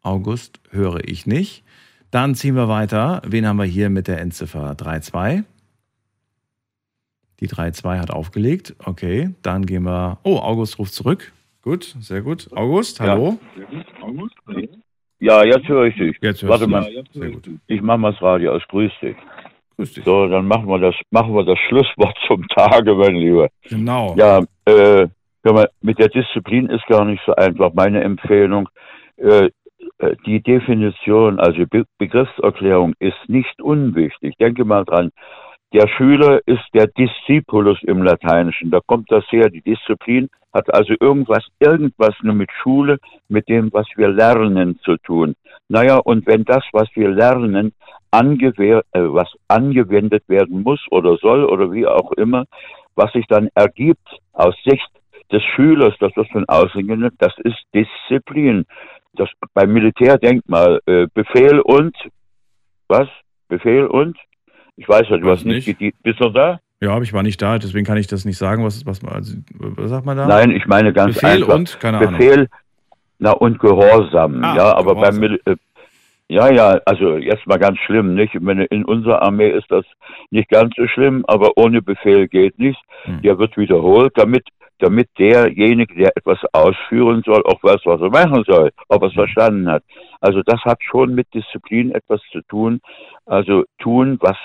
August 0.05 0.59
höre 0.71 1.03
ich 1.03 1.25
nicht. 1.25 1.63
Dann 2.11 2.35
ziehen 2.35 2.55
wir 2.55 2.67
weiter. 2.67 3.21
Wen 3.25 3.47
haben 3.47 3.57
wir 3.57 3.65
hier 3.65 3.89
mit 3.89 4.07
der 4.07 4.21
Endziffer 4.21 4.71
3-2? 4.71 5.43
Die 7.39 7.49
3-2 7.49 7.99
hat 7.99 8.11
aufgelegt. 8.11 8.75
Okay, 8.85 9.31
dann 9.41 9.65
gehen 9.65 9.83
wir. 9.83 10.19
Oh, 10.23 10.37
August 10.37 10.79
ruft 10.79 10.93
zurück. 10.93 11.33
Gut, 11.61 11.95
sehr 11.99 12.21
gut. 12.21 12.47
August, 12.55 13.01
hallo. 13.01 13.37
Ja, 15.19 15.43
jetzt 15.43 15.67
höre 15.67 15.85
ich 15.87 15.95
dich. 15.95 16.17
Jetzt 16.21 16.43
hörst 16.43 16.51
Warte 16.51 16.67
mal. 16.67 16.83
mich. 16.83 17.03
Sehr 17.11 17.31
gut. 17.31 17.49
Ich 17.67 17.81
mache 17.81 17.97
mal 17.97 18.11
das 18.11 18.21
Radio 18.21 18.53
aus. 18.53 18.61
Grüß 18.69 18.91
dich. 19.01 19.17
Grüß 19.75 19.93
dich. 19.93 20.03
So, 20.05 20.27
dann 20.27 20.47
machen 20.47 20.67
wir 20.67 20.79
das, 20.79 20.95
machen 21.09 21.33
wir 21.33 21.43
das 21.43 21.57
Schlusswort 21.67 22.15
zum 22.27 22.47
Tage, 22.49 22.93
mein 22.93 23.15
Lieber. 23.15 23.49
Genau. 23.63 24.15
Ja, 24.17 24.41
äh, 24.65 25.07
mal, 25.43 25.69
mit 25.81 25.99
der 25.99 26.09
Disziplin 26.09 26.69
ist 26.69 26.85
gar 26.85 27.03
nicht 27.03 27.21
so 27.25 27.35
einfach. 27.35 27.73
Meine 27.73 28.03
Empfehlung, 28.03 28.69
äh, 29.17 29.49
die 30.25 30.41
Definition, 30.41 31.39
also 31.39 31.65
Be 31.67 31.85
Begriffserklärung 31.97 32.93
ist 32.99 33.17
nicht 33.27 33.61
unwichtig. 33.61 34.35
Denke 34.37 34.65
mal 34.65 34.83
dran. 34.83 35.11
Der 35.73 35.87
Schüler 35.87 36.39
ist 36.45 36.63
der 36.73 36.87
Discipulus 36.87 37.81
im 37.83 38.03
Lateinischen. 38.03 38.71
Da 38.71 38.79
kommt 38.85 39.11
das 39.11 39.25
her. 39.31 39.49
Die 39.49 39.61
Disziplin 39.61 40.29
hat 40.53 40.73
also 40.73 40.93
irgendwas, 40.99 41.45
irgendwas 41.59 42.15
nur 42.21 42.33
mit 42.33 42.49
Schule, 42.51 42.97
mit 43.27 43.49
dem, 43.49 43.71
was 43.73 43.87
wir 43.95 44.09
lernen, 44.09 44.79
zu 44.83 44.97
tun. 44.97 45.35
Naja, 45.67 45.97
und 45.97 46.27
wenn 46.27 46.45
das, 46.45 46.63
was 46.71 46.87
wir 46.93 47.09
lernen, 47.09 47.73
angewehr, 48.11 48.83
äh, 48.93 49.01
was 49.01 49.29
angewendet 49.47 50.23
werden 50.27 50.63
muss 50.63 50.79
oder 50.91 51.17
soll 51.17 51.43
oder 51.43 51.71
wie 51.71 51.85
auch 51.85 52.11
immer, 52.13 52.45
was 52.95 53.11
sich 53.11 53.27
dann 53.27 53.49
ergibt 53.55 54.07
aus 54.31 54.55
Sicht 54.63 54.89
des 55.31 55.43
Schülers, 55.43 55.95
das 55.99 56.15
wird 56.15 56.29
von 56.29 56.45
außen 56.47 56.87
genannt, 56.87 57.15
das 57.17 57.33
ist 57.39 57.61
Disziplin. 57.73 58.65
Das 59.15 59.29
beim 59.53 59.71
Militärdenkmal 59.73 60.79
äh, 60.85 61.07
Befehl 61.13 61.59
und 61.59 61.95
was? 62.87 63.07
Befehl 63.47 63.85
und? 63.87 64.17
Ich 64.77 64.87
weiß 64.89 65.03
ja, 65.09 65.17
du 65.17 65.25
Weiß 65.27 65.39
hast 65.39 65.45
nicht, 65.45 65.79
nicht. 65.79 65.95
bist 66.03 66.19
du 66.19 66.29
da? 66.29 66.59
Ja, 66.81 66.91
aber 66.91 67.03
ich 67.03 67.13
war 67.13 67.23
nicht 67.23 67.41
da, 67.41 67.57
deswegen 67.57 67.85
kann 67.85 67.97
ich 67.97 68.07
das 68.07 68.25
nicht 68.25 68.37
sagen. 68.37 68.63
Was, 68.63 68.85
was, 68.85 69.03
also, 69.05 69.37
was 69.53 69.89
sagt 69.89 70.05
man 70.05 70.17
da? 70.17 70.27
Nein, 70.27 70.51
ich 70.51 70.65
meine 70.65 70.91
ganz 70.93 71.15
Befehl 71.15 71.43
einfach. 71.43 71.55
und, 71.55 71.79
keine 71.79 71.99
Ahnung. 71.99 72.17
Befehl, 72.17 72.47
na 73.19 73.31
und 73.31 73.59
Gehorsam, 73.59 74.43
Ah, 74.43 74.55
ja, 74.57 74.75
aber 74.75 74.95
beim 74.95 75.19
Gehorsam. 75.19 75.19
Mil 75.21 75.41
äh, 75.45 75.55
ja, 76.27 76.51
ja, 76.51 76.79
also 76.85 77.17
jetzt 77.17 77.45
mal 77.45 77.59
ganz 77.59 77.77
schlimm, 77.85 78.15
nicht? 78.15 78.33
Ich 78.33 78.41
meine, 78.41 78.65
in 78.65 78.83
unserer 78.83 79.21
Armee 79.21 79.51
ist 79.51 79.69
das 79.69 79.85
nicht 80.31 80.49
ganz 80.49 80.73
so 80.75 80.87
schlimm, 80.87 81.23
aber 81.27 81.51
ohne 81.55 81.81
Befehl 81.83 82.27
geht 82.27 82.57
nichts. 82.57 82.81
Hm. 83.03 83.21
Der 83.21 83.37
wird 83.37 83.55
wiederholt, 83.57 84.13
damit, 84.15 84.43
damit 84.79 85.09
derjenige, 85.17 85.95
der 85.95 86.15
etwas 86.15 86.39
ausführen 86.53 87.23
soll, 87.25 87.43
auch 87.45 87.61
weiß, 87.63 87.81
was 87.85 88.01
er 88.01 88.09
machen 88.09 88.43
soll, 88.45 88.71
ob 88.89 89.01
er 89.01 89.07
es 89.07 89.13
verstanden 89.13 89.69
hat. 89.69 89.83
Also 90.19 90.41
das 90.43 90.59
hat 90.63 90.83
schon 90.83 91.15
mit 91.15 91.33
Disziplin 91.33 91.91
etwas 91.91 92.21
zu 92.31 92.41
tun. 92.47 92.81
Also 93.25 93.63
tun, 93.79 94.17
was 94.21 94.37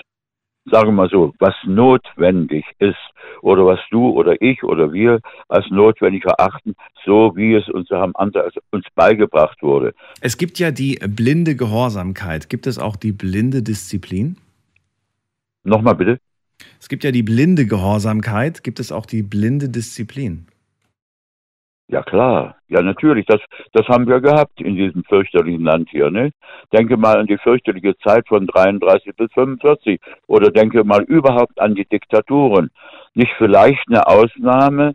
sagen 0.70 0.88
wir 0.88 0.92
mal 0.92 1.08
so, 1.08 1.32
was 1.38 1.54
notwendig 1.64 2.64
ist 2.78 2.96
oder 3.42 3.64
was 3.66 3.80
du 3.90 4.10
oder 4.10 4.40
ich 4.40 4.62
oder 4.62 4.92
wir 4.92 5.20
als 5.48 5.68
notwendig 5.70 6.24
erachten, 6.24 6.74
so 7.04 7.32
wie 7.34 7.54
es 7.54 7.68
uns, 7.68 7.90
haben 7.90 8.14
andere, 8.16 8.44
also 8.44 8.60
uns 8.70 8.84
beigebracht 8.94 9.62
wurde. 9.62 9.94
Es 10.20 10.36
gibt 10.36 10.58
ja 10.58 10.70
die 10.70 10.98
blinde 11.08 11.56
Gehorsamkeit. 11.56 12.48
Gibt 12.48 12.66
es 12.66 12.78
auch 12.78 12.96
die 12.96 13.12
blinde 13.12 13.62
Disziplin? 13.62 14.36
Nochmal 15.64 15.94
bitte. 15.94 16.20
Es 16.78 16.88
gibt 16.88 17.04
ja 17.04 17.12
die 17.12 17.22
blinde 17.22 17.66
Gehorsamkeit. 17.66 18.64
Gibt 18.64 18.80
es 18.80 18.92
auch 18.92 19.06
die 19.06 19.22
blinde 19.22 19.68
Disziplin? 19.68 20.46
Ja 21.90 22.02
klar, 22.04 22.54
ja 22.68 22.82
natürlich, 22.82 23.26
das, 23.26 23.40
das 23.72 23.88
haben 23.88 24.06
wir 24.06 24.20
gehabt 24.20 24.60
in 24.60 24.76
diesem 24.76 25.02
fürchterlichen 25.02 25.64
Land 25.64 25.88
hier. 25.90 26.08
Ne? 26.08 26.30
Denke 26.72 26.96
mal 26.96 27.18
an 27.18 27.26
die 27.26 27.38
fürchterliche 27.38 27.98
Zeit 27.98 28.28
von 28.28 28.46
33 28.46 29.16
bis 29.16 29.32
45 29.32 30.00
oder 30.28 30.52
denke 30.52 30.84
mal 30.84 31.02
überhaupt 31.02 31.60
an 31.60 31.74
die 31.74 31.86
Diktaturen. 31.86 32.70
Nicht 33.14 33.32
vielleicht 33.38 33.88
eine 33.88 34.06
Ausnahme, 34.06 34.94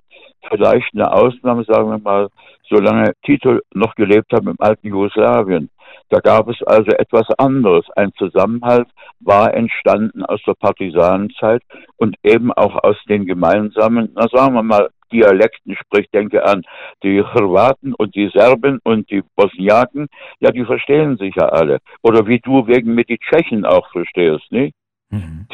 vielleicht 0.49 0.93
eine 0.93 1.11
Ausnahme, 1.11 1.63
sagen 1.63 1.89
wir 1.89 1.99
mal, 1.99 2.29
solange 2.69 3.13
Tito 3.23 3.59
noch 3.73 3.95
gelebt 3.95 4.31
hat 4.33 4.43
im 4.43 4.55
alten 4.59 4.87
Jugoslawien. 4.87 5.69
Da 6.09 6.19
gab 6.19 6.47
es 6.49 6.61
also 6.63 6.91
etwas 6.91 7.27
anderes. 7.37 7.85
Ein 7.95 8.11
Zusammenhalt 8.17 8.87
war 9.19 9.53
entstanden 9.53 10.23
aus 10.23 10.41
der 10.45 10.53
Partisanenzeit 10.53 11.63
und 11.97 12.15
eben 12.23 12.51
auch 12.53 12.83
aus 12.83 12.97
den 13.09 13.25
gemeinsamen, 13.25 14.11
na 14.15 14.27
sagen 14.31 14.53
wir 14.53 14.63
mal, 14.63 14.89
Dialekten, 15.11 15.75
sprich, 15.75 16.07
denke 16.11 16.43
an 16.43 16.63
die 17.03 17.21
Chorwaten 17.21 17.93
und 17.93 18.15
die 18.15 18.29
Serben 18.33 18.79
und 18.83 19.09
die 19.11 19.23
Bosniaken, 19.35 20.07
ja, 20.39 20.51
die 20.51 20.65
verstehen 20.65 21.17
sich 21.17 21.35
ja 21.35 21.47
alle. 21.49 21.79
Oder 22.01 22.25
wie 22.27 22.39
du 22.39 22.67
wegen 22.67 22.95
mit 22.95 23.09
die 23.09 23.19
Tschechen 23.19 23.65
auch 23.65 23.89
verstehst, 23.91 24.51
ne? 24.51 24.71
Mhm. 25.09 25.45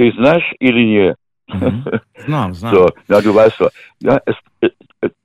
Nie? 0.59 1.13
Mhm. 1.53 1.83
Znam. 2.25 2.53
So, 2.53 2.89
na, 3.07 3.21
du 3.21 3.33
weißt 3.33 3.61
doch. 3.61 3.71
Ja, 3.99 4.19
es, 4.25 4.35
äh, 4.61 4.69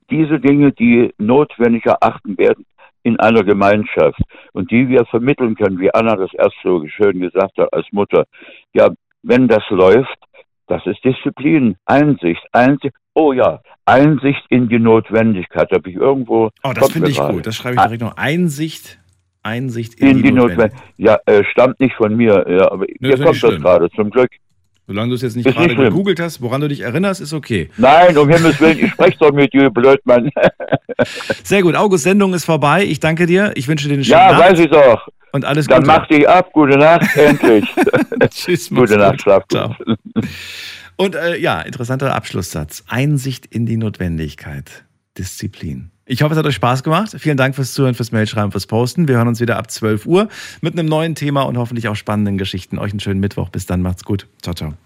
diese 0.09 0.39
Dinge, 0.39 0.71
die 0.71 1.13
notwendig 1.17 1.85
erachten 1.85 2.37
werden 2.37 2.65
in 3.03 3.19
einer 3.19 3.43
Gemeinschaft 3.43 4.19
und 4.53 4.71
die 4.71 4.87
wir 4.89 5.05
vermitteln 5.05 5.55
können, 5.55 5.79
wie 5.79 5.93
Anna 5.93 6.15
das 6.15 6.33
erst 6.33 6.55
so 6.63 6.85
schön 6.87 7.19
gesagt 7.19 7.57
hat 7.57 7.71
als 7.73 7.85
Mutter. 7.91 8.25
Ja, 8.73 8.89
wenn 9.23 9.47
das 9.47 9.63
läuft, 9.69 10.17
das 10.67 10.85
ist 10.85 11.03
Disziplin, 11.03 11.77
Einsicht, 11.85 12.43
Einsicht. 12.51 12.93
Oh 13.13 13.33
ja, 13.33 13.61
Einsicht 13.85 14.43
in 14.49 14.67
die 14.69 14.79
Notwendigkeit. 14.79 15.71
Habe 15.71 15.89
ich 15.89 15.95
irgendwo. 15.95 16.49
Oh, 16.63 16.73
das 16.73 16.91
finde 16.91 17.09
ich 17.09 17.19
gut. 17.19 17.47
Das 17.47 17.55
schreibe 17.55 17.75
ich 17.75 17.81
direkt 17.81 18.01
noch. 18.01 18.17
Einsicht, 18.17 18.99
Einsicht 19.43 19.95
in, 19.95 20.09
in 20.09 20.17
die, 20.17 20.23
die 20.23 20.31
Notwendigkeit. 20.33 20.73
Ja, 20.97 21.17
äh, 21.25 21.43
stammt 21.45 21.79
nicht 21.79 21.95
von 21.95 22.15
mir, 22.15 22.45
ja, 22.49 22.69
aber 22.69 22.85
Nö, 22.99 23.15
hier 23.15 23.23
kommt 23.23 23.41
das 23.41 23.55
gerade, 23.55 23.89
zum 23.91 24.09
Glück. 24.09 24.31
Solange 24.87 25.09
du 25.09 25.15
es 25.15 25.21
jetzt 25.21 25.35
nicht 25.35 25.45
gerade 25.45 25.67
nicht 25.67 25.77
gegoogelt 25.77 26.21
hast, 26.21 26.41
woran 26.41 26.61
du 26.61 26.69
dich 26.69 26.79
erinnerst, 26.79 27.19
ist 27.19 27.33
okay. 27.33 27.69
Nein, 27.75 28.17
um 28.17 28.29
Himmels 28.29 28.59
Willen, 28.61 28.79
ich 28.85 28.91
spreche 28.91 29.17
doch 29.19 29.33
mit 29.33 29.51
dir, 29.53 29.69
Blödmann. 29.69 30.29
Sehr 31.43 31.61
gut. 31.61 31.75
August, 31.75 32.05
Sendung 32.05 32.33
ist 32.33 32.45
vorbei. 32.45 32.85
Ich 32.85 33.01
danke 33.01 33.25
dir. 33.25 33.51
Ich 33.55 33.67
wünsche 33.67 33.89
dir 33.89 33.95
eine 33.95 34.05
schöne 34.05 34.17
ja, 34.17 34.31
Nacht. 34.31 34.51
weiß 34.51 34.59
ich 34.59 34.69
doch. 34.69 35.07
Und 35.33 35.43
alles 35.43 35.67
Dann 35.67 35.83
Gute. 35.83 35.87
mach 35.87 36.07
dich 36.07 36.27
ab, 36.27 36.53
gute 36.53 36.77
Nacht, 36.77 37.17
endlich. 37.17 37.65
Tschüss, 38.29 38.69
gute 38.69 38.95
Nacht, 38.97 39.11
gut. 39.11 39.21
schlaf 39.23 39.43
Ciao. 39.51 39.75
gut. 39.77 39.97
Und 40.95 41.15
äh, 41.15 41.37
ja, 41.37 41.61
interessanter 41.61 42.15
Abschlusssatz. 42.15 42.85
Einsicht 42.87 43.45
in 43.45 43.65
die 43.65 43.75
Notwendigkeit. 43.77 44.85
Disziplin. 45.17 45.91
Ich 46.09 46.21
hoffe, 46.21 46.33
es 46.33 46.37
hat 46.37 46.45
euch 46.45 46.55
Spaß 46.55 46.83
gemacht. 46.83 47.15
Vielen 47.19 47.35
Dank 47.35 47.53
fürs 47.53 47.73
Zuhören, 47.73 47.93
fürs 47.93 48.13
Mailschreiben, 48.13 48.51
fürs 48.51 48.65
Posten. 48.65 49.09
Wir 49.09 49.17
hören 49.17 49.27
uns 49.27 49.41
wieder 49.41 49.57
ab 49.57 49.69
12 49.69 50.05
Uhr 50.05 50.29
mit 50.61 50.73
einem 50.73 50.87
neuen 50.87 51.15
Thema 51.15 51.41
und 51.43 51.57
hoffentlich 51.57 51.89
auch 51.89 51.95
spannenden 51.95 52.37
Geschichten. 52.37 52.79
Euch 52.79 52.91
einen 52.91 53.01
schönen 53.01 53.19
Mittwoch. 53.19 53.49
Bis 53.49 53.65
dann, 53.65 53.81
macht's 53.81 54.05
gut. 54.05 54.25
Ciao, 54.41 54.55
ciao. 54.55 54.77